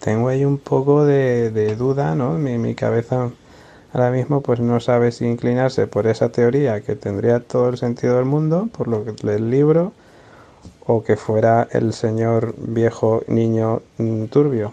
tengo 0.00 0.28
ahí 0.28 0.44
un 0.44 0.58
poco 0.58 1.04
de, 1.04 1.74
duda 1.76 2.14
¿no? 2.14 2.32
mi, 2.32 2.58
mi 2.58 2.74
cabeza 2.74 3.30
ahora 3.96 4.10
mismo 4.10 4.42
pues 4.42 4.60
no 4.60 4.78
sabe 4.78 5.10
si 5.10 5.24
inclinarse 5.24 5.86
por 5.86 6.06
esa 6.06 6.28
teoría 6.28 6.82
que 6.82 6.96
tendría 6.96 7.40
todo 7.40 7.70
el 7.70 7.78
sentido 7.78 8.16
del 8.16 8.26
mundo, 8.26 8.68
por 8.76 8.88
lo 8.88 9.04
que 9.04 9.14
el 9.26 9.50
libro, 9.50 9.92
o 10.86 11.02
que 11.02 11.16
fuera 11.16 11.66
el 11.72 11.92
señor 11.94 12.54
viejo 12.58 13.22
niño 13.26 13.80
mm, 13.98 14.24
turbio. 14.26 14.72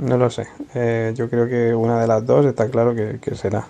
No 0.00 0.16
lo 0.16 0.30
sé. 0.30 0.48
Eh, 0.74 1.12
yo 1.14 1.28
creo 1.28 1.46
que 1.46 1.74
una 1.74 2.00
de 2.00 2.06
las 2.06 2.24
dos 2.26 2.46
está 2.46 2.68
claro 2.68 2.94
que, 2.94 3.34
será. 3.34 3.66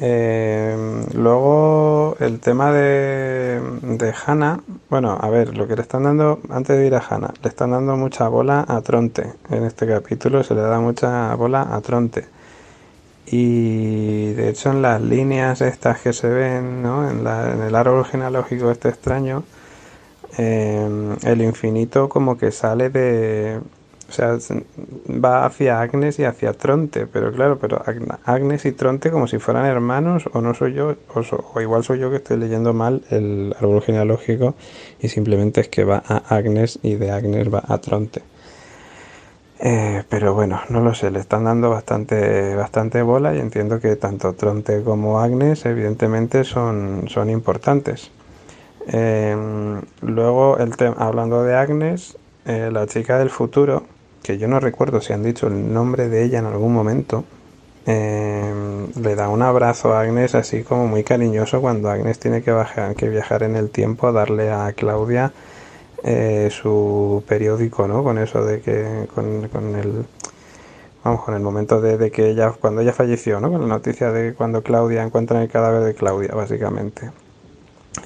Eh, 0.00 1.04
luego 1.14 2.16
el 2.20 2.38
tema 2.38 2.72
de, 2.72 3.60
de 3.82 4.14
Hannah, 4.26 4.60
bueno, 4.88 5.18
a 5.20 5.28
ver, 5.28 5.56
lo 5.56 5.66
que 5.66 5.74
le 5.74 5.82
están 5.82 6.04
dando, 6.04 6.40
antes 6.50 6.78
de 6.78 6.86
ir 6.86 6.94
a 6.94 7.00
Hannah, 7.00 7.34
le 7.42 7.48
están 7.48 7.72
dando 7.72 7.96
mucha 7.96 8.28
bola 8.28 8.64
a 8.68 8.80
Tronte. 8.80 9.32
En 9.50 9.64
este 9.64 9.88
capítulo 9.88 10.44
se 10.44 10.54
le 10.54 10.60
da 10.62 10.78
mucha 10.78 11.34
bola 11.34 11.62
a 11.74 11.80
Tronte. 11.80 12.26
Y 13.26 14.32
de 14.34 14.48
hecho 14.50 14.70
en 14.70 14.82
las 14.82 15.02
líneas 15.02 15.60
estas 15.60 16.00
que 16.00 16.12
se 16.12 16.28
ven, 16.28 16.82
¿no? 16.82 17.10
en 17.10 17.26
el 17.26 17.74
árbol 17.74 18.04
genealógico 18.04 18.70
este 18.70 18.88
extraño, 18.88 19.42
eh, 20.38 21.16
el 21.24 21.42
infinito 21.42 22.08
como 22.08 22.38
que 22.38 22.52
sale 22.52 22.90
de... 22.90 23.60
O 24.08 24.12
sea, 24.12 24.38
va 25.06 25.44
hacia 25.44 25.82
Agnes 25.82 26.18
y 26.18 26.24
hacia 26.24 26.54
Tronte, 26.54 27.06
pero 27.06 27.30
claro, 27.30 27.58
pero 27.58 27.82
Agnes 28.24 28.64
y 28.64 28.72
Tronte 28.72 29.10
como 29.10 29.26
si 29.26 29.38
fueran 29.38 29.66
hermanos, 29.66 30.24
o 30.32 30.40
no 30.40 30.54
soy 30.54 30.72
yo, 30.72 30.94
o, 31.14 31.60
igual 31.60 31.84
soy 31.84 31.98
yo 31.98 32.10
que 32.10 32.16
estoy 32.16 32.38
leyendo 32.38 32.72
mal 32.72 33.02
el 33.10 33.54
árbol 33.60 33.82
genealógico 33.82 34.54
y 34.98 35.08
simplemente 35.08 35.60
es 35.60 35.68
que 35.68 35.84
va 35.84 36.02
a 36.06 36.22
Agnes 36.34 36.78
y 36.82 36.94
de 36.94 37.10
Agnes 37.10 37.52
va 37.52 37.62
a 37.68 37.78
Tronte. 37.78 38.22
Eh, 39.60 40.04
pero 40.08 40.34
bueno, 40.34 40.60
no 40.70 40.80
lo 40.80 40.94
sé, 40.94 41.10
le 41.10 41.18
están 41.18 41.44
dando 41.44 41.68
bastante, 41.68 42.54
bastante 42.54 43.02
bola 43.02 43.34
y 43.34 43.40
entiendo 43.40 43.78
que 43.80 43.96
tanto 43.96 44.32
Tronte 44.34 44.82
como 44.82 45.20
Agnes 45.20 45.66
evidentemente 45.66 46.44
son, 46.44 47.04
son 47.08 47.28
importantes. 47.28 48.10
Em, 48.86 49.82
luego, 50.00 50.56
el 50.58 50.72
hablando 50.96 51.42
de 51.42 51.54
Agnes, 51.54 52.16
eh, 52.46 52.70
la 52.72 52.86
chica 52.86 53.18
del 53.18 53.28
futuro, 53.28 53.84
que 54.22 54.38
yo 54.38 54.48
no 54.48 54.60
recuerdo 54.60 55.00
si 55.00 55.12
han 55.12 55.22
dicho 55.22 55.46
el 55.46 55.72
nombre 55.72 56.08
de 56.08 56.24
ella 56.24 56.38
en 56.38 56.46
algún 56.46 56.72
momento, 56.72 57.24
em, 57.86 58.88
le 59.00 59.14
da 59.14 59.28
un 59.28 59.42
abrazo 59.42 59.94
a 59.94 60.00
Agnes 60.00 60.34
así 60.34 60.62
como 60.62 60.86
muy 60.86 61.04
cariñoso 61.04 61.60
cuando 61.60 61.90
Agnes 61.90 62.18
tiene 62.18 62.42
que, 62.42 62.50
bajar, 62.50 62.94
que 62.94 63.08
viajar 63.08 63.42
en 63.42 63.56
el 63.56 63.70
tiempo 63.70 64.08
a 64.08 64.12
darle 64.12 64.50
a 64.50 64.72
Claudia 64.72 65.32
eh, 66.04 66.48
su 66.50 67.24
periódico, 67.26 67.88
¿no? 67.88 68.04
Con 68.04 68.18
eso 68.18 68.44
de 68.44 68.60
que, 68.60 69.08
con, 69.14 69.48
con 69.48 69.74
el, 69.74 70.04
vamos, 71.02 71.24
con 71.24 71.34
el 71.34 71.40
momento 71.40 71.80
de, 71.80 72.10
que 72.10 72.30
ella, 72.30 72.52
cuando 72.52 72.82
ella 72.82 72.92
falleció, 72.92 73.40
¿no? 73.40 73.50
Con 73.50 73.62
la 73.62 73.66
noticia 73.66 74.12
de 74.12 74.34
cuando 74.34 74.62
Claudia 74.62 75.02
encuentra 75.02 75.42
el 75.42 75.48
cadáver 75.48 75.82
de 75.82 75.94
Claudia, 75.94 76.34
básicamente. 76.34 77.10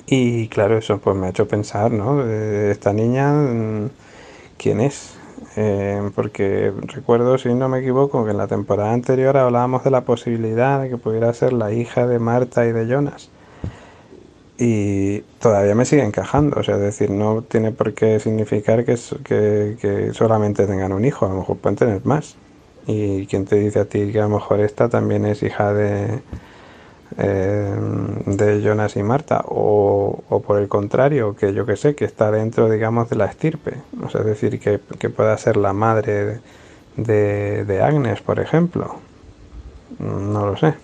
Y 0.06 0.48
claro, 0.48 0.78
eso 0.78 0.98
pues 0.98 1.16
me 1.16 1.26
ha 1.26 1.30
hecho 1.30 1.46
pensar, 1.46 1.90
¿no? 1.92 2.24
esta 2.24 2.92
niña, 2.92 3.32
mm, 3.32 3.90
¿quién 4.56 4.80
es? 4.80 5.14
Eh, 5.56 6.10
porque 6.14 6.72
recuerdo, 6.86 7.38
si 7.38 7.52
no 7.54 7.68
me 7.68 7.80
equivoco, 7.80 8.24
que 8.24 8.30
en 8.30 8.38
la 8.38 8.46
temporada 8.46 8.92
anterior 8.92 9.36
hablábamos 9.36 9.84
de 9.84 9.90
la 9.90 10.04
posibilidad 10.04 10.80
de 10.80 10.90
que 10.90 10.96
pudiera 10.96 11.32
ser 11.34 11.52
la 11.52 11.72
hija 11.72 12.06
de 12.06 12.18
Marta 12.18 12.66
y 12.66 12.72
de 12.72 12.86
Jonas 12.86 13.30
y 14.64 15.20
todavía 15.40 15.74
me 15.74 15.84
sigue 15.84 16.04
encajando, 16.04 16.60
o 16.60 16.62
sea, 16.62 16.76
es 16.76 16.82
decir, 16.82 17.10
no 17.10 17.42
tiene 17.42 17.72
por 17.72 17.94
qué 17.94 18.20
significar 18.20 18.84
que, 18.84 18.96
que, 19.24 20.10
solamente 20.12 20.68
tengan 20.68 20.92
un 20.92 21.04
hijo, 21.04 21.26
a 21.26 21.30
lo 21.30 21.36
mejor 21.36 21.56
pueden 21.56 21.76
tener 21.76 22.06
más. 22.06 22.36
Y 22.86 23.26
quién 23.26 23.44
te 23.44 23.56
dice 23.56 23.80
a 23.80 23.84
ti 23.86 24.12
que 24.12 24.20
a 24.20 24.22
lo 24.22 24.28
mejor 24.28 24.60
esta 24.60 24.88
también 24.88 25.26
es 25.26 25.42
hija 25.42 25.72
de, 25.74 26.20
eh, 27.18 27.74
de 28.26 28.62
Jonas 28.62 28.96
y 28.96 29.02
Marta, 29.02 29.42
o, 29.46 30.22
o, 30.28 30.40
por 30.42 30.58
el 30.60 30.68
contrario, 30.68 31.34
que 31.36 31.52
yo 31.54 31.66
que 31.66 31.76
sé, 31.76 31.94
que 31.94 32.04
está 32.04 32.30
dentro, 32.30 32.68
digamos, 32.70 33.08
de 33.10 33.16
la 33.16 33.26
estirpe, 33.26 33.76
o 34.04 34.08
sea, 34.08 34.20
es 34.22 34.26
decir, 34.26 34.60
que, 34.60 34.80
que 34.98 35.10
pueda 35.10 35.36
ser 35.38 35.56
la 35.56 35.72
madre 35.72 36.40
de, 36.96 37.64
de 37.64 37.82
Agnes, 37.82 38.20
por 38.22 38.40
ejemplo. 38.40 38.96
No 39.98 40.46
lo 40.46 40.56
sé. 40.56 40.74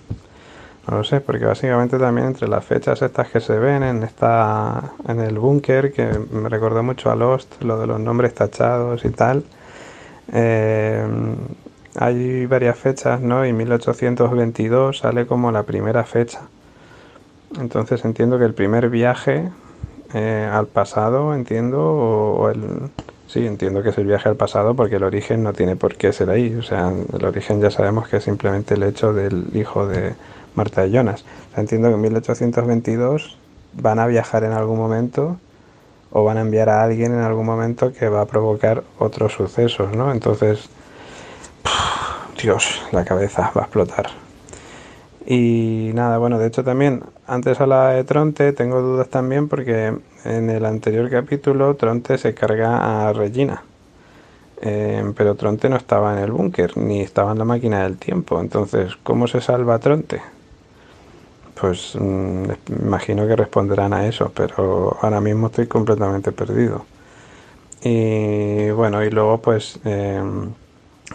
No 0.88 0.98
lo 0.98 1.04
sé, 1.04 1.20
porque 1.20 1.44
básicamente 1.44 1.98
también 1.98 2.28
entre 2.28 2.48
las 2.48 2.64
fechas 2.64 3.02
estas 3.02 3.28
que 3.28 3.40
se 3.40 3.58
ven 3.58 3.82
en 3.82 4.02
esta 4.02 4.92
en 5.06 5.20
el 5.20 5.38
búnker, 5.38 5.92
que 5.92 6.08
me 6.30 6.48
recordó 6.48 6.82
mucho 6.82 7.10
a 7.10 7.16
Lost, 7.16 7.62
lo 7.62 7.78
de 7.78 7.86
los 7.86 8.00
nombres 8.00 8.34
tachados 8.34 9.04
y 9.04 9.10
tal. 9.10 9.44
eh, 10.32 11.06
hay 11.96 12.46
varias 12.46 12.78
fechas, 12.78 13.20
¿no? 13.20 13.46
Y 13.46 13.52
1822 13.52 14.98
sale 14.98 15.26
como 15.26 15.50
la 15.52 15.62
primera 15.64 16.04
fecha. 16.04 16.42
Entonces 17.58 18.04
entiendo 18.04 18.38
que 18.38 18.44
el 18.44 18.54
primer 18.54 18.90
viaje 18.90 19.50
eh, 20.14 20.48
al 20.50 20.66
pasado, 20.66 21.34
entiendo, 21.34 21.80
o, 21.80 22.50
el... 22.50 22.90
Sí, 23.26 23.46
entiendo 23.46 23.82
que 23.82 23.90
es 23.90 23.98
el 23.98 24.06
viaje 24.06 24.28
al 24.30 24.36
pasado 24.36 24.74
porque 24.74 24.96
el 24.96 25.02
origen 25.02 25.42
no 25.42 25.52
tiene 25.52 25.76
por 25.76 25.96
qué 25.96 26.14
ser 26.14 26.30
ahí. 26.30 26.54
O 26.54 26.62
sea, 26.62 26.90
el 27.12 27.24
origen 27.24 27.60
ya 27.60 27.70
sabemos 27.70 28.08
que 28.08 28.16
es 28.16 28.24
simplemente 28.24 28.74
el 28.74 28.82
hecho 28.82 29.12
del 29.12 29.54
hijo 29.54 29.86
de 29.86 30.14
Marta 30.54 30.82
de 30.82 30.90
Jonas. 30.90 31.24
O 31.50 31.54
sea, 31.54 31.60
entiendo 31.60 31.88
que 31.88 31.94
en 31.94 32.00
1822 32.00 33.36
van 33.74 33.98
a 33.98 34.06
viajar 34.06 34.44
en 34.44 34.52
algún 34.52 34.78
momento 34.78 35.36
o 36.10 36.24
van 36.24 36.38
a 36.38 36.40
enviar 36.40 36.70
a 36.70 36.82
alguien 36.82 37.12
en 37.12 37.20
algún 37.20 37.44
momento 37.44 37.92
que 37.92 38.08
va 38.08 38.22
a 38.22 38.26
provocar 38.26 38.82
otros 38.98 39.34
sucesos, 39.34 39.94
¿no? 39.94 40.10
Entonces, 40.10 40.70
Dios, 42.40 42.82
la 42.92 43.04
cabeza 43.04 43.52
va 43.56 43.62
a 43.62 43.64
explotar. 43.64 44.06
Y 45.26 45.90
nada, 45.94 46.18
bueno, 46.18 46.38
de 46.38 46.46
hecho 46.46 46.64
también, 46.64 47.02
antes 47.26 47.60
hablaba 47.60 47.90
de 47.90 48.04
Tronte, 48.04 48.52
tengo 48.52 48.80
dudas 48.80 49.08
también 49.08 49.48
porque 49.48 49.98
en 50.24 50.50
el 50.50 50.64
anterior 50.64 51.10
capítulo 51.10 51.74
Tronte 51.74 52.16
se 52.16 52.32
carga 52.32 53.08
a 53.08 53.12
Regina. 53.12 53.62
Eh, 54.62 55.12
pero 55.16 55.34
Tronte 55.34 55.68
no 55.68 55.76
estaba 55.76 56.14
en 56.16 56.24
el 56.24 56.32
búnker, 56.32 56.76
ni 56.78 57.00
estaba 57.00 57.32
en 57.32 57.38
la 57.38 57.44
máquina 57.44 57.82
del 57.82 57.98
tiempo. 57.98 58.40
Entonces, 58.40 58.96
¿cómo 59.02 59.26
se 59.28 59.40
salva 59.40 59.78
Tronte? 59.78 60.22
Pues 61.60 61.96
mm, 61.98 62.44
imagino 62.84 63.26
que 63.26 63.36
responderán 63.36 63.92
a 63.92 64.06
eso, 64.06 64.32
pero 64.34 64.96
ahora 65.02 65.20
mismo 65.20 65.48
estoy 65.48 65.66
completamente 65.66 66.32
perdido. 66.32 66.86
Y 67.82 68.70
bueno, 68.70 69.04
y 69.04 69.10
luego 69.10 69.38
pues 69.40 69.78
eh, 69.84 70.22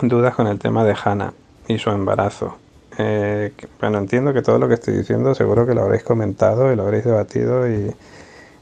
dudas 0.02 0.36
con 0.36 0.48
el 0.48 0.60
tema 0.60 0.84
de 0.84 0.96
Hannah 1.04 1.34
y 1.68 1.78
su 1.78 1.90
embarazo. 1.90 2.58
Eh, 2.98 3.54
bueno, 3.80 3.98
entiendo 3.98 4.34
que 4.34 4.42
todo 4.42 4.60
lo 4.60 4.68
que 4.68 4.76
estoy 4.76 4.96
diciendo 4.96 5.34
seguro 5.34 5.66
que 5.66 5.74
lo 5.74 5.82
habréis 5.84 6.04
comentado 6.04 6.72
y 6.72 6.76
lo 6.76 6.84
habréis 6.84 7.06
debatido 7.06 7.68
y, 7.68 7.94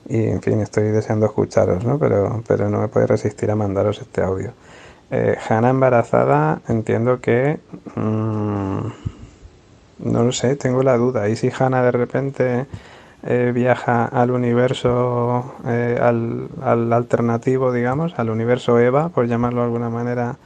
y, 0.07 0.27
en 0.27 0.41
fin, 0.41 0.61
estoy 0.61 0.85
deseando 0.85 1.25
escucharos, 1.25 1.83
¿no? 1.83 1.99
Pero, 1.99 2.43
pero 2.47 2.69
no 2.69 2.79
me 2.79 2.87
puedo 2.87 3.07
resistir 3.07 3.51
a 3.51 3.55
mandaros 3.55 3.99
este 3.99 4.21
audio. 4.21 4.51
Eh, 5.09 5.37
Hannah 5.49 5.69
embarazada, 5.69 6.61
entiendo 6.67 7.19
que... 7.19 7.59
mm, 7.95 8.87
no 10.03 10.23
lo 10.23 10.31
sé, 10.31 10.55
tengo 10.55 10.83
la 10.83 10.97
duda. 10.97 11.29
¿Y 11.29 11.35
si 11.35 11.51
Hannah 11.57 11.83
de 11.83 11.91
repente 11.91 12.65
eh, 13.23 13.51
viaja 13.53 14.05
al 14.05 14.31
universo, 14.31 15.55
eh, 15.65 15.99
al, 16.01 16.49
al 16.61 16.91
alternativo, 16.91 17.71
digamos, 17.71 18.17
al 18.17 18.29
universo 18.29 18.79
Eva, 18.79 19.09
por 19.09 19.27
llamarlo 19.27 19.61
de 19.61 19.65
alguna 19.65 19.89
manera, 19.89 20.37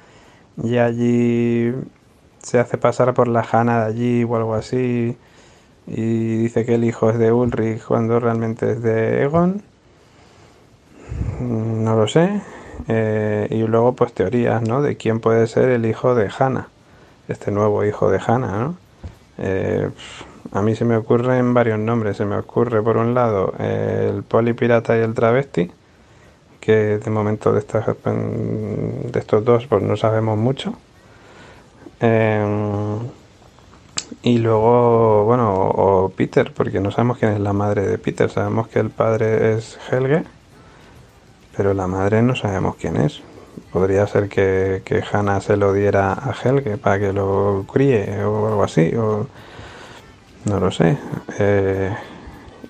y 0.63 0.77
allí 0.77 1.73
se 2.41 2.59
hace 2.59 2.77
pasar 2.77 3.13
por 3.13 3.27
la 3.27 3.41
Hannah 3.49 3.85
de 3.85 3.85
allí 3.85 4.23
o 4.23 4.35
algo 4.35 4.55
así, 4.55 5.17
y 5.87 6.37
dice 6.37 6.65
que 6.65 6.75
el 6.75 6.83
hijo 6.83 7.09
es 7.09 7.17
de 7.19 7.31
Ulrich 7.31 7.83
cuando 7.83 8.19
realmente 8.19 8.71
es 8.71 8.81
de 8.81 9.23
Egon? 9.23 9.61
Mm, 11.39 11.83
No 11.83 11.95
lo 11.95 12.07
sé. 12.07 12.41
Eh, 12.87 13.47
y 13.51 13.63
luego, 13.67 13.93
pues 13.95 14.13
teorías, 14.13 14.61
¿no? 14.61 14.81
De 14.81 14.97
quién 14.97 15.19
puede 15.19 15.47
ser 15.47 15.69
el 15.69 15.85
hijo 15.85 16.13
de 16.15 16.29
Hannah, 16.37 16.67
este 17.27 17.51
nuevo 17.51 17.85
hijo 17.85 18.09
de 18.11 18.19
Hannah, 18.25 18.59
¿no? 18.59 18.75
Eh, 19.37 19.89
a 20.51 20.61
mí 20.61 20.75
se 20.75 20.85
me 20.85 20.97
ocurren 20.97 21.53
varios 21.53 21.79
nombres. 21.79 22.17
Se 22.17 22.25
me 22.25 22.37
ocurre, 22.37 22.81
por 22.83 22.97
un 22.97 23.13
lado, 23.13 23.53
el 23.59 24.23
polipirata 24.23 24.97
y 24.97 25.01
el 25.01 25.13
travesti, 25.13 25.71
que 26.65 26.97
de 26.97 27.11
momento 27.11 27.53
de, 27.53 27.59
estas, 27.59 27.85
de 27.85 29.19
estos 29.19 29.45
dos 29.45 29.67
pues 29.67 29.83
no 29.83 29.95
sabemos 29.95 30.37
mucho. 30.37 30.73
Eh, 32.01 32.97
y 34.23 34.39
luego, 34.39 35.23
bueno, 35.25 35.53
o, 35.53 36.09
Peter, 36.09 36.51
porque 36.51 36.79
no 36.79 36.91
sabemos 36.91 37.19
quién 37.19 37.33
es 37.33 37.39
la 37.39 37.53
madre 37.53 37.87
de 37.87 37.97
Peter. 37.97 38.29
Sabemos 38.29 38.67
que 38.67 38.79
el 38.79 38.89
padre 38.89 39.53
es 39.53 39.77
Helge, 39.91 40.23
pero 41.55 41.73
la 41.73 41.87
madre 41.87 42.21
no 42.23 42.35
sabemos 42.35 42.75
quién 42.75 42.97
es. 42.97 43.21
Podría 43.71 44.07
ser 44.07 44.27
que, 44.29 44.81
que 44.83 45.03
Hannah 45.11 45.41
se 45.41 45.57
lo 45.57 45.73
diera 45.73 46.13
a 46.13 46.33
Helge 46.33 46.77
para 46.77 46.99
que 46.99 47.13
lo 47.13 47.65
críe 47.71 48.23
o 48.23 48.47
algo 48.47 48.63
así, 48.63 48.95
o 48.95 49.27
no 50.45 50.59
lo 50.59 50.71
sé. 50.71 50.97
Eh, 51.37 51.95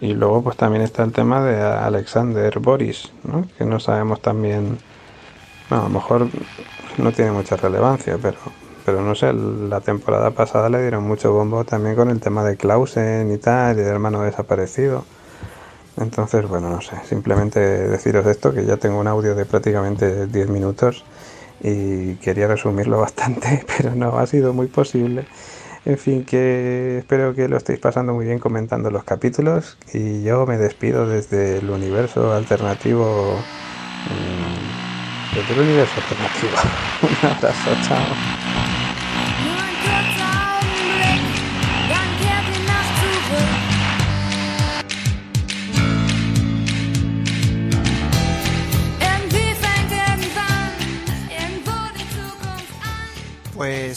y 0.01 0.13
luego 0.13 0.43
pues 0.43 0.57
también 0.57 0.83
está 0.83 1.03
el 1.03 1.11
tema 1.11 1.43
de 1.43 1.61
Alexander 1.61 2.57
Boris, 2.59 3.11
¿no? 3.23 3.47
que 3.57 3.65
no 3.65 3.79
sabemos 3.79 4.21
también, 4.21 4.77
bueno, 5.69 5.85
a 5.85 5.87
lo 5.87 5.93
mejor 5.93 6.27
no 6.97 7.11
tiene 7.11 7.31
mucha 7.31 7.55
relevancia, 7.55 8.17
pero, 8.21 8.37
pero 8.85 9.01
no 9.01 9.15
sé, 9.15 9.33
la 9.33 9.81
temporada 9.81 10.31
pasada 10.31 10.69
le 10.69 10.81
dieron 10.81 11.03
mucho 11.03 11.33
bombo 11.33 11.63
también 11.65 11.95
con 11.95 12.09
el 12.09 12.19
tema 12.19 12.43
de 12.43 12.57
Clausen 12.57 13.31
y 13.31 13.37
tal, 13.37 13.79
y 13.79 13.81
de 13.81 13.89
hermano 13.89 14.21
desaparecido. 14.21 15.05
Entonces, 15.97 16.47
bueno, 16.47 16.69
no 16.69 16.81
sé, 16.81 16.97
simplemente 17.07 17.59
deciros 17.59 18.25
esto, 18.25 18.53
que 18.53 18.65
ya 18.65 18.77
tengo 18.77 18.99
un 18.99 19.07
audio 19.07 19.33
de 19.33 19.45
prácticamente 19.45 20.27
10 20.27 20.49
minutos 20.49 21.05
y 21.61 22.15
quería 22.15 22.47
resumirlo 22.47 22.99
bastante, 23.01 23.65
pero 23.77 23.95
no 23.95 24.17
ha 24.17 24.27
sido 24.27 24.53
muy 24.53 24.67
posible. 24.67 25.25
En 25.85 25.97
fin, 25.99 26.25
que 26.25 26.97
espero 26.99 27.35
que 27.35 27.47
lo 27.47 27.57
estéis 27.57 27.79
pasando 27.79 28.13
muy 28.13 28.25
bien 28.25 28.39
comentando 28.39 28.89
los 28.89 29.03
capítulos 29.03 29.77
y 29.93 30.23
yo 30.23 30.45
me 30.47 30.57
despido 30.57 31.07
desde 31.07 31.57
el 31.59 31.69
universo 31.69 32.33
alternativo. 32.33 33.49
mmm, 34.05 34.71
desde 35.31 35.53
el 35.53 35.59
universo 35.61 35.99
alternativo. 36.01 36.57
Un 37.01 37.17
abrazo, 37.23 37.75
chao. 37.77 38.19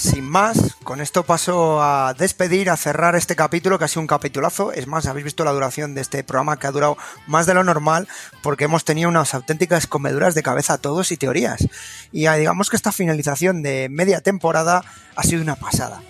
Pues 0.00 0.14
sin 0.14 0.30
más, 0.30 0.76
con 0.84 1.00
esto 1.00 1.24
paso 1.24 1.82
a 1.82 2.14
despedir, 2.16 2.70
a 2.70 2.76
cerrar 2.76 3.16
este 3.16 3.34
capítulo, 3.34 3.80
que 3.80 3.84
ha 3.84 3.88
sido 3.88 4.02
un 4.02 4.06
capitulazo. 4.06 4.70
Es 4.70 4.86
más, 4.86 5.06
habéis 5.06 5.24
visto 5.24 5.44
la 5.44 5.50
duración 5.50 5.96
de 5.96 6.02
este 6.02 6.22
programa 6.22 6.56
que 6.56 6.68
ha 6.68 6.70
durado 6.70 6.96
más 7.26 7.46
de 7.46 7.54
lo 7.54 7.64
normal, 7.64 8.06
porque 8.40 8.66
hemos 8.66 8.84
tenido 8.84 9.08
unas 9.08 9.34
auténticas 9.34 9.88
comeduras 9.88 10.36
de 10.36 10.44
cabeza 10.44 10.78
todos 10.78 11.10
y 11.10 11.16
teorías. 11.16 11.66
Y 12.12 12.26
ah, 12.26 12.36
digamos 12.36 12.70
que 12.70 12.76
esta 12.76 12.92
finalización 12.92 13.60
de 13.64 13.88
media 13.90 14.20
temporada 14.20 14.84
ha 15.16 15.22
sido 15.24 15.42
una 15.42 15.56
pasada. 15.56 16.00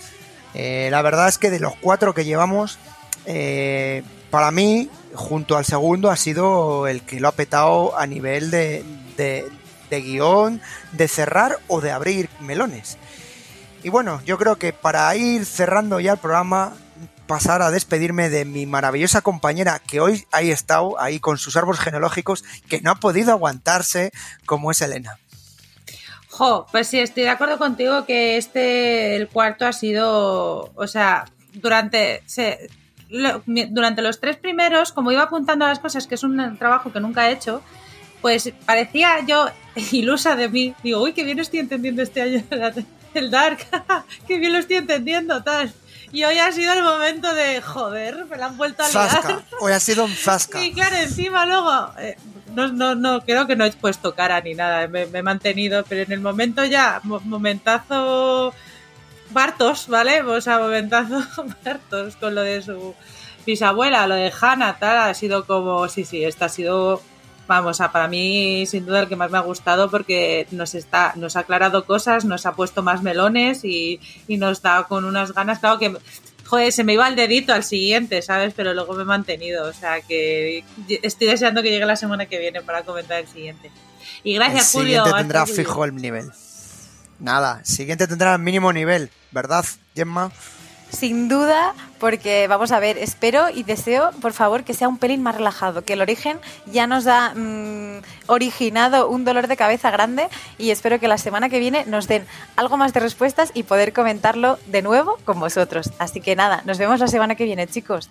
Eh, 0.53 0.89
la 0.91 1.01
verdad 1.01 1.29
es 1.29 1.39
que 1.39 1.49
de 1.49 1.59
los 1.59 1.75
cuatro 1.77 2.13
que 2.13 2.27
llevamos, 2.27 2.79
eh, 3.25 4.03
para 4.31 4.51
mí, 4.51 4.91
junto 5.15 5.57
al 5.57 5.65
segundo, 5.65 6.11
ha 6.11 6.17
sido 6.17 6.89
el 6.89 7.01
que 7.01 7.21
lo 7.21 7.29
ha 7.29 7.33
petado 7.33 7.99
a 7.99 8.07
nivel 8.07 8.51
de 8.51 8.85
guion, 9.89 10.61
de 10.93 11.09
cerrar 11.09 11.59
o 11.69 11.81
de 11.81 11.91
abrir 11.91 12.29
melones. 12.41 12.99
Y 13.83 13.91
bueno, 13.91 14.21
yo 14.25 14.39
creo 14.39 14.57
que 14.57 14.73
para 14.73 15.15
ir 15.15 15.45
cerrando 15.45 16.01
ya 16.01 16.13
el 16.13 16.19
programa, 16.19 16.75
pasar 17.29 17.63
a 17.63 17.71
despedirme 17.71 18.29
de 18.31 18.45
mi 18.45 18.67
maravillosa 18.67 19.21
compañera 19.21 19.79
que 19.79 20.01
hoy 20.01 20.27
ha 20.33 20.41
estado 20.41 21.01
ahí 21.01 21.21
con 21.21 21.39
sus 21.39 21.57
árboles 21.57 21.81
genealógicos, 21.81 22.43
que 22.69 22.81
no 22.81 22.91
ha 22.91 22.95
podido 22.97 23.31
aguantarse, 23.31 24.11
como 24.47 24.71
es 24.73 24.81
Elena. 24.83 25.19
Jo, 26.29 26.67
pues 26.73 26.89
sí, 26.89 26.99
estoy 26.99 27.25
de 27.25 27.31
acuerdo 27.31 27.59
contigo 27.59 28.05
que 28.05 28.37
este, 28.37 29.17
el 29.17 29.29
cuarto 29.29 29.67
ha 29.67 29.73
sido, 29.73 30.73
o 30.75 30.87
sea, 30.87 31.27
durante, 31.53 32.23
durante 33.47 34.03
los 34.03 34.21
tres 34.21 34.37
primeros, 34.37 34.93
como 34.93 35.13
iba 35.13 35.23
apuntando 35.23 35.65
a 35.65 35.69
las 35.69 35.79
cosas, 35.79 36.07
que 36.07 36.15
es 36.17 36.23
un 36.23 36.57
trabajo 36.59 36.93
que 36.93 37.01
nunca 37.01 37.29
he 37.29 37.33
hecho, 37.33 37.63
pues 38.21 38.53
parecía 38.67 39.21
yo 39.27 39.49
ilusa 39.93 40.35
de 40.35 40.49
mí. 40.49 40.75
Digo, 40.83 41.03
uy, 41.03 41.13
qué 41.13 41.25
bien 41.25 41.39
estoy 41.39 41.61
entendiendo 41.61 42.03
este 42.03 42.23
año 42.23 42.43
el 43.19 43.31
Dark, 43.31 43.59
qué 44.27 44.39
bien 44.39 44.53
lo 44.53 44.59
estoy 44.59 44.77
entendiendo, 44.77 45.43
tal. 45.43 45.73
Y 46.11 46.25
hoy 46.25 46.39
ha 46.39 46.51
sido 46.53 46.73
el 46.73 46.83
momento 46.83 47.35
de, 47.35 47.61
joder, 47.61 48.25
me 48.25 48.39
la 48.39 48.47
han 48.47 48.57
vuelto 48.57 48.83
a 48.83 48.89
liar. 48.89 49.11
Zasca, 49.11 49.43
hoy 49.61 49.73
ha 49.73 49.81
sido 49.81 50.05
un 50.07 50.13
zasca. 50.15 50.59
Y 50.65 50.73
claro, 50.73 50.97
encima 50.97 51.45
luego, 51.45 51.91
eh, 51.99 52.17
no, 52.55 52.69
no, 52.69 52.95
no, 52.95 53.21
creo 53.21 53.47
que 53.47 53.57
no 53.57 53.65
he 53.67 53.73
puesto 53.73 54.15
cara 54.15 54.41
ni 54.41 54.55
nada, 54.55 54.89
me, 54.89 55.05
me 55.07 55.19
he 55.19 55.23
mantenido, 55.23 55.85
pero 55.87 56.03
en 56.03 56.13
el 56.13 56.21
momento 56.21 56.65
ya, 56.65 57.01
mo- 57.05 57.21
momentazo 57.21 58.55
Bartos, 59.31 59.89
¿vale? 59.89 60.23
O 60.23 60.41
sea, 60.41 60.59
momentazo 60.59 61.23
Bartos 61.65 62.17
con 62.17 62.35
lo 62.35 62.41
de 62.43 62.63
su 62.63 62.95
bisabuela, 63.45 64.07
lo 64.07 64.15
de 64.15 64.33
Hannah, 64.41 64.79
tal, 64.79 64.97
ha 65.11 65.13
sido 65.15 65.45
como, 65.47 65.87
sí, 65.89 66.05
sí, 66.07 66.25
esta 66.25 66.47
ha 66.47 66.49
sido 66.49 67.03
vamos, 67.49 67.81
a 67.81 67.91
para 67.91 68.07
mí 68.07 68.67
sin 68.67 68.87
duda 68.87 69.01
el 69.01 69.09
que 69.09 69.17
más 69.17 69.33
me 69.33 69.39
ha 69.39 69.41
gustado 69.41 69.91
porque 69.91 70.47
nos 70.53 70.77
está, 70.77 71.15
nos 71.17 71.35
ha 71.35 71.41
aclarado 71.41 71.85
cosas, 71.85 72.25
nos 72.25 72.47
ha 72.47 72.53
puesto 72.53 72.83
más 72.85 73.03
melones 73.03 73.65
y, 73.65 74.01
y 74.29 74.37
nos 74.37 74.63
da 74.63 74.85
con 74.85 75.05
unas 75.05 75.33
ganas, 75.33 75.59
claro 75.59 75.79
que 75.79 75.97
joder, 76.49 76.73
se 76.73 76.83
me 76.83 76.95
iba 76.95 77.07
el 77.09 77.17
dedito 77.17 77.53
al 77.53 77.63
siguiente, 77.63 78.23
¿sabes? 78.23 78.55
Pero 78.57 78.73
luego 78.73 78.95
me 78.95 79.03
he 79.03 79.07
mantenido, 79.07 79.67
o 79.67 79.73
sea 79.73 80.01
que 80.01 80.65
estoy 81.03 81.27
deseando 81.27 81.63
que 81.63 81.71
llegue 81.71 81.85
la 81.85 81.97
semana 81.97 82.27
que 82.27 82.39
viene 82.39 82.63
para 82.63 82.83
comentar 82.83 83.21
el 83.21 83.29
siguiente. 83.29 83.71
Y 84.25 84.35
gracias, 84.35 84.75
el 84.75 84.81
Julio. 84.81 85.05
siguiente 85.05 85.19
tendrá 85.19 85.41
Julio. 85.41 85.55
fijo 85.57 85.85
el 85.85 85.95
nivel. 85.97 86.31
Nada, 87.19 87.59
el 87.61 87.67
siguiente 87.67 88.07
tendrá 88.07 88.35
el 88.35 88.41
mínimo 88.41 88.73
nivel, 88.73 89.11
¿verdad, 89.31 89.65
Gemma? 89.95 90.33
Sin 90.91 91.29
duda, 91.29 91.75
porque 91.99 92.47
vamos 92.49 92.73
a 92.73 92.81
ver, 92.81 92.99
espero 92.99 93.51
y 93.51 93.63
deseo, 93.63 94.11
por 94.21 94.33
favor, 94.33 94.65
que 94.65 94.75
sea 94.75 94.89
un 94.89 94.99
pelín 94.99 95.23
más 95.23 95.35
relajado, 95.35 95.83
que 95.83 95.95
el 95.95 96.01
origen 96.01 96.39
ya 96.67 96.87
nos 96.87 97.07
ha 97.07 97.35
mm, 97.35 98.03
originado 98.27 99.09
un 99.09 99.25
dolor 99.25 99.49
de 99.49 99.57
cabeza 99.57 99.91
grande 99.91 100.29
y 100.59 100.71
espero 100.71 100.99
que 101.01 101.09
la 101.09 101.19
semana 101.19 101.49
que 101.49 101.59
viene 101.59 101.85
nos 101.87 102.09
den 102.09 102.27
algo 102.57 102.77
más 102.77 102.93
de 102.93 103.01
respuestas 103.01 103.51
y 103.55 103.65
poder 103.65 103.93
comentarlo 103.93 104.59
de 104.67 104.83
nuevo 104.83 105.19
con 105.25 105.41
vosotros. 105.41 105.91
Así 105.99 106.21
que 106.21 106.37
nada, 106.37 106.63
nos 106.65 106.79
vemos 106.79 107.01
la 107.01 107.09
semana 107.09 107.35
que 107.35 107.45
viene, 107.45 107.67
chicos. 107.67 108.09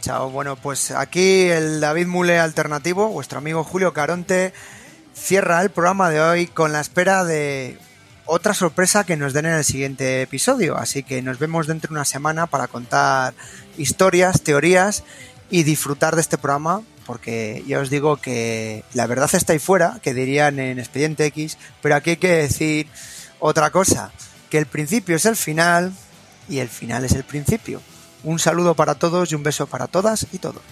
Chao, 0.00 0.30
bueno, 0.30 0.54
pues 0.54 0.92
aquí 0.92 1.48
el 1.48 1.80
David 1.80 2.06
Mule 2.06 2.38
alternativo, 2.38 3.08
vuestro 3.08 3.38
amigo 3.38 3.64
Julio 3.64 3.92
Caronte, 3.92 4.52
cierra 5.14 5.62
el 5.62 5.70
programa 5.70 6.10
de 6.10 6.20
hoy 6.20 6.46
con 6.46 6.72
la 6.72 6.80
espera 6.80 7.24
de 7.24 7.76
otra 8.26 8.54
sorpresa 8.54 9.04
que 9.04 9.16
nos 9.16 9.32
den 9.32 9.46
en 9.46 9.54
el 9.54 9.64
siguiente 9.64 10.22
episodio. 10.22 10.76
Así 10.76 11.02
que 11.02 11.22
nos 11.22 11.38
vemos 11.38 11.66
dentro 11.66 11.88
de 11.88 11.94
una 11.94 12.04
semana 12.04 12.46
para 12.46 12.68
contar 12.68 13.34
historias, 13.78 14.42
teorías 14.42 15.04
y 15.50 15.62
disfrutar 15.62 16.14
de 16.14 16.20
este 16.20 16.38
programa. 16.38 16.82
Porque 17.06 17.62
ya 17.68 17.78
os 17.78 17.88
digo 17.88 18.16
que 18.16 18.84
la 18.92 19.06
verdad 19.06 19.30
está 19.32 19.52
ahí 19.52 19.60
fuera, 19.60 20.00
que 20.02 20.12
dirían 20.12 20.58
en 20.58 20.80
Expediente 20.80 21.24
X, 21.26 21.56
pero 21.80 21.94
aquí 21.94 22.10
hay 22.10 22.16
que 22.16 22.28
decir 22.28 22.88
otra 23.38 23.70
cosa, 23.70 24.10
que 24.50 24.58
el 24.58 24.66
principio 24.66 25.14
es 25.14 25.24
el 25.24 25.36
final 25.36 25.92
y 26.48 26.58
el 26.58 26.68
final 26.68 27.04
es 27.04 27.12
el 27.12 27.22
principio. 27.22 27.80
Un 28.24 28.40
saludo 28.40 28.74
para 28.74 28.96
todos 28.96 29.30
y 29.30 29.36
un 29.36 29.44
beso 29.44 29.68
para 29.68 29.86
todas 29.86 30.26
y 30.32 30.38
todos. 30.38 30.62